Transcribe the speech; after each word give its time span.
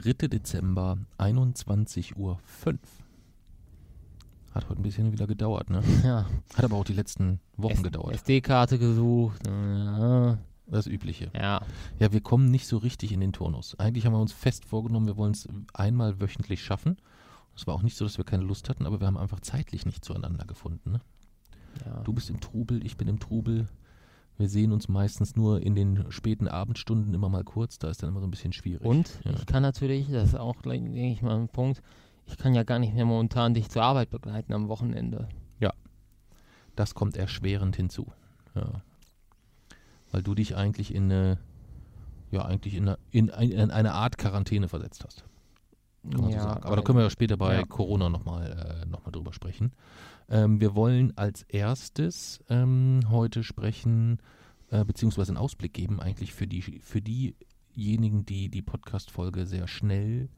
3. 0.00 0.28
Dezember, 0.28 0.98
21.05 1.18 2.16
Uhr. 2.16 2.38
Hat 4.52 4.68
heute 4.70 4.80
ein 4.80 4.82
bisschen 4.82 5.12
wieder 5.12 5.26
gedauert, 5.26 5.68
ne? 5.70 5.82
Ja. 6.04 6.26
Hat 6.54 6.64
aber 6.64 6.76
auch 6.76 6.84
die 6.84 6.94
letzten 6.94 7.40
Wochen 7.56 7.74
S- 7.74 7.82
gedauert. 7.82 8.14
SD-Karte 8.14 8.78
gesucht. 8.78 9.46
Ja. 9.46 10.38
Das 10.68 10.86
Übliche. 10.86 11.30
ja. 11.34 11.60
Ja, 12.00 12.12
wir 12.12 12.20
kommen 12.20 12.50
nicht 12.50 12.66
so 12.66 12.78
richtig 12.78 13.12
in 13.12 13.20
den 13.20 13.32
Turnus. 13.32 13.78
Eigentlich 13.78 14.04
haben 14.06 14.14
wir 14.14 14.20
uns 14.20 14.32
fest 14.32 14.64
vorgenommen, 14.64 15.06
wir 15.06 15.16
wollen 15.16 15.32
es 15.32 15.46
einmal 15.74 16.20
wöchentlich 16.20 16.62
schaffen. 16.64 16.96
Es 17.54 17.66
war 17.66 17.74
auch 17.74 17.82
nicht 17.82 17.96
so, 17.96 18.04
dass 18.04 18.18
wir 18.18 18.24
keine 18.24 18.42
Lust 18.44 18.68
hatten, 18.68 18.84
aber 18.84 18.98
wir 19.00 19.06
haben 19.06 19.16
einfach 19.16 19.40
zeitlich 19.40 19.86
nicht 19.86 20.04
zueinander 20.04 20.44
gefunden. 20.44 20.92
Ne? 20.92 21.00
ja. 21.84 22.00
Du 22.02 22.12
bist 22.12 22.30
im 22.30 22.40
Trubel, 22.40 22.84
ich 22.84 22.96
bin 22.96 23.06
im 23.08 23.20
Trubel. 23.20 23.68
Wir 24.38 24.48
sehen 24.48 24.72
uns 24.72 24.88
meistens 24.88 25.34
nur 25.36 25.62
in 25.62 25.74
den 25.74 26.10
späten 26.10 26.46
Abendstunden 26.48 27.14
immer 27.14 27.28
mal 27.28 27.44
kurz. 27.44 27.78
Da 27.78 27.88
ist 27.88 28.02
dann 28.02 28.10
immer 28.10 28.20
so 28.20 28.26
ein 28.26 28.30
bisschen 28.30 28.52
schwierig. 28.52 28.84
Und 28.86 29.20
Ja. 29.24 29.32
ich 29.32 29.46
kann 29.46 29.62
natürlich, 29.62 30.10
das 30.10 30.28
ist 30.30 30.34
auch, 30.34 30.56
gleich, 30.62 30.80
denke 30.80 31.08
ich 31.12 31.22
mal, 31.22 31.36
ein 31.36 31.48
Punkt, 31.48 31.82
ich 32.26 32.36
kann 32.36 32.54
ja 32.54 32.62
gar 32.64 32.78
nicht 32.78 32.94
mehr 32.94 33.04
momentan 33.06 33.54
dich 33.54 33.70
zur 33.70 33.82
Arbeit 33.82 34.10
begleiten 34.10 34.52
am 34.52 34.68
Wochenende. 34.68 35.28
Das 36.76 36.94
kommt 36.94 37.16
erschwerend 37.16 37.74
hinzu. 37.74 38.12
Ja. 38.54 38.82
Weil 40.12 40.22
du 40.22 40.34
dich 40.34 40.56
eigentlich 40.56 40.94
in 40.94 41.04
eine, 41.04 41.38
ja, 42.30 42.44
eigentlich 42.44 42.74
in 42.74 42.86
eine, 42.86 42.98
in 43.10 43.30
ein, 43.30 43.50
in 43.50 43.70
eine 43.70 43.94
Art 43.94 44.18
Quarantäne 44.18 44.68
versetzt 44.68 45.02
hast. 45.02 45.24
Kann 46.10 46.20
man 46.20 46.32
so 46.32 46.38
sagen. 46.38 46.62
Aber 46.64 46.76
da 46.76 46.82
können 46.82 46.98
wir 46.98 47.04
ja 47.04 47.08
später 47.08 47.38
bei 47.38 47.56
Ja. 47.60 47.64
Corona 47.64 48.10
nochmal 48.10 48.82
äh, 48.82 48.86
noch 48.90 49.06
mal 49.06 49.10
drüber 49.10 49.32
sprechen. 49.32 49.72
Ähm, 50.28 50.60
wir 50.60 50.74
wollen 50.74 51.16
als 51.16 51.42
erstes 51.42 52.40
ähm, 52.48 53.00
heute 53.08 53.42
sprechen, 53.42 54.18
äh, 54.70 54.84
beziehungsweise 54.84 55.30
einen 55.30 55.38
Ausblick 55.38 55.72
geben, 55.72 56.00
eigentlich 56.00 56.32
für, 56.34 56.46
die, 56.46 56.62
für 56.62 57.00
diejenigen, 57.00 58.26
die 58.26 58.48
die 58.48 58.62
Podcast-Folge 58.62 59.46
sehr 59.46 59.68
schnell 59.68 60.28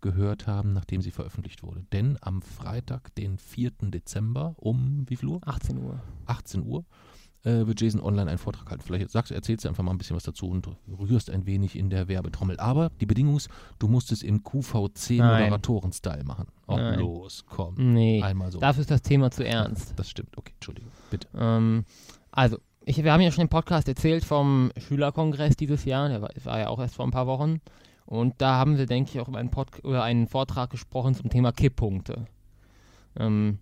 gehört 0.00 0.46
haben, 0.46 0.72
nachdem 0.72 1.00
sie 1.00 1.10
veröffentlicht 1.10 1.62
wurde. 1.62 1.84
Denn 1.92 2.18
am 2.20 2.42
Freitag, 2.42 3.14
den 3.14 3.38
4. 3.38 3.72
Dezember 3.82 4.54
um 4.56 5.04
wie 5.08 5.16
viel 5.16 5.28
Uhr? 5.28 5.40
18 5.44 5.78
Uhr. 5.78 6.00
18 6.26 6.62
Uhr 6.62 6.84
äh, 7.46 7.66
wird 7.66 7.80
Jason 7.80 8.00
online 8.00 8.28
einen 8.28 8.38
Vortrag 8.38 8.68
halten. 8.68 8.82
Vielleicht 8.84 9.10
sagst, 9.10 9.30
erzählst 9.30 9.64
du 9.64 9.68
einfach 9.68 9.84
mal 9.84 9.92
ein 9.92 9.98
bisschen 9.98 10.16
was 10.16 10.24
dazu 10.24 10.48
und 10.48 10.68
rührst 10.98 11.30
ein 11.30 11.46
wenig 11.46 11.76
in 11.76 11.90
der 11.90 12.08
Werbetrommel. 12.08 12.58
Aber 12.58 12.90
die 13.00 13.06
Bedingung 13.06 13.36
ist, 13.36 13.48
du 13.78 13.86
musst 13.86 14.10
es 14.10 14.22
im 14.22 14.42
QVC-Moderatoren-Style 14.42 16.24
machen. 16.24 16.48
Oh, 16.66 16.76
Nein. 16.76 16.98
los, 16.98 17.44
komm. 17.48 17.74
Nee, 17.76 18.20
Einmal 18.22 18.50
so. 18.50 18.58
dafür 18.58 18.80
ist 18.80 18.90
das 18.90 19.02
Thema 19.02 19.30
zu 19.30 19.46
ernst. 19.46 19.94
Das 19.96 20.10
stimmt. 20.10 20.36
Okay, 20.36 20.52
Entschuldigung. 20.54 20.90
Bitte. 21.10 21.28
Ähm, 21.36 21.84
also, 22.32 22.58
ich, 22.84 23.02
wir 23.02 23.12
haben 23.12 23.20
ja 23.20 23.30
schon 23.30 23.42
im 23.42 23.48
Podcast 23.48 23.86
erzählt 23.88 24.24
vom 24.24 24.72
Schülerkongress 24.76 25.56
dieses 25.56 25.84
Jahr, 25.84 26.08
der 26.08 26.22
war, 26.22 26.30
war 26.42 26.58
ja 26.58 26.68
auch 26.68 26.80
erst 26.80 26.96
vor 26.96 27.06
ein 27.06 27.12
paar 27.12 27.28
Wochen. 27.28 27.60
Und 28.06 28.34
da 28.38 28.54
haben 28.54 28.76
wir, 28.78 28.86
denke 28.86 29.10
ich, 29.12 29.20
auch 29.20 29.28
über 29.28 29.38
einen, 29.38 29.50
Pod 29.50 29.68
über 29.82 30.02
einen 30.02 30.26
Vortrag 30.26 30.70
gesprochen 30.70 31.14
zum 31.14 31.30
Thema 31.30 31.52
Kipppunkte. 31.52 32.26
Ähm, 33.16 33.58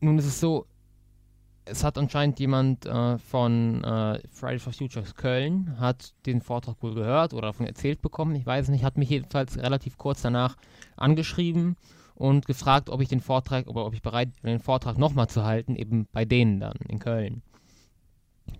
nun 0.00 0.18
ist 0.18 0.26
es 0.26 0.40
so, 0.40 0.66
es 1.64 1.84
hat 1.84 1.98
anscheinend 1.98 2.40
jemand 2.40 2.86
äh, 2.86 3.18
von 3.18 3.84
äh, 3.84 4.20
Fridays 4.30 4.62
for 4.62 4.72
Futures 4.72 5.14
Köln, 5.14 5.78
hat 5.78 6.14
den 6.26 6.40
Vortrag 6.40 6.82
wohl 6.82 6.94
gehört 6.94 7.32
oder 7.32 7.48
davon 7.48 7.66
erzählt 7.66 8.02
bekommen, 8.02 8.34
ich 8.34 8.46
weiß 8.46 8.68
nicht, 8.68 8.84
hat 8.84 8.98
mich 8.98 9.10
jedenfalls 9.10 9.58
relativ 9.58 9.98
kurz 9.98 10.22
danach 10.22 10.56
angeschrieben 10.96 11.76
und 12.14 12.46
gefragt, 12.46 12.90
ob 12.90 13.00
ich 13.00 13.08
den 13.08 13.20
Vortrag 13.20 13.66
oder 13.66 13.86
ob 13.86 13.94
ich 13.94 14.02
bereit 14.02 14.30
bin, 14.42 14.50
den 14.50 14.60
Vortrag 14.60 14.98
nochmal 14.98 15.28
zu 15.28 15.44
halten, 15.44 15.76
eben 15.76 16.06
bei 16.12 16.24
denen 16.24 16.60
dann 16.60 16.76
in 16.88 16.98
Köln. 16.98 17.42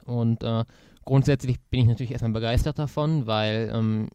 Und 0.05 0.43
äh, 0.43 0.65
grundsätzlich 1.05 1.61
bin 1.71 1.81
ich 1.81 1.87
natürlich 1.87 2.13
erstmal 2.13 2.33
begeistert 2.33 2.79
davon, 2.79 3.27
weil 3.27 3.71
ähm, 3.75 4.09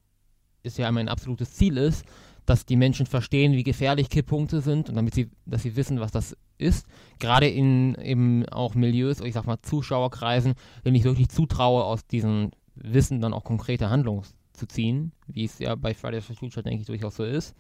es 0.63 0.77
ja 0.77 0.91
mein 0.91 1.09
absolutes 1.09 1.53
Ziel 1.53 1.77
ist, 1.77 2.05
dass 2.45 2.65
die 2.65 2.75
Menschen 2.75 3.05
verstehen, 3.05 3.53
wie 3.53 3.63
gefährlich 3.63 4.09
Kipppunkte 4.09 4.61
sind 4.61 4.89
und 4.89 4.95
damit 4.95 5.15
sie, 5.15 5.29
dass 5.45 5.63
sie 5.63 5.75
wissen, 5.75 5.99
was 5.99 6.11
das 6.11 6.37
ist. 6.57 6.85
Gerade 7.19 7.47
in 7.47 7.95
eben 7.95 8.47
auch 8.49 8.75
Milieus, 8.75 9.19
ich 9.21 9.33
sag 9.33 9.45
mal 9.45 9.61
Zuschauerkreisen, 9.61 10.53
denen 10.83 10.95
ich 10.95 11.03
wirklich 11.03 11.29
zutraue, 11.29 11.83
aus 11.83 12.05
diesem 12.05 12.51
Wissen 12.75 13.21
dann 13.21 13.33
auch 13.33 13.43
konkrete 13.43 13.89
Handlungen 13.89 14.23
zu 14.53 14.67
ziehen, 14.67 15.11
wie 15.27 15.45
es 15.45 15.59
ja 15.59 15.75
bei 15.75 15.93
Fridays 15.93 16.25
for 16.25 16.35
Future, 16.35 16.63
denke 16.63 16.81
ich, 16.81 16.87
durchaus 16.87 17.15
so 17.15 17.23
ist. 17.23 17.55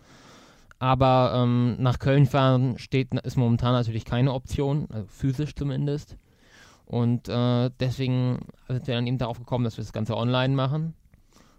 Aber 0.77 1.33
ähm, 1.35 1.77
nach 1.79 1.99
Köln 1.99 2.25
fahren 2.25 2.77
steht, 2.77 3.13
ist 3.13 3.37
momentan 3.37 3.73
natürlich 3.73 4.05
keine 4.05 4.33
Option, 4.33 4.87
also 4.91 5.07
physisch 5.07 5.55
zumindest. 5.55 6.17
Und 6.85 7.29
äh, 7.29 7.71
deswegen 7.79 8.39
sind 8.67 8.85
wir 8.87 8.95
dann 8.95 9.07
eben 9.07 9.17
darauf 9.17 9.39
gekommen, 9.39 9.63
dass 9.63 9.77
wir 9.77 9.83
das 9.83 9.93
Ganze 9.93 10.15
online 10.15 10.53
machen. 10.53 10.93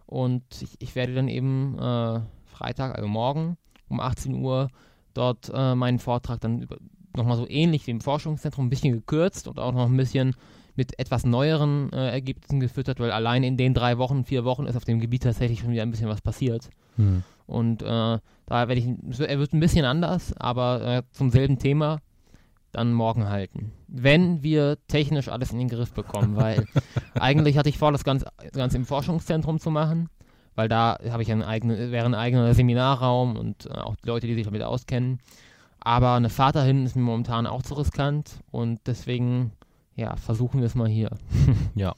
Und 0.07 0.45
ich, 0.63 0.77
ich 0.79 0.95
werde 0.95 1.15
dann 1.15 1.29
eben 1.29 1.77
äh, 1.79 2.21
Freitag, 2.57 2.95
also 2.95 3.09
morgen 3.09 3.57
um 3.89 4.01
18 4.01 4.35
Uhr, 4.35 4.69
dort 5.15 5.51
äh, 5.55 5.75
meinen 5.75 5.99
Vortrag 5.99 6.41
dann 6.41 6.61
über, 6.61 6.77
nochmal 7.15 7.37
so 7.37 7.49
ähnlich 7.49 7.87
wie 7.87 7.93
im 7.93 8.01
Forschungszentrum 8.01 8.67
ein 8.67 8.71
bisschen 8.71 8.93
gekürzt 8.93 9.49
und 9.49 9.59
auch 9.59 9.73
noch 9.73 9.87
ein 9.87 9.97
bisschen 9.97 10.35
mit 10.75 10.99
etwas 10.99 11.25
neueren 11.25 11.91
äh, 11.93 12.11
Ergebnissen 12.11 12.61
gefüttert, 12.61 13.01
weil 13.01 13.11
allein 13.11 13.43
in 13.43 13.57
den 13.57 13.73
drei 13.73 13.99
Wochen, 13.99 14.25
vier 14.25 14.45
Wochen 14.45 14.67
ist 14.67 14.77
auf 14.77 14.85
dem 14.85 15.01
Gebiet 15.01 15.23
tatsächlich 15.23 15.61
schon 15.61 15.71
wieder 15.71 15.83
ein 15.83 15.91
bisschen 15.91 16.09
was 16.09 16.21
passiert. 16.21 16.69
Hm. 16.97 17.23
Und 17.47 17.83
äh, 17.83 17.87
da 17.87 18.21
werde 18.51 18.75
ich, 18.75 18.87
er 19.21 19.39
wird 19.39 19.53
ein 19.53 19.61
bisschen 19.61 19.85
anders, 19.85 20.35
aber 20.37 20.83
äh, 20.85 21.03
zum 21.13 21.31
selben 21.31 21.59
Thema 21.59 22.01
dann 22.73 22.93
morgen 22.93 23.29
halten. 23.29 23.73
Wenn 23.89 24.43
wir 24.43 24.77
technisch 24.87 25.29
alles 25.29 25.53
in 25.53 25.59
den 25.59 25.69
Griff 25.69 25.93
bekommen, 25.93 26.37
weil 26.37 26.67
eigentlich 27.15 27.57
hatte 27.57 27.71
ich 27.71 27.79
vor, 27.79 27.93
das 27.93 28.05
Ganze, 28.05 28.27
das 28.37 28.53
Ganze 28.53 28.77
im 28.77 28.85
Forschungszentrum 28.85 29.59
zu 29.59 29.71
machen, 29.71 30.11
weil 30.57 30.69
da 30.69 30.99
habe 31.11 31.23
ich 31.23 31.31
einen 31.31 31.43
eigenen, 31.43 31.93
wäre 31.93 32.07
ein 32.07 32.15
eigener 32.15 32.53
Seminarraum 32.55 33.37
und 33.37 33.67
äh, 33.67 33.75
auch 33.75 33.95
die 33.97 34.09
Leute, 34.09 34.27
die 34.27 34.35
sich 34.35 34.45
damit 34.45 34.63
auskennen. 34.63 35.21
Aber 35.79 36.15
eine 36.15 36.31
Fahrt 36.31 36.57
dahin 36.57 36.85
ist 36.85 36.97
mir 36.97 37.03
momentan 37.03 37.47
auch 37.47 37.63
zu 37.63 37.75
riskant 37.75 38.41
und 38.51 38.81
deswegen, 38.87 39.53
ja, 39.95 40.17
versuchen 40.17 40.61
wir 40.61 40.67
es 40.67 40.75
mal 40.75 40.89
hier. 40.89 41.11
Ja. 41.77 41.95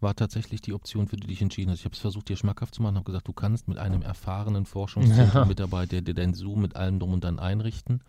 War 0.00 0.16
tatsächlich 0.16 0.60
die 0.60 0.72
Option, 0.72 1.06
für 1.06 1.14
die 1.14 1.22
du 1.22 1.28
dich 1.28 1.42
entschieden 1.42 1.70
hast. 1.70 1.78
Ich 1.78 1.84
habe 1.84 1.94
es 1.94 2.00
versucht, 2.00 2.28
dir 2.28 2.36
schmackhaft 2.36 2.74
zu 2.74 2.82
machen, 2.82 2.96
habe 2.96 3.04
gesagt, 3.04 3.28
du 3.28 3.32
kannst 3.32 3.68
mit 3.68 3.78
einem 3.78 4.02
erfahrenen 4.02 4.66
Forschungszentrummitarbeiter 4.66 6.00
dir 6.00 6.14
dein 6.14 6.34
Zoom 6.34 6.62
mit 6.62 6.74
allem 6.74 6.98
drum 6.98 7.12
und 7.12 7.22
dran 7.22 7.38
einrichten 7.38 8.00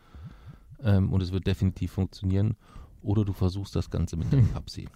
ähm, 0.83 1.11
und 1.11 1.21
es 1.21 1.31
wird 1.31 1.45
definitiv 1.45 1.91
funktionieren. 1.91 2.55
Oder 3.03 3.25
du 3.25 3.33
versuchst 3.33 3.75
das 3.75 3.89
Ganze 3.89 4.15
mit 4.15 4.31
dem 4.31 4.47
Papsi. 4.53 4.87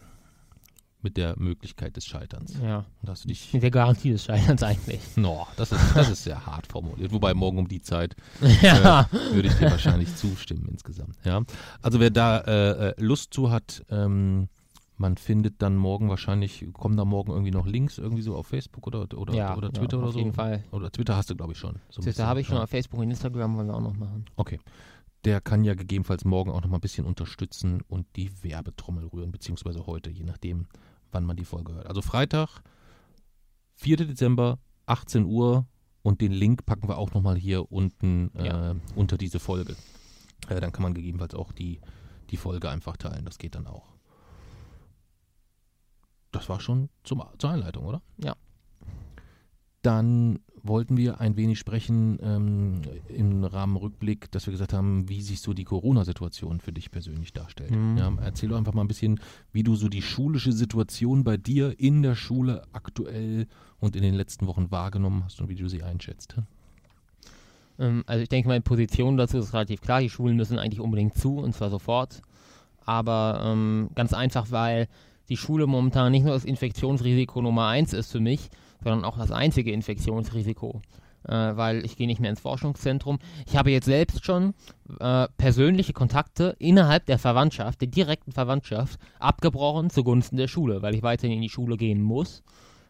Mit 1.01 1.15
der 1.15 1.37
Möglichkeit 1.37 1.95
des 1.95 2.05
Scheiterns. 2.05 2.57
Ja, 2.61 2.77
Und 2.77 2.85
da 3.03 3.11
hast 3.11 3.23
du 3.23 3.27
dich. 3.27 3.53
mit 3.53 3.61
der 3.61 3.69
Garantie 3.71 4.11
des 4.11 4.23
Scheiterns 4.25 4.63
eigentlich. 4.63 4.99
No, 5.15 5.47
das 5.55 5.71
ist, 5.71 5.95
das 5.95 6.09
ist 6.09 6.23
sehr 6.23 6.45
hart 6.45 6.65
formuliert. 6.67 7.11
Wobei 7.11 7.33
morgen 7.35 7.59
um 7.59 7.67
die 7.67 7.81
Zeit 7.81 8.15
ja. 8.61 9.01
äh, 9.01 9.35
würde 9.35 9.47
ich 9.47 9.53
dir 9.53 9.69
wahrscheinlich 9.69 10.15
zustimmen 10.15 10.67
insgesamt. 10.71 11.15
Ja, 11.23 11.43
also 11.81 11.99
wer 11.99 12.09
da 12.09 12.39
äh, 12.39 12.89
äh, 12.89 12.93
Lust 12.97 13.33
zu 13.33 13.51
hat, 13.51 13.85
ähm, 13.89 14.49
man 14.97 15.17
findet 15.17 15.61
dann 15.61 15.75
morgen 15.75 16.09
wahrscheinlich, 16.09 16.65
kommen 16.73 16.97
da 16.97 17.05
morgen 17.05 17.31
irgendwie 17.31 17.51
noch 17.51 17.67
Links 17.67 17.99
irgendwie 17.99 18.23
so 18.23 18.35
auf 18.35 18.47
Facebook 18.47 18.87
oder 18.87 19.01
oder, 19.15 19.33
ja, 19.33 19.55
oder 19.55 19.71
Twitter 19.71 19.97
ja, 19.97 19.99
oder 19.99 20.07
auf 20.07 20.13
so. 20.13 20.19
jeden 20.19 20.33
Fall. 20.33 20.63
Oder 20.71 20.91
Twitter 20.91 21.15
hast 21.15 21.29
du 21.29 21.35
glaube 21.35 21.53
ich 21.53 21.59
schon. 21.59 21.75
So 21.89 22.01
Twitter 22.01 22.25
habe 22.25 22.41
ich 22.41 22.47
schon, 22.47 22.57
auf 22.57 22.69
Facebook 22.69 22.99
und 22.99 23.11
Instagram 23.11 23.55
wollen 23.55 23.67
wir 23.67 23.75
auch 23.75 23.81
noch 23.81 23.95
machen. 23.95 24.25
Okay. 24.35 24.59
Der 25.27 25.41
kann 25.41 25.65
ja 25.65 25.73
gegebenenfalls 25.73 26.23
morgen 26.23 26.51
auch 26.51 26.61
noch 26.61 26.69
mal 26.69 26.77
ein 26.77 26.81
bisschen 26.81 27.05
unterstützen 27.05 27.81
und 27.89 28.07
die 28.15 28.31
Werbetrommel 28.43 29.07
rühren, 29.07 29.29
beziehungsweise 29.29 29.85
heute, 29.85 30.09
je 30.09 30.23
nachdem, 30.23 30.67
wann 31.11 31.25
man 31.25 31.35
die 31.35 31.43
Folge 31.43 31.73
hört. 31.73 31.85
Also 31.87 32.01
Freitag, 32.01 32.61
4. 33.75 33.97
Dezember, 33.97 34.57
18 34.85 35.25
Uhr 35.25 35.67
und 36.01 36.21
den 36.21 36.31
Link 36.31 36.65
packen 36.65 36.87
wir 36.87 36.97
auch 36.97 37.11
noch 37.13 37.21
mal 37.21 37.35
hier 37.35 37.69
unten 37.73 38.31
äh, 38.35 38.45
Ja. 38.45 38.75
unter 38.95 39.17
diese 39.17 39.39
Folge. 39.39 39.75
Äh, 40.47 40.61
dann 40.61 40.71
kann 40.71 40.83
man 40.83 40.93
gegebenenfalls 40.93 41.35
auch 41.35 41.51
die, 41.51 41.81
die 42.29 42.37
Folge 42.37 42.69
einfach 42.69 42.95
teilen. 42.95 43.25
Das 43.25 43.37
geht 43.37 43.55
dann 43.55 43.67
auch. 43.67 43.97
Das 46.31 46.47
war 46.47 46.61
schon 46.61 46.87
zum, 47.03 47.21
zur 47.37 47.49
Einleitung, 47.49 47.83
oder? 47.83 48.01
Ja. 48.17 48.33
Dann 49.81 50.39
wollten 50.67 50.97
wir 50.97 51.19
ein 51.19 51.35
wenig 51.37 51.59
sprechen 51.59 52.19
ähm, 52.21 52.81
im 53.09 53.43
Rahmen 53.43 53.77
Rückblick, 53.77 54.31
dass 54.31 54.45
wir 54.45 54.51
gesagt 54.51 54.73
haben, 54.73 55.09
wie 55.09 55.21
sich 55.21 55.41
so 55.41 55.53
die 55.53 55.63
Corona-Situation 55.63 56.59
für 56.59 56.71
dich 56.71 56.91
persönlich 56.91 57.33
darstellt. 57.33 57.71
Mhm. 57.71 57.97
Ja, 57.97 58.11
erzähl 58.23 58.49
doch 58.49 58.57
einfach 58.57 58.73
mal 58.73 58.81
ein 58.81 58.87
bisschen, 58.87 59.19
wie 59.51 59.63
du 59.63 59.75
so 59.75 59.87
die 59.87 60.01
schulische 60.01 60.51
Situation 60.51 61.23
bei 61.23 61.37
dir 61.37 61.79
in 61.79 62.01
der 62.01 62.15
Schule 62.15 62.63
aktuell 62.73 63.47
und 63.79 63.95
in 63.95 64.01
den 64.01 64.15
letzten 64.15 64.47
Wochen 64.47 64.71
wahrgenommen 64.71 65.23
hast 65.23 65.41
und 65.41 65.49
wie 65.49 65.55
du 65.55 65.67
sie 65.67 65.83
einschätzt. 65.83 66.35
Ähm, 67.79 68.03
also 68.05 68.21
ich 68.21 68.29
denke, 68.29 68.49
meine 68.49 68.61
Position 68.61 69.17
dazu 69.17 69.37
ist 69.37 69.53
relativ 69.53 69.81
klar. 69.81 70.01
Die 70.01 70.09
Schulen 70.09 70.35
müssen 70.35 70.59
eigentlich 70.59 70.79
unbedingt 70.79 71.15
zu 71.15 71.37
und 71.37 71.53
zwar 71.53 71.69
sofort. 71.69 72.21
Aber 72.85 73.41
ähm, 73.43 73.89
ganz 73.95 74.13
einfach, 74.13 74.51
weil 74.51 74.87
die 75.29 75.37
Schule 75.37 75.67
momentan 75.67 76.11
nicht 76.11 76.23
nur 76.23 76.33
das 76.33 76.45
Infektionsrisiko 76.45 77.41
Nummer 77.41 77.67
eins 77.67 77.93
ist 77.93 78.11
für 78.11 78.21
mich, 78.21 78.49
sondern 78.83 79.05
auch 79.05 79.17
das 79.17 79.31
einzige 79.31 79.71
Infektionsrisiko. 79.71 80.81
Äh, 81.27 81.57
weil 81.57 81.83
ich 81.83 81.97
gehe 81.97 82.07
nicht 82.07 82.21
mehr 82.21 82.29
ins 82.29 82.39
Forschungszentrum. 82.39 83.19
Ich 83.47 83.57
habe 83.57 83.71
jetzt 83.71 83.85
selbst 83.85 84.23
schon 84.23 84.53
äh, 84.99 85.27
persönliche 85.37 85.91
Kontakte 85.91 86.55
innerhalb 86.57 87.05
der 87.05 87.19
Verwandtschaft, 87.19 87.81
der 87.81 87.89
direkten 87.89 88.31
Verwandtschaft, 88.31 88.97
abgebrochen 89.19 89.89
zugunsten 89.89 90.37
der 90.37 90.47
Schule, 90.47 90.81
weil 90.81 90.95
ich 90.95 91.03
weiterhin 91.03 91.35
in 91.35 91.41
die 91.41 91.49
Schule 91.49 91.75
gehen 91.75 92.01
muss. 92.01 92.43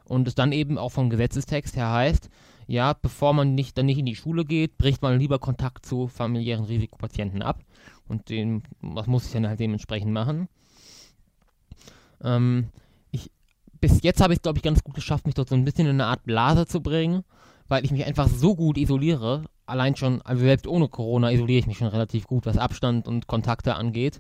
und 0.06 0.28
es 0.28 0.36
dann 0.36 0.52
eben 0.52 0.78
auch 0.78 0.92
vom 0.92 1.10
Gesetzestext 1.10 1.76
her 1.76 1.92
heißt, 1.92 2.30
ja, 2.68 2.94
bevor 2.94 3.34
man 3.34 3.56
nicht, 3.56 3.78
dann 3.78 3.86
nicht 3.86 3.98
in 3.98 4.06
die 4.06 4.16
Schule 4.16 4.46
geht, 4.46 4.78
bricht 4.78 5.02
man 5.02 5.20
lieber 5.20 5.40
Kontakt 5.40 5.86
zu 5.86 6.08
familiären 6.08 6.66
Risikopatienten 6.66 7.42
ab. 7.42 7.64
Und 8.08 8.30
den, 8.30 8.64
was 8.82 9.08
muss 9.08 9.26
ich 9.26 9.32
dann 9.34 9.48
halt 9.48 9.60
dementsprechend 9.60 10.12
machen? 10.12 10.48
Ähm, 12.22 12.68
bis 13.80 14.02
jetzt 14.02 14.22
habe 14.22 14.34
ich, 14.34 14.42
glaube 14.42 14.58
ich, 14.58 14.64
ganz 14.64 14.84
gut 14.84 14.96
geschafft, 14.96 15.26
mich 15.26 15.36
dort 15.36 15.50
so 15.50 15.56
ein 15.56 15.66
bisschen 15.66 15.86
in 15.86 15.94
eine 15.94 16.06
Art 16.06 16.24
Blase 16.24 16.66
zu 16.66 16.82
bringen, 16.82 17.24
weil 17.68 17.84
ich 17.86 17.92
mich 17.92 18.06
einfach 18.06 18.28
so 18.28 18.56
gut 18.56 18.78
isoliere. 18.78 19.44
Allein 19.66 19.96
schon, 19.96 20.22
also 20.22 20.44
selbst 20.44 20.68
ohne 20.68 20.88
Corona 20.88 21.32
isoliere 21.32 21.60
ich 21.60 21.68
mich 21.68 21.78
schon 21.78 21.88
relativ 21.88 22.28
gut, 22.28 22.46
was 22.46 22.58
Abstand 22.58 23.08
und 23.08 23.28
Kontakte 23.28 23.76
angeht. 23.76 24.20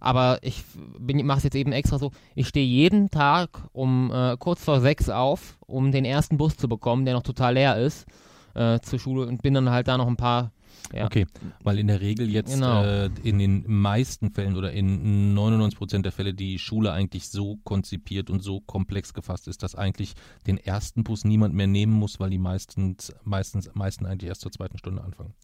Aber 0.00 0.38
ich 0.42 0.62
mache 0.98 1.38
es 1.38 1.44
jetzt 1.44 1.54
eben 1.54 1.72
extra 1.72 1.98
so. 1.98 2.10
Ich 2.34 2.48
stehe 2.48 2.66
jeden 2.66 3.10
Tag 3.10 3.48
um 3.72 4.12
äh, 4.12 4.36
kurz 4.38 4.62
vor 4.62 4.80
sechs 4.80 5.08
auf, 5.08 5.56
um 5.66 5.92
den 5.92 6.04
ersten 6.04 6.36
Bus 6.36 6.56
zu 6.56 6.68
bekommen, 6.68 7.04
der 7.06 7.14
noch 7.14 7.22
total 7.22 7.54
leer 7.54 7.78
ist, 7.78 8.06
äh, 8.54 8.80
zur 8.80 8.98
Schule 8.98 9.26
und 9.26 9.42
bin 9.42 9.54
dann 9.54 9.70
halt 9.70 9.88
da 9.88 9.96
noch 9.96 10.06
ein 10.06 10.16
paar 10.16 10.52
ja. 10.92 11.06
Okay, 11.06 11.26
weil 11.62 11.78
in 11.78 11.86
der 11.86 12.00
Regel 12.00 12.30
jetzt 12.30 12.54
genau. 12.54 12.82
äh, 12.82 13.10
in 13.22 13.38
den 13.38 13.64
meisten 13.66 14.30
Fällen 14.30 14.56
oder 14.56 14.72
in 14.72 15.34
99 15.34 15.78
Prozent 15.78 16.04
der 16.04 16.12
Fälle 16.12 16.34
die 16.34 16.58
Schule 16.58 16.92
eigentlich 16.92 17.28
so 17.28 17.58
konzipiert 17.64 18.30
und 18.30 18.42
so 18.42 18.60
komplex 18.60 19.14
gefasst 19.14 19.48
ist, 19.48 19.62
dass 19.62 19.74
eigentlich 19.74 20.14
den 20.46 20.58
ersten 20.58 21.02
Bus 21.02 21.24
niemand 21.24 21.54
mehr 21.54 21.66
nehmen 21.66 21.92
muss, 21.92 22.20
weil 22.20 22.30
die 22.30 22.38
meistens, 22.38 23.12
meistens, 23.24 23.70
meisten 23.74 24.06
eigentlich 24.06 24.28
erst 24.28 24.42
zur 24.42 24.52
zweiten 24.52 24.78
Stunde 24.78 25.02
anfangen. 25.02 25.34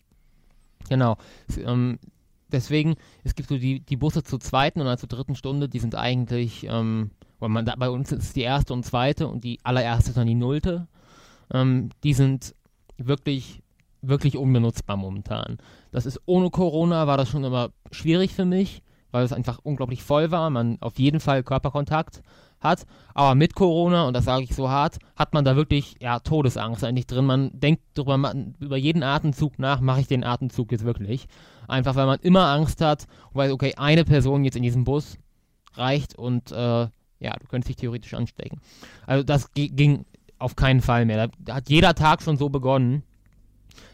Genau. 0.89 1.17
Ähm, 1.59 1.99
deswegen, 2.53 2.97
es 3.25 3.35
gibt 3.35 3.49
so 3.49 3.59
die, 3.59 3.81
die 3.81 3.97
Busse 3.97 4.23
zur 4.23 4.41
zweiten 4.41 4.81
und 4.81 4.99
zur 4.99 5.09
dritten 5.09 5.35
Stunde, 5.35 5.69
die 5.69 5.79
sind 5.79 5.95
eigentlich, 5.95 6.67
ähm, 6.69 7.11
weil 7.39 7.49
man 7.49 7.65
da, 7.65 7.75
bei 7.77 7.91
uns 7.91 8.13
ist 8.13 8.37
die 8.37 8.43
erste 8.43 8.73
und 8.73 8.85
zweite 8.85 9.27
und 9.27 9.45
die 9.45 9.59
allererste 9.63 10.11
ist 10.11 10.17
dann 10.17 10.27
die 10.27 10.35
nullte. 10.35 10.87
Ähm, 11.53 11.91
die 12.05 12.15
sind 12.15 12.55
wirklich, 12.99 13.63
wirklich 14.03 14.37
unbenutzbar 14.37 14.97
momentan. 14.97 15.59
Das 15.91 16.07
ist 16.07 16.21
ohne 16.27 16.51
Corona 16.51 17.07
war 17.07 17.17
das 17.17 17.29
schon 17.29 17.45
immer 17.45 17.71
schwierig 17.91 18.33
für 18.33 18.45
mich, 18.45 18.83
weil 19.11 19.25
es 19.25 19.33
einfach 19.33 19.59
unglaublich 19.63 20.03
voll 20.03 20.31
war. 20.31 20.51
Man 20.51 20.79
auf 20.81 20.99
jeden 20.99 21.21
Fall 21.21 21.43
Körperkontakt 21.43 22.23
hat. 22.61 22.87
Aber 23.15 23.35
mit 23.35 23.55
Corona, 23.55 24.07
und 24.07 24.15
das 24.15 24.25
sage 24.25 24.45
ich 24.45 24.55
so 24.55 24.69
hart, 24.69 24.99
hat 25.17 25.35
man 25.35 25.45
da 25.45 25.57
wirklich 25.57 25.97
ja, 26.01 26.21
Todesangst 26.21 26.85
eigentlich 26.85 27.07
drin. 27.07 27.25
Man 27.25 27.51
denkt 27.59 27.83
darüber, 27.95 28.35
über 28.59 28.77
jeden 28.77 29.03
Atemzug 29.03 29.59
nach, 29.59 29.81
mache 29.81 30.01
ich 30.01 30.07
den 30.07 30.25
Atemzug 30.25 30.71
jetzt 30.73 30.85
wirklich. 30.85 31.27
Einfach 31.69 31.95
weil 31.95 32.07
man 32.07 32.19
immer 32.21 32.47
Angst 32.49 32.81
hat 32.81 33.07
weiß, 33.33 33.53
okay, 33.53 33.75
eine 33.77 34.05
Person 34.05 34.45
jetzt 34.45 34.57
in 34.57 34.63
diesem 34.63 34.85
Bus 34.85 35.19
reicht 35.75 36.17
und 36.17 36.51
äh, 36.53 36.89
ja, 37.21 37.37
du 37.39 37.47
könntest 37.49 37.69
dich 37.69 37.77
theoretisch 37.77 38.15
anstecken. 38.15 38.61
Also 39.07 39.23
das 39.23 39.53
ging 39.55 40.05
auf 40.39 40.57
keinen 40.57 40.81
Fall 40.81 41.05
mehr. 41.05 41.29
Da 41.39 41.55
hat 41.55 41.69
jeder 41.69 41.95
Tag 41.95 42.23
schon 42.23 42.37
so 42.37 42.49
begonnen, 42.49 43.03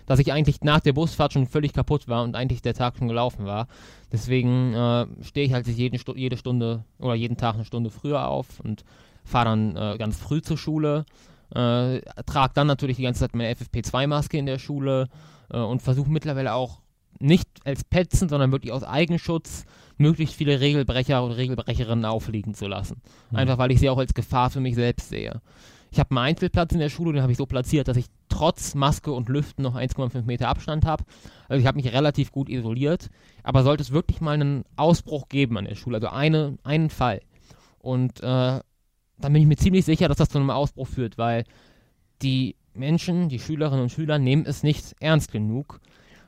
dass 0.07 0.19
ich 0.19 0.33
eigentlich 0.33 0.63
nach 0.63 0.81
der 0.81 0.93
Busfahrt 0.93 1.33
schon 1.33 1.47
völlig 1.47 1.73
kaputt 1.73 2.09
war 2.09 2.23
und 2.23 2.37
eigentlich 2.37 2.63
der 2.63 2.75
Tag 2.75 2.97
schon 2.97 3.09
gelaufen 3.09 3.45
war. 3.45 3.67
Deswegen 4.13 4.73
äh, 4.75 5.07
stehe 5.23 5.47
ich 5.47 5.53
halt 5.53 5.67
jeden, 5.67 5.99
jede 6.17 6.37
Stunde 6.37 6.85
oder 6.99 7.15
jeden 7.15 7.37
Tag 7.37 7.55
eine 7.55 7.65
Stunde 7.65 7.91
früher 7.91 8.29
auf 8.29 8.61
und 8.61 8.85
fahre 9.25 9.47
dann 9.47 9.77
äh, 9.77 9.97
ganz 9.99 10.17
früh 10.17 10.41
zur 10.41 10.57
Schule. 10.57 11.05
Äh, 11.51 12.01
trage 12.25 12.53
dann 12.55 12.67
natürlich 12.67 12.97
die 12.97 13.03
ganze 13.03 13.21
Zeit 13.21 13.35
meine 13.35 13.53
FFP2-Maske 13.53 14.39
in 14.39 14.47
der 14.47 14.59
Schule 14.59 15.09
äh, 15.51 15.59
und 15.59 15.83
versuche 15.83 16.11
mittlerweile 16.11 16.55
auch 16.55 16.81
nicht 17.19 17.49
als 17.65 17.85
Petzen, 17.85 18.29
sondern 18.29 18.53
wirklich 18.53 18.73
aus 18.73 18.83
Eigenschutz 18.83 19.65
möglichst 19.97 20.35
viele 20.35 20.61
Regelbrecher 20.61 21.23
und 21.23 21.33
Regelbrecherinnen 21.33 22.05
aufliegen 22.05 22.55
zu 22.55 22.67
lassen. 22.67 23.01
Mhm. 23.31 23.39
Einfach 23.39 23.59
weil 23.59 23.71
ich 23.71 23.81
sie 23.81 23.89
auch 23.89 23.99
als 23.99 24.15
Gefahr 24.15 24.51
für 24.51 24.61
mich 24.61 24.75
selbst 24.75 25.09
sehe. 25.09 25.41
Ich 25.91 25.99
habe 25.99 26.11
einen 26.11 26.19
Einzelplatz 26.19 26.73
in 26.73 26.81
der 26.81 26.89
Schule, 26.89 27.13
den 27.13 27.23
habe 27.23 27.33
ich 27.33 27.39
so 27.39 27.47
platziert, 27.47 27.89
dass 27.89 27.97
ich 27.97 28.07
trotz 28.29 28.75
Maske 28.75 29.13
und 29.13 29.29
Lüften 29.29 29.63
noch 29.63 29.77
1,5 29.77 30.25
Meter 30.25 30.49
Abstand 30.49 30.85
habe. 30.85 31.05
Also 31.49 31.61
ich 31.61 31.67
habe 31.67 31.77
mich 31.77 31.93
relativ 31.93 32.33
gut 32.33 32.49
isoliert. 32.49 33.09
Aber 33.43 33.63
sollte 33.63 33.83
es 33.83 33.93
wirklich 33.93 34.21
mal 34.21 34.33
einen 34.33 34.65
Ausbruch 34.77 35.29
geben 35.29 35.57
an 35.59 35.65
der 35.65 35.75
Schule, 35.75 35.97
also 35.97 36.09
eine, 36.09 36.59
einen 36.65 36.91
Fall. 36.91 37.21
Und 37.79 38.21
äh, 38.21 38.23
dann 38.23 39.33
bin 39.33 39.37
ich 39.37 39.47
mir 39.47 39.57
ziemlich 39.57 39.85
sicher, 39.85 40.09
dass 40.09 40.19
das 40.19 40.29
zu 40.29 40.39
einem 40.39 40.51
Ausbruch 40.51 40.89
führt, 40.89 41.19
weil 41.19 41.45
die 42.23 42.57
Menschen, 42.75 43.29
die 43.29 43.39
Schülerinnen 43.39 43.83
und 43.83 43.93
Schüler 43.93 44.19
nehmen 44.19 44.45
es 44.47 44.63
nicht 44.63 44.95
ernst 45.01 45.33
genug. 45.33 45.81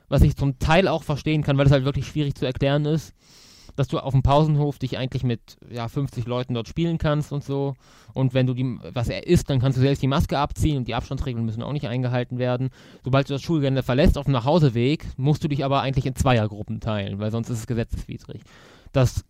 Was 0.07 0.23
ich 0.23 0.35
zum 0.35 0.57
Teil 0.57 0.87
auch 0.87 1.03
verstehen 1.03 1.43
kann, 1.43 1.57
weil 1.57 1.67
es 1.67 1.71
halt 1.71 1.85
wirklich 1.85 2.07
schwierig 2.07 2.33
zu 2.33 2.45
erklären 2.45 2.85
ist 2.85 3.13
dass 3.79 3.87
du 3.87 3.97
auf 3.97 4.11
dem 4.11 4.23
Pausenhof 4.23 4.77
dich 4.77 4.97
eigentlich 4.97 5.23
mit 5.23 5.55
ja, 5.71 5.87
50 5.87 6.27
Leuten 6.27 6.53
dort 6.53 6.67
spielen 6.67 6.97
kannst 6.97 7.31
und 7.31 7.45
so. 7.45 7.75
Und 8.13 8.33
wenn 8.33 8.45
du 8.45 8.53
die, 8.53 8.77
was 8.93 9.07
er 9.07 9.25
isst, 9.25 9.49
dann 9.49 9.61
kannst 9.61 9.77
du 9.77 9.81
selbst 9.81 10.01
die 10.01 10.07
Maske 10.07 10.37
abziehen 10.37 10.75
und 10.75 10.89
die 10.89 10.95
Abstandsregeln 10.95 11.45
müssen 11.45 11.63
auch 11.63 11.71
nicht 11.71 11.87
eingehalten 11.87 12.39
werden. 12.39 12.71
Sobald 13.05 13.29
du 13.29 13.33
das 13.33 13.41
Schulgelände 13.41 13.81
verlässt 13.81 14.17
auf 14.17 14.25
dem 14.25 14.33
Nachhauseweg, 14.33 15.05
musst 15.15 15.45
du 15.45 15.47
dich 15.47 15.63
aber 15.63 15.79
eigentlich 15.79 16.05
in 16.05 16.13
Zweiergruppen 16.13 16.81
teilen, 16.81 17.19
weil 17.19 17.31
sonst 17.31 17.49
ist 17.49 17.59
es 17.59 17.67
gesetzeswidrig. 17.67 18.41
Das 18.91 19.23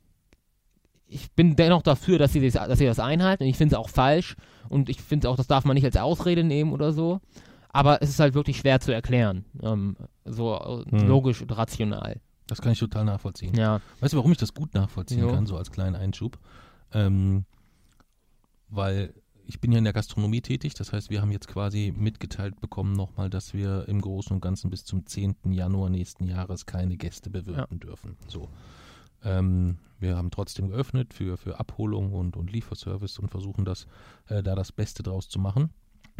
ich 1.11 1.31
bin 1.31 1.55
dennoch 1.55 1.83
dafür, 1.83 2.17
dass 2.17 2.33
sie, 2.33 2.41
das, 2.41 2.53
dass 2.53 2.79
sie 2.79 2.85
das 2.85 2.99
einhalten. 2.99 3.43
Und 3.43 3.49
ich 3.49 3.57
finde 3.57 3.75
es 3.75 3.79
auch 3.79 3.89
falsch. 3.89 4.35
Und 4.67 4.89
ich 4.89 4.99
finde 4.99 5.29
auch, 5.29 5.35
das 5.35 5.47
darf 5.47 5.63
man 5.63 5.75
nicht 5.75 5.85
als 5.85 5.97
Ausrede 5.97 6.43
nehmen 6.43 6.71
oder 6.71 6.91
so. 6.91 7.19
Aber 7.69 8.01
es 8.01 8.09
ist 8.09 8.19
halt 8.19 8.33
wirklich 8.33 8.57
schwer 8.57 8.79
zu 8.79 8.91
erklären. 8.91 9.45
Ähm, 9.61 9.95
so 10.25 10.83
hm. 10.89 11.07
logisch 11.07 11.41
und 11.41 11.55
rational. 11.55 12.19
Das 12.49 12.61
kann 12.61 12.71
ich 12.71 12.79
total 12.79 13.05
nachvollziehen. 13.05 13.55
Ja. 13.55 13.79
Weißt 13.99 14.13
du, 14.13 14.17
warum 14.17 14.31
ich 14.31 14.37
das 14.37 14.53
gut 14.53 14.73
nachvollziehen 14.73 15.19
jo. 15.19 15.31
kann, 15.31 15.45
so 15.45 15.55
als 15.55 15.71
kleinen 15.71 15.95
Einschub? 15.95 16.39
Ähm, 16.91 17.45
weil 18.69 19.13
ich 19.45 19.59
bin 19.59 19.71
ja 19.71 19.77
in 19.77 19.83
der 19.83 19.93
Gastronomie 19.93 20.41
tätig, 20.41 20.73
das 20.73 20.93
heißt, 20.93 21.09
wir 21.09 21.21
haben 21.21 21.31
jetzt 21.31 21.47
quasi 21.47 21.93
mitgeteilt 21.95 22.59
bekommen 22.59 22.93
nochmal, 22.93 23.29
dass 23.29 23.53
wir 23.53 23.87
im 23.87 24.01
Großen 24.01 24.31
und 24.31 24.41
Ganzen 24.41 24.69
bis 24.69 24.83
zum 24.83 25.05
10. 25.05 25.35
Januar 25.51 25.89
nächsten 25.89 26.25
Jahres 26.25 26.65
keine 26.65 26.97
Gäste 26.97 27.29
bewirten 27.29 27.79
ja. 27.81 27.87
dürfen. 27.87 28.17
So. 28.27 28.49
Ähm, 29.23 29.77
wir 29.99 30.17
haben 30.17 30.31
trotzdem 30.31 30.69
geöffnet 30.69 31.13
für, 31.13 31.37
für 31.37 31.59
Abholung 31.59 32.13
und, 32.13 32.37
und 32.37 32.51
Lieferservice 32.51 33.19
und 33.19 33.29
versuchen 33.29 33.65
das, 33.65 33.85
äh, 34.27 34.41
da 34.41 34.55
das 34.55 34.71
Beste 34.71 35.03
draus 35.03 35.29
zu 35.29 35.39
machen. 35.39 35.71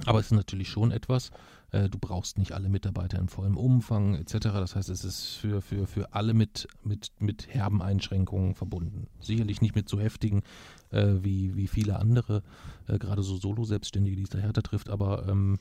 Aber 0.06 0.20
es 0.20 0.28
ist 0.28 0.32
natürlich 0.32 0.70
schon 0.70 0.92
etwas, 0.92 1.32
äh, 1.72 1.90
du 1.90 1.98
brauchst 2.00 2.38
nicht 2.38 2.54
alle 2.54 2.70
Mitarbeiter 2.70 3.20
in 3.20 3.30
vollem 3.30 3.58
Umfang 3.58 4.16
etc. 4.16 4.34
Das 4.54 4.76
heißt, 4.76 4.90
es 4.90 5.04
ist 5.04 5.36
für, 5.36 5.62
für, 5.62 5.88
für 5.88 6.14
alle 6.14 6.34
mit, 6.34 6.68
mit, 6.84 7.12
mit 7.20 7.48
herben 7.54 7.82
Einschränkungen 7.82 8.56
verbunden. 8.56 9.08
Sicherlich 9.20 9.62
nicht 9.62 9.76
mit 9.76 9.90
so 9.90 10.00
heftigen 10.00 10.44
äh, 10.92 11.16
wie, 11.22 11.56
wie 11.56 11.68
viele 11.68 12.00
andere, 12.00 12.44
äh, 12.88 12.98
gerade 12.98 13.24
so 13.24 13.38
Solo-Selbstständige, 13.38 14.16
die 14.16 14.24
es 14.24 14.30
da 14.30 14.40
härter 14.40 14.64
trifft, 14.64 14.90
aber 14.90 15.28
ähm, 15.28 15.60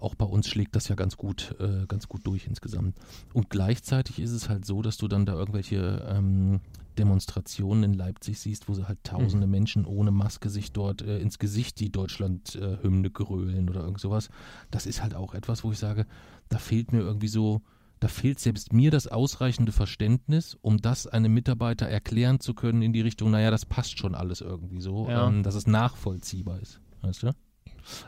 auch 0.00 0.14
bei 0.14 0.26
uns 0.26 0.48
schlägt 0.48 0.76
das 0.76 0.88
ja 0.88 0.94
ganz 0.94 1.16
gut, 1.16 1.56
äh, 1.58 1.86
ganz 1.86 2.08
gut 2.08 2.26
durch 2.26 2.46
insgesamt. 2.46 2.96
Und 3.32 3.50
gleichzeitig 3.50 4.20
ist 4.20 4.30
es 4.30 4.48
halt 4.48 4.64
so, 4.64 4.82
dass 4.82 4.96
du 4.96 5.08
dann 5.08 5.26
da 5.26 5.34
irgendwelche 5.34 6.06
ähm, 6.08 6.60
Demonstrationen 6.98 7.84
in 7.84 7.94
Leipzig 7.94 8.38
siehst, 8.40 8.68
wo 8.68 8.74
sie 8.74 8.88
halt 8.88 9.02
tausende 9.04 9.46
mhm. 9.46 9.52
Menschen 9.52 9.84
ohne 9.84 10.10
Maske 10.10 10.50
sich 10.50 10.72
dort 10.72 11.02
äh, 11.02 11.18
ins 11.18 11.38
Gesicht 11.38 11.80
die 11.80 11.90
Deutschland-Hymne 11.90 13.10
gerölen 13.10 13.70
oder 13.70 13.82
irgend 13.82 14.00
sowas. 14.00 14.28
Das 14.70 14.86
ist 14.86 15.02
halt 15.02 15.14
auch 15.14 15.34
etwas, 15.34 15.64
wo 15.64 15.72
ich 15.72 15.78
sage, 15.78 16.06
da 16.48 16.58
fehlt 16.58 16.92
mir 16.92 17.00
irgendwie 17.00 17.28
so, 17.28 17.62
da 18.00 18.08
fehlt 18.08 18.38
selbst 18.38 18.72
mir 18.72 18.90
das 18.90 19.06
ausreichende 19.06 19.72
Verständnis, 19.72 20.56
um 20.60 20.78
das 20.78 21.06
einem 21.06 21.32
Mitarbeiter 21.32 21.86
erklären 21.86 22.40
zu 22.40 22.54
können 22.54 22.82
in 22.82 22.92
die 22.92 23.00
Richtung, 23.00 23.30
naja, 23.30 23.50
das 23.50 23.66
passt 23.66 23.98
schon 23.98 24.14
alles 24.14 24.40
irgendwie 24.40 24.80
so, 24.80 25.08
ja. 25.08 25.28
ähm, 25.28 25.42
dass 25.42 25.54
es 25.54 25.66
nachvollziehbar 25.66 26.60
ist. 26.60 26.80
Weißt 27.02 27.22
du? 27.22 27.32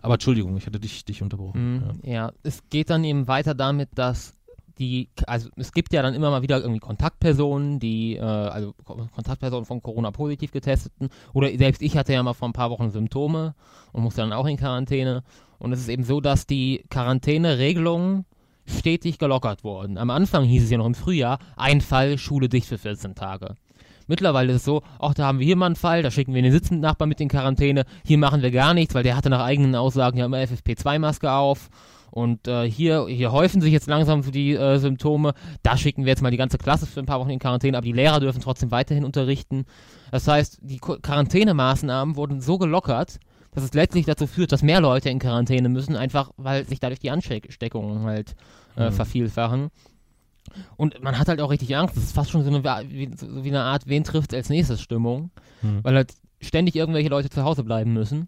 Aber 0.03 0.15
Entschuldigung, 0.15 0.57
ich 0.57 0.67
hatte 0.67 0.81
dich, 0.81 1.05
dich 1.05 1.23
unterbrochen. 1.23 1.75
Mhm, 1.75 2.01
ja. 2.03 2.13
ja, 2.13 2.33
es 2.43 2.63
geht 2.69 2.91
dann 2.91 3.05
eben 3.05 3.29
weiter 3.29 3.55
damit, 3.55 3.91
dass 3.95 4.35
die, 4.79 5.09
also 5.27 5.49
es 5.57 5.73
gibt 5.73 5.93
ja 5.93 6.03
dann 6.03 6.15
immer 6.15 6.31
mal 6.31 6.43
wieder 6.43 6.61
irgendwie 6.61 6.81
Kontaktpersonen, 6.81 7.79
die, 7.79 8.17
äh, 8.17 8.21
also 8.21 8.75
Kontaktpersonen 8.85 9.65
von 9.65 9.83
Corona-positiv 9.83 10.53
getesteten. 10.53 11.09
Oder 11.33 11.51
selbst 11.57 11.83
ich 11.83 11.97
hatte 11.97 12.13
ja 12.13 12.23
mal 12.23 12.35
vor 12.35 12.49
ein 12.49 12.53
paar 12.53 12.71
Wochen 12.71 12.91
Symptome 12.91 13.55
und 13.93 14.03
musste 14.03 14.23
dann 14.23 14.33
auch 14.33 14.47
in 14.47 14.57
Quarantäne. 14.57 15.23
Und 15.59 15.73
es 15.73 15.81
ist 15.81 15.89
eben 15.89 16.05
so, 16.05 16.21
dass 16.21 16.47
die 16.47 16.85
Quarantäne-Regelungen 16.91 18.25
stetig 18.67 19.19
gelockert 19.19 19.65
wurden. 19.65 19.99
Am 19.99 20.11
Anfang 20.11 20.45
hieß 20.45 20.65
es 20.65 20.71
ja 20.71 20.79
noch 20.79 20.87
im 20.87 20.95
Frühjahr, 20.95 21.39
ein 21.57 21.81
Fall, 21.81 22.19
Schule 22.19 22.49
dicht 22.49 22.67
für 22.69 22.79
14 22.79 23.15
Tage. 23.15 23.57
Mittlerweile 24.07 24.53
ist 24.53 24.59
es 24.59 24.65
so, 24.65 24.83
ach, 24.99 25.15
da 25.15 25.27
haben 25.27 25.39
wir 25.39 25.47
hier 25.47 25.57
mal 25.57 25.67
einen 25.67 25.77
Fall, 25.77 26.03
da 26.03 26.11
schicken 26.11 26.35
wir 26.35 26.43
den 26.43 26.51
sitzenden 26.51 26.81
Nachbarn 26.81 27.09
mit 27.09 27.21
in 27.21 27.29
Quarantäne, 27.29 27.85
hier 28.05 28.19
machen 28.19 28.43
wir 28.43 28.51
gar 28.51 28.75
nichts, 28.75 28.95
weil 28.95 29.05
der 29.05 29.17
hatte 29.17 29.31
nach 29.31 29.45
eigenen 29.45 29.77
Aussagen 29.77 30.19
ja 30.19 30.25
immer 30.25 30.39
FFP2-Maske 30.39 31.31
auf 31.31 31.71
und 32.11 32.49
äh, 32.49 32.69
hier, 32.69 33.07
hier 33.07 33.33
häufen 33.33 33.61
sich 33.61 33.73
jetzt 33.73 33.87
langsam 33.87 34.23
die 34.31 34.55
äh, 34.55 34.79
Symptome. 34.79 35.35
Da 35.63 35.77
schicken 35.77 36.05
wir 36.05 36.11
jetzt 36.11 36.23
mal 36.23 36.31
die 36.31 36.37
ganze 36.37 36.59
Klasse 36.59 36.87
für 36.87 37.01
ein 37.01 37.07
paar 37.07 37.21
Wochen 37.21 37.31
in 37.31 37.39
Quarantäne, 37.39 37.77
aber 37.77 37.85
die 37.85 37.93
Lehrer 37.93 38.21
dürfen 38.21 38.41
trotzdem 38.41 38.71
weiterhin 38.71 39.05
unterrichten. 39.05 39.65
Das 40.11 40.27
heißt, 40.27 40.59
die 40.63 40.79
Quarantänemaßnahmen 40.79 42.17
wurden 42.17 42.41
so 42.41 42.59
gelockert, 42.59 43.21
dass 43.53 43.65
es 43.65 43.75
letztlich 43.75 44.07
dazu 44.07 44.27
führt, 44.27 44.53
dass 44.53 44.63
mehr 44.63 44.81
Leute 44.81 45.11
in 45.11 45.19
Quarantäne 45.19 45.69
müssen, 45.69 45.97
einfach 45.97 46.31
weil 46.37 46.67
sich 46.67 46.81
dadurch 46.81 47.01
die 47.01 47.11
Ansteckungen 47.11 48.03
halt 48.05 48.35
äh, 48.77 48.91
mhm. 48.91 48.93
vervielfachen. 48.93 49.71
Und 50.77 51.03
man 51.03 51.19
hat 51.19 51.29
halt 51.29 51.41
auch 51.41 51.51
richtig 51.51 51.77
Angst. 51.77 51.97
Das 51.97 52.05
ist 52.05 52.15
fast 52.15 52.31
schon 52.31 52.43
so 52.43 52.51
eine, 52.51 52.65
wie, 52.89 53.11
so 53.17 53.45
wie 53.45 53.49
eine 53.49 53.63
Art, 53.63 53.87
wen 53.87 54.05
trifft 54.05 54.35
als 54.35 54.49
nächstes 54.49 54.81
Stimmung, 54.81 55.31
mhm. 55.63 55.81
weil 55.83 55.95
halt 55.95 56.15
ständig 56.41 56.77
irgendwelche 56.77 57.11
Leute 57.11 57.31
zu 57.31 57.45
Hause 57.45 57.65
bleiben 57.65 57.93
müssen. 57.93 58.27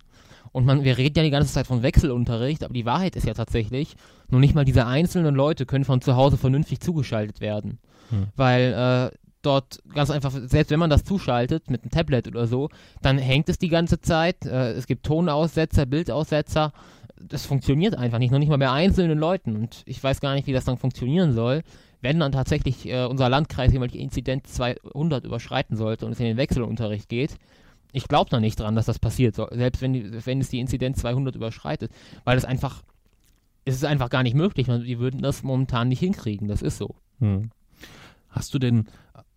Und 0.52 0.66
man, 0.66 0.84
wir 0.84 0.98
reden 0.98 1.16
ja 1.16 1.24
die 1.24 1.30
ganze 1.30 1.52
Zeit 1.52 1.66
von 1.66 1.82
Wechselunterricht, 1.82 2.62
aber 2.62 2.74
die 2.74 2.84
Wahrheit 2.84 3.16
ist 3.16 3.26
ja 3.26 3.34
tatsächlich, 3.34 3.96
nur 4.28 4.40
nicht 4.40 4.54
mal 4.54 4.64
diese 4.64 4.86
einzelnen 4.86 5.34
Leute 5.34 5.66
können 5.66 5.84
von 5.84 6.00
zu 6.00 6.14
Hause 6.14 6.36
vernünftig 6.36 6.80
zugeschaltet 6.80 7.40
werden. 7.40 7.78
Hm. 8.10 8.26
Weil 8.36 9.10
äh, 9.12 9.16
dort 9.42 9.80
ganz 9.94 10.10
einfach, 10.10 10.30
selbst 10.30 10.70
wenn 10.70 10.78
man 10.78 10.90
das 10.90 11.04
zuschaltet 11.04 11.70
mit 11.70 11.82
einem 11.82 11.90
Tablet 11.90 12.28
oder 12.28 12.46
so, 12.46 12.68
dann 13.00 13.18
hängt 13.18 13.48
es 13.48 13.58
die 13.58 13.68
ganze 13.68 14.00
Zeit. 14.00 14.44
Äh, 14.44 14.72
es 14.72 14.86
gibt 14.86 15.04
Tonaussetzer, 15.04 15.86
Bildaussetzer. 15.86 16.72
Das 17.20 17.46
funktioniert 17.46 17.96
einfach 17.96 18.18
nicht, 18.18 18.30
noch 18.30 18.38
nicht 18.38 18.48
mal 18.48 18.58
bei 18.58 18.70
einzelnen 18.70 19.18
Leuten. 19.18 19.56
Und 19.56 19.82
ich 19.86 20.02
weiß 20.02 20.20
gar 20.20 20.34
nicht, 20.34 20.46
wie 20.46 20.52
das 20.52 20.64
dann 20.64 20.78
funktionieren 20.78 21.32
soll, 21.32 21.62
wenn 22.00 22.20
dann 22.20 22.32
tatsächlich 22.32 22.86
äh, 22.88 23.04
unser 23.04 23.28
Landkreis 23.28 23.72
jemand 23.72 23.94
die 23.94 24.00
Inzidenz 24.00 24.52
200 24.54 25.24
überschreiten 25.24 25.76
sollte 25.76 26.06
und 26.06 26.12
es 26.12 26.20
in 26.20 26.26
den 26.26 26.36
Wechselunterricht 26.36 27.08
geht. 27.08 27.36
Ich 27.92 28.08
glaube 28.08 28.30
da 28.30 28.40
nicht 28.40 28.58
dran, 28.58 28.74
dass 28.74 28.86
das 28.86 28.98
passiert, 28.98 29.36
selbst 29.36 29.82
wenn, 29.82 30.24
wenn 30.24 30.40
es 30.40 30.48
die 30.48 30.60
Inzidenz 30.60 30.98
200 31.00 31.36
überschreitet, 31.36 31.92
weil 32.24 32.38
es 32.38 32.44
einfach, 32.44 32.82
es 33.64 33.76
ist 33.76 33.84
einfach 33.84 34.10
gar 34.10 34.22
nicht 34.22 34.34
möglich. 34.34 34.66
Die 34.66 34.98
würden 34.98 35.22
das 35.22 35.42
momentan 35.42 35.88
nicht 35.88 36.00
hinkriegen, 36.00 36.48
das 36.48 36.62
ist 36.62 36.78
so. 36.78 36.94
Hm. 37.20 37.50
Hast 38.30 38.54
du 38.54 38.58
denn 38.58 38.86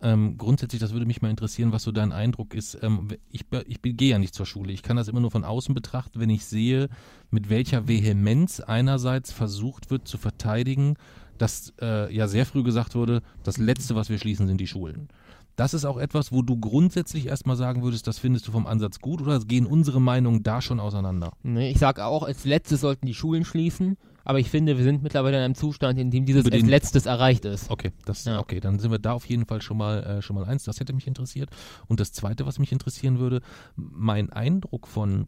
ähm, 0.02 0.36
grundsätzlich, 0.36 0.80
das 0.80 0.92
würde 0.92 1.06
mich 1.06 1.22
mal 1.22 1.30
interessieren, 1.30 1.72
was 1.72 1.82
so 1.82 1.92
dein 1.92 2.12
Eindruck 2.12 2.54
ist. 2.54 2.78
Ähm, 2.82 3.08
ich, 3.30 3.44
ich 3.66 3.80
gehe 3.82 4.10
ja 4.10 4.18
nicht 4.18 4.34
zur 4.34 4.46
Schule. 4.46 4.72
Ich 4.72 4.82
kann 4.82 4.96
das 4.96 5.08
immer 5.08 5.20
nur 5.20 5.30
von 5.30 5.44
außen 5.44 5.74
betrachten, 5.74 6.20
wenn 6.20 6.30
ich 6.30 6.44
sehe, 6.44 6.88
mit 7.30 7.48
welcher 7.48 7.88
Vehemenz 7.88 8.60
einerseits 8.60 9.32
versucht 9.32 9.90
wird 9.90 10.06
zu 10.06 10.18
verteidigen, 10.18 10.96
dass 11.38 11.72
äh, 11.80 12.14
ja 12.14 12.28
sehr 12.28 12.46
früh 12.46 12.62
gesagt 12.62 12.94
wurde, 12.94 13.22
das 13.42 13.58
Letzte, 13.58 13.94
was 13.94 14.10
wir 14.10 14.18
schließen, 14.18 14.46
sind 14.46 14.60
die 14.60 14.66
Schulen. 14.66 15.08
Das 15.56 15.72
ist 15.72 15.86
auch 15.86 15.96
etwas, 15.96 16.32
wo 16.32 16.42
du 16.42 16.58
grundsätzlich 16.58 17.26
erstmal 17.26 17.56
sagen 17.56 17.82
würdest, 17.82 18.06
das 18.06 18.18
findest 18.18 18.46
du 18.46 18.52
vom 18.52 18.66
Ansatz 18.66 19.00
gut 19.00 19.22
oder 19.22 19.40
gehen 19.40 19.66
unsere 19.66 20.00
Meinungen 20.02 20.42
da 20.42 20.60
schon 20.60 20.78
auseinander? 20.78 21.32
Nee, 21.42 21.70
ich 21.70 21.78
sage 21.78 22.04
auch, 22.04 22.22
als 22.22 22.44
letztes 22.44 22.82
sollten 22.82 23.06
die 23.06 23.14
Schulen 23.14 23.44
schließen, 23.46 23.96
aber 24.22 24.38
ich 24.38 24.50
finde, 24.50 24.76
wir 24.76 24.84
sind 24.84 25.02
mittlerweile 25.02 25.38
in 25.38 25.44
einem 25.44 25.54
Zustand, 25.54 25.98
in 25.98 26.10
dem 26.10 26.26
dieses 26.26 26.44
als 26.50 26.62
letztes 26.62 27.06
erreicht 27.06 27.46
ist. 27.46 27.70
Okay, 27.70 27.92
das, 28.04 28.26
ja. 28.26 28.38
okay, 28.38 28.60
dann 28.60 28.78
sind 28.78 28.90
wir 28.90 28.98
da 28.98 29.12
auf 29.12 29.24
jeden 29.24 29.46
Fall 29.46 29.62
schon 29.62 29.78
mal, 29.78 30.02
äh, 30.02 30.22
schon 30.22 30.36
mal 30.36 30.44
eins. 30.44 30.64
Das 30.64 30.78
hätte 30.78 30.92
mich 30.92 31.06
interessiert. 31.06 31.48
Und 31.86 32.00
das 32.00 32.12
zweite, 32.12 32.44
was 32.44 32.58
mich 32.58 32.70
interessieren 32.70 33.18
würde, 33.18 33.40
mein 33.76 34.30
Eindruck 34.30 34.86
von, 34.86 35.26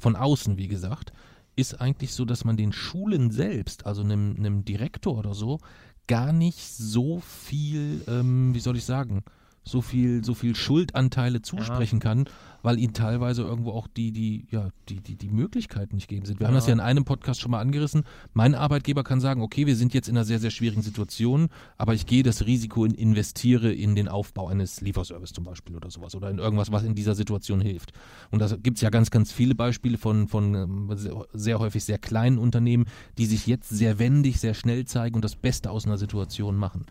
von 0.00 0.16
außen, 0.16 0.58
wie 0.58 0.68
gesagt, 0.68 1.12
ist 1.54 1.80
eigentlich 1.80 2.14
so, 2.14 2.24
dass 2.24 2.44
man 2.44 2.56
den 2.56 2.72
Schulen 2.72 3.30
selbst, 3.30 3.86
also 3.86 4.02
einem, 4.02 4.34
einem 4.36 4.64
Direktor 4.64 5.18
oder 5.18 5.34
so, 5.34 5.60
gar 6.08 6.32
nicht 6.32 6.74
so 6.74 7.20
viel, 7.20 8.02
ähm, 8.08 8.54
wie 8.54 8.60
soll 8.60 8.76
ich 8.76 8.84
sagen, 8.84 9.22
so 9.64 9.80
viel, 9.80 10.24
so 10.24 10.34
viel 10.34 10.56
Schuldanteile 10.56 11.42
zusprechen 11.42 11.96
ja. 11.96 12.02
kann, 12.02 12.24
weil 12.62 12.78
ihnen 12.78 12.94
teilweise 12.94 13.42
irgendwo 13.42 13.72
auch 13.72 13.86
die, 13.86 14.12
die, 14.12 14.46
ja, 14.50 14.70
die, 14.88 15.00
die, 15.00 15.16
die 15.16 15.28
Möglichkeiten 15.28 15.96
nicht 15.96 16.08
gegeben 16.08 16.26
sind. 16.26 16.40
Wir 16.40 16.44
ja. 16.44 16.48
haben 16.48 16.54
das 16.54 16.66
ja 16.66 16.72
in 16.72 16.80
einem 16.80 17.04
Podcast 17.04 17.40
schon 17.40 17.50
mal 17.50 17.60
angerissen. 17.60 18.04
Mein 18.32 18.54
Arbeitgeber 18.54 19.04
kann 19.04 19.20
sagen, 19.20 19.40
okay, 19.42 19.66
wir 19.66 19.76
sind 19.76 19.94
jetzt 19.94 20.08
in 20.08 20.16
einer 20.16 20.24
sehr, 20.24 20.38
sehr 20.38 20.50
schwierigen 20.50 20.82
Situation, 20.82 21.48
aber 21.76 21.94
ich 21.94 22.06
gehe 22.06 22.22
das 22.22 22.46
Risiko 22.46 22.82
und 22.82 22.94
investiere 22.94 23.72
in 23.72 23.94
den 23.94 24.08
Aufbau 24.08 24.48
eines 24.48 24.80
Lieferservice 24.80 25.32
zum 25.32 25.44
Beispiel 25.44 25.76
oder 25.76 25.90
sowas 25.90 26.14
oder 26.14 26.30
in 26.30 26.38
irgendwas, 26.38 26.72
was 26.72 26.82
in 26.82 26.94
dieser 26.94 27.14
Situation 27.14 27.60
hilft. 27.60 27.92
Und 28.30 28.40
da 28.40 28.48
gibt 28.56 28.78
es 28.78 28.82
ja 28.82 28.90
ganz, 28.90 29.10
ganz 29.10 29.32
viele 29.32 29.54
Beispiele 29.54 29.98
von, 29.98 30.28
von 30.28 30.54
ähm, 30.54 30.90
sehr 31.32 31.58
häufig 31.58 31.84
sehr 31.84 31.98
kleinen 31.98 32.38
Unternehmen, 32.38 32.86
die 33.18 33.26
sich 33.26 33.46
jetzt 33.46 33.68
sehr 33.68 33.98
wendig, 33.98 34.40
sehr 34.40 34.54
schnell 34.54 34.84
zeigen 34.86 35.16
und 35.16 35.24
das 35.24 35.36
Beste 35.36 35.70
aus 35.70 35.86
einer 35.86 35.98
Situation 35.98 36.56
machen. 36.56 36.86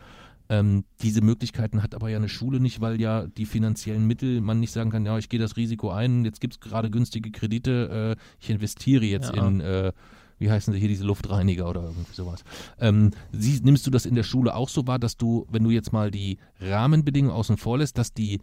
Ähm, 0.52 0.84
diese 1.02 1.22
Möglichkeiten 1.22 1.82
hat 1.82 1.96
aber 1.96 2.10
ja 2.10 2.18
eine 2.18 2.28
Schule 2.28 2.60
nicht, 2.60 2.82
weil 2.82 3.00
ja 3.00 3.26
die 3.26 3.46
finanziellen 3.46 4.06
Mittel, 4.06 4.42
man 4.42 4.60
nicht 4.60 4.74
sagen 4.74 4.90
kann, 4.90 5.06
ja, 5.06 5.18
ich 5.18 5.30
gehe 5.30 5.40
das 5.40 5.56
Risiko 5.56 5.92
ein, 5.92 6.26
jetzt 6.26 6.42
gibt 6.42 6.56
es 6.56 6.60
gerade 6.60 6.90
günstige 6.90 7.32
Kredite, 7.32 8.18
äh, 8.18 8.22
ich 8.42 8.50
investiere 8.50 9.06
jetzt 9.06 9.34
ja. 9.34 9.48
in, 9.48 9.62
äh, 9.62 9.94
wie 10.40 10.52
heißen 10.52 10.74
sie 10.74 10.80
hier, 10.80 10.90
diese 10.90 11.06
Luftreiniger 11.06 11.70
oder 11.70 11.84
irgendwie 11.84 12.14
sowas. 12.14 12.44
Ähm, 12.82 13.12
sie, 13.32 13.62
nimmst 13.64 13.88
du 13.88 13.92
das 13.92 14.06
in 14.06 14.14
der 14.14 14.24
Schule 14.24 14.54
auch 14.54 14.68
so 14.68 14.86
wahr, 14.88 15.00
dass 15.00 15.16
du, 15.16 15.48
wenn 15.50 15.64
du 15.64 15.70
jetzt 15.70 15.94
mal 15.94 16.12
die 16.12 16.38
Rahmenbedingungen 16.60 17.34
außen 17.34 17.56
vor 17.56 17.78
lässt, 17.78 17.98
dass 17.98 18.14
die 18.14 18.42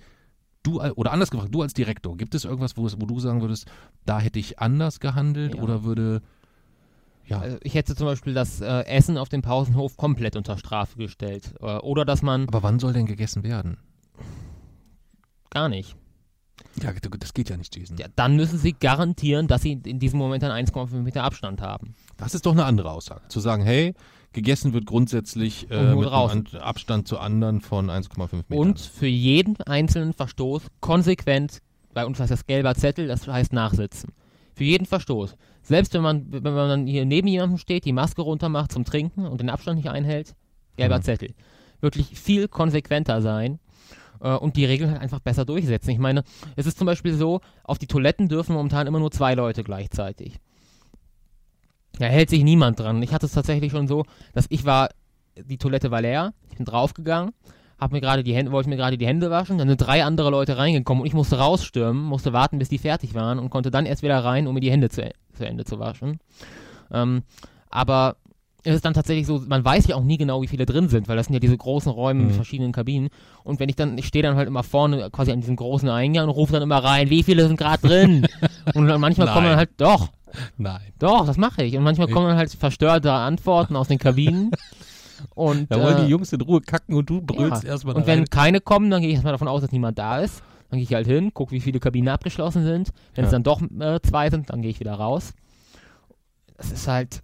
du, 0.62 0.80
oder 0.80 1.12
anders 1.12 1.30
gefragt, 1.30 1.54
du 1.54 1.60
als 1.60 1.74
Direktor, 1.74 2.16
gibt 2.16 2.34
es 2.34 2.46
irgendwas, 2.46 2.78
wo, 2.78 2.84
wo 2.84 3.04
du 3.04 3.20
sagen 3.20 3.42
würdest, 3.42 3.66
da 4.06 4.18
hätte 4.18 4.38
ich 4.38 4.58
anders 4.60 4.98
gehandelt 4.98 5.56
ja. 5.56 5.62
oder 5.62 5.84
würde 5.84 6.22
ja. 7.28 7.40
Also 7.40 7.58
ich 7.62 7.74
hätte 7.74 7.94
zum 7.94 8.06
Beispiel 8.06 8.34
das 8.34 8.60
äh, 8.60 8.82
Essen 8.86 9.18
auf 9.18 9.28
dem 9.28 9.42
Pausenhof 9.42 9.96
komplett 9.96 10.36
unter 10.36 10.56
Strafe 10.58 10.96
gestellt. 10.96 11.54
Äh, 11.60 11.78
oder 11.78 12.04
dass 12.04 12.22
man. 12.22 12.48
Aber 12.48 12.62
wann 12.62 12.78
soll 12.78 12.92
denn 12.92 13.06
gegessen 13.06 13.42
werden? 13.42 13.78
Gar 15.50 15.68
nicht. 15.68 15.96
Ja, 16.82 16.92
das 16.92 17.34
geht 17.34 17.50
ja 17.50 17.56
nicht, 17.56 17.76
Jason. 17.76 17.96
Ja, 17.98 18.06
dann 18.14 18.36
müssen 18.36 18.58
sie 18.58 18.72
garantieren, 18.72 19.46
dass 19.46 19.62
sie 19.62 19.72
in 19.72 19.98
diesem 19.98 20.18
Moment 20.18 20.44
einen 20.44 20.66
1,5 20.66 20.92
Meter 21.02 21.24
Abstand 21.24 21.60
haben. 21.60 21.94
Das 22.16 22.34
ist 22.34 22.46
doch 22.46 22.52
eine 22.52 22.64
andere 22.64 22.90
Aussage. 22.90 23.22
Zu 23.28 23.40
sagen, 23.40 23.62
hey, 23.62 23.94
gegessen 24.32 24.72
wird 24.72 24.86
grundsätzlich 24.86 25.70
äh, 25.70 25.94
mit 25.94 26.08
Abstand 26.54 27.08
zu 27.08 27.18
anderen 27.18 27.60
von 27.60 27.90
1,5 27.90 28.18
Metern. 28.18 28.58
Und 28.58 28.80
für 28.80 29.06
jeden 29.06 29.60
einzelnen 29.62 30.12
Verstoß 30.12 30.62
konsequent, 30.80 31.60
bei 31.94 32.06
uns 32.06 32.20
heißt 32.20 32.30
das 32.30 32.46
gelber 32.46 32.74
Zettel, 32.74 33.08
das 33.08 33.26
heißt 33.26 33.52
nachsitzen. 33.52 34.12
Für 34.54 34.64
jeden 34.64 34.86
Verstoß. 34.86 35.36
Selbst 35.68 35.92
wenn 35.92 36.00
man, 36.00 36.24
wenn 36.30 36.54
man 36.54 36.68
dann 36.68 36.86
hier 36.86 37.04
neben 37.04 37.28
jemandem 37.28 37.58
steht, 37.58 37.84
die 37.84 37.92
Maske 37.92 38.22
runter 38.22 38.48
macht 38.48 38.72
zum 38.72 38.86
Trinken 38.86 39.26
und 39.26 39.42
den 39.42 39.50
Abstand 39.50 39.76
nicht 39.76 39.90
einhält, 39.90 40.34
gelber 40.78 40.96
mhm. 40.96 41.02
Zettel. 41.02 41.34
Wirklich 41.82 42.18
viel 42.18 42.48
konsequenter 42.48 43.20
sein 43.20 43.58
äh, 44.22 44.34
und 44.34 44.56
die 44.56 44.64
Regeln 44.64 44.90
halt 44.90 45.02
einfach 45.02 45.20
besser 45.20 45.44
durchsetzen. 45.44 45.90
Ich 45.90 45.98
meine, 45.98 46.24
es 46.56 46.64
ist 46.64 46.78
zum 46.78 46.86
Beispiel 46.86 47.12
so, 47.12 47.42
auf 47.64 47.76
die 47.76 47.86
Toiletten 47.86 48.30
dürfen 48.30 48.54
momentan 48.54 48.86
immer 48.86 48.98
nur 48.98 49.10
zwei 49.10 49.34
Leute 49.34 49.62
gleichzeitig. 49.62 50.40
Da 51.98 52.06
hält 52.06 52.30
sich 52.30 52.44
niemand 52.44 52.80
dran. 52.80 53.02
Ich 53.02 53.12
hatte 53.12 53.26
es 53.26 53.32
tatsächlich 53.32 53.70
schon 53.70 53.88
so, 53.88 54.06
dass 54.32 54.46
ich 54.48 54.64
war, 54.64 54.88
die 55.36 55.58
Toilette 55.58 55.90
war 55.90 56.00
leer, 56.00 56.32
ich 56.48 56.56
bin 56.56 56.64
draufgegangen, 56.64 57.34
hab 57.78 57.92
mir 57.92 58.00
gerade 58.00 58.24
die 58.24 58.34
Hände, 58.34 58.52
wollte 58.52 58.70
mir 58.70 58.76
gerade 58.76 58.96
die 58.96 59.06
Hände 59.06 59.30
waschen, 59.30 59.58
dann 59.58 59.68
sind 59.68 59.82
drei 59.82 60.02
andere 60.02 60.30
Leute 60.30 60.56
reingekommen 60.56 61.02
und 61.02 61.06
ich 61.06 61.14
musste 61.14 61.38
rausstürmen, 61.38 62.02
musste 62.02 62.32
warten, 62.32 62.58
bis 62.58 62.70
die 62.70 62.78
fertig 62.78 63.12
waren 63.14 63.38
und 63.38 63.50
konnte 63.50 63.70
dann 63.70 63.84
erst 63.84 64.02
wieder 64.02 64.24
rein, 64.24 64.46
um 64.46 64.54
mir 64.54 64.60
die 64.60 64.70
Hände 64.70 64.88
zu, 64.88 65.10
zu 65.38 65.46
Ende 65.46 65.64
zu 65.64 65.78
waschen. 65.78 66.18
Ähm, 66.92 67.22
aber 67.70 68.16
es 68.64 68.74
ist 68.74 68.84
dann 68.84 68.94
tatsächlich 68.94 69.26
so, 69.26 69.42
man 69.46 69.64
weiß 69.64 69.86
ja 69.86 69.96
auch 69.96 70.02
nie 70.02 70.18
genau, 70.18 70.42
wie 70.42 70.46
viele 70.46 70.66
drin 70.66 70.88
sind, 70.88 71.08
weil 71.08 71.16
das 71.16 71.26
sind 71.26 71.34
ja 71.34 71.40
diese 71.40 71.56
großen 71.56 71.90
Räume 71.90 72.20
mhm. 72.20 72.26
mit 72.26 72.36
verschiedenen 72.36 72.72
Kabinen. 72.72 73.08
Und 73.44 73.60
wenn 73.60 73.68
ich 73.68 73.76
dann, 73.76 73.96
ich 73.96 74.06
stehe 74.06 74.22
dann 74.22 74.36
halt 74.36 74.48
immer 74.48 74.62
vorne 74.62 75.10
quasi 75.10 75.32
an 75.32 75.40
diesem 75.40 75.56
großen 75.56 75.88
Eingang 75.88 76.24
und 76.24 76.30
rufe 76.30 76.52
dann 76.52 76.62
immer 76.62 76.82
rein, 76.82 77.08
wie 77.08 77.22
viele 77.22 77.46
sind 77.46 77.56
gerade 77.56 77.86
drin? 77.86 78.26
und 78.74 78.86
dann 78.86 79.00
manchmal 79.00 79.26
Nein. 79.26 79.34
kommen 79.34 79.46
dann 79.46 79.56
halt, 79.56 79.70
doch. 79.76 80.08
Nein. 80.56 80.92
Doch, 80.98 81.24
das 81.24 81.36
mache 81.36 81.62
ich. 81.62 81.76
Und 81.76 81.84
manchmal 81.84 82.08
kommen 82.08 82.28
dann 82.28 82.36
halt 82.36 82.52
verstörte 82.52 83.12
Antworten 83.12 83.76
aus 83.76 83.88
den 83.88 83.98
Kabinen. 83.98 84.50
Und, 85.34 85.68
da 85.68 85.82
wollen 85.82 85.98
äh, 85.98 86.04
die 86.04 86.10
Jungs 86.10 86.32
in 86.32 86.40
Ruhe 86.40 86.60
kacken 86.60 86.94
und 86.94 87.10
du 87.10 87.20
brüllst 87.20 87.64
ja. 87.64 87.70
erstmal 87.70 87.96
Und 87.96 88.06
wenn 88.06 88.20
rein. 88.20 88.30
keine 88.30 88.60
kommen, 88.60 88.88
dann 88.88 89.00
gehe 89.00 89.08
ich 89.08 89.14
erstmal 89.14 89.32
davon 89.32 89.48
aus, 89.48 89.62
dass 89.62 89.72
niemand 89.72 89.98
da 89.98 90.20
ist. 90.20 90.44
Dann 90.70 90.78
gehe 90.78 90.84
ich 90.84 90.94
halt 90.94 91.06
hin, 91.06 91.32
gucke, 91.32 91.52
wie 91.52 91.60
viele 91.60 91.80
Kabinen 91.80 92.08
abgeschlossen 92.08 92.64
sind. 92.64 92.90
Wenn 93.14 93.24
ja. 93.24 93.28
es 93.28 93.32
dann 93.32 93.42
doch 93.42 93.62
äh, 93.62 94.00
zwei 94.02 94.30
sind, 94.30 94.50
dann 94.50 94.62
gehe 94.62 94.70
ich 94.70 94.80
wieder 94.80 94.94
raus. 94.94 95.32
Es 96.56 96.70
ist 96.70 96.88
halt. 96.88 97.22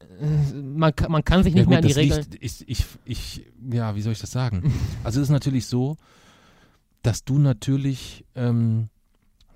Äh, 0.00 0.54
man, 0.54 0.92
man 1.08 1.24
kann 1.24 1.42
sich 1.42 1.54
nicht 1.54 1.60
ja, 1.60 1.64
gut, 1.64 1.70
mehr 1.70 1.78
an 1.80 1.86
die 1.86 1.92
Regeln. 1.92 2.26
Liegt, 2.30 2.42
ich, 2.42 2.68
ich, 2.68 2.86
ich, 3.04 3.46
ja, 3.70 3.94
wie 3.94 4.00
soll 4.00 4.12
ich 4.12 4.20
das 4.20 4.30
sagen? 4.30 4.72
also 5.04 5.20
es 5.20 5.28
ist 5.28 5.32
natürlich 5.32 5.66
so, 5.66 5.96
dass 7.02 7.24
du 7.24 7.38
natürlich 7.38 8.24
ähm, 8.34 8.88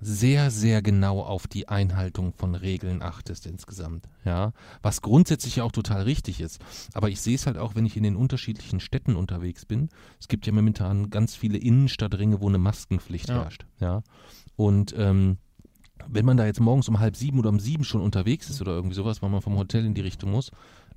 sehr, 0.01 0.51
sehr 0.51 0.81
genau 0.81 1.21
auf 1.21 1.47
die 1.47 1.67
Einhaltung 1.67 2.33
von 2.33 2.55
Regeln 2.55 3.01
achtest 3.01 3.45
insgesamt. 3.45 4.07
Ja, 4.23 4.53
was 4.81 5.01
grundsätzlich 5.01 5.57
ja 5.57 5.63
auch 5.63 5.71
total 5.71 6.03
richtig 6.03 6.41
ist. 6.41 6.59
Aber 6.93 7.09
ich 7.09 7.21
sehe 7.21 7.35
es 7.35 7.47
halt 7.47 7.57
auch, 7.57 7.75
wenn 7.75 7.85
ich 7.85 7.97
in 7.97 8.03
den 8.03 8.15
unterschiedlichen 8.15 8.79
Städten 8.79 9.15
unterwegs 9.15 9.65
bin. 9.65 9.89
Es 10.19 10.27
gibt 10.27 10.45
ja 10.45 10.53
momentan 10.53 11.09
ganz 11.09 11.35
viele 11.35 11.57
Innenstadtringe, 11.57 12.41
wo 12.41 12.47
eine 12.47 12.57
Maskenpflicht 12.57 13.29
ja. 13.29 13.35
herrscht. 13.35 13.65
Ja, 13.79 14.03
und 14.55 14.93
ähm, 14.97 15.37
wenn 16.07 16.25
man 16.25 16.37
da 16.37 16.45
jetzt 16.45 16.59
morgens 16.59 16.87
um 16.89 16.99
halb 16.99 17.15
sieben 17.15 17.39
oder 17.39 17.49
um 17.49 17.59
sieben 17.59 17.83
schon 17.83 18.01
unterwegs 18.01 18.49
ist 18.49 18.61
oder 18.61 18.73
irgendwie 18.73 18.95
sowas, 18.95 19.21
weil 19.21 19.29
man 19.29 19.41
vom 19.41 19.57
Hotel 19.57 19.85
in 19.85 19.93
die 19.93 20.01
Richtung 20.01 20.31
muss 20.31 20.51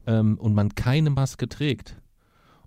ähm, 0.07 0.38
und 0.38 0.55
man 0.55 0.75
keine 0.75 1.11
Maske 1.11 1.49
trägt 1.49 1.97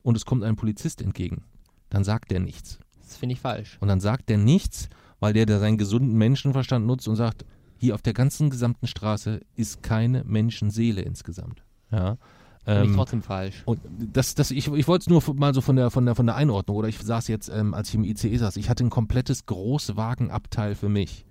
und 0.01 0.15
es 0.15 0.25
kommt 0.25 0.43
ein 0.43 0.55
Polizist 0.55 1.01
entgegen, 1.01 1.43
dann 1.89 2.03
sagt 2.03 2.31
der 2.31 2.39
nichts. 2.39 2.79
Das 3.03 3.17
finde 3.17 3.33
ich 3.33 3.41
falsch. 3.41 3.77
Und 3.81 3.89
dann 3.89 3.99
sagt 3.99 4.29
der 4.29 4.37
nichts 4.37 4.89
weil 5.21 5.31
der 5.31 5.45
da 5.45 5.59
seinen 5.59 5.77
gesunden 5.77 6.17
Menschenverstand 6.17 6.85
nutzt 6.85 7.07
und 7.07 7.15
sagt, 7.15 7.45
hier 7.77 7.95
auf 7.95 8.01
der 8.01 8.13
ganzen 8.13 8.49
gesamten 8.49 8.87
Straße 8.87 9.39
ist 9.55 9.81
keine 9.81 10.25
Menschenseele 10.25 11.01
insgesamt. 11.01 11.63
Ja. 11.91 12.17
Finde 12.65 12.83
ähm, 12.83 12.95
trotzdem 12.95 13.21
falsch. 13.23 13.63
Und 13.65 13.79
das, 14.13 14.35
das, 14.35 14.51
ich, 14.51 14.67
ich 14.67 14.87
wollte 14.87 15.03
es 15.03 15.09
nur 15.09 15.23
mal 15.35 15.53
so 15.53 15.61
von 15.61 15.75
der, 15.75 15.89
von 15.89 16.05
der, 16.05 16.13
von 16.15 16.25
der 16.25 16.35
Einordnung, 16.35 16.77
oder 16.77 16.87
ich 16.87 16.99
saß 16.99 17.27
jetzt, 17.27 17.49
ähm, 17.49 17.73
als 17.73 17.89
ich 17.89 17.95
im 17.95 18.03
ICE 18.03 18.37
saß, 18.37 18.57
ich 18.57 18.69
hatte 18.69 18.83
ein 18.83 18.89
komplettes 18.89 19.45
Großwagenabteil 19.45 20.75
für 20.75 20.89
mich. 20.89 21.25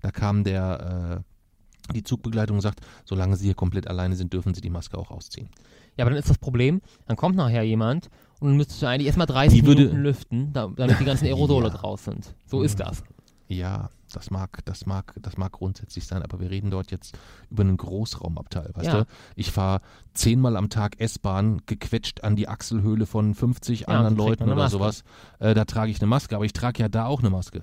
Da 0.00 0.12
kam 0.12 0.44
der, 0.44 1.24
äh, 1.88 1.94
die 1.94 2.04
Zugbegleitung 2.04 2.58
und 2.58 2.60
sagt, 2.60 2.80
solange 3.04 3.36
Sie 3.36 3.46
hier 3.46 3.54
komplett 3.54 3.88
alleine 3.88 4.14
sind, 4.14 4.32
dürfen 4.32 4.54
Sie 4.54 4.60
die 4.60 4.70
Maske 4.70 4.98
auch 4.98 5.10
ausziehen. 5.10 5.48
Ja, 5.96 6.04
aber 6.04 6.10
dann 6.10 6.20
ist 6.20 6.30
das 6.30 6.38
Problem, 6.38 6.80
dann 7.06 7.16
kommt 7.16 7.34
nachher 7.34 7.64
jemand 7.64 8.08
und 8.38 8.48
dann 8.48 8.56
müsstest 8.56 8.82
du 8.82 8.86
eigentlich 8.86 9.06
erstmal 9.06 9.26
30 9.26 9.60
die 9.60 9.68
Minuten 9.68 9.96
lüften, 9.96 10.52
damit 10.52 11.00
die 11.00 11.04
ganzen 11.04 11.24
Aerosole 11.26 11.68
ja. 11.68 11.74
draus 11.74 12.04
sind. 12.04 12.36
So 12.46 12.62
ist 12.62 12.78
das. 12.78 13.02
Ja, 13.48 13.88
das 14.12 14.30
mag, 14.30 14.62
das 14.66 14.84
mag, 14.84 15.14
das 15.22 15.36
mag 15.38 15.52
grundsätzlich 15.52 16.06
sein, 16.06 16.22
aber 16.22 16.38
wir 16.38 16.50
reden 16.50 16.70
dort 16.70 16.90
jetzt 16.90 17.16
über 17.50 17.62
einen 17.62 17.76
Großraumabteil, 17.78 18.70
weißt 18.74 18.86
Ja. 18.86 19.00
du? 19.00 19.06
Ich 19.36 19.50
fahre 19.50 19.80
zehnmal 20.12 20.56
am 20.56 20.68
Tag 20.68 21.00
S-Bahn 21.00 21.62
gequetscht 21.66 22.22
an 22.24 22.36
die 22.36 22.46
Achselhöhle 22.46 23.06
von 23.06 23.34
50 23.34 23.80
Ja, 23.80 23.86
anderen 23.88 24.16
Leuten 24.16 24.44
oder 24.44 24.54
Maske. 24.56 24.72
sowas. 24.78 25.02
Äh, 25.38 25.54
da 25.54 25.64
trage 25.64 25.90
ich 25.90 26.00
eine 26.00 26.08
Maske, 26.08 26.36
aber 26.36 26.44
ich 26.44 26.52
trage 26.52 26.82
ja 26.82 26.88
da 26.90 27.06
auch 27.06 27.20
eine 27.20 27.30
Maske. 27.30 27.62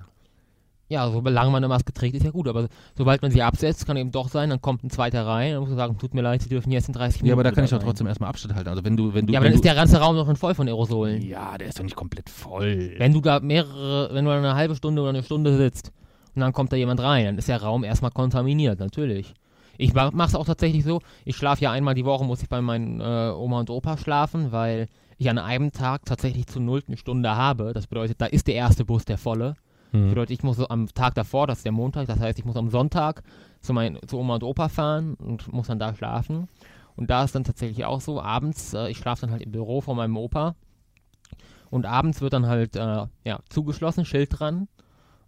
Ja, 0.88 1.10
solange 1.10 1.50
man 1.50 1.56
eine 1.56 1.68
Maske 1.68 1.92
trägt, 1.92 2.14
ist 2.14 2.24
ja 2.24 2.30
gut, 2.30 2.46
aber 2.46 2.68
sobald 2.96 3.20
man 3.20 3.32
sie 3.32 3.42
absetzt, 3.42 3.86
kann 3.86 3.96
eben 3.96 4.12
doch 4.12 4.28
sein, 4.28 4.50
dann 4.50 4.60
kommt 4.60 4.84
ein 4.84 4.90
zweiter 4.90 5.26
rein, 5.26 5.52
dann 5.52 5.60
muss 5.60 5.68
man 5.70 5.78
sagen, 5.78 5.98
tut 5.98 6.14
mir 6.14 6.22
leid, 6.22 6.42
Sie 6.42 6.48
dürfen 6.48 6.70
jetzt 6.70 6.86
in 6.86 6.94
30 6.94 7.22
Minuten 7.22 7.28
Ja, 7.28 7.34
aber 7.34 7.42
da 7.42 7.50
kann 7.50 7.64
ich 7.64 7.70
doch 7.70 7.82
trotzdem 7.82 8.06
erstmal 8.06 8.30
Abstand 8.30 8.54
halten. 8.54 8.68
Also 8.68 8.84
wenn 8.84 8.96
du, 8.96 9.12
wenn 9.12 9.26
du, 9.26 9.32
Ja, 9.32 9.40
aber 9.40 9.46
dann 9.48 9.54
ist 9.54 9.64
der 9.64 9.74
ganze 9.74 9.98
Raum 9.98 10.14
noch 10.14 10.26
schon 10.26 10.36
voll 10.36 10.54
von 10.54 10.68
Aerosolen. 10.68 11.22
ja, 11.22 11.58
der 11.58 11.68
ist 11.68 11.78
doch 11.78 11.84
nicht 11.84 11.96
komplett 11.96 12.30
voll. 12.30 12.92
Wenn 12.98 13.12
du 13.12 13.20
da 13.20 13.40
mehrere, 13.40 14.10
wenn 14.14 14.24
du 14.24 14.30
da 14.30 14.38
eine 14.38 14.54
halbe 14.54 14.76
Stunde 14.76 15.02
oder 15.02 15.08
eine 15.10 15.24
Stunde 15.24 15.56
sitzt 15.56 15.90
und 16.36 16.40
dann 16.40 16.52
kommt 16.52 16.72
da 16.72 16.76
jemand 16.76 17.00
rein, 17.00 17.24
dann 17.24 17.38
ist 17.38 17.48
der 17.48 17.60
Raum 17.62 17.82
erstmal 17.82 18.12
kontaminiert, 18.12 18.78
natürlich. 18.78 19.34
Ich 19.78 19.92
mache 19.92 20.12
es 20.24 20.34
auch 20.36 20.46
tatsächlich 20.46 20.84
so, 20.84 21.00
ich 21.24 21.36
schlafe 21.36 21.64
ja 21.64 21.72
einmal 21.72 21.94
die 21.94 22.04
Woche, 22.04 22.24
muss 22.24 22.42
ich 22.42 22.48
bei 22.48 22.60
meinen 22.60 23.00
äh, 23.00 23.32
Oma 23.36 23.58
und 23.60 23.70
Opa 23.70 23.98
schlafen, 23.98 24.52
weil 24.52 24.86
ich 25.18 25.28
an 25.28 25.38
einem 25.38 25.72
Tag 25.72 26.04
tatsächlich 26.04 26.46
zur 26.46 26.62
nullten 26.62 26.96
Stunde 26.96 27.34
habe. 27.34 27.72
Das 27.74 27.86
bedeutet, 27.86 28.20
da 28.20 28.26
ist 28.26 28.46
der 28.46 28.54
erste 28.54 28.84
Bus 28.84 29.04
der 29.04 29.18
volle. 29.18 29.54
Das 29.92 30.00
Hm. 30.00 30.08
bedeutet, 30.10 30.30
ich 30.32 30.42
muss 30.42 30.56
so 30.56 30.68
am 30.68 30.86
Tag 30.88 31.14
davor, 31.14 31.46
das 31.46 31.58
ist 31.58 31.64
der 31.64 31.72
Montag, 31.72 32.06
das 32.06 32.18
heißt, 32.20 32.38
ich 32.38 32.44
muss 32.44 32.56
am 32.56 32.70
Sonntag 32.70 33.22
zu, 33.60 33.72
mein, 33.72 33.98
zu 34.06 34.18
Oma 34.18 34.34
und 34.34 34.42
Opa 34.42 34.68
fahren 34.68 35.14
und 35.14 35.52
muss 35.52 35.68
dann 35.68 35.78
da 35.78 35.94
schlafen. 35.94 36.48
Und 36.96 37.10
da 37.10 37.24
ist 37.24 37.34
dann 37.34 37.44
tatsächlich 37.44 37.84
auch 37.84 38.00
so, 38.00 38.20
abends, 38.20 38.74
äh, 38.74 38.88
ich 38.88 38.98
schlafe 38.98 39.22
dann 39.22 39.30
halt 39.30 39.42
im 39.42 39.52
Büro 39.52 39.80
von 39.80 39.96
meinem 39.96 40.16
Opa 40.16 40.54
und 41.70 41.84
abends 41.86 42.20
wird 42.20 42.32
dann 42.32 42.46
halt 42.46 42.76
äh, 42.76 43.06
ja, 43.24 43.40
zugeschlossen, 43.48 44.04
Schild 44.04 44.38
dran. 44.38 44.68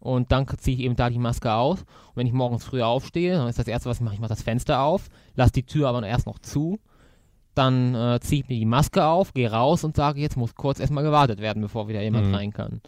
Und 0.01 0.31
dann 0.31 0.47
ziehe 0.59 0.77
ich 0.77 0.83
eben 0.85 0.95
da 0.95 1.11
die 1.11 1.19
Maske 1.19 1.53
aus. 1.53 1.81
Und 1.81 2.17
wenn 2.17 2.27
ich 2.27 2.33
morgens 2.33 2.65
früh 2.65 2.83
aufstehe, 2.83 3.35
dann 3.37 3.49
ist 3.49 3.59
das 3.59 3.67
Erste, 3.67 3.89
was 3.91 3.97
ich 3.99 4.03
mache, 4.05 4.15
ich 4.15 4.21
mache 4.21 4.29
das 4.29 4.43
Fenster 4.45 4.81
auf, 4.83 5.09
lasse 5.35 5.53
die 5.53 5.65
Tür 5.65 5.89
aber 5.89 6.07
erst 6.07 6.27
noch 6.27 6.39
zu. 6.39 6.79
Dann 7.55 7.97
äh, 7.97 8.21
ziehe 8.21 8.43
ich 8.43 8.49
mir 8.49 8.55
die 8.57 8.65
Maske 8.65 9.05
auf, 9.05 9.35
gehe 9.35 9.51
raus 9.51 9.83
und 9.83 9.97
sage, 9.97 10.21
jetzt 10.21 10.37
muss 10.37 10.55
kurz 10.55 10.79
erstmal 10.79 11.03
gewartet 11.03 11.41
werden, 11.41 11.61
bevor 11.61 11.89
wieder 11.89 12.01
jemand 12.01 12.29
Mhm. 12.29 12.35
rein 12.35 12.53
kann. 12.53 12.81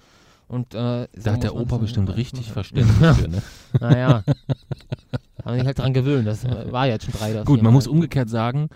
Und, 0.50 0.74
äh, 0.74 1.06
Da 1.14 1.32
hat 1.32 1.44
der 1.44 1.54
Opa 1.54 1.78
bestimmt 1.78 2.14
richtig 2.16 2.46
muss- 2.46 2.52
Verständnis 2.52 3.16
für, 3.16 3.28
ne? 3.28 3.40
Naja. 3.80 4.24
Haben 5.44 5.54
sich 5.58 5.64
halt 5.64 5.78
dran 5.78 5.94
gewöhnt. 5.94 6.26
Das 6.26 6.44
äh, 6.44 6.72
war 6.72 6.88
jetzt 6.88 7.04
schon 7.04 7.14
drei 7.14 7.44
Gut, 7.44 7.62
man 7.62 7.72
muss 7.72 7.86
umgekehrt 7.86 8.28
sagen, 8.28 8.68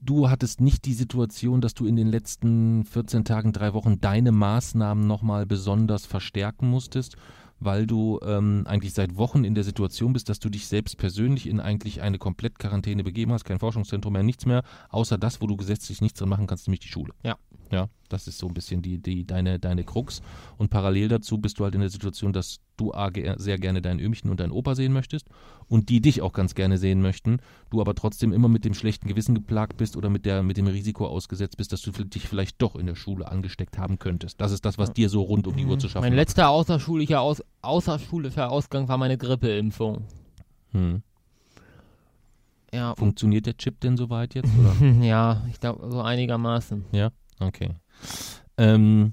du 0.00 0.30
hattest 0.30 0.62
nicht 0.62 0.86
die 0.86 0.94
Situation, 0.94 1.60
dass 1.60 1.74
du 1.74 1.84
in 1.84 1.96
den 1.96 2.08
letzten 2.08 2.84
14 2.86 3.24
Tagen, 3.26 3.52
drei 3.52 3.74
Wochen 3.74 4.00
deine 4.00 4.32
Maßnahmen 4.32 5.06
nochmal 5.06 5.44
besonders 5.44 6.06
verstärken 6.06 6.70
musstest, 6.70 7.16
weil 7.60 7.86
du 7.86 8.18
ähm, 8.24 8.64
eigentlich 8.66 8.94
seit 8.94 9.16
Wochen 9.18 9.44
in 9.44 9.54
der 9.54 9.64
Situation 9.64 10.14
bist, 10.14 10.30
dass 10.30 10.38
du 10.38 10.48
dich 10.48 10.66
selbst 10.66 10.96
persönlich 10.96 11.46
in 11.46 11.60
eigentlich 11.60 12.00
eine 12.00 12.16
Komplettquarantäne 12.18 13.04
begeben 13.04 13.32
hast, 13.32 13.44
kein 13.44 13.58
Forschungszentrum 13.58 14.14
mehr, 14.14 14.22
nichts 14.22 14.46
mehr, 14.46 14.62
außer 14.88 15.18
das, 15.18 15.42
wo 15.42 15.46
du 15.46 15.56
gesetzlich 15.58 16.00
nichts 16.00 16.18
dran 16.18 16.30
machen 16.30 16.46
kannst, 16.46 16.66
nämlich 16.68 16.80
die 16.80 16.88
Schule. 16.88 17.12
Ja. 17.22 17.36
Ja, 17.70 17.88
das 18.08 18.28
ist 18.28 18.38
so 18.38 18.46
ein 18.46 18.54
bisschen 18.54 18.82
die, 18.82 18.98
die, 18.98 19.26
deine, 19.26 19.58
deine 19.58 19.84
Krux. 19.84 20.22
Und 20.56 20.70
parallel 20.70 21.08
dazu 21.08 21.38
bist 21.38 21.58
du 21.58 21.64
halt 21.64 21.74
in 21.74 21.80
der 21.80 21.90
Situation, 21.90 22.32
dass 22.32 22.60
du 22.76 22.92
A, 22.92 23.10
sehr 23.36 23.58
gerne 23.58 23.82
dein 23.82 23.98
Ömchen 23.98 24.30
und 24.30 24.38
deinen 24.38 24.52
Opa 24.52 24.74
sehen 24.74 24.92
möchtest 24.92 25.28
und 25.68 25.88
die 25.88 26.00
dich 26.00 26.22
auch 26.22 26.32
ganz 26.32 26.54
gerne 26.54 26.78
sehen 26.78 27.02
möchten, 27.02 27.38
du 27.70 27.80
aber 27.80 27.94
trotzdem 27.94 28.32
immer 28.32 28.48
mit 28.48 28.64
dem 28.64 28.74
schlechten 28.74 29.08
Gewissen 29.08 29.34
geplagt 29.34 29.76
bist 29.76 29.96
oder 29.96 30.10
mit, 30.10 30.24
der, 30.26 30.42
mit 30.42 30.56
dem 30.56 30.66
Risiko 30.66 31.06
ausgesetzt 31.06 31.56
bist, 31.56 31.72
dass 31.72 31.82
du 31.82 31.90
dich 31.90 32.28
vielleicht 32.28 32.62
doch 32.62 32.76
in 32.76 32.86
der 32.86 32.94
Schule 32.94 33.30
angesteckt 33.30 33.78
haben 33.78 33.98
könntest. 33.98 34.40
Das 34.40 34.52
ist 34.52 34.64
das, 34.64 34.78
was 34.78 34.92
dir 34.92 35.08
so 35.08 35.22
rund 35.22 35.46
um 35.46 35.56
die 35.56 35.64
Uhr 35.64 35.78
zu 35.78 35.88
schaffen 35.88 36.04
Mein 36.04 36.14
letzter 36.14 36.48
außerschulischer, 36.50 37.20
Aus 37.20 37.42
außerschulischer 37.62 38.50
Ausgang 38.50 38.88
war 38.88 38.98
meine 38.98 39.18
Grippeimpfung. 39.18 40.04
Hm. 40.72 41.02
Ja, 42.72 42.94
Funktioniert 42.94 43.46
der 43.46 43.56
Chip 43.56 43.80
denn 43.80 43.96
soweit 43.96 44.34
jetzt? 44.34 44.50
Ja, 45.00 45.42
ich 45.50 45.58
glaube 45.58 45.90
so 45.90 46.02
einigermaßen. 46.02 46.84
Okay. 47.40 47.70
Ähm, 48.56 49.12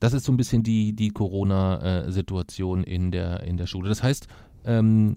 das 0.00 0.12
ist 0.14 0.24
so 0.24 0.32
ein 0.32 0.36
bisschen 0.36 0.62
die, 0.62 0.94
die 0.94 1.10
Corona-Situation 1.10 2.84
in 2.84 3.10
der, 3.10 3.42
in 3.44 3.56
der 3.56 3.66
Schule. 3.66 3.88
Das 3.88 4.02
heißt, 4.02 4.26
ähm, 4.64 5.16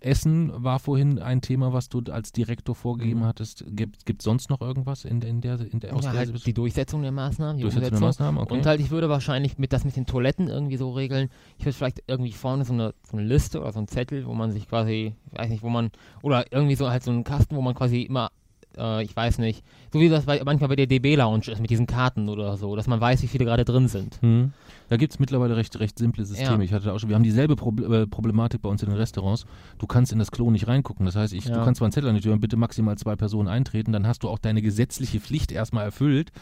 Essen 0.00 0.52
war 0.54 0.78
vorhin 0.78 1.18
ein 1.18 1.40
Thema, 1.40 1.72
was 1.72 1.88
du 1.88 2.00
als 2.12 2.30
Direktor 2.30 2.76
vorgegeben 2.76 3.20
Mhm. 3.20 3.24
hattest. 3.24 3.64
Gibt 3.70 4.06
es 4.06 4.24
sonst 4.24 4.48
noch 4.48 4.60
irgendwas 4.60 5.04
in, 5.04 5.18
der- 5.18 5.28
in 5.30 5.40
der, 5.40 5.58
in 5.72 5.80
der 5.80 5.96
aus 5.96 6.04
Ja, 6.04 6.12
halt 6.12 6.46
die 6.46 6.54
Durchsetzung 6.54 7.02
der 7.02 7.10
Maßnahmen, 7.10 7.56
die 7.56 7.62
Durchsetzung 7.62 7.90
der. 7.90 8.00
Maßnahmen? 8.00 8.40
Okay. 8.42 8.54
Und 8.54 8.64
halt, 8.66 8.80
ich 8.80 8.92
würde 8.92 9.08
wahrscheinlich 9.08 9.58
mit 9.58 9.72
das 9.72 9.84
mit 9.84 9.96
den 9.96 10.06
Toiletten 10.06 10.46
irgendwie 10.46 10.76
so 10.76 10.92
regeln. 10.92 11.30
Ich 11.58 11.64
würde 11.64 11.72
vielleicht 11.76 12.04
irgendwie 12.06 12.30
vorne 12.30 12.64
so 12.64 12.72
eine, 12.74 12.94
so 13.10 13.16
eine 13.16 13.26
Liste 13.26 13.60
oder 13.60 13.72
so 13.72 13.80
einen 13.80 13.88
Zettel, 13.88 14.24
wo 14.26 14.34
man 14.34 14.52
sich 14.52 14.68
quasi, 14.68 15.16
ich 15.32 15.38
weiß 15.38 15.50
nicht, 15.50 15.64
wo 15.64 15.68
man, 15.68 15.90
oder 16.22 16.44
irgendwie 16.52 16.76
so 16.76 16.88
halt 16.88 17.02
so 17.02 17.10
einen 17.10 17.24
Kasten, 17.24 17.56
wo 17.56 17.60
man 17.62 17.74
quasi 17.74 18.02
immer, 18.02 18.30
äh, 18.76 19.02
ich 19.02 19.14
weiß 19.16 19.38
nicht, 19.38 19.62
so 19.92 20.00
wie 20.00 20.08
das 20.08 20.26
bei, 20.26 20.40
manchmal 20.44 20.68
bei 20.68 20.76
der 20.76 20.86
DB 20.86 21.16
Lounge 21.16 21.48
ist 21.50 21.60
mit 21.60 21.70
diesen 21.70 21.86
Karten 21.86 22.28
oder 22.28 22.56
so, 22.56 22.76
dass 22.76 22.86
man 22.86 23.00
weiß, 23.00 23.22
wie 23.22 23.26
viele 23.26 23.44
gerade 23.44 23.64
drin 23.64 23.88
sind. 23.88 24.18
Hm. 24.20 24.52
Da 24.88 24.96
gibt 24.96 25.12
es 25.12 25.18
mittlerweile 25.18 25.56
recht, 25.56 25.78
recht 25.80 25.98
simple 25.98 26.24
Systeme. 26.24 26.58
Ja. 26.58 26.62
Ich 26.62 26.72
hatte 26.72 26.92
auch 26.92 26.98
schon, 26.98 27.08
wir 27.08 27.16
haben 27.16 27.22
dieselbe 27.22 27.56
Proble 27.56 28.02
äh, 28.02 28.06
Problematik 28.06 28.62
bei 28.62 28.68
uns 28.68 28.82
in 28.82 28.88
den 28.88 28.98
Restaurants. 28.98 29.46
Du 29.78 29.86
kannst 29.86 30.12
in 30.12 30.18
das 30.18 30.30
Klo 30.30 30.50
nicht 30.50 30.66
reingucken. 30.66 31.06
Das 31.06 31.16
heißt, 31.16 31.32
ich, 31.32 31.44
du 31.44 31.50
Ja. 31.50 31.64
kannst 31.64 31.78
zwar 31.78 31.86
einen 31.86 31.92
Zettel 31.92 32.08
an 32.08 32.14
die 32.16 32.20
Tür 32.22 32.32
und 32.32 32.40
bitte 32.40 32.56
maximal 32.56 32.96
zwei 32.98 33.16
Personen 33.16 33.48
eintreten, 33.48 33.92
dann 33.92 34.06
hast 34.06 34.22
du 34.22 34.28
auch 34.28 34.38
deine 34.38 34.62
gesetzliche 34.62 35.20
Pflicht 35.20 35.52
erstmal 35.52 35.84
erfüllt. 35.84 36.32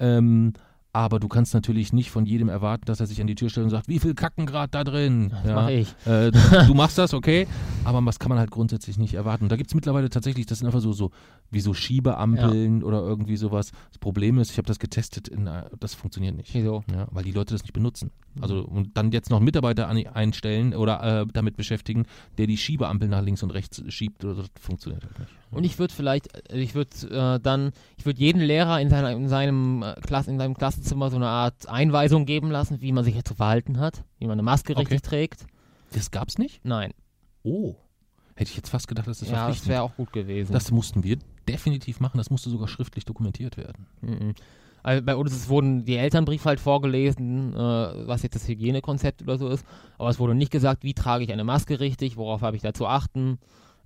Ähm, 0.00 0.52
aber 0.92 1.20
du 1.20 1.28
kannst 1.28 1.54
natürlich 1.54 1.92
nicht 1.92 2.10
von 2.10 2.24
jedem 2.26 2.48
erwarten, 2.48 2.86
dass 2.86 3.00
er 3.00 3.06
sich 3.06 3.20
an 3.20 3.26
die 3.26 3.34
Tür 3.34 3.50
stellt 3.50 3.64
und 3.64 3.70
sagt, 3.70 3.88
wie 3.88 3.98
viel 3.98 4.14
Kacken 4.14 4.46
grad 4.46 4.74
da 4.74 4.84
drin? 4.84 5.32
Das 5.44 5.54
mache 5.54 5.72
ich. 5.72 5.88
Äh, 6.06 6.30
du, 6.30 6.38
du 6.66 6.74
machst 6.74 6.96
das, 6.98 7.14
okay, 7.14 7.46
aber 7.84 8.00
das 8.02 8.18
kann 8.18 8.30
man 8.30 8.38
halt 8.38 8.50
grundsätzlich 8.50 8.98
nicht 8.98 9.14
erwarten. 9.14 9.44
Und 9.44 9.52
da 9.52 9.56
gibt 9.56 9.70
es 9.70 9.74
mittlerweile 9.74 10.08
tatsächlich, 10.08 10.46
das 10.46 10.58
sind 10.58 10.66
einfach 10.66 10.80
so, 10.80 10.92
so 10.92 11.10
wie 11.50 11.60
so 11.60 11.74
Schiebeampeln 11.74 12.82
oder 12.82 13.00
irgendwie 13.00 13.36
sowas. 13.36 13.72
Das 13.90 13.98
Problem 13.98 14.38
ist, 14.38 14.50
ich 14.50 14.58
habe 14.58 14.66
das 14.66 14.78
getestet, 14.78 15.28
in, 15.28 15.46
äh, 15.46 15.64
das 15.78 15.94
funktioniert 15.94 16.36
nicht. 16.36 16.54
Wieso? 16.54 16.82
Ja, 16.90 17.06
weil 17.10 17.24
die 17.24 17.32
Leute 17.32 17.54
das 17.54 17.62
nicht 17.62 17.72
benutzen. 17.72 18.10
Also 18.40 18.60
und 18.60 18.96
dann 18.96 19.12
jetzt 19.12 19.30
noch 19.30 19.38
einen 19.38 19.44
Mitarbeiter 19.44 19.88
an, 19.88 20.06
einstellen 20.06 20.74
oder 20.74 21.22
äh, 21.22 21.26
damit 21.32 21.56
beschäftigen, 21.56 22.04
der 22.38 22.46
die 22.46 22.56
Schiebeampel 22.56 23.08
nach 23.08 23.22
links 23.22 23.42
und 23.42 23.50
rechts 23.50 23.82
schiebt, 23.88 24.24
das 24.24 24.38
funktioniert 24.60 25.04
halt 25.04 25.18
nicht. 25.18 25.32
Und 25.50 25.64
ich 25.64 25.78
würde 25.78 25.94
vielleicht, 25.94 26.34
äh, 26.50 26.58
ich 26.58 26.74
würde 26.74 26.90
äh, 27.10 27.40
dann, 27.40 27.72
ich 27.96 28.06
würde 28.06 28.20
jeden 28.20 28.40
Lehrer 28.40 28.80
in, 28.80 28.90
seiner, 28.90 29.12
in, 29.12 29.28
seinem, 29.28 29.82
äh, 29.82 29.94
Klasse, 30.00 30.30
in 30.30 30.38
seinem 30.38 30.54
Klassenzimmer 30.54 31.10
so 31.10 31.16
eine 31.16 31.28
Art 31.28 31.68
Einweisung 31.68 32.26
geben 32.26 32.50
lassen, 32.50 32.80
wie 32.80 32.92
man 32.92 33.04
sich 33.04 33.22
zu 33.24 33.34
verhalten 33.34 33.78
hat, 33.78 34.04
wie 34.18 34.26
man 34.26 34.34
eine 34.34 34.42
Maske 34.42 34.72
Okay. 34.72 34.80
richtig 34.80 35.02
trägt. 35.02 35.46
Das 35.92 36.10
gab's 36.10 36.38
nicht? 36.38 36.64
Nein. 36.64 36.92
Oh. 37.42 37.74
Hätte 38.34 38.50
ich 38.50 38.56
jetzt 38.56 38.68
fast 38.68 38.86
gedacht, 38.86 39.08
dass 39.08 39.20
das 39.20 39.30
ja, 39.30 39.48
das 39.48 39.66
wäre 39.66 39.82
auch 39.82 39.96
gut 39.96 40.12
gewesen. 40.12 40.52
Das 40.52 40.70
mussten 40.70 41.02
wir 41.02 41.18
definitiv 41.48 41.98
machen, 41.98 42.18
das 42.18 42.30
musste 42.30 42.50
sogar 42.50 42.68
schriftlich 42.68 43.04
dokumentiert 43.04 43.56
werden. 43.56 43.86
Mhm. 44.02 44.34
Also 44.82 45.04
bei 45.04 45.16
uns 45.16 45.48
wurden 45.48 45.84
die 45.84 45.96
Elternbriefe 45.96 46.48
halt 46.48 46.60
vorgelesen, 46.60 47.52
äh, 47.52 47.56
was 47.56 48.22
jetzt 48.22 48.36
das 48.36 48.46
Hygienekonzept 48.46 49.22
oder 49.22 49.38
so 49.38 49.48
ist. 49.48 49.66
Aber 49.98 50.08
es 50.08 50.18
wurde 50.18 50.34
nicht 50.34 50.52
gesagt, 50.52 50.84
wie 50.84 50.94
trage 50.94 51.24
ich 51.24 51.32
eine 51.32 51.44
Maske 51.44 51.80
richtig, 51.80 52.16
worauf 52.16 52.42
habe 52.42 52.56
ich 52.56 52.62
da 52.62 52.72
zu 52.72 52.86
achten. 52.86 53.38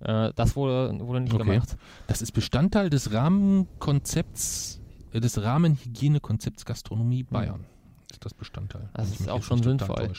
Äh, 0.03 0.31
das 0.35 0.55
wurde, 0.55 0.97
wurde 0.99 1.21
nicht 1.21 1.33
Okay. 1.33 1.43
gemacht. 1.43 1.77
Das 2.07 2.21
ist 2.21 2.31
Bestandteil 2.33 2.89
des 2.89 3.11
Rahmenkonzepts, 3.13 4.79
äh, 5.13 5.19
des 5.19 5.41
Rahmenhygienekonzepts 5.41 6.65
Gastronomie 6.65 7.23
Bayern. 7.23 7.65
Ist 8.11 8.23
das 8.25 8.33
Bestandteil? 8.33 8.89
Das 8.93 9.09
ist 9.11 9.29
auch 9.29 9.43
schon 9.43 9.63
sinnvoll. 9.63 10.09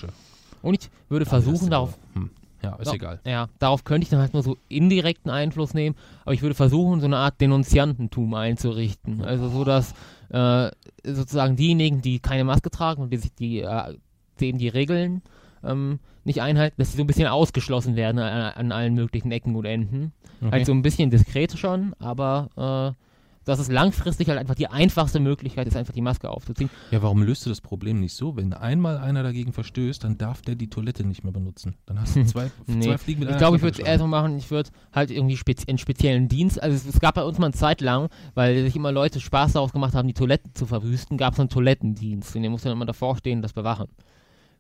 Und 0.62 0.75
ich 0.75 0.90
würde 1.09 1.27
versuchen, 1.27 1.70
darauf 1.70 1.97
Hm. 2.14 2.31
Ja, 2.62 2.77
ist 2.77 2.88
Ja. 2.88 2.94
egal. 2.94 3.20
Ja, 3.27 3.49
darauf 3.59 3.85
könnte 3.85 4.05
ich 4.05 4.09
dann 4.09 4.20
halt 4.20 4.33
nur 4.33 4.42
so 4.42 4.57
indirekten 4.70 5.31
Einfluss 5.31 5.75
nehmen, 5.75 5.97
aber 6.23 6.33
ich 6.33 6.40
würde 6.40 6.55
versuchen, 6.55 7.01
so 7.01 7.05
eine 7.07 7.18
Art 7.18 7.38
Denunziantentum 7.42 8.33
einzurichten. 8.33 9.20
Also 9.23 9.51
so, 9.51 9.64
dass 9.64 9.92
äh, 10.31 10.70
sozusagen 11.05 11.57
diejenigen, 11.57 12.01
die 12.01 12.20
keine 12.20 12.44
Maske 12.44 12.70
tragen 12.70 13.03
und 13.03 13.11
die 13.12 13.18
sich 13.18 13.35
die, 13.35 13.61
äh, 13.61 13.99
denen 14.40 14.59
die 14.59 14.68
Regeln 14.68 15.20
ähm, 15.62 15.99
nicht 16.25 16.43
einhalten, 16.43 16.77
dass 16.79 16.91
sie 16.93 16.97
so 16.97 17.03
ein 17.03 17.07
bisschen 17.07 17.27
ausgeschlossen 17.29 17.97
werden 17.97 18.19
an, 18.19 18.53
an 18.53 18.73
allen 18.73 18.95
möglichen 18.95 19.31
Ecken 19.33 19.55
und 19.57 19.65
Enden. 19.65 20.13
Okay. 20.41 20.51
Halt 20.53 20.67
so 20.67 20.73
ein 20.73 20.83
bisschen 20.83 21.11
diskret 21.11 21.57
schon, 21.59 21.95
aber 21.99 22.95
äh, 22.97 23.05
dass 23.47 23.59
es 23.59 23.69
langfristig 23.71 24.29
halt 24.29 24.39
einfach 24.39 24.55
die 24.55 24.69
einfachste 24.69 25.21
Möglichkeit 25.21 25.67
ist, 25.67 25.77
einfach 25.77 25.93
die 25.93 26.01
Maske 26.01 26.31
aufzuziehen. 26.31 26.71
Ja, 26.91 27.03
warum 27.03 27.23
löst 27.23 27.45
du 27.45 27.51
das 27.51 27.61
Problem 27.61 28.01
nicht 28.01 28.15
so? 28.15 28.37
Wenn 28.37 28.55
einmal 28.55 28.97
einer 28.97 29.23
dagegen 29.23 29.53
verstößt, 29.53 30.03
dann 30.03 30.17
darf 30.17 30.41
der 30.41 30.55
die 30.55 30.69
Toilette 30.71 31.05
nicht 31.07 31.25
mehr 31.25 31.33
benutzen. 31.33 31.75
Dann 31.85 32.01
hast 32.01 32.17
du 32.17 32.25
zwei, 32.27 32.51
Nee. 32.67 32.87
zwei 32.87 32.97
Fliegen 32.99 33.21
mit 33.21 33.31
Ich 33.31 33.37
glaube, 33.37 33.57
ich 33.59 33.63
würde 33.63 33.81
es 33.83 33.87
eher 33.87 33.99
so 33.99 34.07
machen, 34.07 34.39
ich 34.39 34.51
würde 34.51 34.71
halt 34.95 35.11
irgendwie 35.11 35.37
spezi 35.37 35.69
einen 35.69 35.77
speziellen 35.79 36.29
Dienst, 36.29 36.63
also 36.63 36.75
es, 36.75 36.87
es 36.87 37.01
gab 37.01 37.17
bei 37.17 37.23
uns 37.25 37.39
mal 37.39 37.47
eine 37.47 37.55
Zeit 37.55 37.83
lang, 37.83 38.09
weil 38.35 38.63
sich 38.65 38.77
immer 38.77 38.93
Leute 38.93 39.21
Spaß 39.21 39.53
daraus 39.53 39.73
gemacht 39.73 39.95
haben, 39.95 40.09
die 40.09 40.15
Toiletten 40.15 40.55
zu 40.55 40.65
verwüsten, 40.65 41.19
gab 41.19 41.35
es 41.35 41.41
einen 41.41 41.51
Toilettendienst 41.51 42.35
und 42.37 42.43
der 42.43 42.51
musste 42.51 42.69
dann 42.71 42.79
immer 42.79 42.87
davor 42.87 43.17
stehen 43.19 43.39
und 43.39 43.43
das 43.43 43.53
bewachen. 43.53 43.89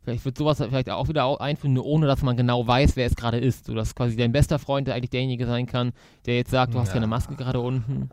Vielleicht 0.04 0.24
wird 0.24 0.36
sowas 0.38 0.58
vielleicht 0.58 0.90
auch 0.90 1.08
wieder 1.08 1.40
einführen, 1.40 1.72
nur 1.74 1.86
ohne 1.86 2.06
dass 2.06 2.22
man 2.22 2.36
genau 2.36 2.66
weiß, 2.66 2.94
wer 2.96 3.06
es 3.06 3.16
gerade 3.16 3.38
ist. 3.38 3.66
So 3.66 3.74
dass 3.74 3.94
quasi 3.94 4.16
dein 4.16 4.32
bester 4.32 4.58
Freund 4.58 4.86
der 4.86 4.94
eigentlich 4.94 5.10
derjenige 5.10 5.46
sein 5.46 5.66
kann, 5.66 5.92
der 6.26 6.36
jetzt 6.36 6.50
sagt, 6.50 6.74
du 6.74 6.78
hast 6.78 6.88
Ja. 6.88 6.94
keine 6.94 7.06
Maske 7.06 7.34
gerade 7.34 7.60
unten. 7.60 8.10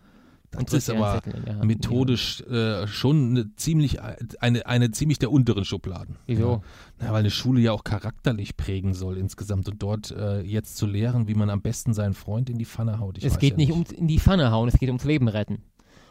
Das 0.53 0.73
ist 0.73 0.89
aber 0.89 1.13
Hand. 1.13 1.63
methodisch 1.63 2.41
äh, 2.41 2.85
schon 2.85 3.29
eine 3.29 3.55
ziemlich, 3.55 3.99
eine, 4.01 4.65
eine 4.65 4.91
ziemlich 4.91 5.17
der 5.17 5.31
unteren 5.31 5.63
Schubladen. 5.63 6.17
Wieso? 6.27 6.51
Ja. 6.51 6.61
Na, 6.99 7.11
weil 7.13 7.21
eine 7.21 7.29
Schule 7.31 7.61
ja 7.61 7.71
auch 7.71 7.85
charakterlich 7.85 8.57
prägen 8.57 8.93
soll 8.93 9.17
insgesamt 9.17 9.69
und 9.69 9.81
dort 9.81 10.11
äh, 10.11 10.41
jetzt 10.41 10.75
zu 10.75 10.87
lehren, 10.87 11.29
wie 11.29 11.35
man 11.35 11.49
am 11.49 11.61
besten 11.61 11.93
seinen 11.93 12.13
Freund 12.13 12.49
in 12.49 12.57
die 12.57 12.65
Pfanne 12.65 12.99
haut. 12.99 13.17
Ich 13.17 13.23
es 13.23 13.39
geht 13.39 13.51
ja 13.51 13.57
nicht 13.57 13.71
ums 13.71 13.93
in 13.93 14.07
die 14.09 14.19
Pfanne 14.19 14.51
hauen, 14.51 14.67
es 14.67 14.77
geht 14.77 14.89
ums 14.89 15.05
Leben 15.05 15.29
retten. 15.29 15.59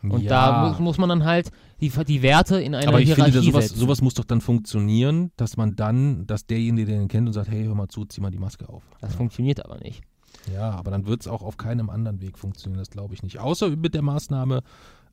Und 0.02 0.22
ja. 0.22 0.28
da 0.28 0.68
muss, 0.68 0.78
muss 0.78 0.98
man 0.98 1.08
dann 1.08 1.24
halt 1.24 1.50
die, 1.80 1.90
die 1.90 2.22
Werte 2.22 2.60
in 2.60 2.74
einer 2.74 2.88
aber 2.88 3.00
ich 3.00 3.06
Hierarchie 3.06 3.32
finde, 3.32 3.46
sowas, 3.46 3.68
setzen. 3.68 3.80
sowas 3.80 4.02
muss 4.02 4.14
doch 4.14 4.24
dann 4.24 4.40
funktionieren, 4.40 5.30
dass 5.36 5.56
man 5.56 5.76
dann, 5.76 6.26
dass 6.26 6.46
derjenige, 6.46 6.86
der 6.86 6.98
den 6.98 7.08
kennt 7.08 7.26
und 7.26 7.32
sagt, 7.32 7.50
hey, 7.50 7.64
hör 7.64 7.74
mal 7.74 7.88
zu, 7.88 8.04
zieh 8.04 8.20
mal 8.20 8.30
die 8.30 8.38
Maske 8.38 8.68
auf. 8.68 8.82
Das 9.00 9.14
funktioniert 9.14 9.64
aber 9.64 9.78
nicht. 9.78 10.02
Ja, 10.54 10.70
aber 10.70 10.90
dann 10.90 11.06
wird 11.06 11.20
es 11.22 11.28
auch 11.28 11.42
auf 11.42 11.56
keinem 11.56 11.90
anderen 11.90 12.20
Weg 12.20 12.38
funktionieren, 12.38 12.78
das 12.78 12.90
glaube 12.90 13.14
ich 13.14 13.22
nicht. 13.22 13.38
Außer 13.40 13.70
mit 13.76 13.94
der 13.94 14.02
Maßnahme 14.02 14.62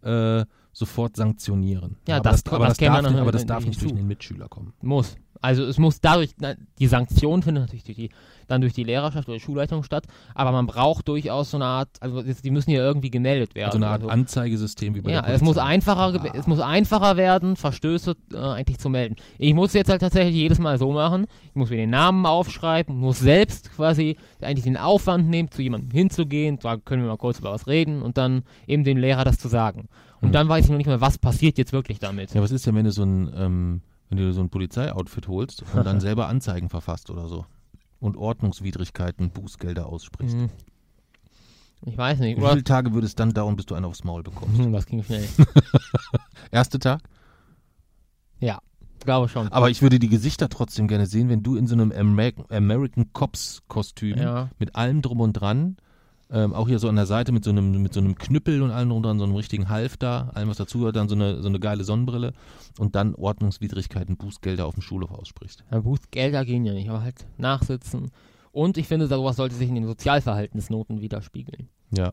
äh, 0.03 0.45
sofort 0.71 1.15
sanktionieren. 1.15 1.97
Ja, 2.07 2.17
aber 2.17 2.29
das- 2.31 2.43
das, 2.43 2.53
aber 2.53 2.67
das 2.67 2.77
das, 2.77 2.87
darf, 2.87 3.01
dann 3.01 3.11
nicht, 3.13 3.21
aber 3.21 3.31
das 3.31 3.45
darf 3.45 3.65
nicht 3.65 3.81
durch 3.81 3.93
den 3.93 4.07
Mitschüler 4.07 4.47
kommen. 4.47 4.73
Muss. 4.81 5.15
Also 5.41 5.63
es 5.65 5.77
muss 5.77 5.99
dadurch, 6.01 6.31
na, 6.39 6.55
die 6.79 6.87
Sanktion 6.87 7.43
findet 7.43 7.63
natürlich 7.63 7.83
durch 7.83 7.97
die, 7.97 8.09
dann 8.47 8.61
durch 8.61 8.73
die 8.73 8.83
Lehrerschaft 8.83 9.27
oder 9.27 9.37
die 9.37 9.43
Schulleitung 9.43 9.83
statt, 9.83 10.05
aber 10.35 10.51
man 10.51 10.65
braucht 10.67 11.07
durchaus 11.07 11.51
so 11.51 11.57
eine 11.57 11.65
Art, 11.65 11.89
also 11.99 12.21
die 12.23 12.51
müssen 12.51 12.71
ja 12.71 12.79
irgendwie 12.79 13.09
gemeldet 13.09 13.55
werden. 13.55 13.65
Also 13.67 13.77
eine 13.77 13.87
Art 13.87 14.01
also, 14.01 14.09
Anzeigesystem 14.09 14.95
wie 14.95 15.01
bei 15.01 15.11
ja, 15.11 15.21
es 15.27 15.41
muss 15.41 15.57
einfacher, 15.57 16.13
ge- 16.19 16.31
es 16.33 16.47
muss 16.47 16.59
einfacher 16.59 17.17
werden, 17.17 17.55
Verstöße 17.55 18.15
äh, 18.33 18.37
eigentlich 18.37 18.79
zu 18.79 18.89
melden. 18.89 19.15
Ich 19.37 19.53
muss 19.53 19.73
jetzt 19.73 19.89
halt 19.89 20.01
tatsächlich 20.01 20.35
jedes 20.35 20.59
Mal 20.59 20.77
so 20.77 20.91
machen, 20.91 21.25
ich 21.49 21.55
muss 21.55 21.69
mir 21.69 21.77
den 21.77 21.89
Namen 21.89 22.25
aufschreiben, 22.25 22.97
muss 22.97 23.19
selbst 23.19 23.71
quasi 23.75 24.17
eigentlich 24.41 24.63
den 24.63 24.77
Aufwand 24.77 25.29
nehmen, 25.29 25.51
zu 25.51 25.61
jemandem 25.61 25.91
hinzugehen, 25.91 26.59
da 26.59 26.77
können 26.77 27.03
wir 27.03 27.09
mal 27.09 27.17
kurz 27.17 27.39
über 27.39 27.51
was 27.51 27.67
reden 27.67 28.01
und 28.01 28.17
dann 28.17 28.43
eben 28.67 28.83
dem 28.83 28.97
Lehrer 28.97 29.23
das 29.23 29.37
zu 29.39 29.47
sagen. 29.47 29.87
Und 30.21 30.29
Hm. 30.29 30.31
dann 30.31 30.49
weiß 30.49 30.65
ich 30.65 30.71
noch 30.71 30.77
nicht 30.77 30.87
mehr, 30.87 31.01
was 31.01 31.17
passiert 31.17 31.57
jetzt 31.59 31.73
wirklich 31.73 31.99
damit. 31.99 32.33
Ja, 32.33 32.41
was 32.41 32.51
ist 32.51 32.65
denn, 32.65 32.73
wenn 32.75 32.85
du 32.85 32.91
so 32.91 33.03
ein, 33.03 33.31
ähm, 33.35 33.81
wenn 34.09 34.17
du 34.17 34.31
so 34.33 34.41
ein 34.41 34.49
Polizeioutfit 34.49 35.27
holst 35.27 35.63
und 35.75 35.85
dann 35.85 35.99
selber 35.99 36.27
Anzeigen 36.27 36.69
verfasst 36.69 37.09
oder 37.11 37.27
so? 37.27 37.45
Und 37.99 38.15
Ordnungswidrigkeiten, 38.17 39.31
Bußgelder 39.31 39.87
aussprichst. 39.87 40.35
Hm. 40.35 40.49
Ich 41.85 41.97
weiß 41.97 42.19
nicht, 42.19 42.37
Wie 42.41 42.45
viele 42.45 42.63
Tage 42.63 42.93
würde 42.93 43.05
es 43.07 43.15
dann 43.15 43.33
dauern, 43.33 43.55
bis 43.55 43.65
du 43.67 43.75
einen 43.75 43.85
aufs 43.85 44.03
Maul 44.03 44.23
bekommst? 44.23 44.57
Hm, 44.59 44.71
Das 44.73 44.85
ging 44.85 45.03
schnell. 45.03 45.27
Erster 46.51 46.79
Tag? 46.79 47.01
Ja, 48.39 48.59
glaube 48.99 49.29
schon. 49.29 49.47
Aber 49.51 49.69
ich 49.69 49.81
würde 49.81 49.99
die 49.99 50.09
Gesichter 50.09 50.49
trotzdem 50.49 50.87
gerne 50.87 51.05
sehen, 51.05 51.29
wenn 51.29 51.43
du 51.43 51.55
in 51.55 51.67
so 51.67 51.73
einem 51.75 51.91
American, 51.91 52.45
American 52.49 53.13
Cops 53.13 53.61
Kostüm 53.67 54.17
Ja. 54.17 54.49
mit 54.59 54.75
allem 54.75 55.01
drum 55.01 55.21
und 55.21 55.33
dran, 55.33 55.77
ähm, 56.29 56.53
auch 56.53 56.67
hier 56.67 56.79
so 56.79 56.89
an 56.89 56.95
der 56.95 57.05
Seite 57.05 57.31
mit 57.31 57.43
so 57.43 57.51
einem 57.51 57.81
mit 57.81 57.93
so 57.93 57.99
einem 57.99 58.15
Knüppel 58.15 58.61
und 58.61 58.71
allem 58.71 58.89
drum 58.89 59.03
so 59.03 59.23
einem 59.23 59.35
richtigen 59.35 59.69
Halfter, 59.69 60.31
allem 60.35 60.49
was 60.49 60.57
dazugehört, 60.57 60.95
dann 60.95 61.07
so 61.09 61.15
eine 61.15 61.41
so 61.41 61.47
eine 61.47 61.59
geile 61.59 61.83
Sonnenbrille 61.83 62.33
und 62.79 62.95
dann 62.95 63.15
Ordnungswidrigkeiten, 63.15 64.17
Bußgelder 64.17 64.65
auf 64.65 64.75
dem 64.75 64.81
Schulhof 64.81 65.11
aussprichst. 65.11 65.63
Ja, 65.71 65.79
Bußgelder 65.79 66.43
gehen 66.45 66.65
ja 66.65 66.73
nicht, 66.73 66.89
aber 66.89 67.01
halt 67.01 67.25
nachsitzen. 67.37 68.11
Und 68.51 68.77
ich 68.77 68.87
finde, 68.87 69.07
sowas 69.07 69.35
sollte 69.35 69.55
sich 69.55 69.69
in 69.69 69.75
den 69.75 69.85
Sozialverhaltensnoten 69.85 70.99
widerspiegeln. 71.01 71.69
Ja. 71.91 72.11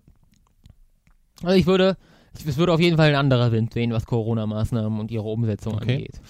Also 1.43 1.57
ich 1.57 1.67
würde, 1.67 1.97
es 2.35 2.57
würde 2.57 2.73
auf 2.73 2.81
jeden 2.81 2.97
Fall 2.97 3.09
ein 3.09 3.17
anderer 3.17 3.51
Wind 3.51 3.75
wehen, 3.75 3.93
was 3.93 4.07
Corona-Maßnahmen 4.07 5.01
und 5.01 5.11
ihre 5.11 5.25
Umsetzung 5.25 5.75
Okay. 5.75 5.93
angeht. 5.95 6.21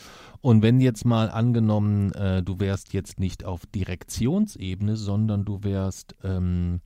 Und 0.41 0.63
wenn 0.63 0.81
jetzt 0.81 1.05
mal 1.05 1.31
angenommen, 1.31 2.13
äh, 2.13 2.43
du 2.43 2.61
wärst 2.61 2.93
jetzt 2.93 3.19
nicht 3.19 3.45
auf 3.45 3.67
Direktionsebene, 3.67 4.97
sondern 4.97 5.45
du 5.45 5.65
wärst, 5.65 6.15
ähm, 6.23 6.81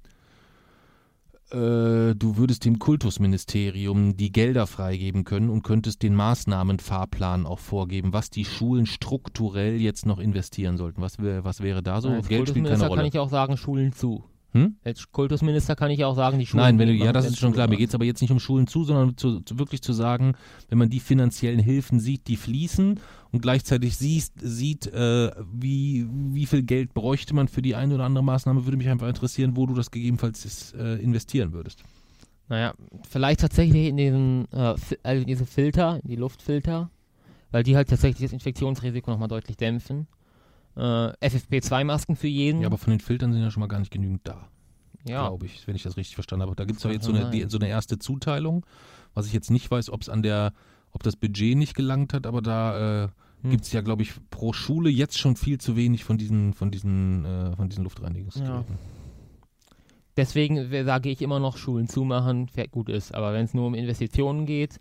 äh, 1.50 2.14
du 2.14 2.36
würdest 2.36 2.64
dem 2.64 2.78
Kultusministerium 2.78 4.16
die 4.16 4.32
Gelder 4.32 4.66
freigeben 4.66 5.24
können 5.24 5.48
und 5.48 5.62
könntest 5.62 6.02
den 6.02 6.14
Maßnahmenfahrplan 6.14 7.46
auch 7.46 7.58
vorgeben, 7.58 8.12
was 8.12 8.30
die 8.30 8.44
Schulen 8.44 8.86
strukturell 8.86 9.80
jetzt 9.80 10.06
noch 10.06 10.18
investieren 10.18 10.76
sollten. 10.76 11.00
Was, 11.00 11.18
wär, 11.18 11.44
was 11.44 11.62
wäre 11.62 11.82
da 11.82 12.00
so? 12.00 12.10
Als 12.10 12.28
Geld 12.28 12.48
spielt 12.48 12.66
keine 12.66 12.86
Rolle. 12.86 13.00
kann 13.00 13.06
ich 13.06 13.18
auch 13.18 13.30
sagen, 13.30 13.56
Schulen 13.56 13.92
zu. 13.92 14.24
Hm? 14.52 14.76
Als 14.82 15.12
Kultusminister 15.12 15.76
kann 15.76 15.90
ich 15.90 16.04
auch 16.04 16.16
sagen, 16.16 16.38
die 16.38 16.46
Schulen 16.46 16.62
Nein, 16.62 16.78
wenn 16.78 16.88
du, 16.88 16.94
ja, 16.94 17.12
das 17.12 17.26
ist 17.26 17.38
schon 17.38 17.52
klar. 17.52 17.68
Mir 17.68 17.76
geht 17.76 17.90
es 17.90 17.94
aber 17.94 18.06
jetzt 18.06 18.22
nicht 18.22 18.30
um 18.30 18.40
Schulen 18.40 18.66
zu, 18.66 18.82
sondern 18.84 19.16
zu, 19.16 19.40
zu, 19.40 19.58
wirklich 19.58 19.82
zu 19.82 19.92
sagen, 19.92 20.34
wenn 20.70 20.78
man 20.78 20.88
die 20.88 21.00
finanziellen 21.00 21.58
Hilfen 21.58 22.00
sieht, 22.00 22.28
die 22.28 22.36
fließen 22.36 22.98
und 23.30 23.42
gleichzeitig 23.42 23.96
siehst, 23.96 24.34
sieht, 24.40 24.86
äh, 24.86 25.30
wie, 25.52 26.06
wie 26.10 26.46
viel 26.46 26.62
Geld 26.62 26.94
bräuchte 26.94 27.34
man 27.34 27.48
für 27.48 27.60
die 27.60 27.74
eine 27.74 27.94
oder 27.94 28.04
andere 28.04 28.24
Maßnahme, 28.24 28.64
würde 28.64 28.78
mich 28.78 28.88
einfach 28.88 29.08
interessieren, 29.08 29.54
wo 29.54 29.66
du 29.66 29.74
das 29.74 29.90
gegebenenfalls 29.90 30.72
äh, 30.72 30.94
investieren 31.02 31.52
würdest. 31.52 31.84
Naja, 32.48 32.72
vielleicht 33.08 33.40
tatsächlich 33.40 33.88
in 33.88 33.98
diesen, 33.98 34.48
äh, 34.52 34.74
also 35.02 35.24
diese 35.24 35.44
Filter, 35.44 36.00
in 36.02 36.08
die 36.08 36.16
Luftfilter, 36.16 36.90
weil 37.50 37.62
die 37.62 37.76
halt 37.76 37.90
tatsächlich 37.90 38.30
das 38.30 38.32
Infektionsrisiko 38.32 39.10
nochmal 39.10 39.28
deutlich 39.28 39.58
dämpfen. 39.58 40.06
Äh, 40.78 41.26
FFP2-Masken 41.26 42.16
für 42.16 42.28
jeden. 42.28 42.60
Ja, 42.62 42.68
aber 42.68 42.78
von 42.78 42.90
den 42.92 43.00
Filtern 43.00 43.32
sind 43.32 43.42
ja 43.42 43.50
schon 43.50 43.60
mal 43.60 43.66
gar 43.66 43.80
nicht 43.80 43.90
genügend 43.90 44.20
da, 44.24 44.48
ja. 45.04 45.26
glaube 45.28 45.46
ich, 45.46 45.66
wenn 45.66 45.74
ich 45.74 45.82
das 45.82 45.96
richtig 45.96 46.14
verstanden 46.14 46.42
habe. 46.46 46.54
Da 46.54 46.64
gibt 46.64 46.78
es 46.78 46.82
Kann 46.84 46.92
jetzt 46.92 47.04
so 47.04 47.12
eine, 47.12 47.28
die, 47.30 47.44
so 47.48 47.58
eine 47.58 47.68
erste 47.68 47.98
Zuteilung, 47.98 48.64
was 49.14 49.26
ich 49.26 49.32
jetzt 49.32 49.50
nicht 49.50 49.70
weiß, 49.70 49.90
ob 49.90 50.02
es 50.02 50.08
an 50.08 50.22
der, 50.22 50.52
ob 50.92 51.02
das 51.02 51.16
Budget 51.16 51.56
nicht 51.56 51.74
gelangt 51.74 52.14
hat, 52.14 52.26
aber 52.26 52.40
da 52.42 53.04
äh, 53.04 53.08
Hm. 53.42 53.50
gibt 53.52 53.64
es 53.64 53.72
ja, 53.72 53.82
glaube 53.82 54.02
ich, 54.02 54.14
pro 54.30 54.52
Schule 54.52 54.90
jetzt 54.90 55.16
schon 55.16 55.36
viel 55.36 55.58
zu 55.58 55.76
wenig 55.76 56.02
von 56.02 56.18
diesen, 56.18 56.54
von 56.54 56.72
diesen, 56.72 57.24
äh, 57.24 57.54
von 57.54 57.68
diesen 57.68 57.84
Luftreinigungsgeräten. 57.84 58.76
Deswegen 60.16 60.70
w- 60.72 60.82
sage 60.84 61.08
ich 61.10 61.22
immer 61.22 61.38
noch, 61.38 61.56
Schulen 61.56 61.88
zumachen, 61.88 62.48
gut 62.72 62.88
ist. 62.88 63.14
Aber 63.14 63.32
wenn 63.32 63.44
es 63.44 63.54
nur 63.54 63.66
um 63.66 63.74
Investitionen 63.74 64.46
geht, 64.46 64.80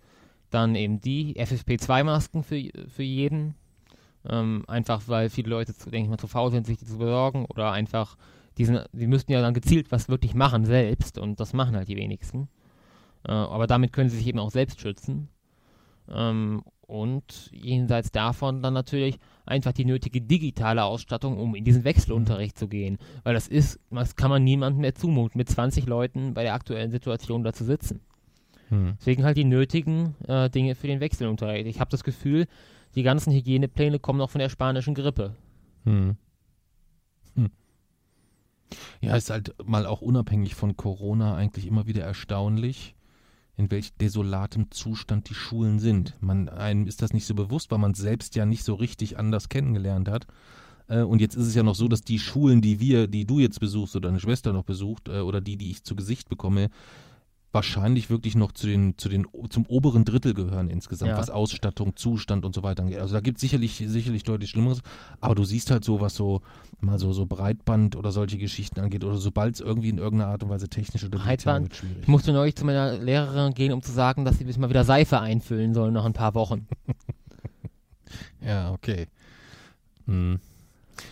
dann 0.50 0.74
eben 0.76 1.00
die 1.00 1.36
FFP2-Masken 1.40 2.42
für, 2.44 2.64
für 2.88 3.04
jeden. 3.04 3.54
Ähm, 4.30 4.64
einfach 4.68 5.04
weil 5.08 5.30
viele 5.30 5.50
Leute, 5.50 5.74
zu, 5.74 5.90
denke 5.90 6.06
ich 6.06 6.10
mal, 6.10 6.18
zu 6.18 6.28
faul 6.28 6.52
sind, 6.52 6.66
sich 6.66 6.78
die 6.78 6.86
zu 6.86 6.98
besorgen. 6.98 7.46
Oder 7.46 7.72
einfach, 7.72 8.18
die, 8.58 8.66
sind, 8.66 8.86
die 8.92 9.08
müssten 9.08 9.32
ja 9.32 9.42
dann 9.42 9.54
gezielt 9.54 9.92
was 9.92 10.10
wirklich 10.10 10.34
machen 10.34 10.66
selbst. 10.66 11.18
Und 11.18 11.40
das 11.40 11.54
machen 11.54 11.76
halt 11.76 11.88
die 11.88 11.98
wenigsten. 11.98 12.50
Äh, 13.28 13.32
aber 13.32 13.68
damit 13.68 13.94
können 13.94 14.10
sie 14.10 14.18
sich 14.18 14.28
eben 14.28 14.40
auch 14.40 14.52
selbst 14.52 14.82
schützen. 14.82 15.30
Ähm, 16.10 16.64
und 16.88 17.52
jenseits 17.52 18.12
davon 18.12 18.62
dann 18.62 18.74
natürlich 18.74 19.20
einfach 19.46 19.74
die 19.74 19.84
nötige 19.84 20.22
digitale 20.22 20.86
Ausstattung, 20.86 21.38
um 21.38 21.54
in 21.54 21.66
diesen 21.66 21.84
Wechselunterricht 21.84 22.58
zu 22.58 22.70
gehen. 22.70 22.98
Weil 23.24 23.34
das 23.34 23.48
ist, 23.50 23.80
das 23.92 24.16
kann 24.16 24.30
man 24.30 24.44
niemandem 24.44 24.82
mehr 24.82 24.96
zumuten, 24.96 25.38
mit 25.38 25.50
20 25.50 25.86
Leuten 25.86 26.34
bei 26.34 26.44
der 26.44 26.54
aktuellen 26.54 26.92
Situation 26.92 27.44
da 27.44 27.52
zu 27.52 27.66
sitzen. 27.66 28.00
Hm. 28.70 28.96
Deswegen 29.00 29.26
halt 29.26 29.38
die 29.38 29.44
nötigen 29.44 30.16
äh, 30.28 30.50
Dinge 30.50 30.76
für 30.76 30.88
den 30.88 31.02
Wechselunterricht. 31.02 31.68
Ich 31.68 31.80
habe 31.82 31.92
das 31.92 32.04
Gefühl, 32.04 32.48
die 32.98 33.04
ganzen 33.04 33.32
Hygienepläne 33.32 34.00
kommen 34.00 34.18
noch 34.18 34.32
von 34.32 34.40
der 34.40 34.50
spanischen 34.50 34.96
Grippe. 34.96 35.36
Hm. 35.84 36.18
Hm. 37.36 37.52
Ja, 39.02 39.16
ist 39.16 39.30
halt 39.30 39.54
mal 39.64 39.86
auch 39.86 40.02
unabhängig 40.02 40.56
von 40.56 40.76
Corona 40.76 41.36
eigentlich 41.36 41.68
immer 41.68 41.86
wieder 41.86 42.04
erstaunlich, 42.04 42.96
in 43.56 43.70
welch 43.70 43.94
desolatem 43.94 44.72
Zustand 44.72 45.30
die 45.30 45.36
Schulen 45.36 45.78
sind. 45.78 46.18
Man, 46.22 46.50
einem 46.50 46.88
ist 46.88 47.04
das 47.04 47.14
nicht 47.14 47.28
so 47.28 47.36
bewusst, 47.36 47.70
weil 47.70 47.78
man 47.78 47.92
es 47.92 48.00
selbst 48.00 48.36
ja 48.36 48.48
nicht 48.48 48.64
so 48.64 48.74
richtig 48.74 49.20
anders 49.20 49.48
kennengelernt 49.48 50.10
hat. 50.10 50.26
Äh, 50.88 51.02
Und 51.02 51.22
jetzt 51.22 51.36
ist 51.36 51.46
es 51.46 51.54
ja 51.54 51.62
noch 51.62 51.76
so, 51.76 51.88
dass 51.88 52.02
die 52.02 52.18
Schulen, 52.18 52.62
die 52.62 52.80
wir, 52.80 53.08
die 53.08 53.26
du 53.26 53.38
jetzt 53.38 53.60
besuchst 53.60 53.96
oder 53.96 54.10
deine 54.10 54.20
Schwester 54.20 54.54
noch 54.54 54.64
besucht, 54.64 55.08
äh, 55.08 55.20
oder 55.20 55.40
die, 55.40 55.56
die 55.56 55.70
ich 55.70 55.84
zu 55.84 55.96
Gesicht 55.96 56.30
bekomme, 56.30 56.70
wahrscheinlich 57.54 58.10
wirklich 58.10 58.36
noch 58.36 58.52
zu 58.52 58.68
den, 58.68 58.98
zu 58.98 59.08
den, 59.10 59.26
zum 59.50 59.66
oberen 59.68 60.04
Drittel 60.06 60.34
gehören 60.34 60.70
insgesamt, 60.70 61.12
Ja. 61.12 61.18
was 61.18 61.30
Ausstattung, 61.30 61.96
Zustand 61.96 62.46
und 62.46 62.54
so 62.54 62.62
weiter 62.62 62.84
angeht. 62.84 63.00
Also 63.00 63.14
da 63.14 63.22
gibt 63.22 63.38
es 63.38 63.42
sicherlich, 63.42 63.84
sicherlich 63.88 64.24
deutlich 64.24 64.50
Schlimmeres, 64.50 64.82
aber 65.22 65.34
du 65.34 65.44
siehst 65.46 65.72
halt 65.72 65.84
so, 65.86 66.02
was 66.02 66.14
so, 66.16 66.42
mal 66.82 67.00
so, 67.00 67.14
so 67.14 67.26
Breitband 67.26 67.96
oder 67.96 68.12
solche 68.12 68.38
Geschichten 68.38 68.80
angeht, 68.82 69.04
oder 69.04 69.18
sobald 69.18 69.56
es 69.56 69.62
irgendwie 69.62 69.90
in 69.90 69.98
irgendeiner 69.98 70.32
Art 70.32 70.44
und 70.44 70.50
Weise 70.50 70.68
technisch 70.68 71.04
oder 71.06 71.18
Breitband? 71.18 71.64
wird, 71.70 71.76
schwierig. 71.78 71.98
Ich 72.02 72.08
musste 72.08 72.34
neulich 72.34 72.56
zu 72.56 72.66
meiner 72.66 72.98
Lehrerin 72.98 73.54
gehen, 73.54 73.72
um 73.72 73.82
zu 73.82 73.92
sagen, 73.92 74.26
dass 74.26 74.38
sie 74.38 74.44
bis 74.44 74.58
mal 74.58 74.70
wieder 74.70 74.84
Seife 74.84 75.20
einfüllen 75.20 75.74
sollen 75.74 75.94
nach 75.94 76.06
ein 76.06 76.14
paar 76.14 76.34
Wochen. 76.36 76.68
Ja, 78.42 78.72
okay. 78.72 79.08
Hm. 80.06 80.40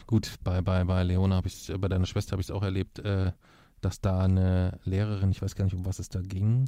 Gut, 0.07 0.35
bei, 0.43 0.61
bei, 0.61 0.83
bei 0.83 1.03
Leona 1.03 1.35
habe 1.35 1.47
ich 1.47 1.71
bei 1.77 1.87
deiner 1.87 2.05
Schwester 2.05 2.31
habe 2.33 2.41
ich 2.41 2.47
es 2.47 2.51
auch 2.51 2.63
erlebt, 2.63 2.99
äh, 2.99 3.31
dass 3.85 4.01
da 4.01 4.19
eine 4.23 4.79
Lehrerin, 4.83 5.31
ich 5.31 5.41
weiß 5.41 5.55
gar 5.55 5.63
nicht, 5.65 5.75
um 5.75 5.85
was 5.85 5.99
es 5.99 6.09
da 6.09 6.19
ging, 6.21 6.65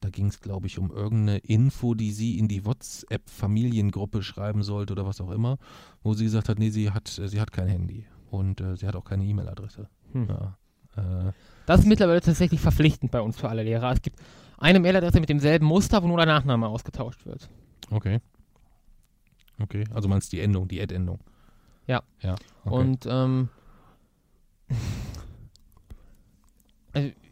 da 0.00 0.10
ging 0.10 0.26
es, 0.26 0.40
glaube 0.40 0.66
ich, 0.66 0.78
um 0.78 0.90
irgendeine 0.90 1.38
Info, 1.38 1.94
die 1.94 2.12
sie 2.12 2.38
in 2.38 2.48
die 2.48 2.66
WhatsApp-Familiengruppe 2.66 4.22
schreiben 4.22 4.62
sollte 4.62 4.92
oder 4.92 5.06
was 5.06 5.20
auch 5.20 5.30
immer, 5.30 5.56
wo 6.02 6.12
sie 6.14 6.24
gesagt 6.24 6.48
hat, 6.48 6.58
nee, 6.58 6.70
sie 6.70 6.90
hat, 6.90 7.08
sie 7.08 7.40
hat 7.40 7.52
kein 7.52 7.68
Handy 7.68 8.04
und 8.30 8.60
äh, 8.60 8.76
sie 8.76 8.86
hat 8.86 8.96
auch 8.96 9.04
keine 9.04 9.24
E-Mail-Adresse. 9.24 9.88
Hm. 10.12 10.28
Ja. 10.28 10.58
Äh, 10.96 11.32
Das 11.66 11.80
ist 11.80 11.86
mittlerweile 11.86 12.20
tatsächlich 12.20 12.60
verpflichtend 12.60 13.10
bei 13.10 13.20
uns 13.20 13.38
für 13.38 13.48
alle 13.48 13.62
Lehrer. 13.62 13.90
Es 13.92 14.02
gibt 14.02 14.18
eine 14.58 14.80
Mailadresse 14.80 15.20
mit 15.20 15.28
demselben 15.28 15.66
Muster, 15.66 16.02
wo 16.02 16.08
nur 16.08 16.16
der 16.18 16.26
Nachname 16.26 16.66
ausgetauscht 16.68 17.24
wird. 17.24 17.48
okay. 17.90 18.20
Okay, 19.58 19.84
also 19.94 20.06
meinst 20.08 20.30
du 20.32 20.36
die 20.36 20.42
Endung, 20.42 20.68
die 20.68 20.82
Ad-Endung? 20.82 21.20
Ja. 21.86 22.02
Ja. 22.20 22.34
Okay. 22.66 22.74
Und 22.74 23.06
ähm, 23.08 23.48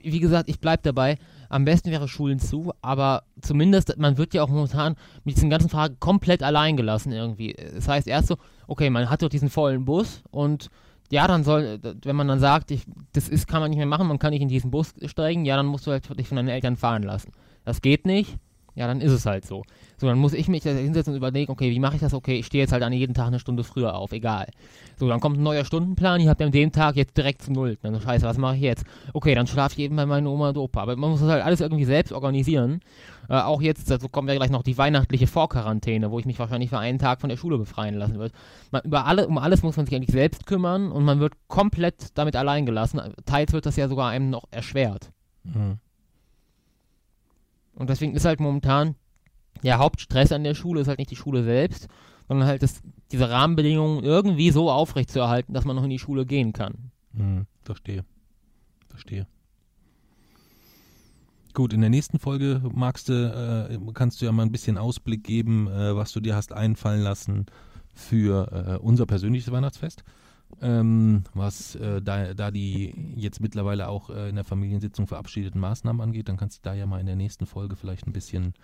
wie 0.02 0.20
gesagt, 0.20 0.48
ich 0.48 0.60
bleibe 0.60 0.82
dabei. 0.82 1.16
am 1.48 1.64
besten 1.64 1.90
wäre 1.90 2.08
Schulen 2.08 2.38
zu, 2.38 2.72
aber 2.82 3.22
zumindest, 3.40 3.96
man 3.96 4.18
wird 4.18 4.34
ja 4.34 4.42
auch 4.42 4.48
momentan 4.48 4.96
mit 5.24 5.36
diesen 5.36 5.50
ganzen 5.50 5.70
Fragen 5.70 5.98
komplett 6.00 6.42
allein 6.42 6.76
gelassen 6.76 7.12
irgendwie. 7.12 7.54
Das 7.74 7.88
heißt 7.88 8.08
erst 8.08 8.28
so, 8.28 8.36
okay, 8.66 8.90
man 8.90 9.08
hat 9.08 9.22
doch 9.22 9.28
diesen 9.28 9.50
vollen 9.50 9.84
Bus 9.84 10.22
und 10.30 10.68
ja, 11.10 11.26
dann 11.28 11.44
soll, 11.44 11.78
wenn 12.02 12.16
man 12.16 12.28
dann 12.28 12.40
sagt, 12.40 12.70
ich, 12.70 12.84
das 13.12 13.28
ist, 13.28 13.46
kann 13.46 13.60
man 13.60 13.70
nicht 13.70 13.78
mehr 13.78 13.86
machen, 13.86 14.08
man 14.08 14.18
kann 14.18 14.30
nicht 14.30 14.42
in 14.42 14.48
diesen 14.48 14.70
Bus 14.70 14.94
steigen, 15.06 15.44
ja, 15.44 15.56
dann 15.56 15.66
musst 15.66 15.86
du 15.86 15.90
halt 15.90 16.18
dich 16.18 16.28
von 16.28 16.36
deinen 16.36 16.48
Eltern 16.48 16.76
fahren 16.76 17.02
lassen. 17.02 17.32
Das 17.64 17.82
geht 17.82 18.06
nicht, 18.06 18.36
ja, 18.74 18.86
dann 18.86 19.00
ist 19.00 19.12
es 19.12 19.26
halt 19.26 19.46
so. 19.46 19.62
So, 19.96 20.06
dann 20.06 20.18
muss 20.18 20.32
ich 20.32 20.48
mich 20.48 20.64
hinsetzen 20.64 21.12
und 21.12 21.16
überlegen, 21.16 21.52
okay, 21.52 21.70
wie 21.70 21.78
mache 21.78 21.94
ich 21.94 22.00
das? 22.00 22.14
Okay, 22.14 22.38
ich 22.38 22.46
stehe 22.46 22.62
jetzt 22.62 22.72
halt 22.72 22.82
an 22.82 22.92
jeden 22.92 23.14
Tag 23.14 23.28
eine 23.28 23.38
Stunde 23.38 23.62
früher 23.62 23.94
auf, 23.94 24.12
egal. 24.12 24.48
So, 24.96 25.08
dann 25.08 25.20
kommt 25.20 25.38
ein 25.38 25.42
neuer 25.42 25.64
Stundenplan, 25.64 26.20
ich 26.20 26.28
habe 26.28 26.44
an 26.44 26.52
dem 26.52 26.72
Tag 26.72 26.96
jetzt 26.96 27.16
direkt 27.16 27.42
zu 27.42 27.52
null. 27.52 27.78
Dann 27.82 27.94
so, 27.94 28.00
scheiße, 28.00 28.26
was 28.26 28.38
mache 28.38 28.56
ich 28.56 28.62
jetzt? 28.62 28.84
Okay, 29.12 29.34
dann 29.34 29.46
schlafe 29.46 29.74
ich 29.74 29.84
eben 29.84 29.96
bei 29.96 30.06
meiner 30.06 30.30
Oma 30.30 30.48
und 30.50 30.58
Opa. 30.58 30.82
Aber 30.82 30.96
man 30.96 31.10
muss 31.10 31.20
das 31.20 31.28
halt 31.28 31.44
alles 31.44 31.60
irgendwie 31.60 31.84
selbst 31.84 32.12
organisieren. 32.12 32.80
Äh, 33.28 33.40
auch 33.40 33.62
jetzt, 33.62 33.90
dazu 33.90 34.08
kommen 34.08 34.28
wir 34.28 34.34
gleich 34.34 34.50
noch 34.50 34.62
die 34.62 34.76
weihnachtliche 34.76 35.26
Vorquarantäne, 35.26 36.10
wo 36.10 36.18
ich 36.18 36.26
mich 36.26 36.38
wahrscheinlich 36.38 36.70
für 36.70 36.78
einen 36.78 36.98
Tag 36.98 37.20
von 37.20 37.30
der 37.30 37.36
Schule 37.36 37.58
befreien 37.58 37.94
lassen 37.94 38.14
über 38.84 39.06
alle, 39.06 39.28
um 39.28 39.38
alles 39.38 39.62
muss 39.62 39.76
man 39.76 39.86
sich 39.86 39.94
eigentlich 39.94 40.12
selbst 40.12 40.46
kümmern 40.46 40.90
und 40.90 41.04
man 41.04 41.20
wird 41.20 41.34
komplett 41.48 42.08
damit 42.14 42.36
allein 42.36 42.66
gelassen. 42.66 43.00
Teils 43.24 43.52
wird 43.52 43.66
das 43.66 43.76
ja 43.76 43.88
sogar 43.88 44.10
einem 44.10 44.30
noch 44.30 44.44
erschwert. 44.50 45.10
Mhm. 45.44 45.78
Und 47.74 47.90
deswegen 47.90 48.14
ist 48.14 48.24
halt 48.24 48.40
momentan 48.40 48.94
der 49.62 49.78
Hauptstress 49.78 50.32
an 50.32 50.44
der 50.44 50.54
Schule 50.54 50.80
ist 50.80 50.88
halt 50.88 50.98
nicht 50.98 51.10
die 51.10 51.16
Schule 51.16 51.42
selbst, 51.44 51.88
sondern 52.28 52.48
halt 52.48 52.62
das, 52.62 52.82
diese 53.12 53.30
Rahmenbedingungen 53.30 54.04
irgendwie 54.04 54.50
so 54.50 54.70
aufrechtzuerhalten, 54.70 55.54
dass 55.54 55.64
man 55.64 55.76
noch 55.76 55.84
in 55.84 55.90
die 55.90 55.98
Schule 55.98 56.26
gehen 56.26 56.52
kann. 56.52 56.90
Hm, 57.16 57.46
verstehe. 57.62 58.04
Verstehe. 58.88 59.26
Gut, 61.52 61.72
in 61.72 61.80
der 61.80 61.90
nächsten 61.90 62.18
Folge 62.18 62.60
magst 62.74 63.08
du, 63.08 63.12
äh, 63.12 63.78
kannst 63.92 64.20
du 64.20 64.24
ja 64.24 64.32
mal 64.32 64.42
ein 64.42 64.52
bisschen 64.52 64.76
Ausblick 64.76 65.22
geben, 65.22 65.68
äh, 65.68 65.94
was 65.94 66.12
du 66.12 66.20
dir 66.20 66.34
hast 66.34 66.52
einfallen 66.52 67.02
lassen 67.02 67.46
für 67.92 68.50
äh, 68.50 68.76
unser 68.78 69.06
persönliches 69.06 69.52
Weihnachtsfest. 69.52 70.02
Ähm, 70.60 71.24
was 71.34 71.74
äh, 71.76 72.00
da, 72.00 72.34
da 72.34 72.50
die 72.50 73.14
jetzt 73.16 73.40
mittlerweile 73.40 73.88
auch 73.88 74.10
äh, 74.10 74.28
in 74.28 74.36
der 74.36 74.44
Familiensitzung 74.44 75.06
verabschiedeten 75.06 75.60
Maßnahmen 75.60 76.00
angeht, 76.00 76.28
dann 76.28 76.36
kannst 76.36 76.58
du 76.58 76.60
da 76.62 76.74
ja 76.74 76.86
mal 76.86 77.00
in 77.00 77.06
der 77.06 77.16
nächsten 77.16 77.46
Folge 77.46 77.76
vielleicht 77.76 78.06
ein 78.06 78.12
bisschen 78.12 78.54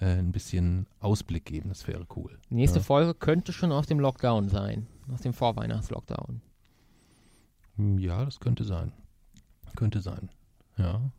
äh, 0.00 0.18
ein 0.18 0.32
bisschen 0.32 0.86
Ausblick 1.00 1.44
geben. 1.44 1.68
Das 1.68 1.86
wäre 1.86 2.06
cool. 2.16 2.38
Die 2.50 2.54
nächste 2.54 2.78
ja. 2.78 2.84
Folge 2.84 3.14
könnte 3.14 3.52
schon 3.52 3.72
aus 3.72 3.86
dem 3.86 4.00
Lockdown 4.00 4.48
sein, 4.48 4.86
aus 5.12 5.22
dem 5.22 5.32
Vorweihnachtslockdown. 5.32 6.40
Hm, 7.76 7.98
ja, 7.98 8.24
das 8.24 8.40
könnte 8.40 8.64
sein. 8.64 8.92
Könnte 9.76 10.00
sein. 10.00 10.30
Ja. 10.76 11.10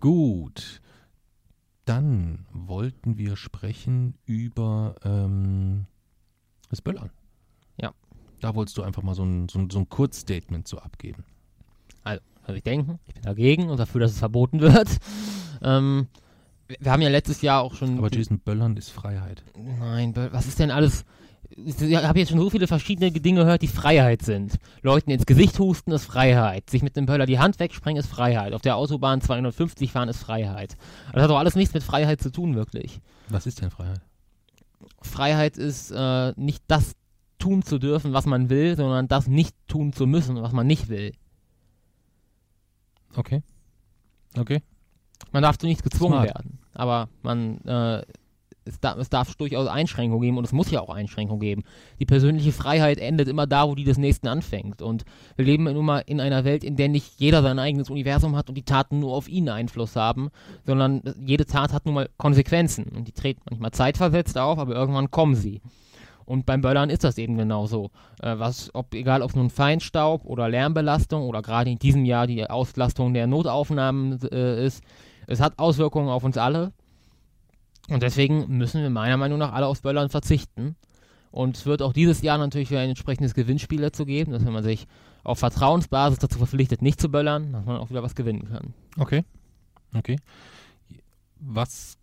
Gut. 0.00 0.80
Dann 1.84 2.46
wollten 2.52 3.18
wir 3.18 3.36
sprechen 3.36 4.14
über 4.24 4.94
ähm, 5.04 5.86
das 6.70 6.80
Böllern. 6.80 7.10
Da 8.42 8.56
wolltest 8.56 8.76
du 8.76 8.82
einfach 8.82 9.02
mal 9.02 9.14
so 9.14 9.22
ein, 9.22 9.48
so 9.48 9.60
ein, 9.60 9.70
so 9.70 9.78
ein 9.78 9.88
Kurzstatement 9.88 10.66
zu 10.66 10.80
abgeben. 10.80 11.24
Also, 12.02 12.20
was 12.44 12.56
ich 12.56 12.64
denke, 12.64 12.98
ich 13.06 13.14
bin 13.14 13.22
dagegen 13.22 13.70
und 13.70 13.78
dafür, 13.78 14.00
dass 14.00 14.10
es 14.10 14.18
verboten 14.18 14.60
wird. 14.60 14.88
Ähm, 15.64 16.08
wir 16.80 16.90
haben 16.90 17.02
ja 17.02 17.08
letztes 17.08 17.40
Jahr 17.40 17.62
auch 17.62 17.76
schon. 17.76 17.98
Aber 17.98 18.12
Jason 18.12 18.40
Böllern 18.40 18.76
ist 18.76 18.90
Freiheit. 18.90 19.44
Nein, 19.56 20.12
was 20.32 20.48
ist 20.48 20.58
denn 20.58 20.72
alles? 20.72 21.04
Ich 21.50 21.94
habe 21.94 22.18
jetzt 22.18 22.30
schon 22.30 22.40
so 22.40 22.50
viele 22.50 22.66
verschiedene 22.66 23.12
Dinge 23.12 23.42
gehört, 23.42 23.62
die 23.62 23.68
Freiheit 23.68 24.22
sind. 24.22 24.58
Leuten 24.80 25.12
ins 25.12 25.24
Gesicht 25.24 25.56
husten 25.60 25.92
ist 25.92 26.06
Freiheit. 26.06 26.68
Sich 26.68 26.82
mit 26.82 26.96
dem 26.96 27.06
Böller 27.06 27.26
die 27.26 27.38
Hand 27.38 27.60
wegsprengen 27.60 28.00
ist 28.00 28.08
Freiheit. 28.08 28.54
Auf 28.54 28.62
der 28.62 28.74
Autobahn 28.74 29.20
250 29.20 29.92
fahren 29.92 30.08
ist 30.08 30.18
Freiheit. 30.18 30.76
Das 31.12 31.22
hat 31.22 31.30
doch 31.30 31.38
alles 31.38 31.54
nichts 31.54 31.74
mit 31.74 31.84
Freiheit 31.84 32.20
zu 32.20 32.32
tun, 32.32 32.56
wirklich. 32.56 33.00
Was 33.28 33.46
ist 33.46 33.60
denn 33.62 33.70
Freiheit? 33.70 34.00
Freiheit 35.00 35.58
ist 35.58 35.92
äh, 35.92 36.32
nicht 36.34 36.64
das 36.66 36.96
tun 37.42 37.62
zu 37.62 37.80
dürfen, 37.80 38.12
was 38.12 38.24
man 38.24 38.50
will, 38.50 38.76
sondern 38.76 39.08
das 39.08 39.26
nicht 39.26 39.56
tun 39.66 39.92
zu 39.92 40.06
müssen, 40.06 40.40
was 40.40 40.52
man 40.52 40.64
nicht 40.64 40.88
will. 40.88 41.12
Okay. 43.16 43.42
Okay. 44.38 44.62
Man 45.32 45.42
darf 45.42 45.58
zu 45.58 45.66
nichts 45.66 45.82
gezwungen 45.82 46.14
Smart. 46.14 46.26
werden. 46.28 46.60
Aber 46.72 47.08
man, 47.22 47.58
äh, 47.62 48.02
es, 48.64 48.78
darf, 48.78 48.96
es 48.98 49.10
darf 49.10 49.34
durchaus 49.34 49.66
Einschränkungen 49.66 50.22
geben 50.22 50.38
und 50.38 50.44
es 50.44 50.52
muss 50.52 50.70
ja 50.70 50.80
auch 50.80 50.88
Einschränkungen 50.88 51.40
geben. 51.40 51.64
Die 51.98 52.06
persönliche 52.06 52.52
Freiheit 52.52 52.98
endet 52.98 53.26
immer 53.26 53.48
da, 53.48 53.68
wo 53.68 53.74
die 53.74 53.82
des 53.82 53.98
Nächsten 53.98 54.28
anfängt. 54.28 54.80
Und 54.80 55.04
wir 55.34 55.44
leben 55.44 55.64
nun 55.64 55.84
mal 55.84 55.98
in 56.06 56.20
einer 56.20 56.44
Welt, 56.44 56.62
in 56.62 56.76
der 56.76 56.88
nicht 56.88 57.18
jeder 57.18 57.42
sein 57.42 57.58
eigenes 57.58 57.90
Universum 57.90 58.36
hat 58.36 58.50
und 58.50 58.54
die 58.54 58.62
Taten 58.62 59.00
nur 59.00 59.14
auf 59.14 59.28
ihn 59.28 59.48
Einfluss 59.48 59.96
haben, 59.96 60.30
sondern 60.64 61.02
jede 61.18 61.44
Tat 61.44 61.72
hat 61.72 61.86
nun 61.86 61.94
mal 61.96 62.08
Konsequenzen. 62.18 62.84
Und 62.84 63.08
die 63.08 63.12
treten 63.12 63.42
manchmal 63.50 63.72
zeitversetzt 63.72 64.38
auf, 64.38 64.60
aber 64.60 64.76
irgendwann 64.76 65.10
kommen 65.10 65.34
sie. 65.34 65.60
Und 66.24 66.46
beim 66.46 66.60
Böllern 66.60 66.90
ist 66.90 67.04
das 67.04 67.18
eben 67.18 67.36
genauso. 67.36 67.90
Äh, 68.20 68.38
was, 68.38 68.74
ob, 68.74 68.94
egal 68.94 69.22
ob 69.22 69.34
nun 69.34 69.50
Feinstaub 69.50 70.24
oder 70.24 70.48
Lärmbelastung 70.48 71.22
oder 71.22 71.42
gerade 71.42 71.70
in 71.70 71.78
diesem 71.78 72.04
Jahr 72.04 72.26
die 72.26 72.48
Auslastung 72.48 73.14
der 73.14 73.26
Notaufnahmen 73.26 74.20
äh, 74.30 74.64
ist, 74.64 74.82
es 75.26 75.40
hat 75.40 75.58
Auswirkungen 75.58 76.08
auf 76.08 76.24
uns 76.24 76.36
alle. 76.36 76.72
Und 77.88 78.02
deswegen 78.02 78.56
müssen 78.56 78.82
wir 78.82 78.90
meiner 78.90 79.16
Meinung 79.16 79.38
nach 79.38 79.52
alle 79.52 79.66
auf 79.66 79.82
Böllern 79.82 80.08
verzichten. 80.08 80.76
Und 81.30 81.56
es 81.56 81.66
wird 81.66 81.82
auch 81.82 81.92
dieses 81.92 82.22
Jahr 82.22 82.38
natürlich 82.38 82.70
wieder 82.70 82.80
ein 82.80 82.90
entsprechendes 82.90 83.34
Gewinnspiel 83.34 83.80
dazu 83.80 84.04
geben, 84.04 84.32
dass 84.32 84.44
wenn 84.44 84.52
man 84.52 84.62
sich 84.62 84.86
auf 85.24 85.38
Vertrauensbasis 85.38 86.18
dazu 86.18 86.38
verpflichtet, 86.38 86.82
nicht 86.82 87.00
zu 87.00 87.10
böllern, 87.10 87.52
dass 87.52 87.64
man 87.64 87.78
auch 87.78 87.90
wieder 87.90 88.02
was 88.02 88.14
gewinnen 88.14 88.48
kann. 88.48 88.74
Okay. 88.98 89.24
Okay. 89.94 90.18
Was, 91.40 91.96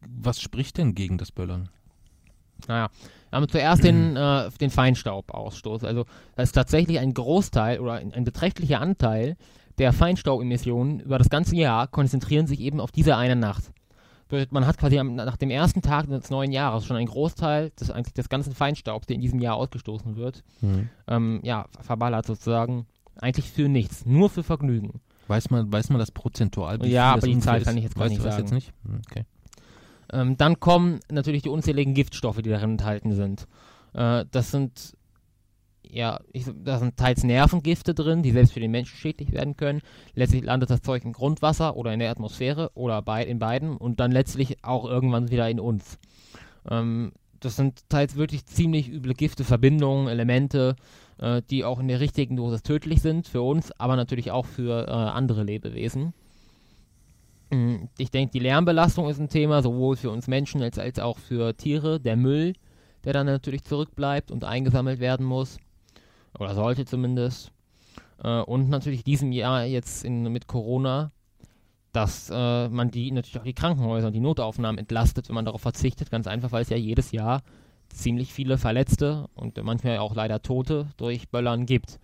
was 0.00 0.40
spricht 0.40 0.78
denn 0.78 0.94
gegen 0.94 1.16
das 1.16 1.32
Böllern? 1.32 1.68
Naja, 2.66 2.88
wir 3.32 3.36
haben 3.38 3.48
zuerst 3.48 3.82
den, 3.82 4.14
äh, 4.14 4.50
den 4.60 4.68
Feinstaubausstoß. 4.68 5.84
Also 5.84 6.04
das 6.36 6.50
ist 6.50 6.52
tatsächlich 6.52 6.98
ein 6.98 7.14
Großteil 7.14 7.80
oder 7.80 7.94
ein, 7.94 8.12
ein 8.12 8.24
beträchtlicher 8.24 8.78
Anteil 8.78 9.36
der 9.78 9.94
Feinstaubemissionen 9.94 11.00
über 11.00 11.16
das 11.16 11.30
ganze 11.30 11.56
Jahr 11.56 11.88
konzentrieren 11.88 12.46
sich 12.46 12.60
eben 12.60 12.78
auf 12.78 12.92
diese 12.92 13.16
eine 13.16 13.34
Nacht. 13.34 13.72
Man 14.50 14.66
hat 14.66 14.76
quasi 14.76 15.02
nach 15.02 15.38
dem 15.38 15.50
ersten 15.50 15.80
Tag 15.80 16.08
des 16.08 16.28
neuen 16.30 16.52
Jahres 16.52 16.84
schon 16.84 16.96
einen 16.96 17.06
Großteil 17.06 17.70
des, 17.70 17.90
eigentlich 17.90 18.14
des 18.14 18.28
ganzen 18.28 18.54
Feinstaubs, 18.54 19.06
der 19.06 19.16
in 19.16 19.22
diesem 19.22 19.40
Jahr 19.40 19.56
ausgestoßen 19.56 20.16
wird, 20.16 20.42
mhm. 20.60 20.90
ähm, 21.06 21.40
ja, 21.42 21.66
verballert 21.80 22.26
sozusagen. 22.26 22.86
Eigentlich 23.16 23.50
für 23.50 23.68
nichts, 23.68 24.04
nur 24.04 24.28
für 24.30 24.42
Vergnügen. 24.42 25.00
Weiß 25.28 25.50
man, 25.50 25.72
weiß 25.72 25.88
man 25.90 25.98
das 25.98 26.10
prozentual? 26.10 26.84
Ja, 26.86 27.12
aber 27.12 27.26
die 27.26 27.38
Zahl 27.38 27.62
kann 27.62 27.76
ich 27.76 27.84
jetzt 27.84 27.94
gar 27.94 28.04
weißt 28.04 28.14
nicht 28.14 28.22
sagen. 28.22 28.42
Jetzt 28.42 28.52
nicht? 28.52 28.72
Okay. 29.10 29.24
Ähm, 30.12 30.36
dann 30.36 30.60
kommen 30.60 31.00
natürlich 31.10 31.42
die 31.42 31.48
unzähligen 31.48 31.94
Giftstoffe, 31.94 32.42
die 32.42 32.50
darin 32.50 32.72
enthalten 32.72 33.14
sind. 33.14 33.46
Äh, 33.94 34.24
das 34.30 34.50
sind 34.50 34.94
ja, 35.92 36.20
ich, 36.32 36.46
da 36.64 36.78
sind 36.78 36.96
teils 36.96 37.22
Nervengifte 37.22 37.94
drin, 37.94 38.22
die 38.22 38.30
selbst 38.30 38.54
für 38.54 38.60
den 38.60 38.70
Menschen 38.70 38.96
schädlich 38.96 39.32
werden 39.32 39.56
können. 39.56 39.82
Letztlich 40.14 40.42
landet 40.42 40.70
das 40.70 40.80
Zeug 40.80 41.04
im 41.04 41.12
Grundwasser 41.12 41.76
oder 41.76 41.92
in 41.92 42.00
der 42.00 42.10
Atmosphäre 42.10 42.70
oder 42.74 43.02
bei, 43.02 43.24
in 43.24 43.38
beiden 43.38 43.76
und 43.76 44.00
dann 44.00 44.10
letztlich 44.10 44.64
auch 44.64 44.86
irgendwann 44.86 45.30
wieder 45.30 45.50
in 45.50 45.60
uns. 45.60 45.98
Ähm, 46.68 47.12
das 47.40 47.56
sind 47.56 47.88
teils 47.90 48.16
wirklich 48.16 48.46
ziemlich 48.46 48.88
üble 48.88 49.14
Gifte, 49.14 49.44
Verbindungen, 49.44 50.08
Elemente, 50.08 50.76
äh, 51.18 51.42
die 51.50 51.64
auch 51.64 51.78
in 51.78 51.88
der 51.88 52.00
richtigen 52.00 52.36
Dosis 52.36 52.62
tödlich 52.62 53.02
sind 53.02 53.28
für 53.28 53.42
uns, 53.42 53.70
aber 53.78 53.96
natürlich 53.96 54.30
auch 54.30 54.46
für 54.46 54.86
äh, 54.86 54.90
andere 54.90 55.42
Lebewesen. 55.42 56.14
Mm, 57.52 57.88
ich 57.98 58.10
denke, 58.10 58.32
die 58.32 58.38
Lärmbelastung 58.38 59.08
ist 59.08 59.20
ein 59.20 59.28
Thema, 59.28 59.62
sowohl 59.62 59.96
für 59.96 60.10
uns 60.10 60.26
Menschen 60.26 60.62
als, 60.62 60.78
als 60.78 60.98
auch 60.98 61.18
für 61.18 61.54
Tiere. 61.54 62.00
Der 62.00 62.16
Müll, 62.16 62.54
der 63.04 63.12
dann 63.12 63.26
natürlich 63.26 63.62
zurückbleibt 63.64 64.30
und 64.30 64.44
eingesammelt 64.44 65.00
werden 65.00 65.26
muss 65.26 65.58
oder 66.38 66.54
sollte 66.54 66.86
zumindest. 66.86 67.52
Äh, 68.24 68.40
und 68.40 68.70
natürlich 68.70 69.04
diesem 69.04 69.32
Jahr 69.32 69.64
jetzt 69.64 70.02
in, 70.04 70.32
mit 70.32 70.46
Corona, 70.46 71.12
dass 71.92 72.30
äh, 72.30 72.68
man 72.70 72.90
die 72.90 73.12
natürlich 73.12 73.38
auch 73.38 73.44
die 73.44 73.52
Krankenhäuser 73.52 74.06
und 74.06 74.14
die 74.14 74.20
Notaufnahmen 74.20 74.78
entlastet, 74.78 75.28
wenn 75.28 75.34
man 75.34 75.44
darauf 75.44 75.60
verzichtet. 75.60 76.10
Ganz 76.10 76.26
einfach, 76.26 76.52
weil 76.52 76.62
es 76.62 76.70
ja 76.70 76.78
jedes 76.78 77.12
Jahr 77.12 77.42
ziemlich 77.90 78.32
viele 78.32 78.56
Verletzte 78.56 79.28
und 79.34 79.62
manchmal 79.62 79.98
auch 79.98 80.14
leider 80.14 80.40
Tote 80.40 80.88
durch 80.96 81.28
Böllern 81.28 81.66
gibt. 81.66 82.00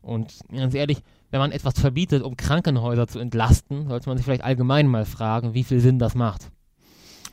Und 0.00 0.40
ganz 0.50 0.74
ehrlich, 0.74 1.04
wenn 1.32 1.40
man 1.40 1.50
etwas 1.50 1.80
verbietet, 1.80 2.22
um 2.22 2.36
Krankenhäuser 2.36 3.08
zu 3.08 3.18
entlasten, 3.18 3.88
sollte 3.88 4.08
man 4.08 4.18
sich 4.18 4.24
vielleicht 4.24 4.44
allgemein 4.44 4.86
mal 4.86 5.06
fragen, 5.06 5.54
wie 5.54 5.64
viel 5.64 5.80
Sinn 5.80 5.98
das 5.98 6.14
macht. 6.14 6.52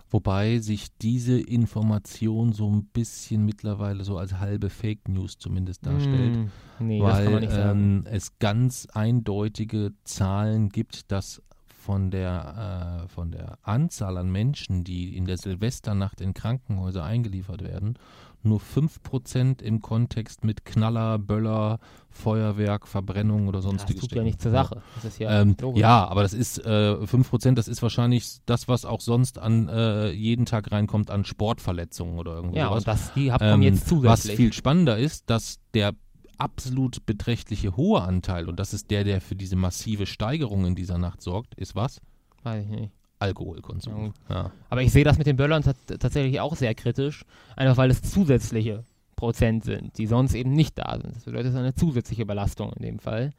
Wobei 0.09 0.59
sich 0.59 0.87
diese 1.01 1.39
Information 1.39 2.53
so 2.53 2.67
ein 2.71 2.85
bisschen 2.85 3.45
mittlerweile 3.45 4.03
so 4.05 4.17
als 4.17 4.39
halbe 4.39 4.69
Fake 4.69 5.07
News 5.07 5.37
zumindest 5.37 5.85
darstellt. 5.85 6.37
Mm, 6.79 6.87
nee, 6.87 7.01
weil 7.01 7.47
ähm, 7.51 8.05
es 8.05 8.39
ganz 8.39 8.87
eindeutige 8.91 9.91
Zahlen 10.05 10.69
gibt, 10.69 11.11
dass 11.11 11.43
von 11.67 12.09
der, 12.09 13.03
äh, 13.03 13.07
von 13.09 13.31
der 13.31 13.59
Anzahl 13.63 14.17
an 14.17 14.31
Menschen, 14.31 14.83
die 14.83 15.15
in 15.15 15.25
der 15.25 15.37
Silvesternacht 15.37 16.21
in 16.21 16.33
Krankenhäuser 16.33 17.03
eingeliefert 17.03 17.63
werden, 17.63 17.99
nur 18.43 18.59
5% 18.59 19.61
im 19.61 19.81
Kontext 19.81 20.43
mit 20.43 20.65
Knaller, 20.65 21.19
Böller, 21.19 21.79
Feuerwerk, 22.09 22.87
Verbrennung 22.87 23.47
oder 23.47 23.61
sonstiges. 23.61 24.01
Das 24.01 24.09
tut 24.09 24.17
ja 24.17 24.23
nicht 24.23 24.41
zur 24.41 24.51
Sache. 24.51 24.81
Ja, 25.19 25.41
ähm, 25.41 25.55
ja, 25.75 26.07
aber 26.07 26.21
das 26.23 26.33
ist 26.33 26.57
äh, 26.65 26.93
5%, 26.95 27.53
das 27.55 27.67
ist 27.67 27.81
wahrscheinlich 27.81 28.37
das, 28.45 28.67
was 28.67 28.85
auch 28.85 29.01
sonst 29.01 29.39
an 29.39 29.67
äh, 29.67 30.09
jeden 30.11 30.45
Tag 30.45 30.71
reinkommt 30.71 31.11
an 31.11 31.25
Sportverletzungen 31.25 32.17
oder 32.17 32.35
irgendwie 32.35 32.57
Ja, 32.59 32.69
und 32.69 32.87
das, 32.87 33.13
die 33.13 33.31
haben 33.31 33.43
Ähm, 33.43 33.61
jetzt 33.61 33.81
was 33.83 33.87
zusätzlich. 33.89 34.35
viel 34.37 34.53
spannender 34.53 34.97
ist, 34.97 35.29
dass 35.29 35.59
der 35.73 35.93
absolut 36.37 37.05
beträchtliche 37.05 37.75
hohe 37.75 38.01
Anteil, 38.01 38.47
und 38.47 38.59
das 38.59 38.73
ist 38.73 38.89
der, 38.91 39.03
der 39.03 39.19
für 39.21 39.35
diese 39.35 39.55
massive 39.57 40.05
Steigerung 40.05 40.65
in 40.65 40.75
dieser 40.75 40.97
Nacht 40.97 41.21
sorgt, 41.21 41.53
ist 41.55 41.75
was? 41.75 41.99
Weiß 42.43 42.63
ich 42.63 42.69
nicht. 42.69 42.93
Alkoholkonsum. 43.19 44.13
Ja. 44.29 44.51
Aber 44.69 44.81
ich 44.81 44.91
sehe 44.91 45.03
das 45.03 45.17
mit 45.17 45.27
den 45.27 45.35
Böllern 45.37 45.61
tat- 45.63 45.75
tatsächlich 45.99 46.39
auch 46.39 46.55
sehr 46.55 46.73
kritisch, 46.75 47.25
einfach 47.55 47.77
weil 47.77 47.91
es 47.91 48.01
zusätzliche 48.01 48.83
Prozent 49.15 49.65
sind, 49.65 49.97
die 49.97 50.07
sonst 50.07 50.33
eben 50.33 50.51
nicht 50.53 50.77
da 50.79 50.97
sind. 51.01 51.15
Das 51.15 51.25
bedeutet, 51.25 51.47
es 51.47 51.53
ist 51.53 51.59
eine 51.59 51.75
zusätzliche 51.75 52.25
Belastung 52.25 52.71
in 52.73 52.83
dem 52.83 52.99
Fall. 52.99 53.31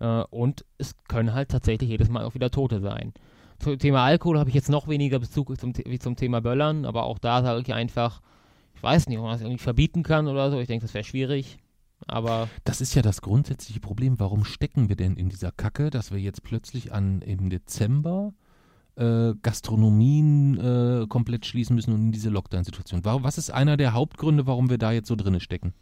Äh, 0.00 0.22
und 0.30 0.64
es 0.78 0.94
können 1.08 1.34
halt 1.34 1.50
tatsächlich 1.50 1.90
jedes 1.90 2.08
Mal 2.08 2.24
auch 2.24 2.34
wieder 2.34 2.50
Tote 2.50 2.80
sein. 2.80 3.12
Zum 3.58 3.78
Thema 3.78 4.04
Alkohol 4.04 4.38
habe 4.38 4.48
ich 4.48 4.54
jetzt 4.54 4.70
noch 4.70 4.88
weniger 4.88 5.18
Bezug 5.18 5.58
zum, 5.60 5.72
wie 5.76 5.98
zum 5.98 6.16
Thema 6.16 6.40
Böllern, 6.40 6.84
aber 6.84 7.04
auch 7.04 7.18
da 7.18 7.42
sage 7.42 7.60
ich 7.60 7.74
einfach, 7.74 8.22
ich 8.74 8.82
weiß 8.82 9.08
nicht, 9.08 9.18
ob 9.18 9.24
man 9.24 9.32
das 9.32 9.40
irgendwie 9.42 9.58
verbieten 9.62 10.02
kann 10.04 10.28
oder 10.28 10.50
so. 10.50 10.60
Ich 10.60 10.68
denke, 10.68 10.84
das 10.86 10.94
wäre 10.94 11.04
schwierig. 11.04 11.58
Aber 12.06 12.48
Das 12.64 12.80
ist 12.80 12.94
ja 12.94 13.02
das 13.02 13.20
grundsätzliche 13.20 13.80
Problem. 13.80 14.20
Warum 14.20 14.44
stecken 14.44 14.88
wir 14.88 14.94
denn 14.94 15.16
in 15.16 15.28
dieser 15.28 15.50
Kacke, 15.50 15.90
dass 15.90 16.12
wir 16.12 16.20
jetzt 16.20 16.44
plötzlich 16.44 16.92
an 16.92 17.20
im 17.20 17.50
Dezember 17.50 18.32
äh, 18.98 19.34
Gastronomien 19.42 20.58
äh, 20.58 21.06
komplett 21.06 21.46
schließen 21.46 21.74
müssen 21.74 21.92
und 21.92 22.00
in 22.00 22.12
diese 22.12 22.30
Lockdown-Situation? 22.30 23.04
Was 23.04 23.38
ist 23.38 23.50
einer 23.50 23.76
der 23.76 23.92
Hauptgründe, 23.92 24.46
warum 24.46 24.70
wir 24.70 24.78
da 24.78 24.92
jetzt 24.92 25.08
so 25.08 25.16
drinne 25.16 25.40
stecken? 25.40 25.72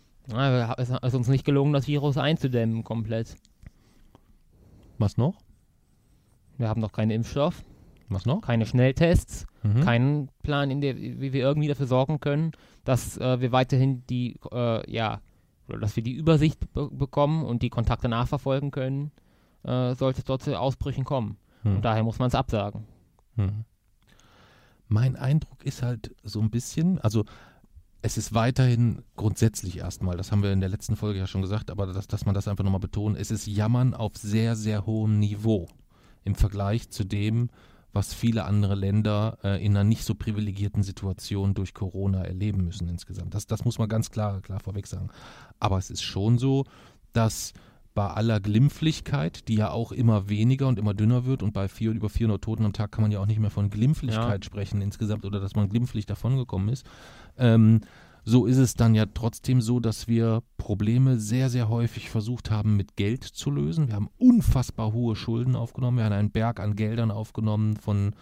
es 0.76 0.90
ist 0.90 1.14
uns 1.14 1.28
nicht 1.28 1.44
gelungen, 1.44 1.72
das 1.72 1.86
Virus 1.86 2.18
einzudämmen 2.18 2.82
komplett. 2.82 3.36
Was 4.98 5.16
noch? 5.16 5.36
Wir 6.58 6.68
haben 6.68 6.80
noch 6.80 6.92
keinen 6.92 7.10
Impfstoff, 7.10 7.62
Was 8.08 8.26
noch? 8.26 8.40
keine 8.40 8.66
Schnelltests. 8.66 9.46
Mhm. 9.66 9.80
keinen 9.80 10.28
Plan, 10.42 10.70
in 10.70 10.80
der, 10.80 10.96
wie 10.96 11.32
wir 11.32 11.42
irgendwie 11.42 11.68
dafür 11.68 11.86
sorgen 11.86 12.20
können, 12.20 12.52
dass 12.84 13.18
äh, 13.18 13.40
wir 13.40 13.52
weiterhin 13.52 14.04
die, 14.06 14.38
äh, 14.52 14.90
ja, 14.90 15.20
dass 15.68 15.96
wir 15.96 16.02
die 16.02 16.12
Übersicht 16.12 16.72
be 16.72 16.88
bekommen 16.90 17.44
und 17.44 17.62
die 17.62 17.70
Kontakte 17.70 18.08
nachverfolgen 18.08 18.70
können, 18.70 19.10
äh, 19.64 19.94
sollte 19.94 20.20
es 20.20 20.24
dort 20.24 20.42
zu 20.42 20.58
Ausbrüchen 20.58 21.04
kommen. 21.04 21.36
Hm. 21.62 21.76
Und 21.76 21.84
daher 21.84 22.04
muss 22.04 22.18
man 22.18 22.28
es 22.28 22.34
absagen. 22.34 22.84
Mhm. 23.36 23.64
Mein 24.88 25.16
Eindruck 25.16 25.64
ist 25.64 25.82
halt 25.82 26.14
so 26.22 26.40
ein 26.40 26.50
bisschen, 26.50 26.98
also 27.00 27.24
es 28.02 28.16
ist 28.16 28.34
weiterhin 28.34 29.02
grundsätzlich 29.16 29.78
erstmal, 29.78 30.16
das 30.16 30.30
haben 30.30 30.42
wir 30.42 30.52
in 30.52 30.60
der 30.60 30.68
letzten 30.68 30.96
Folge 30.96 31.18
ja 31.18 31.26
schon 31.26 31.42
gesagt, 31.42 31.70
aber 31.70 31.86
dass, 31.86 32.06
dass 32.06 32.24
man 32.24 32.34
das 32.34 32.46
einfach 32.46 32.62
nochmal 32.62 32.80
betont, 32.80 33.16
es 33.16 33.30
ist 33.30 33.46
Jammern 33.46 33.94
auf 33.94 34.16
sehr, 34.16 34.54
sehr 34.54 34.86
hohem 34.86 35.18
Niveau 35.18 35.66
im 36.24 36.36
Vergleich 36.36 36.90
zu 36.90 37.04
dem, 37.04 37.50
was 37.92 38.12
viele 38.12 38.44
andere 38.44 38.74
Länder 38.74 39.38
äh, 39.42 39.64
in 39.64 39.72
einer 39.72 39.82
nicht 39.82 40.04
so 40.04 40.14
privilegierten 40.14 40.82
Situation 40.82 41.54
durch 41.54 41.72
Corona 41.74 42.22
erleben 42.22 42.62
müssen 42.64 42.88
insgesamt. 42.88 43.34
Das, 43.34 43.46
das 43.46 43.64
muss 43.64 43.78
man 43.78 43.88
ganz 43.88 44.10
klar, 44.10 44.42
klar 44.42 44.60
vorweg 44.60 44.86
sagen. 44.86 45.08
Aber 45.58 45.78
es 45.78 45.90
ist 45.90 46.02
schon 46.02 46.38
so, 46.38 46.64
dass 47.12 47.54
bei 47.96 48.08
aller 48.08 48.40
Glimpflichkeit, 48.40 49.48
die 49.48 49.54
ja 49.54 49.70
auch 49.70 49.90
immer 49.90 50.28
weniger 50.28 50.68
und 50.68 50.78
immer 50.78 50.92
dünner 50.92 51.24
wird 51.24 51.42
und 51.42 51.54
bei 51.54 51.66
vier, 51.66 51.92
über 51.92 52.10
400 52.10 52.42
Toten 52.42 52.66
am 52.66 52.74
Tag 52.74 52.92
kann 52.92 53.00
man 53.00 53.10
ja 53.10 53.20
auch 53.20 53.26
nicht 53.26 53.40
mehr 53.40 53.50
von 53.50 53.70
Glimpflichkeit 53.70 54.44
sprechen 54.44 54.82
insgesamt 54.82 55.24
oder 55.24 55.40
dass 55.40 55.56
man 55.56 55.70
glimpflich 55.70 56.04
davongekommen 56.04 56.68
ist, 56.68 56.86
ähm, 57.38 57.80
so 58.22 58.44
ist 58.44 58.58
es 58.58 58.74
dann 58.74 58.94
ja 58.94 59.06
trotzdem 59.06 59.62
so, 59.62 59.80
dass 59.80 60.08
wir 60.08 60.42
Probleme 60.58 61.18
sehr, 61.18 61.48
sehr 61.48 61.70
häufig 61.70 62.10
versucht 62.10 62.50
haben, 62.50 62.76
mit 62.76 62.96
Geld 62.96 63.24
zu 63.24 63.50
lösen. 63.50 63.88
Wir 63.88 63.94
haben 63.94 64.10
unfassbar 64.18 64.92
hohe 64.92 65.16
Schulden 65.16 65.56
aufgenommen. 65.56 65.96
Wir 65.96 66.04
haben 66.04 66.12
einen 66.12 66.32
Berg 66.32 66.60
an 66.60 66.76
Geldern 66.76 67.10
aufgenommen, 67.10 67.76
von 67.76 68.14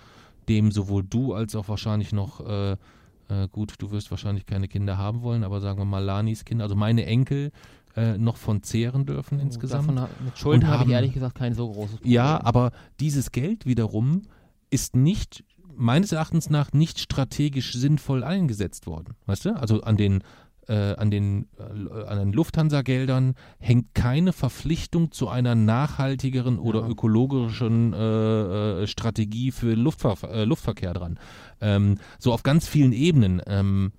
dem 0.48 0.70
sowohl 0.70 1.02
du 1.02 1.32
als 1.32 1.56
auch 1.56 1.68
wahrscheinlich 1.68 2.12
noch, 2.12 2.46
äh, 2.46 2.72
äh, 2.72 3.48
gut, 3.50 3.74
du 3.78 3.90
wirst 3.90 4.10
wahrscheinlich 4.10 4.46
keine 4.46 4.68
Kinder 4.68 4.98
haben 4.98 5.22
wollen, 5.22 5.42
aber 5.42 5.60
sagen 5.60 5.78
wir 5.78 5.86
mal 5.86 6.04
Lanis 6.04 6.44
Kinder, 6.44 6.64
also 6.64 6.76
meine 6.76 7.06
Enkel, 7.06 7.50
äh, 7.96 8.18
noch 8.18 8.36
von 8.36 8.62
zehren 8.62 9.06
dürfen 9.06 9.38
insgesamt. 9.38 9.88
Davon, 9.88 10.08
mit 10.24 10.38
Schulden 10.38 10.66
habe 10.66 10.84
ich 10.84 10.90
ehrlich 10.90 11.12
gesagt 11.14 11.36
kein 11.36 11.54
so 11.54 11.70
großes 11.70 11.96
Problem. 11.96 12.12
Ja, 12.12 12.42
aber 12.42 12.72
dieses 13.00 13.32
Geld 13.32 13.66
wiederum 13.66 14.22
ist 14.70 14.96
nicht, 14.96 15.44
meines 15.76 16.12
Erachtens 16.12 16.50
nach, 16.50 16.72
nicht 16.72 16.98
strategisch 16.98 17.72
sinnvoll 17.74 18.24
eingesetzt 18.24 18.86
worden. 18.86 19.14
Weißt 19.26 19.44
du? 19.44 19.56
Also 19.56 19.82
an 19.82 19.96
den, 19.96 20.22
äh, 20.66 20.94
an 20.94 21.10
den, 21.10 21.46
äh, 21.58 22.04
an 22.04 22.18
den 22.18 22.32
Lufthansa-Geldern 22.32 23.34
hängt 23.58 23.94
keine 23.94 24.32
Verpflichtung 24.32 25.12
zu 25.12 25.28
einer 25.28 25.54
nachhaltigeren 25.54 26.58
oder 26.58 26.80
Ja. 26.80 26.88
ökologischen 26.88 27.92
äh, 27.92 28.82
äh, 28.82 28.86
Strategie 28.86 29.50
für 29.52 29.74
Luftver 29.74 30.16
äh, 30.30 30.44
Luftverkehr 30.44 30.94
dran. 30.94 31.18
Ähm, 31.60 31.98
so 32.18 32.32
auf 32.32 32.42
ganz 32.42 32.66
vielen 32.66 32.92
Ebenen. 32.92 33.40
Ähm, 33.46 33.92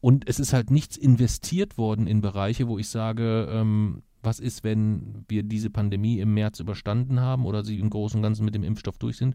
und 0.00 0.28
es 0.28 0.40
ist 0.40 0.52
halt 0.52 0.70
nichts 0.70 0.96
investiert 0.96 1.78
worden 1.78 2.06
in 2.06 2.20
Bereiche, 2.20 2.68
wo 2.68 2.78
ich 2.78 2.88
sage, 2.88 3.48
ähm, 3.50 4.02
was 4.22 4.38
ist, 4.38 4.64
wenn 4.64 5.24
wir 5.28 5.42
diese 5.42 5.70
Pandemie 5.70 6.18
im 6.20 6.34
März 6.34 6.60
überstanden 6.60 7.20
haben 7.20 7.46
oder 7.46 7.64
sie 7.64 7.78
im 7.78 7.88
Großen 7.88 8.18
und 8.18 8.22
Ganzen 8.22 8.44
mit 8.44 8.54
dem 8.54 8.62
Impfstoff 8.62 8.98
durch 8.98 9.16
sind 9.16 9.34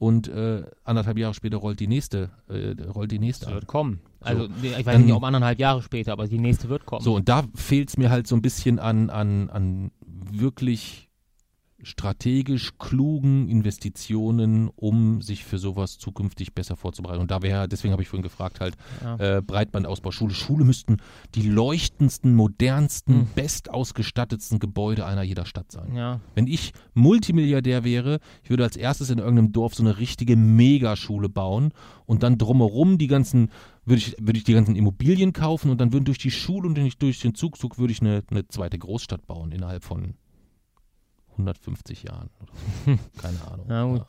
und 0.00 0.26
äh, 0.26 0.64
anderthalb 0.82 1.18
Jahre 1.18 1.34
später 1.34 1.58
rollt 1.58 1.78
die 1.78 1.86
nächste, 1.86 2.30
äh, 2.48 2.74
rollt 2.82 3.12
die 3.12 3.20
nächste 3.20 3.44
Das 3.44 3.50
an. 3.50 3.54
wird 3.54 3.66
kommen. 3.68 4.00
Also 4.20 4.48
ich 4.60 4.72
weiß 4.74 4.84
Dann- 4.84 5.04
nicht, 5.04 5.14
ob 5.14 5.22
anderthalb 5.22 5.60
Jahre 5.60 5.82
später, 5.82 6.10
aber 6.12 6.26
die 6.26 6.40
nächste 6.40 6.68
wird 6.68 6.84
kommen. 6.84 7.04
So, 7.04 7.14
und 7.14 7.28
da 7.28 7.44
fehlt 7.54 7.90
es 7.90 7.96
mir 7.96 8.10
halt 8.10 8.26
so 8.26 8.34
ein 8.34 8.42
bisschen 8.42 8.80
an, 8.80 9.08
an, 9.08 9.50
an 9.50 9.90
wirklich 10.32 11.08
strategisch 11.84 12.72
klugen 12.78 13.48
Investitionen, 13.48 14.68
um 14.74 15.22
sich 15.22 15.44
für 15.44 15.58
sowas 15.58 15.98
zukünftig 15.98 16.54
besser 16.54 16.76
vorzubereiten. 16.76 17.20
Und 17.20 17.30
da 17.30 17.42
wäre, 17.42 17.68
deswegen 17.68 17.92
habe 17.92 18.02
ich 18.02 18.08
vorhin 18.08 18.22
gefragt, 18.22 18.60
halt 18.60 18.76
Ja. 19.02 19.16
äh, 19.38 19.42
Breitbandausbau, 19.42 20.10
Schule. 20.10 20.34
Schule 20.34 20.64
müssten 20.64 20.96
die 21.34 21.42
leuchtendsten, 21.48 22.34
modernsten, 22.34 23.14
Hm. 23.14 23.26
bestausgestattetsten 23.34 24.58
Gebäude 24.58 25.04
einer 25.06 25.22
jeder 25.22 25.46
Stadt 25.46 25.70
sein. 25.72 25.94
ja. 25.94 26.20
Wenn 26.34 26.46
ich 26.46 26.72
Multimilliardär 26.94 27.84
wäre, 27.84 28.18
ich 28.42 28.50
würde 28.50 28.64
als 28.64 28.76
erstes 28.76 29.10
in 29.10 29.18
irgendeinem 29.18 29.52
Dorf 29.52 29.74
so 29.74 29.82
eine 29.82 29.98
richtige 29.98 30.36
Megaschule 30.36 31.28
bauen 31.28 31.72
und 32.06 32.22
dann 32.22 32.38
drumherum 32.38 32.98
die 32.98 33.06
ganzen, 33.06 33.50
würde 33.84 33.98
ich, 33.98 34.16
würde 34.20 34.38
ich 34.38 34.44
die 34.44 34.52
ganzen 34.54 34.76
Immobilien 34.76 35.32
kaufen 35.32 35.70
und 35.70 35.80
dann 35.80 35.92
würden 35.92 36.04
durch 36.04 36.18
die 36.18 36.30
Schule 36.30 36.66
und 36.68 36.76
durch 36.76 36.98
durch 36.98 37.20
den 37.20 37.34
Zugzug 37.34 37.78
würde 37.78 37.92
ich 37.92 38.00
eine, 38.00 38.22
eine 38.30 38.46
zweite 38.48 38.78
Großstadt 38.78 39.26
bauen 39.26 39.52
innerhalb 39.52 39.84
von 39.84 40.14
150 41.38 42.04
Jahren. 42.04 42.30
Oder 42.40 42.52
so. 42.86 42.98
Keine 43.20 43.68
Ahnung. 43.68 43.98
Gut. 43.98 44.06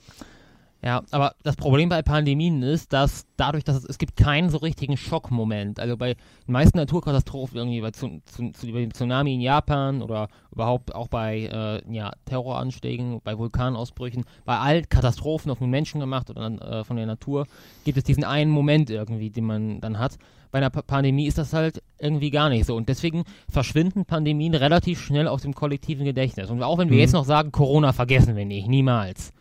Ja, 0.86 1.02
aber 1.10 1.34
das 1.42 1.56
Problem 1.56 1.90
bei 1.90 2.04
Pandemien 2.04 2.62
ist, 2.62 2.94
dass 2.94 3.26
dadurch, 3.38 3.64
dass 3.64 3.78
es, 3.78 3.86
es 3.86 3.98
gibt 3.98 4.16
keinen 4.18 4.50
so 4.52 4.58
richtigen 4.58 4.98
Schockmoment. 4.98 5.80
Also 5.80 5.98
bei 5.98 6.14
den 6.14 6.52
meisten 6.52 6.78
Naturkatastrophen, 6.78 7.58
irgendwie 7.58 7.82
bei, 7.82 7.90
zu, 7.90 8.22
zu, 8.26 8.52
zu, 8.52 8.68
bei 8.68 8.82
dem 8.82 8.94
Tsunami 8.94 9.34
in 9.34 9.42
Japan 9.42 10.04
oder 10.04 10.28
überhaupt 10.52 10.94
auch 10.94 11.08
bei 11.08 11.40
äh, 11.52 11.82
ja, 11.92 12.12
Terroranschlägen, 12.26 13.20
bei 13.24 13.36
Vulkanausbrüchen, 13.36 14.26
bei 14.46 14.60
allen 14.60 14.88
Katastrophen, 14.88 15.50
ob 15.50 15.60
nun 15.60 15.72
Menschen 15.72 16.00
gemacht 16.00 16.30
oder 16.30 16.52
äh, 16.62 16.84
von 16.84 16.98
der 16.98 17.08
Natur, 17.08 17.48
gibt 17.84 17.98
es 17.98 18.04
diesen 18.04 18.24
einen 18.24 18.52
Moment 18.52 18.92
irgendwie, 18.92 19.32
den 19.32 19.46
man 19.46 19.82
dann 19.82 19.98
hat. 19.98 20.20
Bei 20.52 20.60
einer 20.60 20.70
Pa- 20.70 20.84
Pandemie 20.84 21.26
ist 21.26 21.40
das 21.40 21.52
halt 21.52 21.82
irgendwie 21.98 22.30
gar 22.30 22.50
nicht 22.50 22.66
so. 22.66 22.76
Und 22.76 22.90
deswegen 22.90 23.24
verschwinden 23.50 24.06
Pandemien 24.06 24.54
relativ 24.54 25.02
schnell 25.02 25.28
aus 25.28 25.42
dem 25.42 25.56
kollektiven 25.56 26.06
Gedächtnis. 26.06 26.52
Und 26.52 26.62
auch 26.62 26.78
wenn 26.78 26.90
wir 26.90 26.98
Mhm. 26.98 27.02
jetzt 27.02 27.14
noch 27.14 27.26
sagen, 27.26 27.52
Corona 27.52 27.92
vergessen 27.92 28.36
wir 28.36 28.46
nicht, 28.46 28.68
niemals 28.68 29.34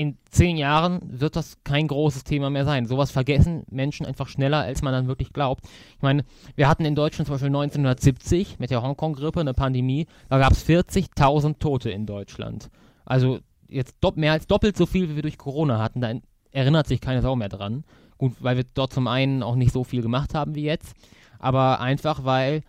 in 0.00 0.16
zehn 0.30 0.56
Jahren 0.56 0.98
wird 1.02 1.36
das 1.36 1.58
kein 1.62 1.86
großes 1.86 2.24
Thema 2.24 2.48
mehr 2.48 2.64
sein. 2.64 2.86
Sowas 2.86 3.10
vergessen 3.10 3.64
Menschen 3.70 4.06
einfach 4.06 4.28
schneller, 4.28 4.60
als 4.60 4.80
man 4.80 4.94
dann 4.94 5.08
wirklich 5.08 5.34
glaubt. 5.34 5.66
Ich 5.94 6.00
meine, 6.00 6.24
wir 6.56 6.68
hatten 6.68 6.86
in 6.86 6.94
Deutschland 6.94 7.26
zum 7.26 7.34
Beispiel 7.34 7.48
1970 7.48 8.58
mit 8.58 8.70
der 8.70 8.82
Hongkong-Grippe 8.82 9.40
eine 9.40 9.52
Pandemie, 9.52 10.06
da 10.30 10.38
gab 10.38 10.52
es 10.52 10.66
40.000 10.66 11.58
Tote 11.58 11.90
in 11.90 12.06
Deutschland. 12.06 12.70
Also 13.04 13.40
jetzt 13.68 13.96
mehr 14.14 14.32
als 14.32 14.46
doppelt 14.46 14.74
so 14.74 14.86
viel, 14.86 15.10
wie 15.10 15.16
wir 15.16 15.22
durch 15.22 15.36
Corona 15.36 15.78
hatten. 15.78 16.00
Da 16.00 16.14
erinnert 16.50 16.86
sich 16.86 17.02
keine 17.02 17.20
Sau 17.20 17.36
mehr 17.36 17.50
dran. 17.50 17.84
Gut, 18.16 18.32
weil 18.40 18.56
wir 18.56 18.64
dort 18.72 18.94
zum 18.94 19.06
einen 19.06 19.42
auch 19.42 19.54
nicht 19.54 19.72
so 19.72 19.84
viel 19.84 20.00
gemacht 20.00 20.32
haben 20.32 20.54
wie 20.54 20.64
jetzt, 20.64 20.94
aber 21.38 21.80
einfach, 21.80 22.24
weil 22.24 22.62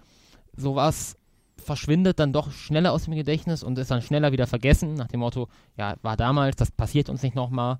sowas 0.58 1.16
verschwindet 1.62 2.20
dann 2.20 2.34
doch 2.34 2.52
schneller 2.52 2.92
aus 2.92 3.06
dem 3.06 3.16
Gedächtnis 3.16 3.64
und 3.64 3.78
ist 3.78 3.92
dann 3.92 4.02
schneller 4.02 4.32
wieder 4.32 4.48
vergessen, 4.48 4.96
nach 4.96 5.08
dem 5.08 5.22
Motto, 5.22 5.48
ja, 5.78 5.96
war 6.02 6.18
damals, 6.18 6.56
das 6.56 6.72
passiert 6.72 7.10
uns 7.10 7.24
nicht 7.24 7.36
nochmal, 7.36 7.80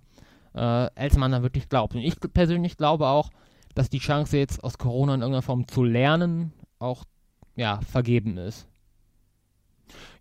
äh, 0.54 0.60
als 0.60 1.18
man 1.18 1.32
dann 1.32 1.44
wirklich 1.44 1.70
glaubt. 1.70 1.96
Und 1.96 2.02
ich 2.02 2.16
persönlich 2.34 2.78
glaube 2.78 3.08
auch, 3.08 3.30
dass 3.76 3.90
die 3.90 4.00
Chance 4.00 4.38
jetzt 4.38 4.64
aus 4.64 4.78
Corona 4.78 5.16
in 5.16 5.22
irgendeiner 5.22 5.42
Form 5.42 5.68
zu 5.68 5.84
lernen 5.84 6.54
auch, 6.80 7.06
ja, 7.56 7.80
vergeben 7.82 8.38
ist. 8.38 8.68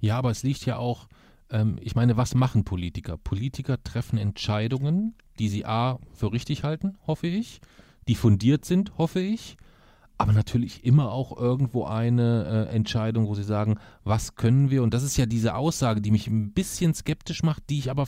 Ja, 0.00 0.18
aber 0.18 0.30
es 0.30 0.42
liegt 0.42 0.66
ja 0.66 0.76
auch, 0.76 1.08
ähm, 1.50 1.78
ich 1.80 1.94
meine, 1.94 2.16
was 2.16 2.34
machen 2.34 2.64
Politiker? 2.64 3.16
Politiker 3.16 3.82
treffen 3.82 4.18
Entscheidungen, 4.18 5.14
die 5.38 5.48
sie 5.48 5.64
A 5.64 5.98
für 6.12 6.32
richtig 6.32 6.64
halten, 6.64 6.98
hoffe 7.06 7.26
ich, 7.26 7.60
die 8.08 8.14
fundiert 8.14 8.64
sind, 8.64 8.96
hoffe 8.98 9.20
ich, 9.20 9.56
aber 10.20 10.34
natürlich 10.34 10.84
immer 10.84 11.12
auch 11.12 11.34
irgendwo 11.34 11.86
eine 11.86 12.68
äh, 12.68 12.74
Entscheidung, 12.74 13.26
wo 13.26 13.34
sie 13.34 13.42
sagen, 13.42 13.78
was 14.04 14.34
können 14.34 14.68
wir, 14.68 14.82
und 14.82 14.92
das 14.92 15.02
ist 15.02 15.16
ja 15.16 15.24
diese 15.24 15.54
Aussage, 15.54 16.02
die 16.02 16.10
mich 16.10 16.26
ein 16.26 16.52
bisschen 16.52 16.92
skeptisch 16.92 17.42
macht, 17.42 17.62
die 17.70 17.78
ich 17.78 17.90
aber 17.90 18.06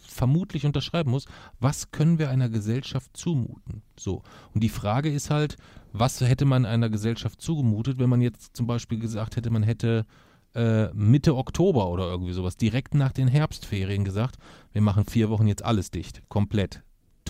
vermutlich 0.00 0.64
unterschreiben 0.64 1.10
muss, 1.10 1.26
was 1.60 1.90
können 1.90 2.18
wir 2.18 2.30
einer 2.30 2.48
Gesellschaft 2.48 3.14
zumuten? 3.14 3.82
So. 4.00 4.22
Und 4.54 4.62
die 4.62 4.70
Frage 4.70 5.12
ist 5.12 5.28
halt, 5.28 5.58
was 5.92 6.22
hätte 6.22 6.46
man 6.46 6.64
einer 6.64 6.88
Gesellschaft 6.88 7.42
zugemutet, 7.42 7.98
wenn 7.98 8.08
man 8.08 8.22
jetzt 8.22 8.56
zum 8.56 8.66
Beispiel 8.66 8.98
gesagt 8.98 9.36
hätte, 9.36 9.50
man 9.50 9.62
hätte 9.62 10.06
äh, 10.54 10.86
Mitte 10.94 11.36
Oktober 11.36 11.90
oder 11.90 12.06
irgendwie 12.06 12.32
sowas, 12.32 12.56
direkt 12.56 12.94
nach 12.94 13.12
den 13.12 13.28
Herbstferien 13.28 14.04
gesagt, 14.06 14.36
wir 14.72 14.80
machen 14.80 15.04
vier 15.04 15.28
Wochen 15.28 15.48
jetzt 15.48 15.66
alles 15.66 15.90
dicht, 15.90 16.22
komplett. 16.30 16.82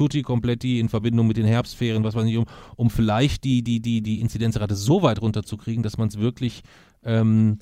Tutti 0.03 0.22
kompletti 0.22 0.80
in 0.80 0.88
Verbindung 0.88 1.28
mit 1.28 1.36
den 1.36 1.46
Herbstferien, 1.46 2.03
was 2.03 2.16
weiß 2.16 2.24
ich, 2.26 2.36
um, 2.36 2.46
um 2.74 2.90
vielleicht 2.90 3.44
die, 3.44 3.62
die, 3.62 3.78
die, 3.78 4.03
die 4.03 4.20
Inzidenzrate 4.20 4.74
so 4.74 5.03
weit 5.03 5.22
runterzukriegen, 5.22 5.84
dass 5.84 5.96
man 5.96 6.09
es 6.09 6.18
wirklich 6.18 6.62
ähm, 7.05 7.61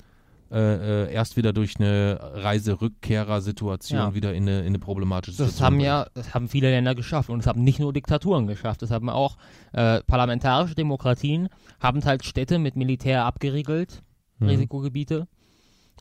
äh, 0.51 1.03
äh, 1.05 1.13
erst 1.13 1.37
wieder 1.37 1.53
durch 1.53 1.79
eine 1.79 2.19
Reiserückkehrer-Situation 2.19 3.99
ja. 3.99 4.15
wieder 4.15 4.33
in 4.33 4.49
eine, 4.49 4.61
in 4.61 4.67
eine 4.69 4.79
problematische 4.79 5.33
Situation. 5.33 5.55
Das 5.55 5.65
haben 5.65 5.79
ja, 5.79 6.07
das 6.15 6.33
haben 6.33 6.49
viele 6.49 6.71
Länder 6.71 6.95
geschafft 6.95 7.29
und 7.29 7.41
es 7.41 7.45
haben 7.45 7.63
nicht 7.63 7.79
nur 7.79 7.93
Diktaturen 7.93 8.47
geschafft, 8.47 8.81
das 8.81 8.89
haben 8.89 9.07
auch 9.11 9.37
äh, 9.73 10.01
parlamentarische 10.01 10.73
Demokratien, 10.73 11.47
haben 11.79 12.03
halt 12.05 12.25
Städte 12.25 12.57
mit 12.57 12.75
Militär 12.75 13.23
abgeriegelt, 13.23 14.01
mhm. 14.39 14.47
Risikogebiete 14.47 15.27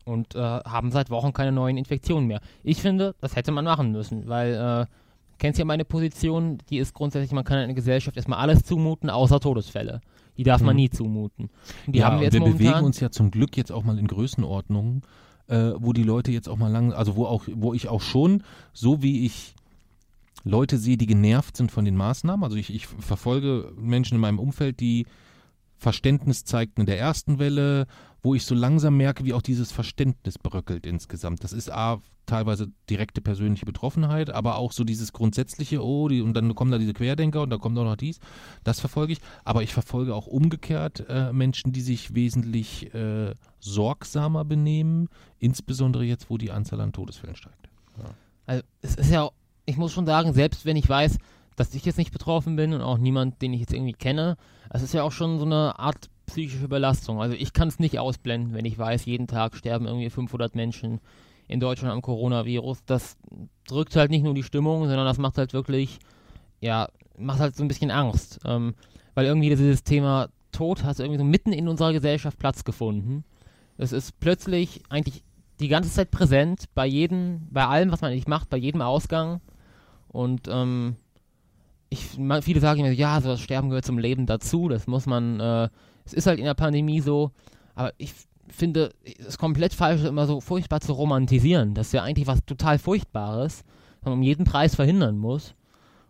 und 0.06 0.34
äh, 0.34 0.38
haben 0.38 0.90
seit 0.90 1.10
Wochen 1.10 1.34
keine 1.34 1.52
neuen 1.52 1.76
Infektionen 1.76 2.26
mehr. 2.26 2.40
Ich 2.62 2.80
finde, 2.80 3.14
das 3.20 3.36
hätte 3.36 3.52
man 3.52 3.66
machen 3.66 3.92
müssen, 3.92 4.26
weil 4.26 4.54
äh, 4.54 4.86
kennst 5.40 5.58
ja 5.58 5.64
meine 5.64 5.84
Position, 5.84 6.58
die 6.68 6.78
ist 6.78 6.94
grundsätzlich, 6.94 7.32
man 7.32 7.44
kann 7.44 7.58
in 7.58 7.64
einer 7.64 7.74
Gesellschaft 7.74 8.16
erstmal 8.16 8.38
alles 8.38 8.62
zumuten, 8.62 9.10
außer 9.10 9.40
Todesfälle. 9.40 10.00
Die 10.36 10.44
darf 10.44 10.60
man 10.60 10.70
hm. 10.70 10.76
nie 10.76 10.90
zumuten. 10.90 11.50
Und 11.86 11.94
die 11.94 11.98
ja, 11.98 12.06
haben 12.06 12.18
wir, 12.18 12.24
jetzt 12.24 12.34
wir 12.34 12.44
bewegen 12.44 12.84
uns 12.84 13.00
ja 13.00 13.10
zum 13.10 13.30
Glück 13.30 13.56
jetzt 13.56 13.72
auch 13.72 13.82
mal 13.82 13.98
in 13.98 14.06
Größenordnungen, 14.06 15.02
äh, 15.48 15.72
wo 15.78 15.92
die 15.92 16.04
Leute 16.04 16.30
jetzt 16.30 16.48
auch 16.48 16.56
mal 16.56 16.70
lang, 16.70 16.92
also 16.92 17.16
wo 17.16 17.26
auch, 17.26 17.44
wo 17.52 17.74
ich 17.74 17.88
auch 17.88 18.00
schon, 18.00 18.44
so 18.72 19.02
wie 19.02 19.26
ich 19.26 19.56
Leute 20.44 20.78
sehe, 20.78 20.96
die 20.96 21.06
genervt 21.06 21.56
sind 21.56 21.72
von 21.72 21.84
den 21.84 21.96
Maßnahmen, 21.96 22.44
also 22.44 22.56
ich, 22.56 22.72
ich 22.72 22.86
verfolge 22.86 23.72
Menschen 23.76 24.14
in 24.14 24.20
meinem 24.20 24.38
Umfeld, 24.38 24.80
die 24.80 25.06
Verständnis 25.76 26.44
zeigten 26.44 26.82
in 26.82 26.86
der 26.86 26.98
ersten 26.98 27.38
Welle, 27.38 27.86
wo 28.22 28.34
ich 28.34 28.44
so 28.44 28.54
langsam 28.54 28.96
merke, 28.96 29.24
wie 29.24 29.32
auch 29.32 29.42
dieses 29.42 29.72
Verständnis 29.72 30.38
bröckelt 30.38 30.86
insgesamt. 30.86 31.42
Das 31.42 31.52
ist 31.52 31.70
A, 31.70 32.00
teilweise 32.26 32.68
direkte 32.88 33.20
persönliche 33.20 33.66
Betroffenheit, 33.66 34.30
aber 34.30 34.56
auch 34.56 34.72
so 34.72 34.84
dieses 34.84 35.12
grundsätzliche, 35.12 35.84
oh, 35.84 36.08
die, 36.08 36.20
und 36.20 36.34
dann 36.34 36.54
kommen 36.54 36.70
da 36.70 36.78
diese 36.78 36.92
Querdenker 36.92 37.42
und 37.42 37.50
da 37.50 37.58
kommt 37.58 37.78
auch 37.78 37.84
noch 37.84 37.96
dies. 37.96 38.20
Das 38.62 38.80
verfolge 38.80 39.12
ich. 39.12 39.20
Aber 39.44 39.62
ich 39.62 39.72
verfolge 39.72 40.14
auch 40.14 40.26
umgekehrt 40.26 41.04
äh, 41.08 41.32
Menschen, 41.32 41.72
die 41.72 41.80
sich 41.80 42.14
wesentlich 42.14 42.94
äh, 42.94 43.34
sorgsamer 43.58 44.44
benehmen, 44.44 45.08
insbesondere 45.38 46.04
jetzt, 46.04 46.30
wo 46.30 46.38
die 46.38 46.50
Anzahl 46.50 46.80
an 46.80 46.92
Todesfällen 46.92 47.36
steigt. 47.36 47.68
Ja. 47.98 48.10
Also 48.46 48.62
es 48.82 48.94
ist 48.96 49.10
ja, 49.10 49.30
ich 49.66 49.76
muss 49.76 49.92
schon 49.92 50.06
sagen, 50.06 50.32
selbst 50.32 50.64
wenn 50.64 50.76
ich 50.76 50.88
weiß, 50.88 51.18
dass 51.56 51.74
ich 51.74 51.84
jetzt 51.84 51.98
nicht 51.98 52.12
betroffen 52.12 52.56
bin 52.56 52.72
und 52.72 52.80
auch 52.80 52.98
niemand, 52.98 53.42
den 53.42 53.52
ich 53.52 53.60
jetzt 53.60 53.72
irgendwie 53.72 53.92
kenne, 53.92 54.36
es 54.70 54.82
ist 54.82 54.94
ja 54.94 55.02
auch 55.02 55.12
schon 55.12 55.38
so 55.38 55.44
eine 55.44 55.78
Art 55.78 56.08
psychische 56.30 56.68
Belastung. 56.68 57.20
Also 57.20 57.36
ich 57.36 57.52
kann 57.52 57.68
es 57.68 57.78
nicht 57.78 57.98
ausblenden, 57.98 58.54
wenn 58.54 58.64
ich 58.64 58.78
weiß, 58.78 59.04
jeden 59.04 59.26
Tag 59.26 59.56
sterben 59.56 59.86
irgendwie 59.86 60.10
500 60.10 60.54
Menschen 60.54 61.00
in 61.48 61.60
Deutschland 61.60 61.92
am 61.92 62.02
Coronavirus. 62.02 62.84
Das 62.86 63.16
drückt 63.66 63.96
halt 63.96 64.10
nicht 64.10 64.22
nur 64.22 64.34
die 64.34 64.42
Stimmung, 64.42 64.86
sondern 64.86 65.06
das 65.06 65.18
macht 65.18 65.38
halt 65.38 65.52
wirklich, 65.52 65.98
ja, 66.60 66.88
macht 67.18 67.40
halt 67.40 67.56
so 67.56 67.64
ein 67.64 67.68
bisschen 67.68 67.90
Angst. 67.90 68.40
Ähm, 68.44 68.74
weil 69.14 69.26
irgendwie 69.26 69.50
dieses 69.50 69.82
Thema 69.82 70.28
Tod 70.52 70.84
hat 70.84 70.98
irgendwie 70.98 71.18
so 71.18 71.24
mitten 71.24 71.52
in 71.52 71.68
unserer 71.68 71.92
Gesellschaft 71.92 72.38
Platz 72.38 72.64
gefunden. 72.64 73.24
Es 73.76 73.92
ist 73.92 74.20
plötzlich 74.20 74.82
eigentlich 74.88 75.22
die 75.58 75.68
ganze 75.68 75.90
Zeit 75.90 76.10
präsent 76.10 76.64
bei 76.74 76.86
jedem, 76.86 77.48
bei 77.50 77.66
allem, 77.66 77.90
was 77.90 78.00
man 78.00 78.12
eigentlich 78.12 78.28
macht, 78.28 78.48
bei 78.48 78.56
jedem 78.56 78.82
Ausgang. 78.82 79.40
Und 80.08 80.48
ähm, 80.48 80.96
ich, 81.88 82.06
viele 82.42 82.60
sagen 82.60 82.80
immer, 82.80 82.90
ja, 82.90 83.20
so 83.20 83.28
das 83.28 83.40
Sterben 83.40 83.68
gehört 83.68 83.84
zum 83.84 83.98
Leben 83.98 84.26
dazu, 84.26 84.68
das 84.68 84.86
muss 84.86 85.06
man, 85.06 85.40
äh, 85.40 85.68
es 86.04 86.12
ist 86.12 86.26
halt 86.26 86.38
in 86.38 86.44
der 86.44 86.54
Pandemie 86.54 87.00
so, 87.00 87.30
aber 87.74 87.92
ich 87.98 88.12
finde 88.48 88.92
es 89.04 89.38
komplett 89.38 89.74
falsch, 89.74 90.04
immer 90.04 90.26
so 90.26 90.40
furchtbar 90.40 90.80
zu 90.80 90.92
romantisieren. 90.92 91.74
Das 91.74 91.88
ist 91.88 91.92
ja 91.92 92.02
eigentlich 92.02 92.26
was 92.26 92.44
total 92.44 92.78
Furchtbares, 92.78 93.64
was 94.00 94.04
man 94.04 94.14
um 94.14 94.22
jeden 94.22 94.44
Preis 94.44 94.74
verhindern 94.74 95.18
muss. 95.18 95.54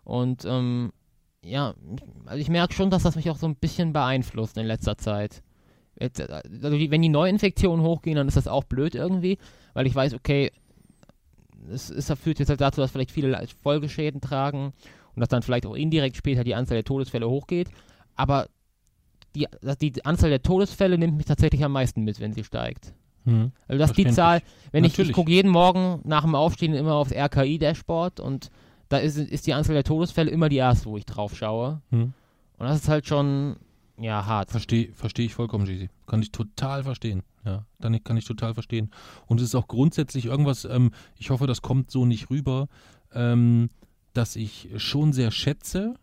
Und 0.04 0.44
ähm, 0.46 0.92
ja, 1.44 1.74
also 2.26 2.40
ich 2.40 2.48
merke 2.48 2.74
schon, 2.74 2.90
dass 2.90 3.02
das 3.02 3.16
mich 3.16 3.30
auch 3.30 3.36
so 3.36 3.46
ein 3.46 3.56
bisschen 3.56 3.92
beeinflusst 3.92 4.56
in 4.56 4.66
letzter 4.66 4.96
Zeit. 4.96 5.42
Jetzt, 5.98 6.20
also 6.20 6.78
wenn 6.78 7.02
die 7.02 7.08
Neuinfektionen 7.08 7.84
hochgehen, 7.84 8.16
dann 8.16 8.28
ist 8.28 8.36
das 8.36 8.48
auch 8.48 8.64
blöd 8.64 8.94
irgendwie, 8.94 9.38
weil 9.74 9.86
ich 9.86 9.94
weiß, 9.94 10.14
okay, 10.14 10.50
es, 11.70 11.90
es 11.90 12.10
führt 12.18 12.38
jetzt 12.38 12.48
halt 12.48 12.60
dazu, 12.60 12.80
dass 12.80 12.90
vielleicht 12.90 13.10
viele 13.10 13.46
Folgeschäden 13.62 14.20
tragen 14.20 14.72
und 15.14 15.20
dass 15.20 15.28
dann 15.28 15.42
vielleicht 15.42 15.66
auch 15.66 15.74
indirekt 15.74 16.16
später 16.16 16.44
die 16.44 16.54
Anzahl 16.54 16.76
der 16.76 16.84
Todesfälle 16.84 17.28
hochgeht. 17.28 17.68
Aber 18.16 18.48
die, 19.34 19.46
die 19.78 20.04
Anzahl 20.04 20.30
der 20.30 20.42
Todesfälle 20.42 20.98
nimmt 20.98 21.16
mich 21.16 21.26
tatsächlich 21.26 21.64
am 21.64 21.72
meisten 21.72 22.02
mit, 22.02 22.20
wenn 22.20 22.32
sie 22.32 22.44
steigt. 22.44 22.94
Hm. 23.24 23.52
Also 23.68 23.78
das 23.78 23.90
ist 23.90 23.96
die 23.96 24.10
Zahl, 24.10 24.42
wenn 24.72 24.82
Natürlich. 24.82 24.98
ich, 24.98 25.08
ich 25.10 25.14
gucke 25.14 25.30
jeden 25.30 25.50
Morgen 25.50 26.00
nach 26.04 26.22
dem 26.22 26.34
Aufstehen 26.34 26.74
immer 26.74 26.94
aufs 26.94 27.12
RKI-Dashboard 27.12 28.20
und 28.20 28.50
da 28.88 28.98
ist, 28.98 29.16
ist 29.16 29.46
die 29.46 29.54
Anzahl 29.54 29.74
der 29.74 29.84
Todesfälle 29.84 30.30
immer 30.30 30.48
die 30.48 30.56
erste, 30.56 30.86
wo 30.86 30.96
ich 30.96 31.06
drauf 31.06 31.36
schaue. 31.36 31.80
Hm. 31.90 32.12
Und 32.58 32.66
das 32.66 32.80
ist 32.80 32.88
halt 32.88 33.06
schon, 33.06 33.56
ja, 33.98 34.26
hart. 34.26 34.50
Verstehe 34.50 34.92
versteh 34.92 35.24
ich 35.24 35.34
vollkommen, 35.34 35.64
Gigi. 35.64 35.88
Kann 36.06 36.22
ich 36.22 36.32
total 36.32 36.82
verstehen. 36.82 37.22
Ja, 37.44 37.64
dann 37.78 38.02
kann 38.04 38.16
ich 38.16 38.26
total 38.26 38.52
verstehen. 38.52 38.90
Und 39.26 39.40
es 39.40 39.46
ist 39.46 39.54
auch 39.54 39.68
grundsätzlich 39.68 40.26
irgendwas, 40.26 40.64
ähm, 40.64 40.90
ich 41.16 41.30
hoffe, 41.30 41.46
das 41.46 41.62
kommt 41.62 41.90
so 41.90 42.04
nicht 42.04 42.28
rüber, 42.28 42.68
ähm, 43.14 43.70
dass 44.12 44.36
ich 44.36 44.68
schon 44.76 45.12
sehr 45.12 45.30
schätze, 45.30 45.94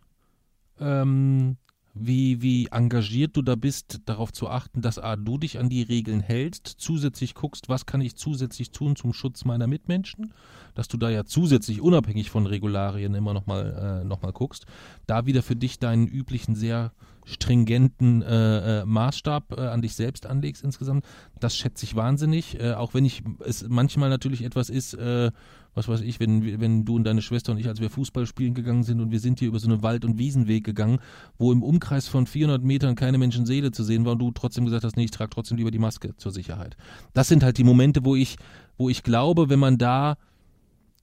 ähm, 0.80 1.58
wie, 2.00 2.42
wie 2.42 2.68
engagiert 2.68 3.36
du 3.36 3.42
da 3.42 3.56
bist, 3.56 4.02
darauf 4.06 4.32
zu 4.32 4.50
achten, 4.50 4.82
dass 4.82 5.00
A, 5.00 5.16
du 5.16 5.38
dich 5.38 5.60
an 5.60 5.70
die 5.70 5.84
Regeln 5.84 6.20
hältst, 6.20 6.68
zusätzlich 6.68 7.34
guckst, 7.34 7.70
was 7.70 7.86
kann 7.86 8.02
ich 8.02 8.16
zusätzlich 8.16 8.72
tun 8.72 8.96
zum 8.96 9.14
Schutz 9.14 9.46
meiner 9.46 9.68
Mitmenschen, 9.68 10.34
dass 10.76 10.88
du 10.88 10.98
da 10.98 11.10
ja 11.10 11.26
zusätzlich 11.26 11.82
unabhängig 11.82 12.30
von 12.30 12.46
Regularien 12.46 13.14
immer 13.14 13.34
nochmal 13.34 14.02
äh, 14.02 14.06
noch 14.06 14.22
guckst, 14.34 14.66
da 15.06 15.26
wieder 15.26 15.44
für 15.44 15.56
dich 15.56 15.80
deinen 15.80 16.08
üblichen 16.08 16.56
sehr 16.56 16.92
stringenten 17.26 18.22
äh, 18.22 18.82
äh, 18.82 18.86
Maßstab 18.86 19.58
äh, 19.58 19.62
an 19.62 19.82
dich 19.82 19.96
selbst 19.96 20.26
anlegst 20.26 20.64
insgesamt, 20.64 21.06
das 21.40 21.58
schätze 21.58 21.84
ich 21.84 21.96
wahnsinnig, 21.96 22.60
äh, 22.60 22.74
auch 22.74 22.94
wenn 22.94 23.06
ich 23.06 23.22
es 23.46 23.68
manchmal 23.68 24.10
natürlich 24.10 24.44
etwas 24.44 24.70
ist, 24.70 24.94
äh, 24.94 25.32
was 25.78 25.88
weiß 25.88 26.02
ich, 26.02 26.20
wenn, 26.20 26.60
wenn 26.60 26.86
du 26.86 26.96
und 26.96 27.04
deine 27.04 27.22
Schwester 27.22 27.52
und 27.52 27.60
ich, 27.60 27.68
als 27.68 27.80
wir 27.80 27.90
Fußball 27.90 28.26
spielen 28.26 28.56
gegangen 28.56 28.84
sind 28.84 29.00
und 29.00 29.12
wir 29.12 29.20
sind 29.20 29.40
hier 29.40 29.48
über 29.48 29.60
so 29.60 29.70
einen 29.70 29.84
Wald- 29.84 30.04
und 30.04 30.18
Wiesenweg 30.18 30.64
gegangen, 30.64 31.00
wo 31.38 31.52
im 31.52 31.62
Umkreis 31.62 32.08
von 32.08 32.26
400 32.26 32.64
Metern 32.64 32.96
keine 32.96 33.20
Menschenseele 33.20 33.72
zu 33.72 33.84
sehen 33.84 34.04
war 34.04 34.14
und 34.14 34.20
du 34.20 34.32
trotzdem 34.32 34.66
gesagt 34.66 34.84
hast, 34.84 34.98
nee, 34.98 35.06
ich 35.06 35.12
trage 35.12 35.30
trotzdem 35.30 35.58
lieber 35.58 35.72
die 35.72 35.80
Maske 35.80 36.18
zur 36.18 36.32
Sicherheit. 36.32 36.76
Das 37.14 37.28
sind 37.28 37.44
halt 37.44 37.60
die 37.60 37.64
Momente, 37.64 38.04
wo 38.04 38.16
ich, 38.16 38.38
wo 38.78 38.90
ich 38.90 39.04
glaube, 39.04 39.50
wenn 39.50 39.60
man 39.60 39.78
da 39.78 40.18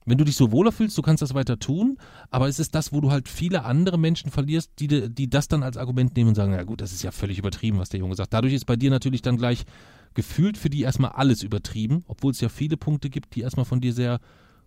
wenn 0.07 0.19
du 0.19 0.25
dich 0.25 0.37
so 0.37 0.53
wohler 0.53 0.71
fühlst, 0.71 0.99
du 0.99 1.03
kannst 1.03 1.23
das 1.23 1.33
weiter 1.33 1.59
tun, 1.59 1.97
aber 2.31 2.47
es 2.49 2.59
ist 2.59 2.75
das, 2.75 2.93
wo 2.93 3.01
du 3.01 3.11
halt 3.11 3.27
viele 3.27 3.65
andere 3.65 3.99
Menschen 3.99 4.31
verlierst, 4.31 4.73
die, 4.79 5.09
die 5.11 5.31
das 5.31 5.49
dann 5.49 5.63
als 5.63 5.79
Argument 5.79 6.15
nehmen 6.15 6.29
und 6.29 6.35
sagen, 6.35 6.53
ja 6.53 6.63
gut, 6.63 6.83
das 6.83 6.93
ist 6.93 7.03
ja 7.03 7.11
völlig 7.11 7.39
übertrieben, 7.39 7.79
was 7.79 7.89
der 7.89 8.01
Junge 8.01 8.15
sagt. 8.15 8.35
Dadurch 8.35 8.53
ist 8.53 8.67
bei 8.67 8.77
dir 8.77 8.91
natürlich 8.91 9.23
dann 9.23 9.39
gleich 9.39 9.65
gefühlt 10.13 10.59
für 10.59 10.69
die 10.69 10.83
erstmal 10.83 11.13
alles 11.13 11.43
übertrieben, 11.43 12.05
obwohl 12.07 12.33
es 12.33 12.41
ja 12.41 12.51
viele 12.51 12.77
Punkte 12.77 13.09
gibt, 13.09 13.35
die 13.35 13.41
erstmal 13.41 13.65
von 13.65 13.81
dir 13.81 13.95
sehr 13.95 14.21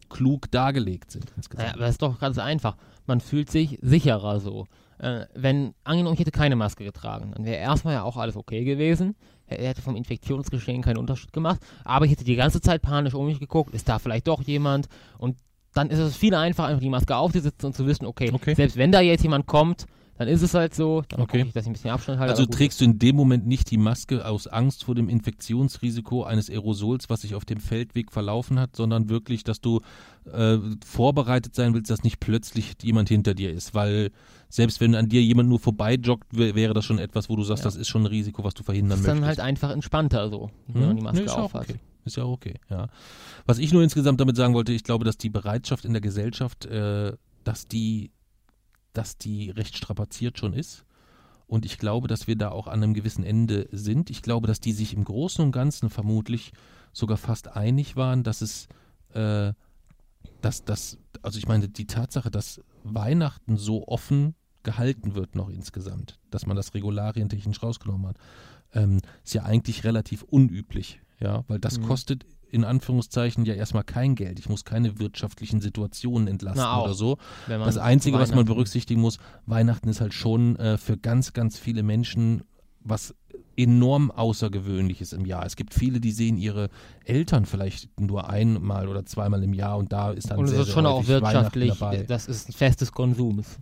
klug 0.10 0.51
dargelegt 0.51 1.12
sind. 1.12 1.32
Naja, 1.55 1.72
aber 1.74 1.82
das 1.82 1.91
ist 1.91 2.01
doch 2.01 2.20
ganz 2.20 2.38
einfach. 2.38 2.76
Man 3.05 3.22
fühlt 3.22 3.49
sich 3.49 3.80
sicherer 3.82 4.39
so. 4.39 4.68
Äh, 4.99 5.26
wenn, 5.36 5.74
angenommen, 5.84 6.16
ich 6.16 6.20
hätte 6.20 6.32
keine 6.32 6.55
Maske 6.55 6.84
getragen, 6.84 7.32
dann 7.36 7.45
wäre 7.45 7.58
erstmal 7.58 7.93
ja 7.93 8.03
auch 8.03 8.18
alles 8.18 8.36
okay 8.36 8.64
gewesen. 8.64 9.16
Er 9.45 9.70
hätte 9.70 9.82
vom 9.82 9.95
Infektionsgeschehen 9.95 10.82
keinen 10.82 10.97
Unterschied 10.97 11.32
gemacht. 11.32 11.62
Aber 11.86 12.05
ich 12.05 12.12
hätte 12.12 12.26
die 12.26 12.36
ganze 12.36 12.62
Zeit 12.62 12.82
panisch 12.82 13.14
um 13.14 13.26
mich 13.26 13.39
geguckt, 13.39 13.74
ist 13.74 13.88
da 13.88 13.99
vielleicht 13.99 14.28
doch 14.28 14.41
jemand? 14.41 14.88
Und 15.18 15.38
dann 15.74 15.89
ist 15.89 15.99
es 15.99 16.18
viel 16.18 16.34
einfacher, 16.34 16.68
einfach 16.68 16.82
die 16.82 16.89
Maske 16.89 17.16
aufzusetzen 17.16 17.68
und 17.68 17.74
zu 17.74 17.86
wissen, 17.86 18.05
okay, 18.05 18.32
okay. 18.34 18.55
selbst 18.55 18.78
wenn 18.78 18.91
da 18.91 18.99
jetzt 18.99 19.24
jemand 19.24 19.45
kommt, 19.45 19.86
dann 20.18 20.28
ist 20.28 20.41
es 20.41 20.53
halt 20.53 20.74
so, 20.74 21.03
dann 21.09 21.22
okay. 21.22 21.43
ich, 21.45 21.53
dass 21.53 21.63
ich 21.63 21.70
ein 21.70 21.74
bisschen 21.74 21.91
Abstand 21.91 22.20
halte. 22.20 22.32
Also 22.32 22.45
trägst 22.45 22.82
du 22.82 22.86
in 22.86 22.99
dem 22.99 23.15
Moment 23.15 23.45
nicht 23.45 23.70
die 23.70 23.78
Maske 23.78 24.26
aus 24.26 24.47
Angst 24.47 24.84
vor 24.84 24.95
dem 24.95 25.09
Infektionsrisiko 25.09 26.24
eines 26.24 26.49
Aerosols, 26.49 27.09
was 27.09 27.22
sich 27.22 27.36
auf 27.36 27.45
dem 27.45 27.59
Feldweg 27.59 28.11
verlaufen 28.11 28.59
hat, 28.59 28.76
sondern 28.76 29.09
wirklich, 29.09 29.43
dass 29.43 29.61
du 29.61 29.82
äh, 30.32 30.57
vorbereitet 30.86 31.55
sein 31.55 31.74
willst, 31.74 31.91
dass 31.91 32.03
nicht 32.03 32.20
plötzlich 32.20 32.76
jemand 32.82 33.09
hinter 33.09 33.34
dir 33.34 33.51
ist, 33.51 33.76
weil 33.76 34.11
selbst 34.49 34.82
wenn 34.82 34.95
an 34.95 35.09
dir 35.09 35.22
jemand 35.22 35.49
nur 35.49 35.59
vorbeijoggt, 35.59 36.26
wäre 36.32 36.74
das 36.74 36.86
schon 36.86 36.99
etwas, 36.99 37.30
wo 37.30 37.36
du 37.36 37.43
sagst, 37.43 37.63
ja. 37.63 37.68
das 37.68 37.76
ist 37.76 37.88
schon 37.88 38.03
ein 38.03 38.07
Risiko, 38.07 38.43
was 38.43 38.53
du 38.53 38.63
verhindern 38.63 38.99
möchtest. 38.99 39.07
Das 39.07 39.13
ist 39.13 39.22
dann 39.22 39.28
halt 39.28 39.39
einfach 39.39 39.72
entspannter 39.72 40.30
so, 40.30 40.49
wenn 40.68 40.82
hm? 40.82 40.88
man 40.88 40.95
die 40.95 41.03
Maske 41.03 41.24
nee, 41.24 41.30
aufhat. 41.30 41.70
Okay. 41.70 41.80
Ist 42.05 42.15
ja 42.15 42.24
auch 42.24 42.32
okay, 42.32 42.55
ja. 42.70 42.88
Was 43.45 43.59
ich 43.59 43.74
nur 43.74 43.84
insgesamt 43.84 44.22
damit 44.22 44.38
sagen 44.38 44.53
wollte, 44.53 44.72
ich 44.72 44.84
glaube, 44.84 45.03
dass 45.03 45.18
die 45.18 45.30
Bereitschaft 45.30 45.84
in 45.84 45.91
der 45.91 46.01
Gesellschaft, 46.01 46.65
äh, 46.65 47.13
dass 47.43 47.68
die 47.68 48.11
dass 48.98 49.18
die 49.18 49.52
recht 49.52 49.78
strapaziert 49.78 50.39
schon 50.39 50.54
ist. 50.54 50.84
Und 51.45 51.66
ich 51.66 51.78
glaube, 51.78 52.08
dass 52.08 52.28
wir 52.28 52.36
da 52.36 52.50
auch 52.50 52.68
an 52.68 52.84
einem 52.84 52.93
gewissen 52.93 53.24
Ende 53.24 53.70
sind. 53.72 54.10
Ich 54.10 54.22
glaube, 54.22 54.48
dass 54.48 54.60
die 54.60 54.74
sich 54.74 54.93
im 54.93 55.04
Großen 55.06 55.43
und 55.43 55.52
Ganzen 55.52 55.89
vermutlich 55.89 56.52
sogar 56.91 57.18
fast 57.18 57.48
einig 57.50 57.95
waren, 57.95 58.24
dass 58.24 58.41
es, 58.41 58.68
äh, 59.14 59.54
dass 60.41 60.66
das, 60.66 60.98
also 61.22 61.38
ich 61.38 61.48
meine, 61.48 61.70
die 61.70 61.88
Tatsache, 61.88 62.32
dass 62.32 62.62
Weihnachten 62.84 63.56
so 63.56 63.88
offen 63.88 64.36
gehalten 64.64 65.16
wird 65.16 65.36
noch 65.36 65.50
insgesamt, 65.50 66.20
dass 66.32 66.45
man 66.45 66.58
das 66.58 66.74
regularientechnisch 66.74 67.64
rausgenommen 67.64 68.08
hat, 68.08 68.18
ähm, 68.74 69.00
ist 69.24 69.34
ja 69.34 69.43
eigentlich 69.43 69.86
relativ 69.86 70.24
unüblich, 70.24 71.00
ja, 71.20 71.45
weil 71.48 71.60
das 71.60 71.80
mhm. 71.80 71.84
kostet 71.84 72.26
in 72.50 72.64
Anführungszeichen 72.64 73.45
ja 73.45 73.54
erstmal 73.54 73.84
kein 73.84 74.16
Geld. 74.16 74.39
Ich 74.39 74.50
muss 74.50 74.66
keine 74.66 75.00
wirtschaftlichen 75.00 75.62
Situationen 75.62 76.28
entlasten 76.28 76.64
oder 76.64 76.93
so. 76.93 77.18
Das 77.48 77.78
Einzige, 77.78 78.20
was 78.20 78.34
man 78.34 78.45
berücksichtigen 78.45 79.02
muss, 79.02 79.18
Weihnachten 79.45 79.89
ist 79.89 80.02
halt 80.02 80.14
schon 80.14 80.56
äh, 80.58 80.78
für 80.78 80.98
ganz, 80.98 81.34
ganz 81.34 81.58
viele 81.60 81.84
Menschen 81.84 82.43
was 82.89 83.14
enorm 83.58 84.12
Außergewöhnliches 84.12 85.14
im 85.14 85.26
Jahr. 85.26 85.45
Es 85.45 85.56
gibt 85.56 85.74
viele, 85.74 86.00
die 86.00 86.12
sehen 86.12 86.38
ihre 86.38 86.70
Eltern 87.04 87.45
vielleicht 87.45 87.89
nur 88.00 88.30
einmal 88.30 88.88
oder 88.88 89.06
zweimal 89.06 89.43
im 89.43 89.54
Jahr 89.54 89.78
und 89.78 89.91
da 89.91 90.12
ist 90.12 90.32
dann 90.32 90.39
und 90.39 90.45
es 90.45 90.52
ist 90.54 90.70
schon 90.70 90.86
auch 90.86 91.08
wirtschaftlich, 91.08 91.74
das 92.08 92.28
ist 92.28 92.50
ein 92.50 92.54
festes 92.54 92.91
Konsums. 92.91 93.58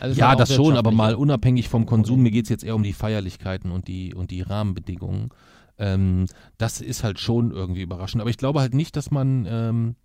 Also 0.00 0.18
ja, 0.18 0.34
das 0.34 0.54
schon, 0.54 0.76
aber 0.76 0.90
mal 0.90 1.14
unabhängig 1.14 1.68
vom 1.68 1.86
Konsum, 1.86 2.22
mir 2.22 2.30
geht 2.30 2.46
es 2.46 2.50
jetzt 2.50 2.64
eher 2.64 2.74
um 2.74 2.82
die 2.82 2.92
Feierlichkeiten 2.92 3.70
und 3.70 3.88
die, 3.88 4.14
und 4.14 4.30
die 4.30 4.42
Rahmenbedingungen. 4.42 5.30
Ähm, 5.78 6.26
das 6.58 6.80
ist 6.80 7.04
halt 7.04 7.18
schon 7.18 7.50
irgendwie 7.50 7.82
überraschend. 7.82 8.20
Aber 8.20 8.30
ich 8.30 8.36
glaube 8.38 8.60
halt 8.60 8.74
nicht, 8.74 8.96
dass 8.96 9.10
man, 9.10 9.46
ähm, 9.48 9.96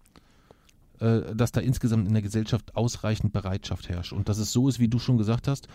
äh, 0.99 1.35
dass 1.35 1.51
da 1.51 1.61
insgesamt 1.61 2.07
in 2.07 2.13
der 2.13 2.23
Gesellschaft 2.23 2.75
ausreichend 2.75 3.33
Bereitschaft 3.33 3.89
herrscht. 3.89 4.13
Und 4.13 4.29
dass 4.29 4.37
es 4.37 4.51
so 4.51 4.67
ist, 4.69 4.79
wie 4.79 4.87
du 4.87 4.99
schon 4.99 5.17
gesagt 5.17 5.47
hast, 5.47 5.67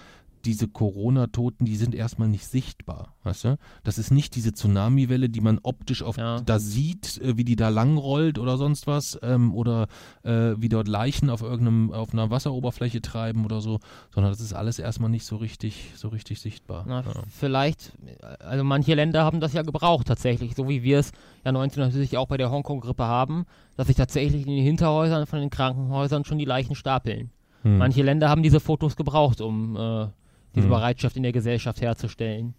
diese 0.45 0.68
Corona-Toten, 0.68 1.64
die 1.64 1.76
sind 1.76 1.95
erstmal 1.95 2.28
nicht 2.28 2.47
sichtbar, 2.47 3.14
weißt 3.22 3.45
du? 3.45 3.59
Das 3.84 3.99
ist 3.99 4.11
nicht 4.11 4.34
diese 4.34 4.53
Tsunami-Welle, 4.53 5.28
die 5.28 5.40
man 5.40 5.61
optisch 5.62 6.03
auf, 6.03 6.16
ja. 6.16 6.40
da 6.40 6.59
sieht, 6.59 7.18
äh, 7.18 7.36
wie 7.36 7.45
die 7.45 7.57
da 7.57 7.68
langrollt 7.68 8.38
oder 8.38 8.57
sonst 8.57 8.86
was, 8.86 9.18
ähm, 9.22 9.55
oder 9.55 9.88
äh, 10.22 10.55
wie 10.57 10.68
dort 10.68 10.88
Leichen 10.88 11.30
auf 11.30 11.43
irgendeinem, 11.43 11.93
auf 11.93 12.12
einer 12.12 12.30
Wasseroberfläche 12.30 13.01
treiben 13.01 13.45
oder 13.45 13.61
so, 13.61 13.80
sondern 14.14 14.32
das 14.32 14.40
ist 14.40 14.53
alles 14.53 14.78
erstmal 14.78 15.11
nicht 15.11 15.24
so 15.24 15.36
richtig, 15.36 15.93
so 15.97 16.09
richtig 16.09 16.40
sichtbar. 16.40 16.84
Na, 16.86 17.01
ja. 17.01 17.12
Vielleicht, 17.28 17.93
also 18.40 18.64
manche 18.64 18.95
Länder 18.95 19.24
haben 19.24 19.40
das 19.40 19.53
ja 19.53 19.62
gebraucht 19.62 20.07
tatsächlich, 20.07 20.55
so 20.55 20.68
wie 20.68 20.82
wir 20.82 20.99
es 20.99 21.12
ja 21.45 21.51
1970 21.51 22.18
auch 22.18 22.26
bei 22.26 22.36
der 22.36 22.51
Hongkong-Grippe 22.51 23.05
haben, 23.05 23.47
dass 23.76 23.86
sich 23.86 23.97
tatsächlich 23.97 24.47
in 24.47 24.55
den 24.55 24.64
Hinterhäusern 24.64 25.26
von 25.26 25.40
den 25.40 25.51
Krankenhäusern 25.51 26.24
schon 26.24 26.38
die 26.38 26.45
Leichen 26.45 26.74
stapeln. 26.74 27.30
Hm. 27.62 27.78
Manche 27.78 28.03
Länder 28.03 28.28
haben 28.28 28.43
diese 28.43 28.61
Fotos 28.61 28.97
gebraucht, 28.97 29.40
um 29.40 29.76
äh, 29.76 30.07
diese 30.55 30.67
mhm. 30.67 30.71
Bereitschaft 30.71 31.17
in 31.17 31.23
der 31.23 31.33
Gesellschaft 31.33 31.81
herzustellen. 31.81 32.55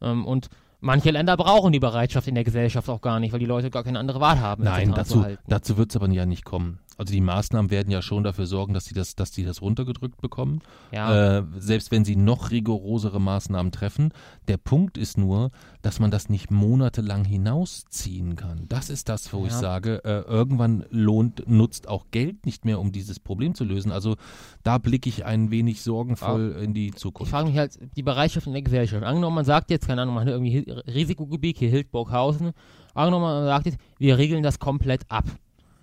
Ähm, 0.00 0.24
und 0.24 0.48
manche 0.80 1.10
Länder 1.10 1.36
brauchen 1.36 1.72
die 1.72 1.80
Bereitschaft 1.80 2.28
in 2.28 2.34
der 2.34 2.44
Gesellschaft 2.44 2.88
auch 2.88 3.00
gar 3.00 3.20
nicht, 3.20 3.32
weil 3.32 3.40
die 3.40 3.46
Leute 3.46 3.70
gar 3.70 3.84
keine 3.84 3.98
andere 3.98 4.20
Wahl 4.20 4.40
haben. 4.40 4.64
Nein, 4.64 4.92
dazu, 4.94 5.24
dazu 5.46 5.76
wird 5.76 5.90
es 5.90 5.96
aber 5.96 6.08
ja 6.10 6.26
nicht 6.26 6.44
kommen. 6.44 6.78
Also 6.98 7.12
die 7.12 7.20
Maßnahmen 7.20 7.70
werden 7.70 7.90
ja 7.90 8.02
schon 8.02 8.24
dafür 8.24 8.46
sorgen, 8.46 8.74
dass 8.74 8.84
sie 8.84 8.94
das, 8.94 9.14
dass 9.14 9.30
die 9.30 9.44
das 9.44 9.62
runtergedrückt 9.62 10.20
bekommen. 10.20 10.60
Ja. 10.92 11.38
Äh, 11.38 11.44
selbst 11.56 11.92
wenn 11.92 12.04
sie 12.04 12.16
noch 12.16 12.50
rigorosere 12.50 13.20
Maßnahmen 13.20 13.70
treffen. 13.70 14.12
Der 14.48 14.56
Punkt 14.56 14.98
ist 14.98 15.16
nur, 15.16 15.52
dass 15.80 16.00
man 16.00 16.10
das 16.10 16.28
nicht 16.28 16.50
monatelang 16.50 17.24
hinausziehen 17.24 18.34
kann. 18.34 18.66
Das 18.68 18.90
ist 18.90 19.08
das, 19.08 19.32
wo 19.32 19.42
ja. 19.42 19.46
ich 19.46 19.52
sage, 19.52 20.04
äh, 20.04 20.22
irgendwann 20.22 20.84
lohnt, 20.90 21.48
nutzt 21.48 21.88
auch 21.88 22.06
Geld 22.10 22.44
nicht 22.44 22.64
mehr, 22.64 22.80
um 22.80 22.90
dieses 22.90 23.20
Problem 23.20 23.54
zu 23.54 23.62
lösen. 23.62 23.92
Also 23.92 24.16
da 24.64 24.78
blicke 24.78 25.08
ich 25.08 25.24
ein 25.24 25.52
wenig 25.52 25.82
sorgenvoll 25.82 26.54
ja. 26.56 26.62
in 26.62 26.74
die 26.74 26.90
Zukunft. 26.90 27.28
Ich 27.28 27.30
frage 27.30 27.48
mich 27.48 27.58
halt, 27.58 27.78
die 27.96 28.02
Bereitschaft 28.02 28.48
in 28.48 28.54
der 28.54 28.62
Gesellschaft. 28.62 29.04
Angenommen, 29.04 29.36
man 29.36 29.44
sagt 29.44 29.70
jetzt, 29.70 29.86
keine 29.86 30.02
Ahnung, 30.02 30.16
man 30.16 30.26
hat 30.26 30.32
irgendwie 30.32 30.68
Risikogebiet, 30.68 31.58
hier 31.58 31.70
Hildburghausen. 31.70 32.50
Angenommen, 32.94 33.24
man 33.24 33.44
sagt 33.44 33.66
jetzt, 33.66 33.78
wir 33.98 34.18
regeln 34.18 34.42
das 34.42 34.58
komplett 34.58 35.02
ab. 35.08 35.26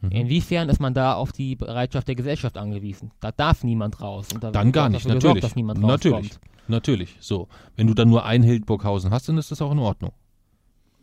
Mhm. 0.06 0.12
Inwiefern 0.12 0.70
ist 0.70 0.80
man 0.80 0.94
da 0.94 1.14
auf 1.14 1.32
die 1.32 1.56
Bereitschaft 1.56 2.08
der 2.08 2.16
Gesellschaft 2.16 2.58
angewiesen? 2.58 3.12
Da 3.20 3.32
darf 3.32 3.64
niemand 3.64 4.02
raus. 4.02 4.28
Da 4.40 4.52
dann 4.52 4.72
gar 4.72 4.90
nicht, 4.90 5.08
natürlich. 5.08 5.42
Gesorgt, 5.42 5.78
natürlich, 5.82 6.32
natürlich. 6.68 7.18
So, 7.20 7.48
wenn 7.76 7.88
du 7.88 7.94
dann 7.94 8.10
nur 8.10 8.26
ein 8.26 8.44
Hildburghausen 8.44 9.12
hast, 9.12 9.30
dann 9.30 9.38
ist 9.38 9.52
das 9.52 9.62
auch 9.62 9.72
in 9.72 9.80
Ordnung. 9.80 10.12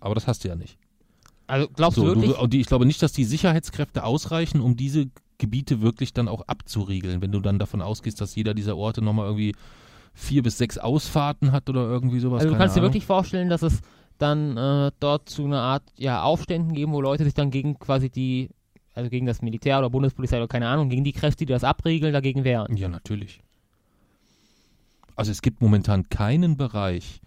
Aber 0.01 0.15
das 0.15 0.27
hast 0.27 0.45
du 0.45 0.49
ja 0.49 0.57
nicht. 0.57 0.79
Also 1.47 1.69
glaubst 1.69 1.97
so, 1.97 2.03
du 2.03 2.09
wirklich? 2.09 2.33
Du, 2.33 2.57
ich 2.57 2.67
glaube 2.67 2.87
nicht, 2.87 3.03
dass 3.03 3.13
die 3.13 3.25
Sicherheitskräfte 3.25 4.05
ausreichen, 4.05 4.61
um 4.61 4.77
diese 4.77 5.11
Gebiete 5.39 5.81
wirklich 5.81 6.13
dann 6.13 6.29
auch 6.29 6.43
abzuriegeln, 6.47 7.21
wenn 7.21 7.33
du 7.33 7.41
dann 7.41 7.59
davon 7.59 7.83
ausgehst, 7.83 8.21
dass 8.21 8.35
jeder 8.35 8.55
dieser 8.55 8.77
Orte 8.77 9.03
nochmal 9.03 9.27
irgendwie 9.27 9.55
vier 10.15 10.43
bis 10.43 10.59
sechs 10.59 10.79
Ausfahrten 10.79 11.53
hat 11.53 11.69
oder 11.69 11.83
irgendwie 11.83 12.21
sowas. 12.21 12.43
Also 12.43 12.53
du 12.53 12.59
kannst 12.59 12.77
Ahnung. 12.77 12.89
dir 12.91 12.93
wirklich 12.93 13.07
vorstellen, 13.07 13.49
dass 13.49 13.63
es 13.63 13.81
dann 14.19 14.57
äh, 14.57 14.93
dort 15.01 15.29
zu 15.29 15.45
einer 15.45 15.61
Art 15.61 15.83
ja, 15.97 16.23
Aufständen 16.23 16.75
geben, 16.75 16.93
wo 16.93 17.01
Leute 17.01 17.25
sich 17.25 17.35
dann 17.35 17.51
gegen 17.51 17.79
quasi 17.79 18.09
die 18.09 18.51
also 18.95 19.11
gegen 19.11 19.27
das 19.27 19.43
Militär 19.43 19.79
oder 19.79 19.91
Bundespolizei 19.91 20.37
oder 20.37 20.49
keine 20.49 20.69
Ahnung, 20.69 20.89
gegen 20.89 21.05
die 21.05 21.13
Kräfte, 21.13 21.47
die 21.47 21.53
das 21.53 21.65
abriegeln, 21.65 22.13
dagegen 22.13 22.45
wehren. 22.45 22.77
Ja, 22.77 22.89
natürlich. 22.89 23.41
Also 25.17 25.31
es 25.31 25.43
gibt 25.43 25.61
momentan 25.61 26.09
keinen 26.09 26.57
Bereich, 26.57 27.21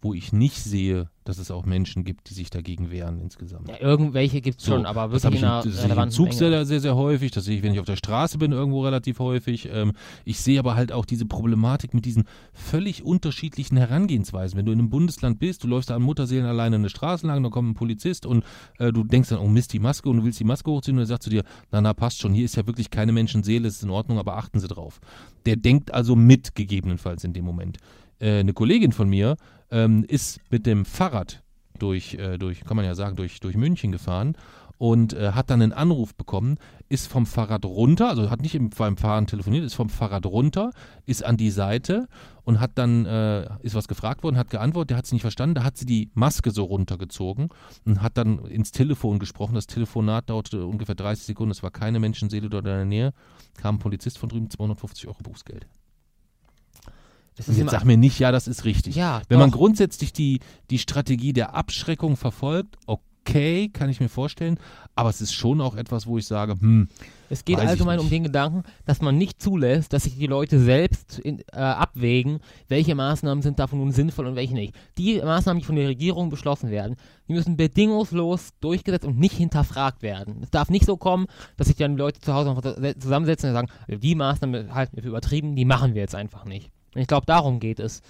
wo 0.00 0.14
ich 0.14 0.32
nicht 0.32 0.62
sehe, 0.62 1.08
dass 1.24 1.38
es 1.38 1.50
auch 1.50 1.66
Menschen 1.66 2.04
gibt, 2.04 2.30
die 2.30 2.34
sich 2.34 2.50
dagegen 2.50 2.90
wehren 2.90 3.20
insgesamt. 3.20 3.68
Ja, 3.68 3.80
irgendwelche 3.80 4.40
gibt 4.40 4.60
es 4.60 4.66
so, 4.66 4.72
schon, 4.72 4.86
aber 4.86 5.10
wirklich 5.10 5.40
das 5.40 5.64
in, 5.82 5.90
einer 5.90 6.06
das 6.06 6.14
Zug 6.14 6.32
sehr, 6.32 6.64
sehr, 6.64 6.80
sehr 6.80 6.94
häufig, 6.94 7.32
das 7.32 7.44
sehe 7.44 7.56
ich, 7.56 7.62
wenn 7.62 7.72
ich 7.72 7.80
auf 7.80 7.86
der 7.86 7.96
Straße 7.96 8.38
bin, 8.38 8.52
irgendwo 8.52 8.84
relativ 8.84 9.18
häufig. 9.18 9.68
Ähm, 9.72 9.92
ich 10.24 10.38
sehe 10.38 10.58
aber 10.58 10.76
halt 10.76 10.92
auch 10.92 11.04
diese 11.04 11.26
Problematik 11.26 11.94
mit 11.94 12.04
diesen 12.04 12.24
völlig 12.52 13.02
unterschiedlichen 13.02 13.76
Herangehensweisen. 13.76 14.56
Wenn 14.56 14.66
du 14.66 14.72
in 14.72 14.78
einem 14.78 14.90
Bundesland 14.90 15.38
bist, 15.38 15.64
du 15.64 15.68
läufst 15.68 15.90
da 15.90 15.96
an 15.96 16.02
Mutterseelen 16.02 16.46
alleine 16.46 16.76
eine 16.76 16.90
Straße 16.90 17.26
lang, 17.26 17.42
da 17.42 17.48
kommt 17.48 17.70
ein 17.70 17.74
Polizist 17.74 18.26
und 18.26 18.44
äh, 18.78 18.92
du 18.92 19.02
denkst 19.02 19.30
dann, 19.30 19.38
oh 19.38 19.48
Mist, 19.48 19.72
die 19.72 19.80
Maske 19.80 20.08
und 20.08 20.18
du 20.18 20.24
willst 20.24 20.38
die 20.38 20.44
Maske 20.44 20.70
hochziehen 20.70 20.96
und 20.96 21.02
er 21.02 21.06
sagt 21.06 21.22
zu 21.22 21.30
dir, 21.30 21.42
na, 21.72 21.80
na, 21.80 21.94
passt 21.94 22.20
schon, 22.20 22.32
hier 22.32 22.44
ist 22.44 22.56
ja 22.56 22.66
wirklich 22.66 22.90
keine 22.90 23.12
Menschenseele, 23.12 23.66
es 23.66 23.76
ist 23.76 23.82
in 23.82 23.90
Ordnung, 23.90 24.18
aber 24.18 24.36
achten 24.36 24.60
Sie 24.60 24.68
drauf. 24.68 25.00
Der 25.46 25.56
denkt 25.56 25.92
also 25.92 26.14
mit, 26.14 26.54
gegebenenfalls 26.54 27.24
in 27.24 27.32
dem 27.32 27.44
Moment. 27.44 27.78
Äh, 28.20 28.40
eine 28.40 28.52
Kollegin 28.52 28.92
von 28.92 29.08
mir 29.08 29.36
ähm, 29.70 30.04
ist 30.08 30.40
mit 30.50 30.66
dem 30.66 30.84
Fahrrad 30.84 31.42
durch, 31.78 32.14
äh, 32.14 32.38
durch, 32.38 32.64
kann 32.64 32.76
man 32.76 32.86
ja 32.86 32.94
sagen, 32.94 33.16
durch, 33.16 33.40
durch 33.40 33.56
München 33.56 33.92
gefahren 33.92 34.36
und 34.78 35.14
äh, 35.14 35.32
hat 35.32 35.50
dann 35.50 35.62
einen 35.62 35.72
Anruf 35.72 36.14
bekommen, 36.14 36.58
ist 36.88 37.08
vom 37.08 37.26
Fahrrad 37.26 37.64
runter, 37.64 38.08
also 38.08 38.30
hat 38.30 38.42
nicht 38.42 38.54
im, 38.54 38.70
beim 38.70 38.96
Fahren 38.96 39.26
telefoniert, 39.26 39.64
ist 39.64 39.74
vom 39.74 39.88
Fahrrad 39.88 40.26
runter, 40.26 40.70
ist 41.06 41.24
an 41.24 41.36
die 41.36 41.50
Seite 41.50 42.08
und 42.44 42.60
hat 42.60 42.72
dann, 42.74 43.06
äh, 43.06 43.48
ist 43.62 43.74
was 43.74 43.88
gefragt 43.88 44.22
worden, 44.22 44.36
hat 44.36 44.50
geantwortet, 44.50 44.90
der 44.90 44.98
hat 44.98 45.06
es 45.06 45.12
nicht 45.12 45.22
verstanden, 45.22 45.54
da 45.54 45.64
hat 45.64 45.76
sie 45.76 45.86
die 45.86 46.10
Maske 46.14 46.50
so 46.50 46.64
runtergezogen 46.64 47.48
und 47.84 48.02
hat 48.02 48.18
dann 48.18 48.44
ins 48.46 48.70
Telefon 48.70 49.18
gesprochen. 49.18 49.54
Das 49.54 49.66
Telefonat 49.66 50.28
dauerte 50.30 50.66
ungefähr 50.66 50.94
30 50.94 51.24
Sekunden, 51.24 51.52
es 51.52 51.62
war 51.62 51.70
keine 51.70 51.98
Menschenseele 51.98 52.50
dort 52.50 52.66
in 52.66 52.72
der 52.72 52.84
Nähe, 52.84 53.12
kam 53.56 53.76
ein 53.76 53.78
Polizist 53.78 54.18
von 54.18 54.28
drüben, 54.28 54.50
250 54.50 55.08
Euro 55.08 55.22
Bußgeld. 55.22 55.66
Jetzt 57.36 57.70
sag 57.70 57.84
mir 57.84 57.96
nicht, 57.96 58.18
ja, 58.18 58.32
das 58.32 58.48
ist 58.48 58.64
richtig. 58.64 58.96
Ja, 58.96 59.22
Wenn 59.28 59.38
doch. 59.38 59.46
man 59.46 59.50
grundsätzlich 59.50 60.12
die, 60.12 60.40
die 60.70 60.78
Strategie 60.78 61.32
der 61.32 61.54
Abschreckung 61.54 62.16
verfolgt, 62.16 62.76
okay, 62.86 63.68
kann 63.68 63.90
ich 63.90 64.00
mir 64.00 64.08
vorstellen, 64.08 64.58
aber 64.94 65.10
es 65.10 65.20
ist 65.20 65.34
schon 65.34 65.60
auch 65.60 65.76
etwas, 65.76 66.06
wo 66.06 66.16
ich 66.16 66.26
sage, 66.26 66.54
hm. 66.58 66.88
Es 67.28 67.44
geht 67.44 67.58
allgemein 67.58 67.98
um 67.98 68.08
den 68.08 68.22
Gedanken, 68.22 68.62
dass 68.84 69.00
man 69.00 69.18
nicht 69.18 69.42
zulässt, 69.42 69.92
dass 69.92 70.04
sich 70.04 70.16
die 70.16 70.28
Leute 70.28 70.60
selbst 70.60 71.18
in, 71.18 71.40
äh, 71.52 71.56
abwägen, 71.56 72.38
welche 72.68 72.94
Maßnahmen 72.94 73.42
sind 73.42 73.58
davon 73.58 73.80
nun 73.80 73.90
sinnvoll 73.90 74.26
und 74.26 74.36
welche 74.36 74.54
nicht. 74.54 74.74
Die 74.96 75.20
Maßnahmen, 75.20 75.60
die 75.60 75.66
von 75.66 75.74
der 75.74 75.88
Regierung 75.88 76.30
beschlossen 76.30 76.70
werden, 76.70 76.94
die 77.28 77.32
müssen 77.32 77.56
bedingungslos 77.56 78.50
durchgesetzt 78.60 79.04
und 79.04 79.18
nicht 79.18 79.36
hinterfragt 79.36 80.02
werden. 80.02 80.38
Es 80.42 80.50
darf 80.50 80.70
nicht 80.70 80.86
so 80.86 80.96
kommen, 80.96 81.26
dass 81.56 81.66
sich 81.66 81.76
dann 81.76 81.96
die 81.96 81.98
Leute 81.98 82.20
zu 82.20 82.32
Hause 82.32 82.54
zusammensetzen 82.98 83.50
und 83.50 83.54
sagen, 83.54 83.68
die 83.88 84.14
Maßnahmen 84.14 84.72
halten 84.72 84.96
wir 84.96 85.02
für 85.02 85.08
übertrieben, 85.08 85.56
die 85.56 85.64
machen 85.64 85.94
wir 85.94 86.02
jetzt 86.02 86.14
einfach 86.14 86.44
nicht. 86.44 86.70
Und 86.96 87.02
ich 87.02 87.08
glaube, 87.08 87.26
darum 87.26 87.60
geht 87.60 87.78
es. 87.78 88.00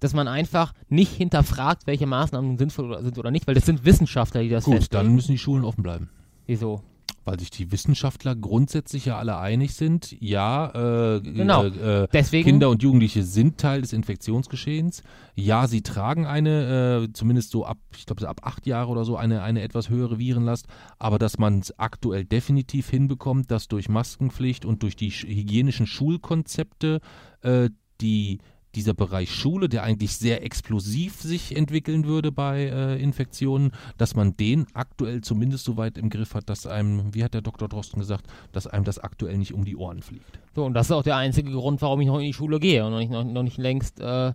Dass 0.00 0.12
man 0.12 0.28
einfach 0.28 0.74
nicht 0.90 1.12
hinterfragt, 1.12 1.86
welche 1.86 2.06
Maßnahmen 2.06 2.58
sinnvoll 2.58 3.02
sind 3.02 3.16
oder 3.16 3.30
nicht, 3.30 3.46
weil 3.46 3.54
das 3.54 3.64
sind 3.64 3.86
Wissenschaftler, 3.86 4.42
die 4.42 4.50
das 4.50 4.64
Gut, 4.64 4.74
festlegen. 4.74 5.06
dann 5.06 5.14
müssen 5.14 5.32
die 5.32 5.38
Schulen 5.38 5.64
offen 5.64 5.82
bleiben. 5.82 6.10
Wieso? 6.46 6.82
Weil 7.24 7.40
sich 7.40 7.48
die 7.48 7.72
Wissenschaftler 7.72 8.36
grundsätzlich 8.36 9.06
ja 9.06 9.16
alle 9.16 9.38
einig 9.38 9.72
sind, 9.72 10.14
ja, 10.20 11.14
äh, 11.14 11.20
genau. 11.22 11.64
äh, 11.64 12.02
äh 12.02 12.08
Deswegen, 12.12 12.44
Kinder 12.44 12.68
und 12.68 12.82
Jugendliche 12.82 13.22
sind 13.22 13.56
Teil 13.56 13.80
des 13.80 13.94
Infektionsgeschehens. 13.94 15.02
Ja, 15.34 15.66
sie 15.66 15.80
tragen 15.80 16.26
eine, 16.26 17.06
äh, 17.06 17.12
zumindest 17.14 17.50
so 17.50 17.64
ab, 17.64 17.78
ich 17.96 18.04
glaube 18.04 18.28
ab 18.28 18.42
acht 18.42 18.66
Jahre 18.66 18.90
oder 18.90 19.06
so, 19.06 19.16
eine, 19.16 19.42
eine 19.42 19.62
etwas 19.62 19.88
höhere 19.88 20.18
Virenlast, 20.18 20.66
aber 20.98 21.18
dass 21.18 21.38
man 21.38 21.60
es 21.60 21.78
aktuell 21.78 22.26
definitiv 22.26 22.90
hinbekommt, 22.90 23.50
dass 23.50 23.68
durch 23.68 23.88
Maskenpflicht 23.88 24.66
und 24.66 24.82
durch 24.82 24.96
die 24.96 25.08
hygienischen 25.08 25.86
Schulkonzepte 25.86 27.00
äh, 27.40 27.70
die 28.04 28.38
dieser 28.74 28.94
Bereich 28.94 29.32
Schule, 29.32 29.68
der 29.68 29.82
eigentlich 29.82 30.16
sehr 30.16 30.42
explosiv 30.42 31.20
sich 31.20 31.56
entwickeln 31.56 32.04
würde 32.04 32.32
bei 32.32 32.64
äh, 32.64 33.00
Infektionen, 33.00 33.72
dass 33.98 34.14
man 34.14 34.36
den 34.36 34.66
aktuell 34.74 35.20
zumindest 35.20 35.64
so 35.64 35.76
weit 35.76 35.96
im 35.96 36.10
Griff 36.10 36.34
hat, 36.34 36.48
dass 36.48 36.66
einem, 36.66 37.14
wie 37.14 37.24
hat 37.24 37.34
der 37.34 37.42
Dr. 37.42 37.68
Drosten 37.68 38.00
gesagt, 38.00 38.26
dass 38.52 38.66
einem 38.66 38.84
das 38.84 38.98
aktuell 38.98 39.38
nicht 39.38 39.54
um 39.54 39.64
die 39.64 39.76
Ohren 39.76 40.02
fliegt. 40.02 40.38
So, 40.54 40.64
und 40.64 40.74
das 40.74 40.86
ist 40.86 40.92
auch 40.92 41.02
der 41.02 41.16
einzige 41.16 41.52
Grund, 41.52 41.80
warum 41.82 42.00
ich 42.00 42.08
noch 42.08 42.18
in 42.18 42.26
die 42.26 42.32
Schule 42.32 42.58
gehe 42.58 42.84
und 42.84 42.92
noch 42.92 42.98
nicht, 42.98 43.12
noch, 43.12 43.24
noch 43.24 43.42
nicht 43.42 43.58
längst 43.58 44.00
äh, 44.00 44.32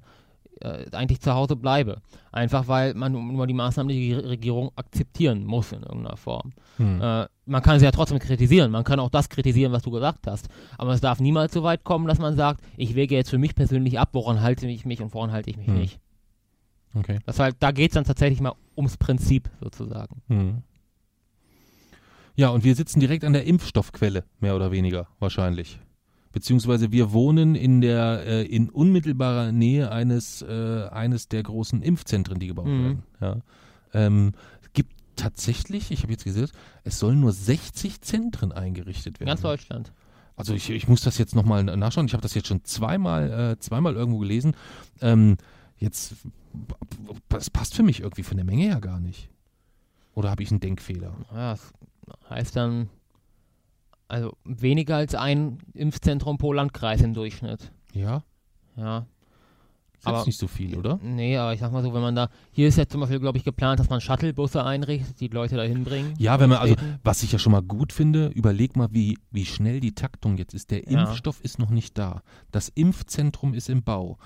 äh, 0.62 0.86
eigentlich 0.92 1.22
zu 1.22 1.34
Hause 1.34 1.56
bleibe. 1.56 2.02
Einfach 2.32 2.68
weil 2.68 2.94
man 2.94 3.12
nur 3.12 3.48
die 3.48 3.54
Maßnahmen 3.54 3.96
der 3.96 4.30
Regierung 4.30 4.72
akzeptieren 4.76 5.46
muss 5.46 5.72
in 5.72 5.82
irgendeiner 5.82 6.18
Form. 6.18 6.52
Hm. 6.78 7.02
Äh, 7.02 7.28
man 7.46 7.62
kann 7.62 7.80
sie 7.80 7.86
ja 7.86 7.92
trotzdem 7.92 8.20
kritisieren. 8.20 8.72
Man 8.72 8.84
kann 8.84 9.00
auch 9.00 9.10
das 9.10 9.30
kritisieren, 9.30 9.72
was 9.72 9.84
du 9.84 9.92
gesagt 9.92 10.28
hast. 10.28 10.48
Aber 10.78 10.94
es 10.94 11.02
darf 11.02 11.20
niemals 11.20 11.54
so 11.54 11.64
weit 11.64 11.84
kommen, 11.84 12.08
dass 12.08 12.20
man 12.20 12.36
sagt, 12.36 12.62
ich 12.78 12.96
wege 12.96 13.16
jetzt 13.16 13.30
für 13.30 13.38
mich 13.38 13.56
persönlich 13.56 14.00
ab, 14.00 14.10
woran 14.14 14.42
halte 14.42 14.68
ich 14.68 14.86
mich 14.86 15.02
und 15.02 15.14
woran 15.14 15.32
halte 15.32 15.50
ich 15.50 15.58
mich 15.58 15.68
hm. 15.68 15.78
nicht. 15.78 16.00
Okay. 16.94 17.20
Das 17.26 17.40
halt, 17.40 17.58
da 17.60 17.72
geht 17.72 17.92
es 17.92 17.96
dann 17.96 18.04
tatsächlich 18.04 18.42
mal 18.42 18.54
ums 18.76 18.98
Prinzip 18.98 19.50
sozusagen. 19.62 20.22
Hm. 20.28 20.64
Ja, 22.36 22.50
und 22.50 22.64
wir 22.64 22.74
sitzen 22.76 23.00
direkt 23.00 23.26
an 23.26 23.34
der 23.34 23.46
Impfstoffquelle, 23.46 24.24
mehr 24.40 24.56
oder 24.56 24.72
weniger, 24.72 25.08
wahrscheinlich 25.20 25.80
beziehungsweise 26.32 26.92
wir 26.92 27.12
wohnen 27.12 27.56
in 27.56 27.82
der 27.82 28.24
äh, 28.26 28.44
in 28.44 28.70
unmittelbarer 28.70 29.52
Nähe 29.52 29.92
eines 29.92 30.42
äh, 30.42 30.88
eines 30.92 31.28
der 31.28 31.44
großen 31.44 31.82
Impfzentren, 31.82 32.40
die 32.40 32.48
gebaut 32.48 32.68
mhm. 32.68 32.84
werden. 32.84 33.04
Ja. 33.22 33.38
Ähm, 33.94 34.32
es 34.62 34.74
gibt 34.74 34.94
tatsächlich, 35.16 35.92
ich 35.92 36.04
habe 36.04 36.12
jetzt 36.12 36.24
gesehen, 36.24 36.48
es 36.84 37.00
sollen 37.00 37.20
nur 37.20 37.32
60 37.32 38.02
Zentren 38.02 38.52
eingerichtet 38.52 39.20
werden. 39.20 39.28
Ganz 39.28 39.42
Deutschland. 39.42 39.92
Also 40.36 40.54
ich, 40.54 40.70
ich 40.70 40.88
muss 40.88 41.02
das 41.02 41.18
jetzt 41.18 41.36
nochmal 41.36 41.64
nachschauen. 41.64 42.06
Ich 42.06 42.14
habe 42.14 42.22
das 42.22 42.34
jetzt 42.34 42.48
schon 42.48 42.64
zweimal 42.64 43.52
äh, 43.52 43.60
zweimal 43.60 43.96
irgendwo 43.96 44.20
gelesen. 44.20 44.56
Ähm, 45.02 45.36
jetzt 45.78 46.16
das 47.28 47.50
passt 47.50 47.76
für 47.76 47.84
mich 47.84 48.02
irgendwie 48.02 48.24
von 48.24 48.38
der 48.38 48.46
Menge 48.46 48.64
her 48.64 48.80
gar 48.80 49.00
nicht. 49.00 49.30
Oder 50.14 50.32
habe 50.32 50.44
ich 50.44 50.52
einen 50.52 50.60
Denkfehler? 50.60 51.14
Ja, 51.34 51.54
das 51.54 51.74
heißt 52.30 52.56
dann 52.56 52.90
also 54.10 54.36
weniger 54.44 54.98
als 54.98 55.16
ein 55.16 55.60
Impfzentrum 55.74 56.38
pro 56.38 56.52
Landkreis 56.52 57.02
im 57.02 57.14
Durchschnitt. 57.14 57.72
Ja? 57.94 58.24
Ja. 58.76 59.06
Ist 60.00 60.08
aber, 60.08 60.26
nicht 60.26 60.40
so 60.40 60.48
viel, 60.48 60.78
oder? 60.78 60.98
Nee, 61.04 61.36
aber 61.36 61.54
ich 61.54 61.60
sag 61.60 61.74
mal 61.74 61.84
so, 61.84 61.94
wenn 61.94 62.02
man 62.02 62.16
da, 62.16 62.30
hier 62.52 62.70
ist 62.70 62.78
ja 62.78 62.88
zum 62.88 63.02
Beispiel, 63.02 63.20
glaube 63.20 63.38
ich, 63.38 63.44
geplant, 63.44 63.82
dass 63.82 63.90
man 63.90 64.00
Shuttlebusse 64.00 64.66
einrichtet, 64.66 65.20
die 65.20 65.28
Leute 65.28 65.58
da 65.58 65.64
hinbringen. 65.64 66.14
Ja, 66.18 66.40
wenn 66.40 66.50
man, 66.50 66.60
also, 66.60 66.76
was 67.04 67.22
ich 67.22 67.34
ja 67.34 67.40
schon 67.40 67.52
mal 67.52 67.62
gut 67.62 67.92
finde, 67.92 68.28
überleg 68.28 68.78
mal, 68.78 68.88
wie, 68.92 69.18
wie 69.30 69.46
schnell 69.46 69.82
die 69.82 69.94
Taktung 69.94 70.38
jetzt 70.38 70.54
ist. 70.54 70.72
Der 70.72 70.90
ja. 70.90 71.02
Impfstoff 71.02 71.42
ist 71.44 71.60
noch 71.60 71.70
nicht 71.70 71.98
da. 71.98 72.22
Das 72.52 72.70
Impfzentrum 72.70 73.54
ist 73.54 73.70
im 73.70 73.84
Bau 73.84 74.18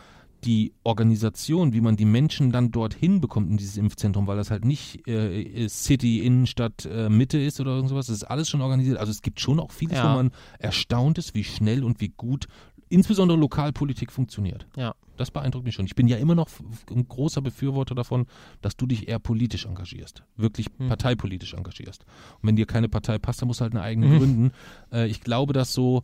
die 0.46 0.74
Organisation, 0.84 1.74
wie 1.74 1.82
man 1.82 1.96
die 1.96 2.06
Menschen 2.06 2.52
dann 2.52 2.72
dorthin 2.72 3.22
bekommt 3.22 3.50
in 3.50 3.58
dieses 3.58 3.78
Impfzentrum, 3.78 4.28
weil 4.28 4.38
das 4.38 4.52
halt 4.52 4.66
nicht 4.66 5.08
äh, 5.08 5.68
City, 5.68 6.20
Innenstadt, 6.20 6.86
äh, 6.86 7.10
Mitte 7.10 7.40
ist 7.40 7.60
oder 7.60 7.72
irgendwas, 7.72 8.08
das 8.08 8.18
ist 8.18 8.24
alles 8.24 8.50
schon 8.50 8.62
organisiert. 8.62 8.98
Also 8.98 9.12
es 9.12 9.22
gibt 9.22 9.40
schon 9.40 9.60
auch 9.60 9.72
vieles, 9.72 9.98
ja. 9.98 10.12
wo 10.12 10.18
man 10.18 10.32
erstaunt 10.60 11.18
ist, 11.18 11.34
wie 11.36 11.44
schnell 11.44 11.84
und 11.84 12.02
wie 12.02 12.10
gut 12.10 12.48
insbesondere 12.90 13.40
Lokalpolitik 13.40 14.12
funktioniert. 14.12 14.68
Ja. 14.76 14.94
Das 15.18 15.32
beeindruckt 15.32 15.66
mich 15.66 15.76
schon. 15.76 15.86
Ich 15.86 15.96
bin 15.96 16.08
ja 16.08 16.18
immer 16.18 16.36
noch 16.36 16.48
ein 16.92 17.08
großer 17.08 17.42
Befürworter 17.42 17.96
davon, 17.96 18.26
dass 18.62 18.76
du 18.76 18.86
dich 18.86 19.08
eher 19.08 19.20
politisch 19.20 19.66
engagierst, 19.66 20.24
wirklich 20.38 20.68
hm. 20.78 20.88
parteipolitisch 20.88 21.54
engagierst. 21.54 22.06
Und 22.42 22.48
wenn 22.48 22.56
dir 22.56 22.66
keine 22.66 22.90
Partei 22.90 23.20
passt, 23.20 23.42
dann 23.42 23.48
musst 23.48 23.60
du 23.60 23.64
halt 23.64 23.74
eine 23.74 23.84
eigene 23.84 24.08
mhm. 24.08 24.18
gründen. 24.18 24.52
Äh, 24.92 25.08
ich 25.08 25.22
glaube, 25.22 25.54
dass 25.54 25.74
so 25.74 26.02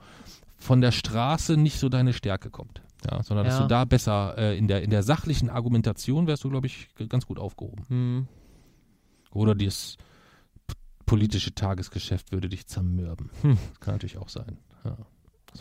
von 0.57 0.81
der 0.81 0.91
Straße 0.91 1.57
nicht 1.57 1.79
so 1.79 1.89
deine 1.89 2.13
Stärke 2.13 2.49
kommt. 2.49 2.81
Ja, 3.05 3.23
sondern 3.23 3.45
ja. 3.45 3.51
dass 3.51 3.61
du 3.61 3.67
da 3.67 3.85
besser 3.85 4.37
äh, 4.37 4.57
in, 4.57 4.67
der, 4.67 4.81
in 4.81 4.89
der 4.89 5.03
sachlichen 5.03 5.49
Argumentation 5.49 6.27
wärst 6.27 6.43
du, 6.43 6.49
glaube 6.49 6.67
ich, 6.67 6.89
ganz 7.07 7.25
gut 7.25 7.39
aufgehoben. 7.39 7.85
Hm. 7.87 8.27
Oder 9.31 9.55
das 9.55 9.97
politische 11.05 11.53
Tagesgeschäft 11.55 12.31
würde 12.31 12.49
dich 12.49 12.67
zermürben. 12.67 13.29
Hm. 13.41 13.57
Das 13.69 13.79
kann 13.79 13.93
natürlich 13.95 14.17
auch 14.17 14.29
sein. 14.29 14.57
Ja, 14.83 14.97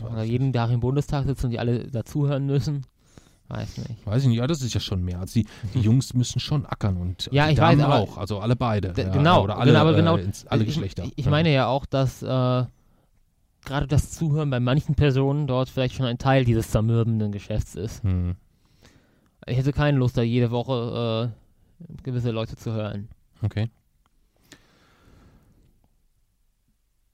Oder 0.05 0.23
jeden 0.23 0.53
Tag 0.53 0.69
im 0.71 0.79
Bundestag 0.79 1.25
sitzen 1.25 1.45
und 1.45 1.51
die 1.51 1.59
alle 1.59 1.87
dazuhören 1.87 2.45
müssen. 2.45 2.85
Weiß 3.49 3.79
nicht. 3.79 4.05
Weiß 4.05 4.21
ich 4.21 4.27
nicht, 4.27 4.37
ja, 4.37 4.45
das 4.45 4.61
ist 4.61 4.75
ja 4.75 4.79
schon 4.79 5.03
mehr. 5.03 5.19
Also 5.19 5.39
die, 5.39 5.47
die 5.73 5.79
Jungs 5.79 6.13
müssen 6.13 6.39
schon 6.39 6.67
ackern 6.67 6.97
und 6.97 7.29
ja, 7.31 7.47
die 7.47 7.53
ich 7.53 7.57
Damen 7.57 7.79
weiß, 7.79 7.89
auch, 7.89 8.17
also 8.17 8.39
alle 8.39 8.55
beide. 8.55 8.93
Ja, 8.95 9.09
genau, 9.09 9.43
oder 9.43 9.57
alle, 9.57 9.71
genau, 9.71 9.81
aber 9.81 9.93
genau, 9.95 10.17
äh, 10.17 10.21
ins, 10.21 10.45
alle 10.45 10.65
Geschlechter. 10.65 11.03
Ich, 11.03 11.13
ich 11.15 11.25
meine 11.25 11.51
ja 11.51 11.65
auch, 11.65 11.87
dass 11.87 12.21
äh, 12.21 12.65
gerade 13.65 13.87
das 13.87 14.11
Zuhören 14.11 14.49
bei 14.49 14.59
manchen 14.59 14.95
Personen 14.95 15.47
dort 15.47 15.69
vielleicht 15.69 15.95
schon 15.95 16.05
ein 16.05 16.17
Teil 16.17 16.45
dieses 16.45 16.71
zermürbenden 16.71 17.31
Geschäfts 17.31 17.75
ist. 17.75 18.03
Hm. 18.03 18.35
Ich 19.45 19.57
hätte 19.57 19.73
keine 19.73 19.97
Lust, 19.97 20.17
da 20.17 20.21
jede 20.21 20.51
Woche 20.51 21.33
äh, 21.79 22.03
gewisse 22.03 22.31
Leute 22.31 22.55
zu 22.55 22.71
hören. 22.71 23.09
Okay. 23.41 23.69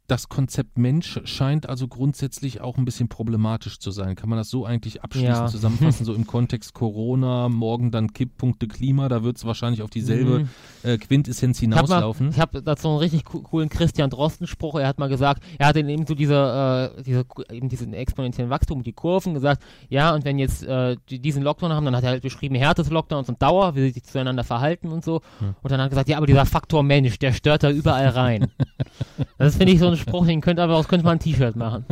Das 0.08 0.30
Konzept 0.30 0.78
Mensch 0.78 1.20
scheint 1.26 1.68
also 1.68 1.88
grundsätzlich 1.88 2.62
auch 2.62 2.78
ein 2.78 2.86
bisschen 2.86 3.10
problematisch 3.10 3.80
zu 3.80 3.90
sein. 3.92 4.16
Kann 4.16 4.30
man 4.30 4.38
das 4.38 4.50
so 4.50 4.66
eigentlich 4.66 5.04
abschließend 5.04 5.36
ja. 5.36 5.48
zusammenfassen, 5.48 6.06
so 6.06 6.14
im 6.14 6.28
Kontext 6.36 6.74
Corona, 6.74 7.50
morgen 7.50 7.90
dann 7.90 8.14
Kipppunkte 8.14 8.68
Klima, 8.68 9.10
da 9.10 9.24
wird 9.24 9.38
es 9.38 9.46
wahrscheinlich 9.46 9.82
auf 9.82 9.90
dieselbe 9.90 10.40
mhm. 10.40 10.50
äh, 10.84 10.98
Quintessenz 10.98 11.60
hinauslaufen. 11.60 12.30
Ich 12.30 12.40
habe 12.40 12.60
hab 12.60 12.66
dazu 12.66 12.90
einen 12.90 12.98
richtig 12.98 13.26
coolen 13.26 13.70
Christian 13.70 14.10
Drosten-Spruch, 14.12 14.76
er 14.76 14.88
hat 14.88 15.00
mal 15.00 15.10
gesagt, 15.10 15.44
er 15.58 15.68
hat 15.68 15.78
eben 15.78 16.06
so 16.06 16.14
diese, 16.14 16.94
äh, 16.96 17.04
diese, 17.04 17.26
eben 17.52 17.70
diesen 17.70 17.94
exponentiellen 17.94 18.52
Wachstum, 18.52 18.84
die 18.84 18.94
Kurven 18.94 19.34
gesagt, 19.34 19.64
ja, 19.90 20.14
und 20.14 20.24
wenn 20.24 20.38
jetzt 20.38 20.64
äh, 20.64 20.98
die, 21.10 21.20
diesen 21.20 21.42
Lockdown 21.42 21.74
haben, 21.74 21.86
dann 21.86 21.96
hat 21.96 22.04
er 22.04 22.12
halt 22.12 22.22
beschrieben, 22.22 22.56
Härtes 22.56 22.92
Lockdowns 22.92 23.28
und 23.30 23.42
Dauer, 23.42 23.76
wie 23.76 23.82
sie 23.82 23.92
sich 23.92 24.04
zueinander 24.04 24.44
verhalten 24.44 24.90
und 24.90 25.04
so. 25.04 25.22
Mhm. 25.40 25.56
Und 25.64 25.72
dann 25.72 25.80
hat 25.80 25.88
er 25.88 25.90
gesagt, 25.90 26.10
ja, 26.10 26.18
aber 26.18 26.28
dieser 26.28 26.46
Faktor 26.46 26.84
Mensch, 26.84 27.18
der 27.18 27.34
stört 27.34 27.64
da 27.64 27.72
überall 27.72 28.10
rein. 28.10 28.48
das 29.38 29.56
finde 29.56 29.74
ich 29.74 29.80
so 29.80 29.88
ein 29.88 29.95
Spruch, 29.98 30.26
den 30.26 30.42
könnte 30.42 30.62
aber 30.64 30.76
aus 30.76 30.88
könnte 30.88 31.06
man 31.06 31.18
ein 31.18 31.20
T-Shirt 31.20 31.56
machen. 31.56 31.86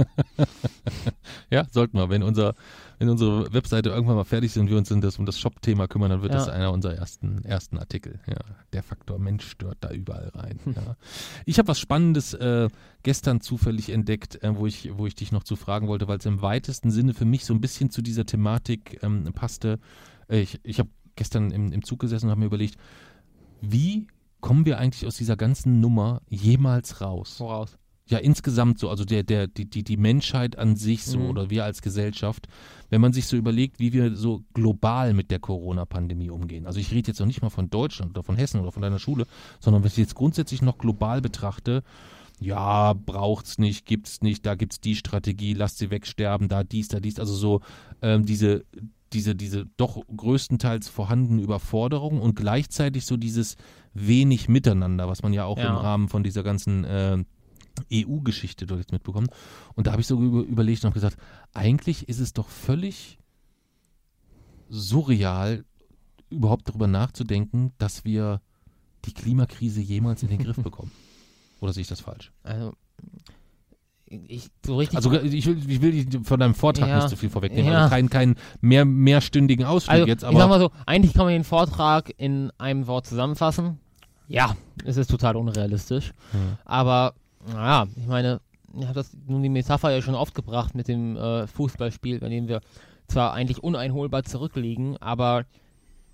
ja, 1.49 1.65
sollten 1.71 1.97
wir. 1.97 2.09
Wenn 2.09 2.23
unser, 2.23 2.55
wenn 2.99 3.09
unsere 3.09 3.51
Webseite 3.53 3.89
irgendwann 3.89 4.15
mal 4.15 4.23
fertig 4.23 4.51
ist 4.51 4.57
und 4.57 4.69
wir 4.69 4.77
uns 4.77 4.91
um 4.91 5.01
das, 5.01 5.17
um 5.17 5.25
das 5.25 5.39
Shop-Thema 5.39 5.87
kümmern, 5.87 6.09
dann 6.09 6.21
wird 6.21 6.33
ja. 6.33 6.39
das 6.39 6.49
einer 6.49 6.71
unserer 6.71 6.95
ersten, 6.95 7.43
ersten 7.43 7.77
Artikel. 7.77 8.19
Ja, 8.27 8.37
der 8.73 8.83
Faktor 8.83 9.19
Mensch 9.19 9.45
stört 9.45 9.77
da 9.81 9.91
überall 9.91 10.29
rein. 10.33 10.59
Ja. 10.65 10.95
Ich 11.45 11.59
habe 11.59 11.67
was 11.67 11.79
Spannendes 11.79 12.33
äh, 12.33 12.69
gestern 13.03 13.41
zufällig 13.41 13.89
entdeckt, 13.89 14.43
äh, 14.43 14.55
wo, 14.55 14.67
ich, 14.67 14.89
wo 14.97 15.05
ich 15.07 15.15
dich 15.15 15.31
noch 15.31 15.43
zu 15.43 15.55
fragen 15.55 15.87
wollte, 15.87 16.07
weil 16.07 16.17
es 16.17 16.25
im 16.25 16.41
weitesten 16.41 16.91
Sinne 16.91 17.13
für 17.13 17.25
mich 17.25 17.45
so 17.45 17.53
ein 17.53 17.61
bisschen 17.61 17.89
zu 17.89 18.01
dieser 18.01 18.25
Thematik 18.25 18.99
ähm, 19.03 19.31
passte. 19.33 19.79
Äh, 20.27 20.41
ich 20.41 20.59
ich 20.63 20.79
habe 20.79 20.89
gestern 21.15 21.51
im, 21.51 21.71
im 21.71 21.83
Zug 21.83 21.99
gesessen 21.99 22.25
und 22.25 22.31
habe 22.31 22.39
mir 22.39 22.47
überlegt, 22.47 22.77
wie 23.61 24.07
kommen 24.43 24.65
wir 24.65 24.77
eigentlich 24.77 25.07
aus 25.07 25.15
dieser 25.15 25.37
ganzen 25.37 25.79
Nummer 25.79 26.21
jemals 26.27 27.01
raus? 27.01 27.39
Woraus? 27.39 27.77
Ja, 28.05 28.17
insgesamt 28.17 28.79
so, 28.79 28.89
also 28.89 29.05
der, 29.05 29.23
der, 29.23 29.47
die, 29.47 29.65
die, 29.69 29.83
die 29.83 29.95
Menschheit 29.95 30.57
an 30.57 30.75
sich 30.75 31.05
so 31.05 31.19
mhm. 31.19 31.29
oder 31.29 31.49
wir 31.49 31.63
als 31.63 31.81
Gesellschaft, 31.81 32.47
wenn 32.89 32.99
man 32.99 33.13
sich 33.13 33.27
so 33.27 33.37
überlegt, 33.37 33.79
wie 33.79 33.93
wir 33.93 34.15
so 34.15 34.43
global 34.53 35.13
mit 35.13 35.31
der 35.31 35.39
Corona-Pandemie 35.39 36.29
umgehen. 36.29 36.67
Also 36.67 36.79
ich 36.79 36.91
rede 36.91 37.07
jetzt 37.07 37.19
noch 37.19 37.27
nicht 37.27 37.41
mal 37.41 37.49
von 37.49 37.69
Deutschland 37.69 38.11
oder 38.11 38.23
von 38.23 38.35
Hessen 38.35 38.59
oder 38.59 38.73
von 38.73 38.81
deiner 38.81 38.99
Schule, 38.99 39.25
sondern 39.61 39.83
wenn 39.83 39.87
ich 39.87 39.97
jetzt 39.97 40.15
grundsätzlich 40.15 40.61
noch 40.61 40.77
global 40.77 41.21
betrachte, 41.21 41.81
ja, 42.41 42.93
braucht's 42.93 43.57
nicht, 43.57 43.85
gibt's 43.85 44.21
nicht, 44.21 44.45
da 44.45 44.55
gibt's 44.55 44.81
die 44.81 44.95
Strategie, 44.95 45.53
lasst 45.53 45.77
sie 45.77 45.89
wegsterben, 45.89 46.49
da 46.49 46.63
dies, 46.63 46.89
da 46.89 46.99
dies, 46.99 47.19
also 47.19 47.33
so 47.33 47.61
ähm, 48.01 48.25
diese, 48.25 48.65
diese, 49.13 49.35
diese 49.35 49.65
doch 49.77 50.01
größtenteils 50.15 50.89
vorhandene 50.89 51.41
Überforderung 51.41 52.19
und 52.19 52.35
gleichzeitig 52.35 53.05
so 53.05 53.15
dieses 53.15 53.55
wenig 53.93 54.49
Miteinander, 54.49 55.07
was 55.07 55.23
man 55.23 55.31
ja 55.31 55.45
auch 55.45 55.57
ja. 55.57 55.69
im 55.69 55.75
Rahmen 55.75 56.09
von 56.09 56.23
dieser 56.23 56.43
ganzen 56.43 56.83
äh, 56.83 57.23
EU-Geschichte 57.91 58.65
dort 58.65 58.79
jetzt 58.79 58.91
mitbekommen. 58.91 59.27
Und 59.75 59.87
da 59.87 59.91
habe 59.91 60.01
ich 60.01 60.07
so 60.07 60.19
über, 60.19 60.41
überlegt 60.41 60.83
und 60.83 60.89
habe 60.89 60.93
gesagt, 60.93 61.17
eigentlich 61.53 62.07
ist 62.09 62.19
es 62.19 62.33
doch 62.33 62.49
völlig 62.49 63.17
surreal, 64.69 65.65
überhaupt 66.29 66.67
darüber 66.67 66.87
nachzudenken, 66.87 67.73
dass 67.77 68.05
wir 68.05 68.41
die 69.05 69.13
Klimakrise 69.13 69.81
jemals 69.81 70.23
in 70.23 70.29
den 70.29 70.39
Griff 70.39 70.57
bekommen. 70.57 70.91
Oder 71.61 71.73
sehe 71.73 71.81
ich 71.81 71.87
das 71.87 72.01
falsch? 72.01 72.31
Also, 72.43 72.73
ich, 74.05 74.49
so 74.65 74.77
richtig. 74.77 74.97
Also, 74.97 75.11
ich 75.13 75.45
will, 75.45 75.69
ich 75.69 75.81
will 75.81 76.23
von 76.23 76.39
deinem 76.39 76.55
Vortrag 76.55 76.87
ja, 76.87 76.97
nicht 76.97 77.09
so 77.09 77.15
viel 77.15 77.29
vorwegnehmen. 77.29 77.71
Ja. 77.71 77.83
Also 77.83 77.89
keinen 77.89 78.09
kein 78.09 78.35
mehr, 78.61 78.85
mehrstündigen 78.85 79.65
Ausflug 79.65 79.93
also, 79.93 80.07
jetzt. 80.07 80.23
Aber 80.23 80.33
ich 80.33 80.39
sag 80.39 80.49
mal 80.49 80.59
so, 80.59 80.71
eigentlich 80.85 81.13
kann 81.13 81.25
man 81.25 81.33
den 81.33 81.43
Vortrag 81.43 82.13
in 82.17 82.51
einem 82.57 82.87
Wort 82.87 83.07
zusammenfassen. 83.07 83.79
Ja, 84.27 84.55
es 84.85 84.97
ist 84.97 85.09
total 85.09 85.35
unrealistisch. 85.35 86.13
Hm. 86.31 86.57
Aber 86.65 87.13
naja, 87.47 87.87
ich 87.95 88.07
meine, 88.07 88.41
ich 88.75 88.83
habe 88.83 88.93
das 88.93 89.15
nun 89.27 89.43
die 89.43 89.49
Metapher 89.49 89.91
ja 89.91 90.01
schon 90.01 90.15
oft 90.15 90.33
gebracht 90.33 90.75
mit 90.75 90.87
dem 90.87 91.15
äh, 91.15 91.47
Fußballspiel, 91.47 92.19
bei 92.19 92.29
dem 92.29 92.47
wir 92.47 92.61
zwar 93.07 93.33
eigentlich 93.33 93.63
uneinholbar 93.63 94.23
zurückliegen, 94.23 94.97
aber 94.97 95.45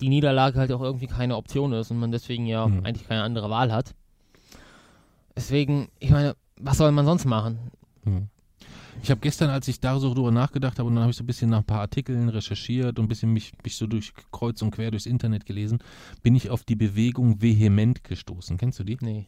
die 0.02 0.10
Niederlage 0.10 0.60
halt 0.60 0.72
auch 0.72 0.82
irgendwie 0.82 1.08
keine 1.08 1.36
Option 1.36 1.74
ist 1.74 1.92
und 1.92 2.00
man 2.00 2.12
deswegen 2.12 2.46
ja 2.46 2.68
mhm. 2.68 2.86
eigentlich 2.86 3.08
keine 3.08 3.24
andere 3.24 3.50
Wahl 3.50 3.72
hat. 3.72 3.94
Deswegen, 5.36 5.90
ich 6.00 6.10
meine, 6.10 6.36
was 6.58 6.78
soll 6.78 6.92
man 6.92 7.06
sonst 7.06 7.26
machen? 7.26 7.72
Mhm. 8.04 8.28
Ich 9.02 9.10
habe 9.10 9.22
gestern, 9.22 9.50
als 9.50 9.68
ich 9.70 9.80
da 9.80 9.98
so 9.98 10.14
drüber 10.14 10.32
nachgedacht 10.32 10.78
habe, 10.78 10.90
und 10.90 10.96
dann 10.96 11.04
habe 11.04 11.12
ich 11.12 11.18
so 11.18 11.24
ein 11.24 11.28
bisschen 11.28 11.50
nach 11.50 11.60
ein 11.60 11.66
paar 11.66 11.80
Artikeln 11.80 12.28
recherchiert 12.28 13.00
und 13.00 13.06
ein 13.06 13.08
bisschen 13.08 13.32
mich, 13.32 13.54
mich 13.64 13.78
so 13.78 13.88
durch 13.88 14.14
kreuz 14.32 14.62
und 14.62 14.72
quer 14.72 14.92
durchs 14.92 15.06
Internet 15.06 15.46
gelesen, 15.46 15.80
bin 16.22 16.36
ich 16.36 16.50
auf 16.50 16.64
die 16.64 16.76
Bewegung 16.76 17.42
vehement 17.42 18.04
gestoßen. 18.04 18.58
Kennst 18.58 18.80
du 18.80 18.84
die? 18.84 18.98
Nee. 19.00 19.28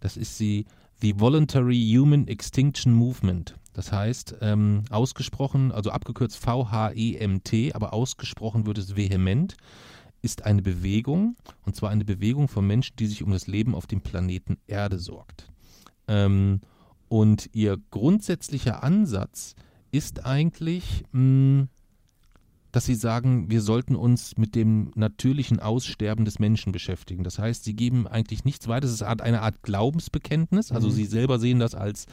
Das 0.00 0.18
ist 0.18 0.36
sie, 0.36 0.66
The 1.02 1.18
Voluntary 1.18 1.84
Human 1.96 2.28
Extinction 2.28 2.92
Movement. 2.92 3.56
Das 3.72 3.90
heißt, 3.90 4.36
ähm, 4.40 4.84
ausgesprochen, 4.88 5.72
also 5.72 5.90
abgekürzt 5.90 6.36
V-H-E-M-T, 6.36 7.72
aber 7.72 7.92
ausgesprochen 7.92 8.66
wird 8.66 8.78
es 8.78 8.94
vehement, 8.94 9.56
ist 10.20 10.44
eine 10.44 10.62
Bewegung, 10.62 11.34
und 11.62 11.74
zwar 11.74 11.90
eine 11.90 12.04
Bewegung 12.04 12.46
von 12.46 12.64
Menschen, 12.64 12.94
die 13.00 13.08
sich 13.08 13.24
um 13.24 13.32
das 13.32 13.48
Leben 13.48 13.74
auf 13.74 13.88
dem 13.88 14.00
Planeten 14.00 14.58
Erde 14.68 15.00
sorgt. 15.00 15.50
Ähm, 16.06 16.60
und 17.08 17.50
ihr 17.52 17.78
grundsätzlicher 17.90 18.84
Ansatz 18.84 19.56
ist 19.90 20.24
eigentlich, 20.24 21.02
mh, 21.10 21.66
dass 22.72 22.86
sie 22.86 22.94
sagen, 22.94 23.50
wir 23.50 23.60
sollten 23.60 23.94
uns 23.94 24.36
mit 24.38 24.54
dem 24.54 24.90
natürlichen 24.94 25.60
Aussterben 25.60 26.24
des 26.24 26.38
Menschen 26.38 26.72
beschäftigen. 26.72 27.22
Das 27.22 27.38
heißt, 27.38 27.64
sie 27.64 27.74
geben 27.74 28.06
eigentlich 28.06 28.44
nichts 28.44 28.66
weiter. 28.66 28.86
Es 28.86 28.92
ist 28.92 29.02
eine 29.02 29.42
Art 29.42 29.62
Glaubensbekenntnis. 29.62 30.72
Also 30.72 30.88
mhm. 30.88 30.92
sie 30.92 31.04
selber 31.04 31.38
sehen 31.38 31.58
das 31.58 31.74
als 31.74 32.06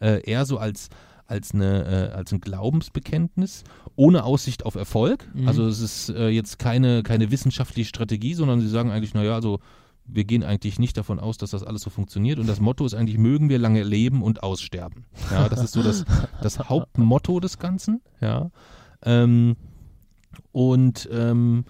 äh, 0.00 0.22
eher 0.22 0.46
so 0.46 0.58
als 0.58 0.88
als, 1.26 1.54
eine, 1.54 2.10
äh, 2.12 2.14
als 2.14 2.32
ein 2.32 2.40
Glaubensbekenntnis 2.40 3.64
ohne 3.96 4.24
Aussicht 4.24 4.66
auf 4.66 4.74
Erfolg. 4.74 5.26
Mhm. 5.34 5.48
Also 5.48 5.66
es 5.66 5.80
ist 5.80 6.10
äh, 6.10 6.28
jetzt 6.28 6.58
keine, 6.58 7.02
keine 7.02 7.30
wissenschaftliche 7.30 7.88
Strategie, 7.88 8.34
sondern 8.34 8.60
sie 8.60 8.68
sagen 8.68 8.90
eigentlich, 8.90 9.14
naja, 9.14 9.34
also 9.34 9.58
wir 10.06 10.24
gehen 10.24 10.42
eigentlich 10.42 10.78
nicht 10.78 10.98
davon 10.98 11.18
aus, 11.18 11.38
dass 11.38 11.50
das 11.50 11.64
alles 11.64 11.80
so 11.80 11.88
funktioniert. 11.88 12.38
Und 12.38 12.46
das 12.46 12.60
Motto 12.60 12.84
ist 12.84 12.92
eigentlich, 12.92 13.16
mögen 13.16 13.48
wir 13.48 13.58
lange 13.58 13.82
leben 13.82 14.22
und 14.22 14.42
aussterben. 14.42 15.06
Ja, 15.30 15.48
das 15.48 15.64
ist 15.64 15.72
so 15.72 15.82
das, 15.82 16.04
das 16.42 16.58
Hauptmotto 16.68 17.40
des 17.40 17.58
Ganzen. 17.58 18.02
Ja. 18.20 18.50
Ähm, 19.02 19.56
und 20.52 21.08
ähm, 21.12 21.64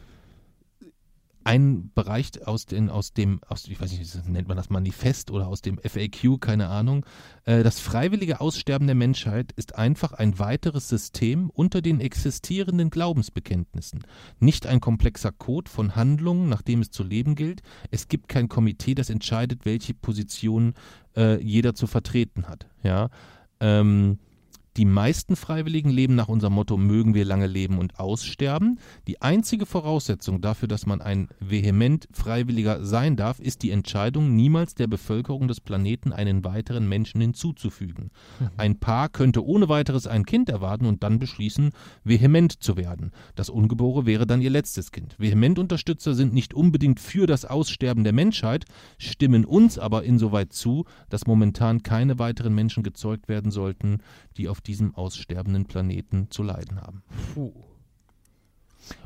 ein 1.45 1.91
Bereich 1.95 2.47
aus, 2.47 2.65
den, 2.65 2.89
aus 2.89 3.12
dem, 3.12 3.41
aus, 3.47 3.69
ich 3.69 3.81
weiß 3.81 3.93
nicht, 3.93 4.29
nennt 4.29 4.49
man 4.49 4.57
das 4.57 4.71
Manifest 4.71 5.31
oder 5.31 5.47
aus 5.47 5.61
dem 5.61 5.79
FAQ, 5.79 6.41
keine 6.41 6.69
Ahnung. 6.69 7.05
Äh, 7.45 7.62
das 7.62 7.81
freiwillige 7.81 8.41
Aussterben 8.41 8.87
der 8.87 8.97
Menschheit 8.97 9.53
ist 9.53 9.77
einfach 9.77 10.15
ein 10.15 10.39
weiteres 10.39 10.89
System 10.89 11.51
unter 11.51 11.83
den 11.83 12.01
existierenden 12.01 12.89
Glaubensbekenntnissen. 12.89 14.05
Nicht 14.41 14.67
ein 14.67 14.81
komplexer 14.81 15.33
Code 15.33 15.71
von 15.71 15.95
Handlungen, 15.95 16.49
nach 16.49 16.62
dem 16.62 16.81
es 16.81 16.91
zu 16.91 17.05
leben 17.05 17.35
gilt. 17.35 17.61
Es 17.91 18.09
gibt 18.09 18.29
kein 18.29 18.49
Komitee, 18.49 18.95
das 18.95 19.11
entscheidet, 19.11 19.67
welche 19.67 19.93
Position 19.93 20.73
äh, 21.15 21.41
jeder 21.43 21.75
zu 21.75 21.87
vertreten 21.87 22.49
hat. 22.49 22.67
Ja. 22.83 23.11
Ähm, 23.61 24.19
die 24.77 24.85
meisten 24.85 25.37
Freiwilligen 25.37 25.91
leben 25.91 26.16
nach 26.16 26.29
unserem 26.29 26.55
Motto 26.55 26.77
mögen 26.77 27.14
wir 27.14 27.25
lange 27.25 27.47
leben 27.47 27.79
und 27.79 28.01
aussterben. 28.01 28.81
Die 29.07 29.22
einzige 29.22 29.66
Voraussetzung 29.66 30.41
dafür, 30.41 30.66
dass 30.66 30.85
man 30.85 31.01
ein 31.01 31.29
vehement 31.39 32.09
Freiwilliger 32.12 32.85
sein 32.85 33.14
darf, 33.14 33.39
ist 33.39 33.62
die 33.62 33.70
Entscheidung, 33.70 34.35
niemals 34.35 34.75
der 34.75 34.89
Bevölkerung 34.89 35.47
des 35.47 35.61
Planeten 35.61 36.12
einen 36.12 36.45
weiteren 36.45 36.89
Menschen 36.89 37.20
hinzuzufügen. 37.20 38.11
Mhm. 38.41 38.51
Ein 38.57 38.81
Paar 38.81 39.09
könnte 39.09 39.45
ohne 39.45 39.68
weiteres 39.68 40.09
ein 40.09 40.27
Kind 40.27 40.49
erwarten 40.49 40.87
und 40.87 41.05
dann 41.05 41.20
beschließen, 41.20 41.70
vehement 42.03 42.62
zu 42.62 42.77
werden. 42.77 43.12
Das 43.37 43.51
Ungeborene 43.51 44.07
wäre 44.07 44.27
dann 44.27 44.43
ihr 44.43 44.51
letztes 44.51 44.91
Kind. 44.91 45.14
Vehement-Unterstützer 45.18 46.14
sind 46.14 46.35
nicht 46.35 46.53
unbedingt 46.53 46.99
für 46.99 47.27
das 47.27 47.45
Aussterben 47.45 48.03
der 48.03 48.12
Menschheit, 48.12 48.64
stimmen 48.99 49.45
uns 49.45 49.79
aber 49.79 50.03
insoweit 50.03 50.53
zu, 50.53 50.85
dass 51.11 51.29
momentan 51.29 51.85
keine 51.85 52.18
weiteren 52.18 52.55
Menschen 52.55 52.83
gezeugt 52.83 53.29
werden 53.29 53.53
sollten, 53.53 53.99
die 54.37 54.49
auf 54.49 54.61
diesem 54.67 54.95
aussterbenden 54.95 55.67
Planeten 55.67 56.31
zu 56.31 56.43
leiden 56.43 56.81
haben. 56.81 57.03
Puh. 57.35 57.53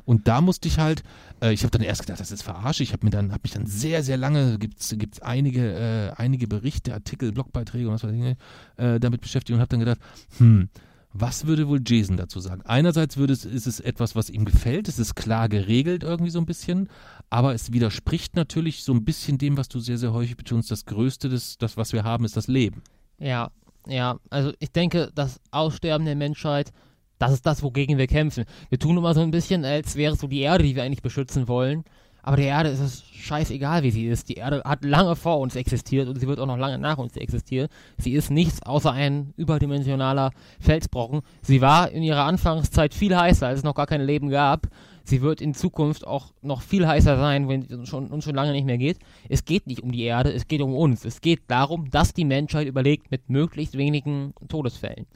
Und 0.04 0.26
da 0.26 0.40
musste 0.40 0.68
ich 0.68 0.78
halt, 0.78 1.02
äh, 1.40 1.52
ich 1.52 1.62
habe 1.62 1.70
dann 1.70 1.82
erst 1.82 2.02
gedacht, 2.02 2.20
das 2.20 2.32
ist 2.32 2.42
verarsche. 2.42 2.82
Ich 2.82 2.92
habe 2.92 3.06
mir 3.06 3.10
dann, 3.10 3.30
habe 3.32 3.42
mich 3.44 3.52
dann 3.52 3.66
sehr, 3.66 4.02
sehr 4.02 4.16
lange, 4.16 4.58
gibt 4.58 4.80
es 4.80 5.22
einige, 5.22 5.74
äh, 5.74 6.12
einige 6.16 6.48
Berichte, 6.48 6.94
Artikel, 6.94 7.32
Blogbeitträge 7.32 7.88
und 7.88 7.94
was 7.94 8.04
weiß 8.04 8.12
ich, 8.12 8.36
äh, 8.82 8.98
damit 8.98 9.20
beschäftigt 9.20 9.54
und 9.54 9.60
habe 9.60 9.68
dann 9.68 9.80
gedacht, 9.80 10.00
hm, 10.38 10.68
was 11.12 11.46
würde 11.46 11.68
wohl 11.68 11.80
Jason 11.84 12.16
dazu 12.16 12.40
sagen? 12.40 12.62
Einerseits 12.62 13.16
würde 13.16 13.32
es, 13.32 13.44
ist 13.44 13.66
es 13.66 13.80
etwas, 13.80 14.14
was 14.14 14.30
ihm 14.30 14.44
gefällt, 14.44 14.88
es 14.88 14.98
ist 14.98 15.14
klar 15.14 15.48
geregelt 15.48 16.02
irgendwie 16.02 16.30
so 16.30 16.38
ein 16.38 16.46
bisschen, 16.46 16.88
aber 17.30 17.54
es 17.54 17.72
widerspricht 17.72 18.36
natürlich 18.36 18.84
so 18.84 18.92
ein 18.92 19.04
bisschen 19.04 19.38
dem, 19.38 19.56
was 19.56 19.68
du 19.68 19.80
sehr, 19.80 19.98
sehr 19.98 20.12
häufig 20.12 20.36
betonst. 20.36 20.70
Das 20.70 20.84
Größte, 20.84 21.28
des, 21.28 21.58
das, 21.58 21.76
was 21.76 21.92
wir 21.92 22.04
haben, 22.04 22.24
ist 22.24 22.36
das 22.36 22.46
Leben. 22.46 22.82
Ja, 23.18 23.50
ja, 23.88 24.18
also 24.30 24.52
ich 24.58 24.72
denke, 24.72 25.10
das 25.14 25.40
Aussterben 25.50 26.04
der 26.04 26.16
Menschheit, 26.16 26.72
das 27.18 27.32
ist 27.32 27.46
das, 27.46 27.62
wogegen 27.62 27.98
wir 27.98 28.06
kämpfen. 28.06 28.44
Wir 28.68 28.78
tun 28.78 28.96
immer 28.96 29.14
so 29.14 29.20
ein 29.20 29.30
bisschen, 29.30 29.64
als 29.64 29.96
wäre 29.96 30.14
es 30.14 30.20
so 30.20 30.26
die 30.26 30.40
Erde, 30.40 30.64
die 30.64 30.76
wir 30.76 30.82
eigentlich 30.82 31.02
beschützen 31.02 31.48
wollen. 31.48 31.84
Aber 32.22 32.36
der 32.36 32.46
Erde 32.46 32.68
ist 32.68 32.80
es 32.80 33.04
scheißegal, 33.14 33.82
wie 33.82 33.90
sie 33.90 34.06
ist. 34.06 34.28
Die 34.28 34.34
Erde 34.34 34.62
hat 34.64 34.84
lange 34.84 35.16
vor 35.16 35.38
uns 35.40 35.56
existiert 35.56 36.08
und 36.08 36.20
sie 36.20 36.28
wird 36.28 36.38
auch 36.40 36.46
noch 36.46 36.58
lange 36.58 36.78
nach 36.78 36.98
uns 36.98 37.16
existieren. 37.16 37.68
Sie 37.96 38.12
ist 38.12 38.30
nichts 38.30 38.62
außer 38.62 38.92
ein 38.92 39.32
überdimensionaler 39.36 40.32
Felsbrocken. 40.60 41.22
Sie 41.42 41.60
war 41.60 41.90
in 41.90 42.02
ihrer 42.02 42.24
Anfangszeit 42.24 42.92
viel 42.92 43.16
heißer, 43.16 43.46
als 43.46 43.60
es 43.60 43.64
noch 43.64 43.74
gar 43.74 43.86
kein 43.86 44.02
Leben 44.02 44.28
gab. 44.28 44.66
Sie 45.08 45.22
wird 45.22 45.40
in 45.40 45.54
Zukunft 45.54 46.06
auch 46.06 46.34
noch 46.42 46.60
viel 46.60 46.86
heißer 46.86 47.16
sein, 47.16 47.48
wenn 47.48 47.62
es 47.62 47.88
schon, 47.88 48.08
uns 48.08 48.24
schon 48.24 48.34
lange 48.34 48.52
nicht 48.52 48.66
mehr 48.66 48.76
geht. 48.76 48.98
Es 49.30 49.46
geht 49.46 49.66
nicht 49.66 49.82
um 49.82 49.90
die 49.90 50.02
Erde, 50.02 50.32
es 50.32 50.48
geht 50.48 50.60
um 50.60 50.74
uns. 50.74 51.06
Es 51.06 51.22
geht 51.22 51.40
darum, 51.48 51.90
dass 51.90 52.12
die 52.12 52.26
Menschheit 52.26 52.68
überlegt 52.68 53.10
mit 53.10 53.30
möglichst 53.30 53.78
wenigen 53.78 54.34
Todesfällen. 54.48 55.06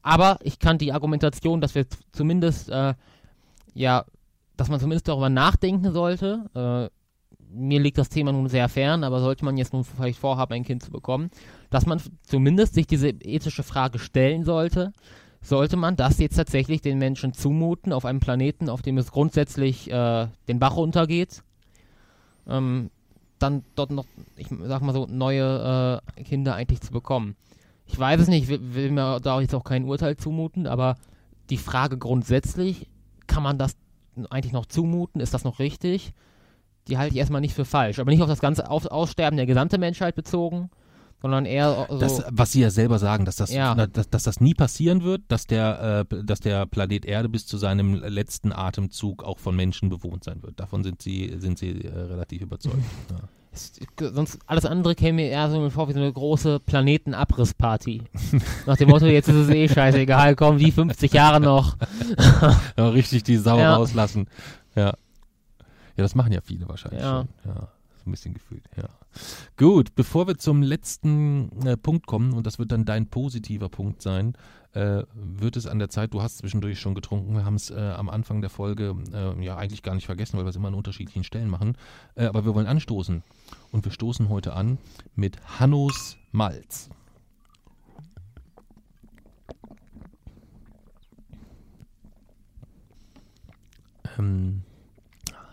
Aber 0.00 0.38
ich 0.42 0.58
kann 0.58 0.78
die 0.78 0.92
Argumentation, 0.92 1.60
dass 1.60 1.74
wir 1.74 1.84
zumindest, 2.12 2.70
äh, 2.70 2.94
ja, 3.74 4.06
dass 4.56 4.70
man 4.70 4.80
zumindest 4.80 5.06
darüber 5.06 5.28
nachdenken 5.28 5.92
sollte, 5.92 6.48
äh, 6.54 7.02
mir 7.54 7.80
liegt 7.80 7.98
das 7.98 8.08
Thema 8.08 8.32
nun 8.32 8.48
sehr 8.48 8.70
fern, 8.70 9.04
aber 9.04 9.20
sollte 9.20 9.44
man 9.44 9.58
jetzt 9.58 9.74
nun 9.74 9.84
vielleicht 9.84 10.18
vorhaben, 10.18 10.54
ein 10.54 10.64
Kind 10.64 10.82
zu 10.82 10.90
bekommen, 10.90 11.30
dass 11.68 11.84
man 11.84 12.00
zumindest 12.22 12.72
sich 12.72 12.86
diese 12.86 13.08
ethische 13.08 13.62
Frage 13.62 13.98
stellen 13.98 14.44
sollte, 14.44 14.92
sollte 15.42 15.76
man 15.76 15.96
das 15.96 16.18
jetzt 16.18 16.36
tatsächlich 16.36 16.80
den 16.80 16.98
Menschen 16.98 17.34
zumuten 17.34 17.92
auf 17.92 18.04
einem 18.04 18.20
Planeten, 18.20 18.68
auf 18.68 18.80
dem 18.80 18.96
es 18.96 19.10
grundsätzlich 19.10 19.90
äh, 19.90 20.28
den 20.48 20.58
Bach 20.58 20.76
runtergeht, 20.76 21.42
ähm, 22.48 22.90
dann 23.38 23.64
dort 23.74 23.90
noch, 23.90 24.06
ich 24.36 24.46
sag 24.64 24.82
mal 24.82 24.92
so, 24.92 25.06
neue 25.06 26.00
äh, 26.16 26.22
Kinder 26.22 26.54
eigentlich 26.54 26.80
zu 26.80 26.92
bekommen. 26.92 27.36
Ich 27.86 27.98
weiß 27.98 28.20
es 28.20 28.28
nicht, 28.28 28.48
will, 28.48 28.74
will 28.74 28.90
mir 28.92 29.20
da 29.20 29.40
jetzt 29.40 29.54
auch 29.54 29.64
kein 29.64 29.84
Urteil 29.84 30.16
zumuten, 30.16 30.66
aber 30.68 30.96
die 31.50 31.56
Frage 31.56 31.98
grundsätzlich, 31.98 32.88
kann 33.26 33.42
man 33.42 33.58
das 33.58 33.76
eigentlich 34.30 34.52
noch 34.52 34.66
zumuten? 34.66 35.20
Ist 35.20 35.34
das 35.34 35.44
noch 35.44 35.58
richtig? 35.58 36.12
Die 36.88 36.98
halte 36.98 37.14
ich 37.14 37.18
erstmal 37.18 37.40
nicht 37.40 37.54
für 37.54 37.64
falsch. 37.64 37.98
Aber 37.98 38.10
nicht 38.10 38.22
auf 38.22 38.28
das 38.28 38.40
ganze 38.40 38.70
Aussterben 38.70 39.36
der 39.36 39.46
gesamten 39.46 39.80
Menschheit 39.80 40.14
bezogen, 40.14 40.70
sondern 41.22 41.46
eher 41.46 41.86
so 41.88 41.98
das, 41.98 42.22
was 42.30 42.52
sie 42.52 42.60
ja 42.60 42.70
selber 42.70 42.98
sagen, 42.98 43.24
dass 43.24 43.36
das, 43.36 43.52
ja. 43.52 43.74
dass, 43.74 44.10
dass, 44.10 44.22
das 44.24 44.40
nie 44.40 44.54
passieren 44.54 45.02
wird, 45.02 45.22
dass 45.28 45.46
der, 45.46 46.06
äh, 46.10 46.24
dass 46.24 46.40
der 46.40 46.66
Planet 46.66 47.04
Erde 47.04 47.28
bis 47.28 47.46
zu 47.46 47.56
seinem 47.56 47.94
letzten 47.94 48.52
Atemzug 48.52 49.22
auch 49.22 49.38
von 49.38 49.56
Menschen 49.56 49.88
bewohnt 49.88 50.24
sein 50.24 50.42
wird. 50.42 50.58
Davon 50.60 50.82
sind 50.82 51.00
sie, 51.00 51.34
sind 51.38 51.58
sie 51.58 51.84
äh, 51.84 51.88
relativ 51.96 52.42
überzeugt. 52.42 52.76
ja. 53.10 54.10
Sonst 54.12 54.38
alles 54.46 54.64
andere 54.64 54.94
käme 54.94 55.16
mir 55.16 55.28
eher 55.28 55.50
so 55.50 55.68
vor 55.68 55.88
wie 55.88 55.92
so 55.92 56.00
eine 56.00 56.12
große 56.12 56.58
Planetenabrissparty. 56.60 58.02
Nach 58.66 58.78
dem 58.78 58.88
Motto, 58.88 59.06
jetzt 59.06 59.28
ist 59.28 59.34
es 59.36 59.48
eh 59.50 59.68
scheißegal, 59.68 60.36
komm, 60.36 60.58
wie 60.58 60.70
50 60.72 61.12
Jahre 61.12 61.38
noch. 61.38 61.76
ja, 62.78 62.88
richtig 62.88 63.24
die 63.24 63.36
Sau 63.36 63.58
ja. 63.58 63.76
rauslassen. 63.76 64.26
Ja. 64.74 64.94
Ja, 65.96 66.02
das 66.02 66.14
machen 66.14 66.32
ja 66.32 66.40
viele 66.40 66.66
wahrscheinlich 66.66 67.02
ja. 67.02 67.26
schon. 67.44 67.54
Ja 67.54 67.68
ein 68.06 68.10
bisschen 68.10 68.34
gefühlt, 68.34 68.64
ja. 68.76 68.88
Gut, 69.56 69.94
bevor 69.94 70.26
wir 70.26 70.38
zum 70.38 70.62
letzten 70.62 71.66
äh, 71.66 71.76
Punkt 71.76 72.06
kommen, 72.06 72.32
und 72.32 72.46
das 72.46 72.58
wird 72.58 72.72
dann 72.72 72.84
dein 72.84 73.08
positiver 73.08 73.68
Punkt 73.68 74.02
sein, 74.02 74.34
äh, 74.72 75.02
wird 75.14 75.56
es 75.56 75.66
an 75.66 75.78
der 75.78 75.90
Zeit, 75.90 76.14
du 76.14 76.22
hast 76.22 76.38
zwischendurch 76.38 76.80
schon 76.80 76.94
getrunken, 76.94 77.34
wir 77.34 77.44
haben 77.44 77.56
es 77.56 77.70
äh, 77.70 77.78
am 77.78 78.08
Anfang 78.08 78.40
der 78.40 78.50
Folge 78.50 78.96
äh, 79.12 79.44
ja 79.44 79.56
eigentlich 79.56 79.82
gar 79.82 79.94
nicht 79.94 80.06
vergessen, 80.06 80.38
weil 80.38 80.44
wir 80.44 80.50
es 80.50 80.56
immer 80.56 80.68
an 80.68 80.74
unterschiedlichen 80.74 81.24
Stellen 81.24 81.50
machen, 81.50 81.76
äh, 82.14 82.24
aber 82.24 82.44
wir 82.44 82.54
wollen 82.54 82.66
anstoßen. 82.66 83.22
Und 83.70 83.84
wir 83.84 83.92
stoßen 83.92 84.28
heute 84.28 84.54
an 84.54 84.78
mit 85.14 85.38
Hannos 85.58 86.16
Malz. 86.30 86.88
Ähm, 94.18 94.62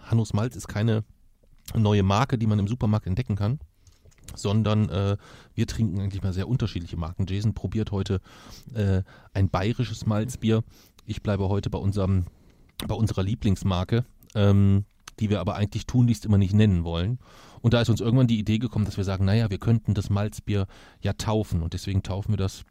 Hannos 0.05 0.33
Malz 0.33 0.55
ist 0.55 0.67
keine 0.67 1.03
neue 1.75 2.03
Marke, 2.03 2.37
die 2.37 2.47
man 2.47 2.59
im 2.59 2.67
Supermarkt 2.67 3.07
entdecken 3.07 3.35
kann, 3.35 3.59
sondern 4.35 4.89
äh, 4.89 5.17
wir 5.53 5.67
trinken 5.67 5.99
eigentlich 5.99 6.23
mal 6.23 6.33
sehr 6.33 6.47
unterschiedliche 6.47 6.97
Marken. 6.97 7.25
Jason 7.27 7.53
probiert 7.53 7.91
heute 7.91 8.21
äh, 8.73 9.03
ein 9.33 9.49
bayerisches 9.49 10.05
Malzbier. 10.05 10.63
Ich 11.05 11.21
bleibe 11.21 11.49
heute 11.49 11.69
bei 11.69 11.79
unserem, 11.79 12.25
bei 12.87 12.95
unserer 12.95 13.23
Lieblingsmarke, 13.23 14.05
ähm, 14.35 14.85
die 15.19 15.29
wir 15.29 15.39
aber 15.39 15.55
eigentlich 15.55 15.85
tunlichst 15.85 16.25
immer 16.25 16.37
nicht 16.37 16.53
nennen 16.53 16.83
wollen. 16.83 17.19
Und 17.61 17.73
da 17.73 17.81
ist 17.81 17.89
uns 17.89 18.01
irgendwann 18.01 18.27
die 18.27 18.39
Idee 18.39 18.57
gekommen, 18.57 18.85
dass 18.85 18.97
wir 18.97 19.03
sagen, 19.03 19.25
naja, 19.25 19.49
wir 19.49 19.57
könnten 19.57 19.93
das 19.93 20.09
Malzbier 20.09 20.67
ja 21.01 21.13
taufen 21.13 21.61
und 21.61 21.73
deswegen 21.73 22.03
taufen 22.03 22.33
wir 22.33 22.37
das 22.37 22.63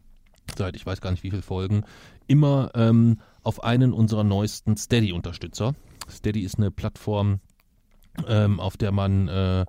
seit 0.57 0.77
ich 0.77 0.87
weiß 0.87 1.01
gar 1.01 1.11
nicht 1.11 1.23
wie 1.23 1.31
viele 1.31 1.43
Folgen 1.43 1.85
immer 2.27 2.71
ähm, 2.75 3.21
auf 3.43 3.63
einen 3.63 3.93
unserer 3.93 4.25
neuesten 4.25 4.77
Steady-Unterstützer. 4.77 5.75
Steady 6.11 6.41
ist 6.41 6.59
eine 6.59 6.71
Plattform, 6.71 7.41
ähm, 8.27 8.61
auf 8.61 8.77
der 8.77 8.93
man 8.93 9.29
äh, 9.29 9.67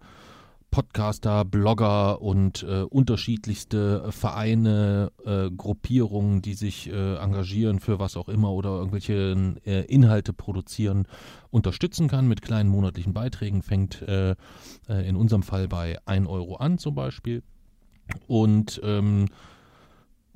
Podcaster, 0.72 1.46
Blogger 1.46 2.22
und 2.22 2.64
äh, 2.64 2.84
unterschiedlichste 2.84 4.12
Vereine, 4.12 5.12
äh, 5.26 5.50
Gruppierungen, 5.50 6.42
die 6.42 6.54
sich 6.54 6.92
äh, 6.92 7.16
engagieren 7.16 7.80
für 7.80 8.00
was 8.00 8.16
auch 8.16 8.30
immer 8.30 8.52
oder 8.52 8.70
irgendwelche 8.70 9.56
äh, 9.66 9.86
Inhalte 9.86 10.32
produzieren, 10.32 11.08
unterstützen 11.50 12.08
kann 12.08 12.28
mit 12.28 12.42
kleinen 12.42 12.70
monatlichen 12.70 13.14
Beiträgen. 13.14 13.64
Fängt 13.64 14.02
äh, 14.04 14.36
äh, 14.88 15.10
in 15.10 15.16
unserem 15.16 15.44
Fall 15.44 15.68
bei 15.68 15.98
1 16.06 16.28
Euro 16.28 16.58
an 16.58 16.78
zum 16.78 16.94
Beispiel. 16.94 17.42
Und 18.28 18.80
ähm, 18.84 19.26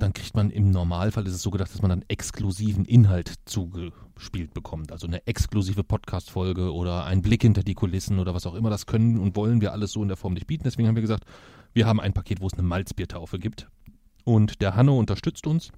dann 0.04 0.14
kriegt 0.14 0.36
man 0.36 0.50
im 0.50 0.70
Normalfall, 0.70 1.26
ist 1.26 1.34
es 1.34 1.42
so 1.42 1.50
gedacht, 1.50 1.74
dass 1.74 1.82
man 1.82 1.90
dann 1.90 2.04
exklusiven 2.10 2.84
Inhalt 2.84 3.36
zugespielt 3.46 4.54
bekommt. 4.54 4.92
Also 4.92 5.08
eine 5.08 5.26
exklusive 5.26 5.84
Podcast-Folge 5.86 6.74
oder 6.74 7.06
ein 7.06 7.22
Blick 7.22 7.42
hinter 7.44 7.64
die 7.64 7.74
Kulissen 7.74 8.20
oder 8.20 8.34
was 8.36 8.46
auch 8.46 8.54
immer. 8.54 8.70
Das 8.70 8.86
können 8.86 9.18
und 9.18 9.38
wollen 9.38 9.62
wir 9.62 9.72
alles 9.72 9.94
so 9.94 10.02
in 10.02 10.10
der 10.10 10.18
Form 10.18 10.34
nicht 10.34 10.46
bieten. 10.46 10.66
Deswegen 10.66 10.90
haben 10.90 10.96
wir 10.96 11.02
gesagt, 11.02 11.24
wir 11.72 11.88
haben 11.88 12.02
ein 12.02 12.12
Paket, 12.12 12.42
wo 12.42 12.48
es 12.48 12.54
eine 12.54 12.64
Malzbiertaufe 12.64 13.40
gibt. 13.40 13.70
Und 14.26 14.62
der 14.62 14.76
Hanno 14.76 15.00
unterstützt 15.00 15.48
uns. 15.48 15.72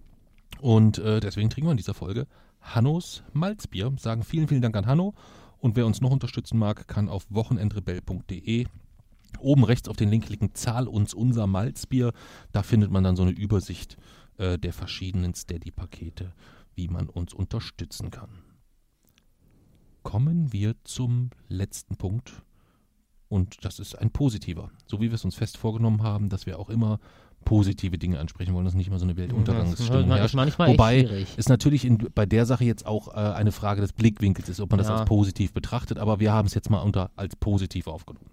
Und 0.59 0.97
äh, 0.97 1.19
deswegen 1.19 1.51
trinken 1.51 1.67
wir 1.67 1.71
in 1.71 1.77
dieser 1.77 1.93
Folge 1.93 2.25
Hannos 2.61 3.23
Malzbier. 3.33 3.93
Sagen 3.99 4.23
vielen, 4.23 4.47
vielen 4.47 4.63
Dank 4.63 4.75
an 4.75 4.87
Hanno. 4.87 5.13
Und 5.59 5.75
wer 5.75 5.85
uns 5.85 6.01
noch 6.01 6.11
unterstützen 6.11 6.57
mag, 6.57 6.87
kann 6.87 7.09
auf 7.09 7.27
wochenendrebell.de 7.29 8.65
Oben 9.39 9.63
rechts 9.63 9.89
auf 9.89 9.95
den 9.97 10.09
Link 10.09 10.25
klicken, 10.25 10.53
zahl 10.53 10.87
uns 10.87 11.13
unser 11.13 11.47
Malzbier. 11.47 12.13
Da 12.51 12.63
findet 12.63 12.91
man 12.91 13.03
dann 13.03 13.15
so 13.15 13.23
eine 13.23 13.31
Übersicht 13.31 13.97
äh, 14.37 14.57
der 14.57 14.73
verschiedenen 14.73 15.33
Steady-Pakete, 15.33 16.33
wie 16.75 16.87
man 16.87 17.07
uns 17.09 17.33
unterstützen 17.33 18.11
kann. 18.11 18.29
Kommen 20.03 20.53
wir 20.53 20.75
zum 20.83 21.31
letzten 21.47 21.95
Punkt. 21.95 22.43
Und 23.27 23.65
das 23.65 23.79
ist 23.79 23.95
ein 23.95 24.11
positiver. 24.11 24.69
So 24.85 25.01
wie 25.01 25.09
wir 25.09 25.15
es 25.15 25.25
uns 25.25 25.35
fest 25.35 25.57
vorgenommen 25.57 26.03
haben, 26.03 26.29
dass 26.29 26.45
wir 26.45 26.59
auch 26.59 26.69
immer 26.69 26.99
positive 27.43 27.97
Dinge 27.97 28.19
ansprechen 28.19 28.53
wollen, 28.53 28.65
dass 28.65 28.73
nicht 28.73 28.87
immer 28.87 28.99
so 28.99 29.05
eine 29.05 29.17
Weltuntergangsstimmung 29.17 30.09
das 30.09 30.19
herrscht. 30.19 30.35
manchmal 30.35 30.69
Wobei 30.69 31.25
es 31.37 31.47
natürlich 31.47 31.85
in, 31.85 31.97
bei 32.13 32.25
der 32.25 32.45
Sache 32.45 32.65
jetzt 32.65 32.85
auch 32.85 33.09
äh, 33.09 33.11
eine 33.11 33.51
Frage 33.51 33.81
des 33.81 33.93
Blickwinkels 33.93 34.49
ist, 34.49 34.59
ob 34.59 34.71
man 34.71 34.79
das 34.79 34.87
Ja. 34.87 34.97
als 34.97 35.07
positiv 35.07 35.53
betrachtet, 35.53 35.97
aber 35.97 36.19
wir 36.19 36.33
haben 36.33 36.47
es 36.47 36.53
jetzt 36.53 36.69
mal 36.69 36.79
unter 36.79 37.11
als 37.15 37.35
positiv 37.35 37.87
aufgenommen. 37.87 38.29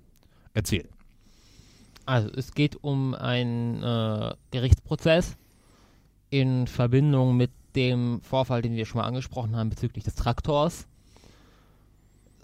Erzähl. 0.54 0.88
Also 2.04 2.28
es 2.34 2.52
geht 2.52 2.82
um 2.82 3.14
einen 3.14 3.82
äh, 3.82 4.34
Gerichtsprozess 4.50 5.36
in 6.30 6.66
Verbindung 6.66 7.36
mit 7.36 7.50
dem 7.76 8.20
Vorfall, 8.22 8.62
den 8.62 8.74
wir 8.74 8.86
schon 8.86 9.00
mal 9.00 9.06
angesprochen 9.06 9.56
haben 9.56 9.70
bezüglich 9.70 10.04
des 10.04 10.14
Traktors. 10.14 10.86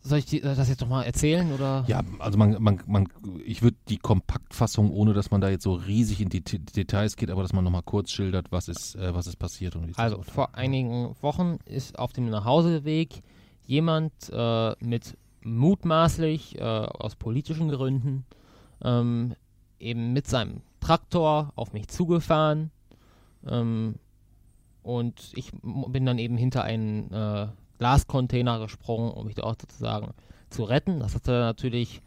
Soll 0.02 0.18
ich 0.18 0.26
die, 0.26 0.40
das 0.40 0.68
jetzt 0.68 0.80
nochmal 0.80 1.04
erzählen 1.04 1.52
oder? 1.52 1.84
Ja, 1.86 2.02
also 2.18 2.38
man, 2.38 2.62
man, 2.62 2.80
man 2.86 3.08
ich 3.44 3.62
würde 3.62 3.76
die 3.88 3.98
Kompaktfassung, 3.98 4.90
ohne 4.90 5.12
dass 5.12 5.30
man 5.30 5.40
da 5.40 5.50
jetzt 5.50 5.64
so 5.64 5.74
riesig 5.74 6.20
in 6.20 6.28
die 6.28 6.40
T 6.40 6.58
Details 6.58 7.16
geht, 7.16 7.30
aber 7.30 7.42
dass 7.42 7.52
man 7.52 7.64
nochmal 7.64 7.82
kurz 7.82 8.12
schildert, 8.12 8.50
was 8.50 8.68
ist, 8.68 8.94
äh, 8.94 9.12
was 9.12 9.26
ist 9.26 9.36
passiert 9.36 9.74
und 9.76 9.86
wie 9.86 9.90
ist 9.90 9.98
das 9.98 10.12
Also 10.12 10.22
vor 10.22 10.54
einigen 10.54 11.14
Wochen 11.20 11.58
ist 11.66 11.98
auf 11.98 12.12
dem 12.12 12.30
Nachhauseweg 12.30 13.22
jemand 13.66 14.12
äh, 14.32 14.72
mit 14.80 15.16
mutmaßlich 15.42 16.58
äh, 16.58 16.62
aus 16.62 17.16
politischen 17.16 17.68
Gründen 17.68 18.24
ähm, 18.82 19.34
eben 19.78 20.12
mit 20.12 20.26
seinem 20.26 20.62
Traktor 20.80 21.52
auf 21.56 21.72
mich 21.72 21.88
zugefahren 21.88 22.70
ähm, 23.46 23.96
und 24.82 25.32
ich 25.34 25.52
bin 25.62 26.06
dann 26.06 26.18
eben 26.18 26.36
hinter 26.36 26.62
einen 26.62 27.12
äh, 27.12 27.48
Glascontainer 27.78 28.58
gesprungen, 28.58 29.10
um 29.12 29.26
mich 29.26 29.34
dort 29.34 29.60
sozusagen 29.60 30.14
zu 30.50 30.64
retten. 30.64 31.00
Das 31.00 31.14
hatte 31.14 31.32
natürlich 31.32 32.00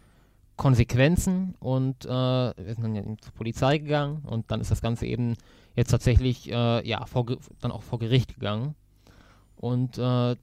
Konsequenzen 0.58 1.56
und 1.60 2.06
äh, 2.06 2.10
wir 2.10 2.74
sind 2.74 2.84
dann 2.84 2.96
eben 2.96 3.20
zur 3.20 3.34
Polizei 3.34 3.78
gegangen 3.78 4.24
und 4.26 4.52
dann 4.52 4.62
ist 4.62 4.72
das 4.72 4.82
Ganze 4.82 5.06
eben 5.06 5.36
jetzt 5.76 5.92
tatsächlich 5.92 6.52
äh, 6.52 6.88
ja 6.88 7.06
vor, 7.06 7.26
dann 7.62 7.72
auch 7.72 7.84
vor 7.84 8.00
Gericht 8.00 8.36
gegangen 8.36 8.76
und 9.56 9.98
äh, 9.98 10.36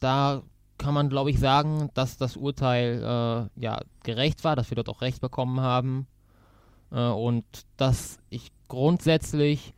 da 0.00 0.42
kann 0.78 0.94
man 0.94 1.08
glaube 1.08 1.30
ich 1.30 1.38
sagen, 1.38 1.90
dass 1.94 2.16
das 2.16 2.36
Urteil 2.36 3.02
äh, 3.02 3.60
ja 3.60 3.80
gerecht 4.04 4.44
war, 4.44 4.56
dass 4.56 4.70
wir 4.70 4.76
dort 4.76 4.88
auch 4.88 5.02
Recht 5.02 5.20
bekommen 5.20 5.60
haben 5.60 6.06
äh, 6.90 7.08
und 7.08 7.44
dass 7.76 8.18
ich 8.30 8.52
grundsätzlich 8.68 9.74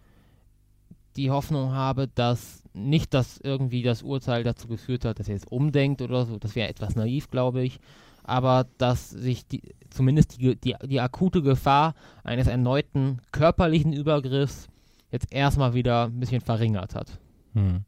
die 1.17 1.31
Hoffnung 1.31 1.73
habe, 1.73 2.09
dass 2.09 2.63
nicht, 2.73 3.15
dass 3.15 3.39
irgendwie 3.39 3.83
das 3.83 4.03
Urteil 4.03 4.45
dazu 4.45 4.69
geführt 4.69 5.05
hat, 5.05 5.19
dass 5.19 5.29
er 5.29 5.35
jetzt 5.35 5.51
umdenkt 5.51 6.03
oder 6.03 6.25
so, 6.25 6.39
das 6.39 6.55
wäre 6.55 6.69
etwas 6.69 6.95
naiv, 6.95 7.31
glaube 7.31 7.63
ich, 7.63 7.81
aber 8.23 8.67
dass 8.79 9.11
sich 9.11 9.47
die, 9.47 9.63
zumindest 9.91 10.41
die, 10.41 10.57
die, 10.57 10.77
die 10.85 11.01
akute 11.01 11.43
Gefahr 11.43 11.95
eines 12.23 12.47
erneuten 12.47 13.21
körperlichen 13.33 13.93
Übergriffs 13.93 14.69
jetzt 15.11 15.33
erstmal 15.33 15.75
wieder 15.75 16.05
ein 16.05 16.21
bisschen 16.21 16.41
verringert 16.41 16.95
hat. 16.95 17.19
Hm. 17.55 17.85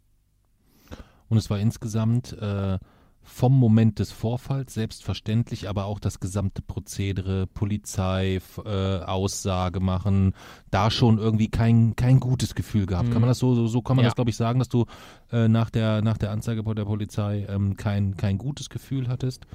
Und 1.28 1.38
es 1.38 1.48
war 1.48 1.58
insgesamt 1.58 2.32
äh, 2.32 2.78
vom 3.22 3.58
Moment 3.58 3.98
des 3.98 4.10
Vorfalls 4.12 4.74
selbstverständlich, 4.74 5.68
aber 5.68 5.84
auch 5.86 6.00
das 6.00 6.20
gesamte 6.20 6.60
Prozedere, 6.60 7.46
Polizei, 7.46 8.40
äh, 8.64 8.98
Aussage 8.98 9.80
machen, 9.80 10.34
da 10.70 10.90
schon 10.90 11.18
irgendwie 11.18 11.48
kein, 11.48 11.94
kein 11.96 12.20
gutes 12.20 12.54
Gefühl 12.54 12.86
gehabt. 12.86 13.08
Mhm. 13.08 13.12
Kann 13.12 13.22
man 13.22 13.28
das 13.28 13.38
so, 13.38 13.54
so, 13.54 13.66
so 13.66 13.80
kann 13.82 13.96
man 13.96 14.04
Ja. 14.04 14.08
das, 14.08 14.16
glaube 14.16 14.30
ich, 14.30 14.36
sagen, 14.36 14.58
dass 14.58 14.68
du 14.68 14.86
äh, 15.30 15.48
nach, 15.48 15.70
der, 15.70 16.02
nach 16.02 16.18
der 16.18 16.30
Anzeige 16.30 16.62
bei 16.62 16.74
der 16.74 16.84
Polizei 16.84 17.46
ähm, 17.48 17.76
kein, 17.76 18.16
kein 18.16 18.38
gutes 18.38 18.68
Gefühl 18.68 19.08
hattest? 19.08 19.46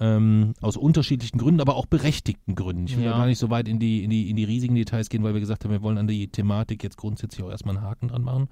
Ähm, 0.00 0.54
aus 0.60 0.76
unterschiedlichen 0.76 1.38
Gründen, 1.38 1.60
aber 1.60 1.76
auch 1.76 1.86
berechtigten 1.86 2.54
Gründen. 2.54 2.86
Ich 2.86 2.96
will 2.96 3.04
Ja. 3.04 3.12
gar 3.12 3.26
nicht 3.26 3.38
so 3.38 3.50
weit 3.50 3.68
in 3.68 3.78
die, 3.78 4.02
in, 4.02 4.10
die, 4.10 4.30
in 4.30 4.36
die 4.36 4.44
riesigen 4.44 4.74
Details 4.74 5.10
gehen, 5.10 5.22
weil 5.22 5.34
wir 5.34 5.40
gesagt 5.40 5.64
haben, 5.64 5.70
wir 5.70 5.82
wollen 5.82 5.98
an 5.98 6.08
die 6.08 6.28
Thematik 6.28 6.82
jetzt 6.82 6.96
grundsätzlich 6.96 7.44
auch 7.44 7.50
erstmal 7.50 7.76
einen 7.76 7.84
Haken 7.84 8.08
dran 8.08 8.22
machen 8.22 8.48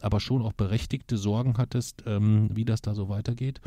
aber 0.00 0.20
schon 0.20 0.42
auch 0.42 0.52
berechtigte 0.52 1.16
Sorgen 1.16 1.54
hattest, 1.56 2.04
ähm, 2.06 2.50
wie 2.52 2.64
das 2.64 2.82
da 2.82 2.94
so 2.94 3.08
weitergeht. 3.08 3.60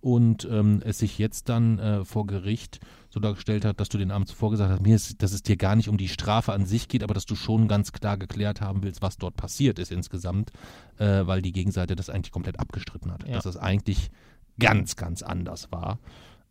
Und 0.00 0.46
ähm, 0.50 0.80
es 0.84 0.98
sich 0.98 1.18
jetzt 1.18 1.48
dann 1.48 1.78
äh, 1.78 2.04
vor 2.04 2.26
Gericht 2.26 2.80
so 3.10 3.20
dargestellt 3.20 3.64
hat, 3.64 3.80
dass 3.80 3.88
du 3.88 3.98
den 3.98 4.10
Abend 4.10 4.28
zuvor 4.28 4.50
gesagt 4.50 4.70
hast, 4.70 4.82
mir 4.82 4.94
ist, 4.94 5.22
dass 5.22 5.32
es 5.32 5.42
dir 5.42 5.56
gar 5.56 5.76
nicht 5.76 5.88
um 5.88 5.96
die 5.96 6.08
Strafe 6.08 6.52
an 6.52 6.66
sich 6.66 6.88
geht, 6.88 7.02
aber 7.02 7.14
dass 7.14 7.26
du 7.26 7.34
schon 7.34 7.68
ganz 7.68 7.92
klar 7.92 8.18
geklärt 8.18 8.60
haben 8.60 8.82
willst, 8.82 9.02
was 9.02 9.16
dort 9.16 9.36
passiert 9.36 9.78
ist 9.78 9.90
insgesamt, 9.90 10.50
äh, 10.98 11.26
weil 11.26 11.42
die 11.42 11.52
Gegenseite 11.52 11.96
das 11.96 12.10
eigentlich 12.10 12.32
komplett 12.32 12.60
abgestritten 12.60 13.10
hat. 13.10 13.26
Ja. 13.26 13.34
Dass 13.34 13.44
das 13.44 13.56
eigentlich 13.56 14.10
ganz, 14.58 14.96
ganz 14.96 15.22
anders 15.22 15.72
war. 15.72 15.98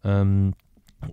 Ähm, 0.03 0.53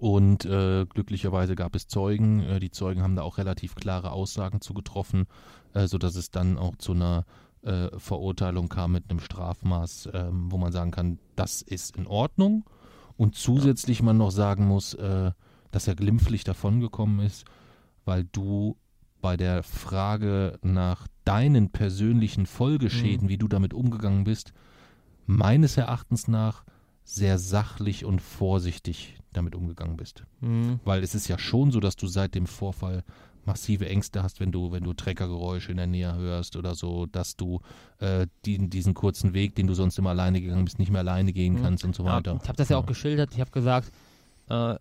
und 0.00 0.44
äh, 0.46 0.86
glücklicherweise 0.86 1.54
gab 1.56 1.74
es 1.76 1.86
Zeugen. 1.88 2.40
Äh, 2.40 2.60
die 2.60 2.70
Zeugen 2.70 3.02
haben 3.02 3.16
da 3.16 3.22
auch 3.22 3.38
relativ 3.38 3.74
klare 3.74 4.12
Aussagen 4.12 4.60
zugetroffen, 4.60 5.26
äh, 5.74 5.86
sodass 5.86 6.16
es 6.16 6.30
dann 6.30 6.58
auch 6.58 6.76
zu 6.76 6.92
einer 6.92 7.24
äh, 7.62 7.88
Verurteilung 7.98 8.68
kam 8.68 8.92
mit 8.92 9.10
einem 9.10 9.20
Strafmaß, 9.20 10.08
ähm, 10.12 10.50
wo 10.50 10.58
man 10.58 10.72
sagen 10.72 10.90
kann, 10.90 11.18
das 11.36 11.62
ist 11.62 11.96
in 11.96 12.06
Ordnung. 12.06 12.64
Und 13.16 13.36
zusätzlich 13.36 14.02
man 14.02 14.16
noch 14.16 14.30
sagen 14.30 14.66
muss, 14.66 14.94
äh, 14.94 15.32
dass 15.70 15.86
er 15.88 15.94
glimpflich 15.94 16.44
davongekommen 16.44 17.24
ist, 17.24 17.44
weil 18.04 18.24
du 18.24 18.76
bei 19.20 19.36
der 19.36 19.62
Frage 19.62 20.58
nach 20.62 21.06
deinen 21.24 21.70
persönlichen 21.70 22.46
Folgeschäden, 22.46 23.26
Mhm. 23.26 23.30
wie 23.30 23.38
du 23.38 23.48
damit 23.48 23.72
umgegangen 23.72 24.24
bist, 24.24 24.52
meines 25.26 25.76
Erachtens 25.76 26.28
nach 26.28 26.63
sehr 27.04 27.38
sachlich 27.38 28.04
und 28.04 28.20
vorsichtig 28.20 29.16
damit 29.32 29.54
umgegangen 29.54 29.96
bist. 29.96 30.24
Mhm. 30.40 30.80
Weil 30.84 31.02
es 31.02 31.14
ist 31.14 31.28
ja 31.28 31.38
schon 31.38 31.70
so, 31.70 31.80
dass 31.80 31.96
du 31.96 32.06
seit 32.06 32.34
dem 32.34 32.46
Vorfall 32.46 33.04
massive 33.46 33.86
Ängste 33.88 34.22
hast, 34.22 34.40
wenn 34.40 34.52
du, 34.52 34.72
wenn 34.72 34.84
du 34.84 34.94
Treckergeräusche 34.94 35.70
in 35.70 35.76
der 35.76 35.86
Nähe 35.86 36.14
hörst 36.14 36.56
oder 36.56 36.74
so, 36.74 37.04
dass 37.04 37.36
du 37.36 37.60
äh, 37.98 38.26
die, 38.46 38.70
diesen 38.70 38.94
kurzen 38.94 39.34
Weg, 39.34 39.54
den 39.54 39.66
du 39.66 39.74
sonst 39.74 39.98
immer 39.98 40.10
alleine 40.10 40.40
gegangen 40.40 40.64
bist, 40.64 40.78
nicht 40.78 40.90
mehr 40.90 41.00
alleine 41.02 41.32
gehen 41.34 41.54
Mhm. 41.54 41.62
kannst 41.62 41.84
und 41.84 41.94
so 41.94 42.06
Ja, 42.06 42.16
weiter. 42.16 42.38
ich 42.42 42.48
habe 42.48 42.56
das 42.56 42.70
ja 42.70 42.78
auch 42.78 42.86
geschildert. 42.86 43.34
Ich 43.34 43.40
habe 43.40 43.50
gesagt, 43.50 43.92
äh, 44.48 44.76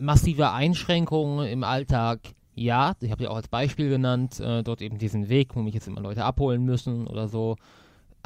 massive 0.00 0.50
Einschränkungen 0.52 1.46
im 1.46 1.64
Alltag, 1.64 2.20
ja. 2.54 2.94
Ich 3.00 3.10
habe 3.12 3.22
ja 3.24 3.30
auch 3.30 3.36
als 3.36 3.48
Beispiel 3.48 3.88
genannt, 3.88 4.40
äh, 4.40 4.62
dort 4.64 4.82
eben 4.82 4.98
diesen 4.98 5.28
Weg, 5.28 5.54
wo 5.54 5.62
mich 5.62 5.74
jetzt 5.74 5.86
immer 5.86 6.00
Leute 6.00 6.24
abholen 6.24 6.64
müssen 6.64 7.06
oder 7.06 7.28
so. 7.28 7.56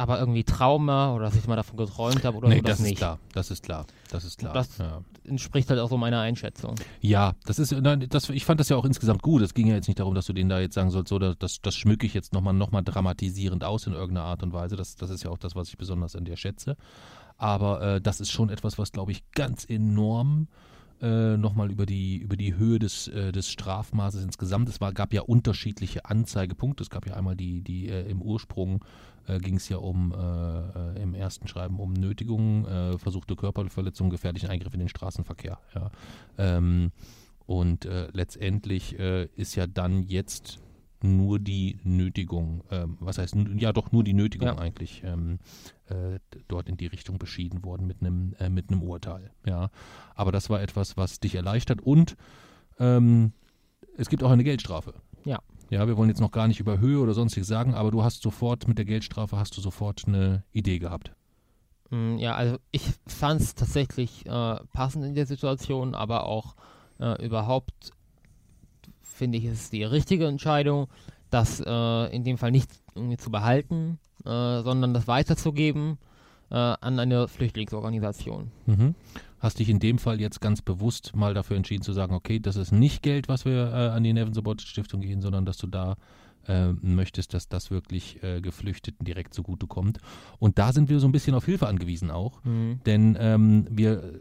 Aber 0.03 0.19
irgendwie 0.19 0.43
Trauma 0.43 1.15
oder 1.15 1.27
dass 1.27 1.37
ich 1.37 1.47
mal 1.47 1.55
davon 1.55 1.77
geträumt 1.77 2.25
habe 2.25 2.37
oder 2.39 2.49
nee, 2.49 2.57
so, 2.57 2.63
das, 2.63 2.71
das, 2.73 2.81
ist 2.81 2.87
nicht. 2.87 2.99
klar. 2.99 3.19
Das 3.35 3.51
ist 3.53 3.63
klar. 3.63 3.87
Das 4.11 4.25
ist 4.25 4.39
klar. 4.39 4.53
Das- 4.53 4.79
ja. 4.79 5.01
Entspricht 5.25 5.71
halt 5.71 5.79
auch 5.79 5.89
so 5.89 5.97
meiner 5.97 6.19
Einschätzung. 6.19 6.75
Ja, 7.01 7.35
das 7.47 7.61
ist, 7.61 7.71
nein, 7.71 8.09
das, 8.11 8.29
ich 8.31 8.45
fand 8.45 8.59
das 8.59 8.69
ja 8.69 8.77
auch 8.77 8.85
insgesamt 8.85 9.23
gut. 9.23 9.41
Es 9.43 9.55
ging 9.55 9.69
ja 9.69 9.77
jetzt 9.77 9.87
nicht 9.87 10.01
darum, 10.01 10.17
dass 10.17 10.27
du 10.27 10.33
denen 10.33 10.51
da 10.51 10.59
jetzt 10.59 10.75
sagen 10.75 10.91
sollst, 10.91 11.11
so, 11.11 11.21
das, 11.21 11.39
das, 11.39 11.61
das 11.63 11.77
schmücke 11.77 12.05
ich 12.05 12.15
jetzt 12.15 12.33
nochmal 12.33 12.55
noch 12.55 12.73
mal 12.73 12.83
dramatisierend 12.83 13.63
aus 13.63 13.87
in 13.87 13.93
irgendeiner 13.93 14.27
Art 14.27 14.43
und 14.43 14.53
Weise. 14.53 14.75
Das, 14.75 14.97
das 14.97 15.11
ist 15.11 15.23
ja 15.23 15.31
auch 15.31 15.39
das, 15.39 15.55
was 15.55 15.69
ich 15.69 15.79
besonders 15.79 16.17
an 16.17 16.25
dir 16.25 16.37
schätze. 16.37 16.77
Aber 17.39 17.81
äh, 17.83 18.01
das 18.01 18.21
ist 18.21 18.33
schon 18.33 18.51
etwas, 18.51 18.79
was, 18.79 18.91
glaube 18.91 19.13
ich, 19.13 19.23
ganz 19.31 19.65
enorm 19.65 20.49
äh, 21.01 21.37
nochmal 21.37 21.71
über 21.71 21.87
die, 21.87 22.17
über 22.17 22.37
die 22.37 22.55
Höhe 22.57 22.79
des, 22.79 23.09
äh, 23.09 23.33
des 23.33 23.51
Strafmaßes 23.51 24.23
insgesamt. 24.23 24.69
Es 24.69 24.81
war, 24.81 24.93
gab 24.93 25.13
ja 25.13 25.23
unterschiedliche 25.23 26.05
Anzeigepunkte. 26.05 26.83
Es 26.83 26.91
gab 26.91 27.07
ja 27.07 27.15
einmal 27.15 27.37
die, 27.37 27.63
die 27.63 27.89
äh, 27.89 28.09
im 28.09 28.23
Ursprung 28.23 28.85
äh, 29.27 29.39
ging 29.39 29.57
es 29.57 29.69
ja 29.69 29.79
um 29.79 30.13
äh, 30.13 30.99
äh, 30.99 31.03
im 31.03 31.15
ersten 31.15 31.49
Schreiben 31.49 31.79
um 31.81 31.93
Nötigung, 31.93 32.67
äh, 32.67 32.99
versuchte 32.99 33.37
Körperverletzung, 33.37 34.11
gefährlichen 34.11 34.51
Eingriff 34.51 34.75
in 34.75 34.81
den 34.81 34.89
Straßenverkehr. 34.89 35.59
Ja. 35.75 35.91
Ähm, 36.39 36.93
Und 37.47 37.85
äh, 37.87 38.09
letztendlich 38.13 38.95
ist 38.95 39.57
ja 39.57 39.67
dann 39.67 40.05
jetzt 40.05 40.61
nur 41.03 41.41
die 41.41 41.81
Nötigung, 41.83 42.63
ähm, 42.71 42.97
was 43.01 43.19
heißt, 43.19 43.35
ja 43.57 43.73
doch 43.73 43.91
nur 43.91 44.05
die 44.05 44.15
Nötigung 44.15 44.49
ja. 44.49 44.59
eigentlich 44.59 45.03
ähm, 45.05 45.39
äh, 45.87 46.21
dort 46.47 46.69
in 46.69 46.77
die 46.77 46.87
Richtung 46.87 47.19
beschieden 47.19 47.65
worden 47.65 47.87
mit 47.87 48.01
einem 48.01 48.35
äh, 48.39 48.49
mit 48.49 48.71
einem 48.71 48.83
Urteil. 48.83 49.33
Ja, 49.45 49.71
aber 50.15 50.31
das 50.31 50.49
war 50.49 50.63
etwas, 50.63 50.97
was 50.97 51.19
dich 51.19 51.35
erleichtert 51.35 51.81
und 51.83 52.17
ähm, 52.79 53.33
es 53.97 54.09
gibt 54.09 54.23
auch 54.23 54.31
eine 54.31 54.45
Geldstrafe. 54.45 54.95
Ja. 55.25 55.41
Ja, 55.73 55.87
wir 55.87 55.97
wollen 55.97 56.11
jetzt 56.11 56.21
noch 56.21 56.33
gar 56.33 56.49
nicht 56.49 56.61
über 56.61 56.81
Höhe 56.81 57.01
oder 57.01 57.15
sonstiges 57.15 57.49
sagen, 57.49 57.73
aber 57.73 57.91
du 57.91 58.05
hast 58.05 58.21
sofort 58.21 58.69
mit 58.69 58.77
der 58.77 58.85
Geldstrafe 58.85 59.39
hast 59.39 59.57
du 59.57 59.63
sofort 59.63 60.03
eine 60.07 60.43
Idee 60.53 60.79
gehabt. 60.79 61.13
Mm, 61.89 62.19
ja, 62.19 62.35
also 62.35 62.59
ich 62.73 62.83
fand 63.07 63.41
es 63.41 63.55
tatsächlich 63.55 64.27
äh, 64.27 64.57
passend 64.75 65.03
in 65.07 65.15
der 65.15 65.25
Situation, 65.25 65.95
aber 65.95 66.27
auch 66.27 66.57
äh, 67.01 67.25
überhaupt 67.25 67.93
finde 69.01 69.39
ich, 69.39 69.47
ist 69.47 69.73
die 69.73 69.85
richtige 69.85 70.27
Entscheidung, 70.27 70.89
das 71.31 71.63
äh, 71.65 72.15
in 72.15 72.23
dem 72.23 72.37
Fall 72.37 72.51
nicht 72.51 72.71
irgendwie 72.95 73.17
zu 73.17 73.31
behalten, 73.31 73.99
äh, 74.27 74.61
sondern 74.61 74.93
das 74.93 75.09
weiterzugeben 75.09 75.97
äh, 76.51 76.57
an 76.57 76.99
eine 76.99 77.29
Flüchtlingsorganisation. 77.29 78.53
Mhm. 78.67 78.95
Hast 79.43 79.59
dich 79.59 79.69
in 79.69 79.81
dem 79.81 79.99
Fall 79.99 80.21
jetzt 80.21 80.41
ganz 80.41 80.63
bewusst 80.63 81.17
mal 81.17 81.35
dafür 81.35 81.57
entschieden 81.57 81.83
zu 81.83 81.93
sagen, 81.93 82.15
okay, 82.15 82.39
das 82.39 82.55
ist 82.55 82.71
nicht 82.71 83.03
Geld, 83.03 83.27
was 83.27 83.45
wir 83.45 83.73
äh, 83.73 83.89
an 83.89 84.05
die 84.05 84.13
Nevin 84.13 84.35
Support 84.35 84.63
Stiftung 84.63 85.01
gehen, 85.01 85.21
sondern 85.21 85.45
dass 85.45 85.57
du 85.57 85.67
da 85.67 85.97
äh, 86.47 86.73
möchtest, 86.81 87.35
dass 87.35 87.49
das 87.49 87.73
wirklich 87.73 88.23
äh, 88.23 88.41
Geflüchteten 88.41 89.05
direkt 89.05 89.35
zugutekommt. 89.35 89.99
Und 90.39 90.59
da 90.59 90.73
sind 90.73 90.89
wir 90.89 91.01
so 91.01 91.09
ein 91.09 91.13
bisschen 91.13 91.35
auf 91.35 91.45
Hilfe 91.45 91.67
angewiesen 91.67 92.13
auch, 92.13 92.45
mhm. 92.45 92.79
denn 92.87 93.17
ähm, 93.19 93.67
wir 93.69 94.21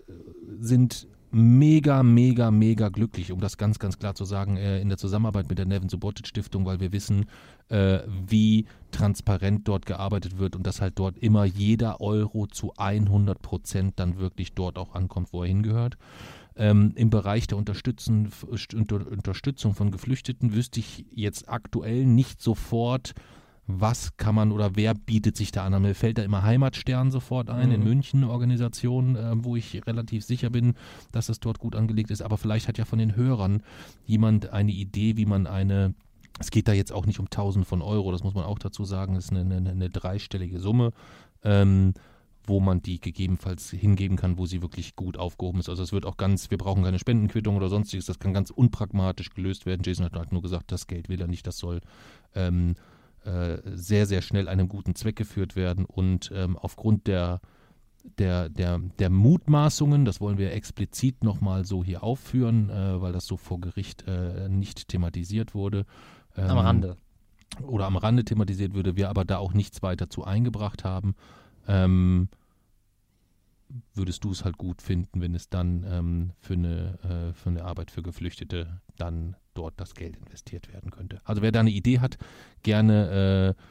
sind 0.59 1.07
mega, 1.31 2.03
mega, 2.03 2.51
mega 2.51 2.89
glücklich, 2.89 3.31
um 3.31 3.39
das 3.39 3.57
ganz, 3.57 3.79
ganz 3.79 3.97
klar 3.97 4.15
zu 4.15 4.25
sagen, 4.25 4.57
äh, 4.57 4.81
in 4.81 4.89
der 4.89 4.97
Zusammenarbeit 4.97 5.49
mit 5.49 5.57
der 5.57 5.65
Nevin 5.65 5.89
Subotic 5.89 6.27
Stiftung, 6.27 6.65
weil 6.65 6.79
wir 6.79 6.91
wissen, 6.91 7.25
äh, 7.69 7.99
wie 8.27 8.65
transparent 8.91 9.67
dort 9.67 9.85
gearbeitet 9.85 10.37
wird 10.37 10.55
und 10.55 10.67
dass 10.67 10.81
halt 10.81 10.99
dort 10.99 11.17
immer 11.17 11.45
jeder 11.45 12.01
Euro 12.01 12.47
zu 12.47 12.73
100 12.77 13.41
Prozent 13.41 13.93
dann 13.97 14.17
wirklich 14.17 14.53
dort 14.53 14.77
auch 14.77 14.93
ankommt, 14.93 15.29
wo 15.31 15.43
er 15.43 15.47
hingehört. 15.47 15.97
Ähm, 16.57 16.91
Im 16.95 17.09
Bereich 17.09 17.47
der 17.47 17.57
Unterstützung 17.57 18.29
von 18.29 19.91
Geflüchteten 19.91 20.53
wüsste 20.53 20.81
ich 20.81 21.05
jetzt 21.11 21.47
aktuell 21.47 22.05
nicht 22.05 22.41
sofort, 22.41 23.13
was 23.67 24.17
kann 24.17 24.35
man 24.35 24.51
oder 24.51 24.75
wer 24.75 24.93
bietet 24.93 25.37
sich 25.37 25.51
da 25.51 25.65
an? 25.65 25.81
Mir 25.81 25.95
fällt 25.95 26.17
da 26.17 26.23
immer 26.23 26.43
Heimatstern 26.43 27.11
sofort 27.11 27.49
ein, 27.49 27.69
mhm. 27.69 27.75
in 27.75 27.83
München, 27.83 28.23
eine 28.23 28.31
Organisation, 28.31 29.15
äh, 29.15 29.31
wo 29.35 29.55
ich 29.55 29.85
relativ 29.85 30.25
sicher 30.25 30.49
bin, 30.49 30.73
dass 31.11 31.29
es 31.29 31.39
dort 31.39 31.59
gut 31.59 31.75
angelegt 31.75 32.11
ist. 32.11 32.21
Aber 32.21 32.37
vielleicht 32.37 32.67
hat 32.67 32.77
ja 32.77 32.85
von 32.85 32.99
den 32.99 33.15
Hörern 33.15 33.63
jemand 34.05 34.49
eine 34.49 34.71
Idee, 34.71 35.17
wie 35.17 35.25
man 35.25 35.47
eine 35.47 35.93
es 36.39 36.49
geht 36.49 36.67
da 36.67 36.73
jetzt 36.73 36.91
auch 36.91 37.05
nicht 37.05 37.19
um 37.19 37.29
Tausende 37.29 37.67
von 37.67 37.81
Euro, 37.81 38.11
das 38.11 38.23
muss 38.23 38.33
man 38.33 38.45
auch 38.45 38.57
dazu 38.57 38.83
sagen, 38.83 39.15
es 39.15 39.25
ist 39.25 39.31
eine, 39.31 39.55
eine, 39.55 39.69
eine 39.69 39.89
dreistellige 39.89 40.59
Summe, 40.59 40.91
ähm, 41.43 41.93
wo 42.45 42.59
man 42.59 42.81
die 42.81 42.99
gegebenenfalls 42.99 43.69
hingeben 43.69 44.17
kann, 44.17 44.37
wo 44.37 44.47
sie 44.47 44.61
wirklich 44.61 44.95
gut 44.95 45.17
aufgehoben 45.17 45.59
ist. 45.59 45.69
Also 45.69 45.83
es 45.83 45.91
wird 45.91 46.05
auch 46.05 46.17
ganz, 46.17 46.49
wir 46.49 46.57
brauchen 46.57 46.83
keine 46.83 46.97
Spendenquittung 46.97 47.57
oder 47.57 47.69
sonstiges, 47.69 48.05
das 48.07 48.17
kann 48.17 48.33
ganz 48.33 48.49
unpragmatisch 48.49 49.29
gelöst 49.29 49.65
werden. 49.67 49.83
Jason 49.85 50.05
hat 50.05 50.15
halt 50.15 50.31
nur 50.31 50.41
gesagt, 50.41 50.71
das 50.71 50.87
Geld 50.87 51.09
will 51.09 51.21
er 51.21 51.27
nicht, 51.27 51.45
das 51.45 51.57
soll 51.57 51.81
ähm, 52.33 52.71
äh, 52.71 52.75
sehr, 53.23 54.05
sehr 54.05 54.21
schnell 54.21 54.47
einem 54.47 54.67
guten 54.67 54.95
Zweck 54.95 55.15
geführt 55.15 55.55
werden 55.55 55.85
und 55.85 56.31
ähm, 56.33 56.57
aufgrund 56.57 57.07
der, 57.07 57.39
der, 58.17 58.49
der, 58.49 58.79
der 58.79 59.09
Mutmaßungen, 59.09 60.05
das 60.05 60.21
wollen 60.21 60.37
wir 60.37 60.53
explizit 60.53 61.23
nochmal 61.23 61.65
so 61.65 61.83
hier 61.83 62.03
aufführen, 62.03 62.69
äh, 62.69 63.01
weil 63.01 63.11
das 63.13 63.25
so 63.25 63.37
vor 63.37 63.59
Gericht 63.59 64.05
äh, 64.07 64.49
nicht 64.49 64.87
thematisiert 64.87 65.53
wurde. 65.53 65.85
Ähm, 66.35 66.49
am 66.49 66.57
Rande. 66.57 66.97
Oder 67.61 67.85
am 67.85 67.97
Rande 67.97 68.23
thematisiert 68.23 68.73
würde, 68.73 68.95
wir 68.95 69.09
aber 69.09 69.25
da 69.25 69.37
auch 69.37 69.53
nichts 69.53 69.83
weiter 69.83 70.09
zu 70.09 70.23
eingebracht 70.23 70.83
haben. 70.83 71.15
Ähm, 71.67 72.29
würdest 73.93 74.23
du 74.23 74.31
es 74.31 74.43
halt 74.43 74.57
gut 74.57 74.81
finden, 74.81 75.21
wenn 75.21 75.35
es 75.35 75.49
dann 75.49 75.85
ähm, 75.87 76.31
für, 76.39 76.53
eine, 76.53 76.99
äh, 77.03 77.33
für 77.33 77.49
eine 77.49 77.63
Arbeit 77.63 77.91
für 77.91 78.03
Geflüchtete 78.03 78.81
dann 78.97 79.35
dort 79.53 79.79
das 79.79 79.93
Geld 79.93 80.17
investiert 80.17 80.71
werden 80.71 80.91
könnte. 80.91 81.21
Also 81.23 81.41
wer 81.41 81.51
da 81.51 81.59
eine 81.59 81.71
Idee 81.71 81.99
hat, 81.99 82.17
gerne 82.63 83.55
äh, 83.57 83.61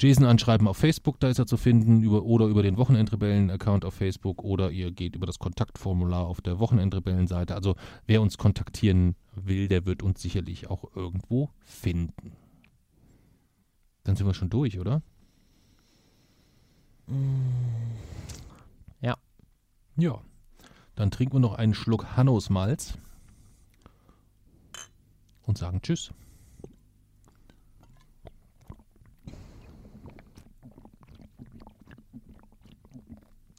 Jason 0.00 0.26
anschreiben 0.26 0.68
auf 0.68 0.76
Facebook, 0.76 1.18
da 1.18 1.28
ist 1.28 1.40
er 1.40 1.46
zu 1.46 1.56
finden, 1.56 2.02
über, 2.02 2.22
oder 2.22 2.46
über 2.46 2.62
den 2.62 2.76
Wochenendrebellen-Account 2.76 3.84
auf 3.84 3.94
Facebook 3.94 4.44
oder 4.44 4.70
ihr 4.70 4.92
geht 4.92 5.16
über 5.16 5.26
das 5.26 5.40
Kontaktformular 5.40 6.26
auf 6.26 6.40
der 6.40 6.60
Wochenendrebellen-Seite. 6.60 7.54
Also 7.56 7.74
wer 8.06 8.22
uns 8.22 8.38
kontaktieren 8.38 9.16
will, 9.34 9.66
der 9.66 9.86
wird 9.86 10.04
uns 10.04 10.22
sicherlich 10.22 10.70
auch 10.70 10.84
irgendwo 10.94 11.50
finden. 11.64 12.32
Dann 14.04 14.14
sind 14.14 14.26
wir 14.26 14.34
schon 14.34 14.50
durch, 14.50 14.78
oder? 14.78 15.02
Ja. 19.98 20.20
Dann 20.94 21.10
trinken 21.10 21.34
wir 21.34 21.40
noch 21.40 21.54
einen 21.54 21.74
Schluck 21.74 22.16
Hannos 22.16 22.50
Malz 22.50 22.96
und 25.44 25.58
sagen 25.58 25.82
Tschüss. 25.82 26.12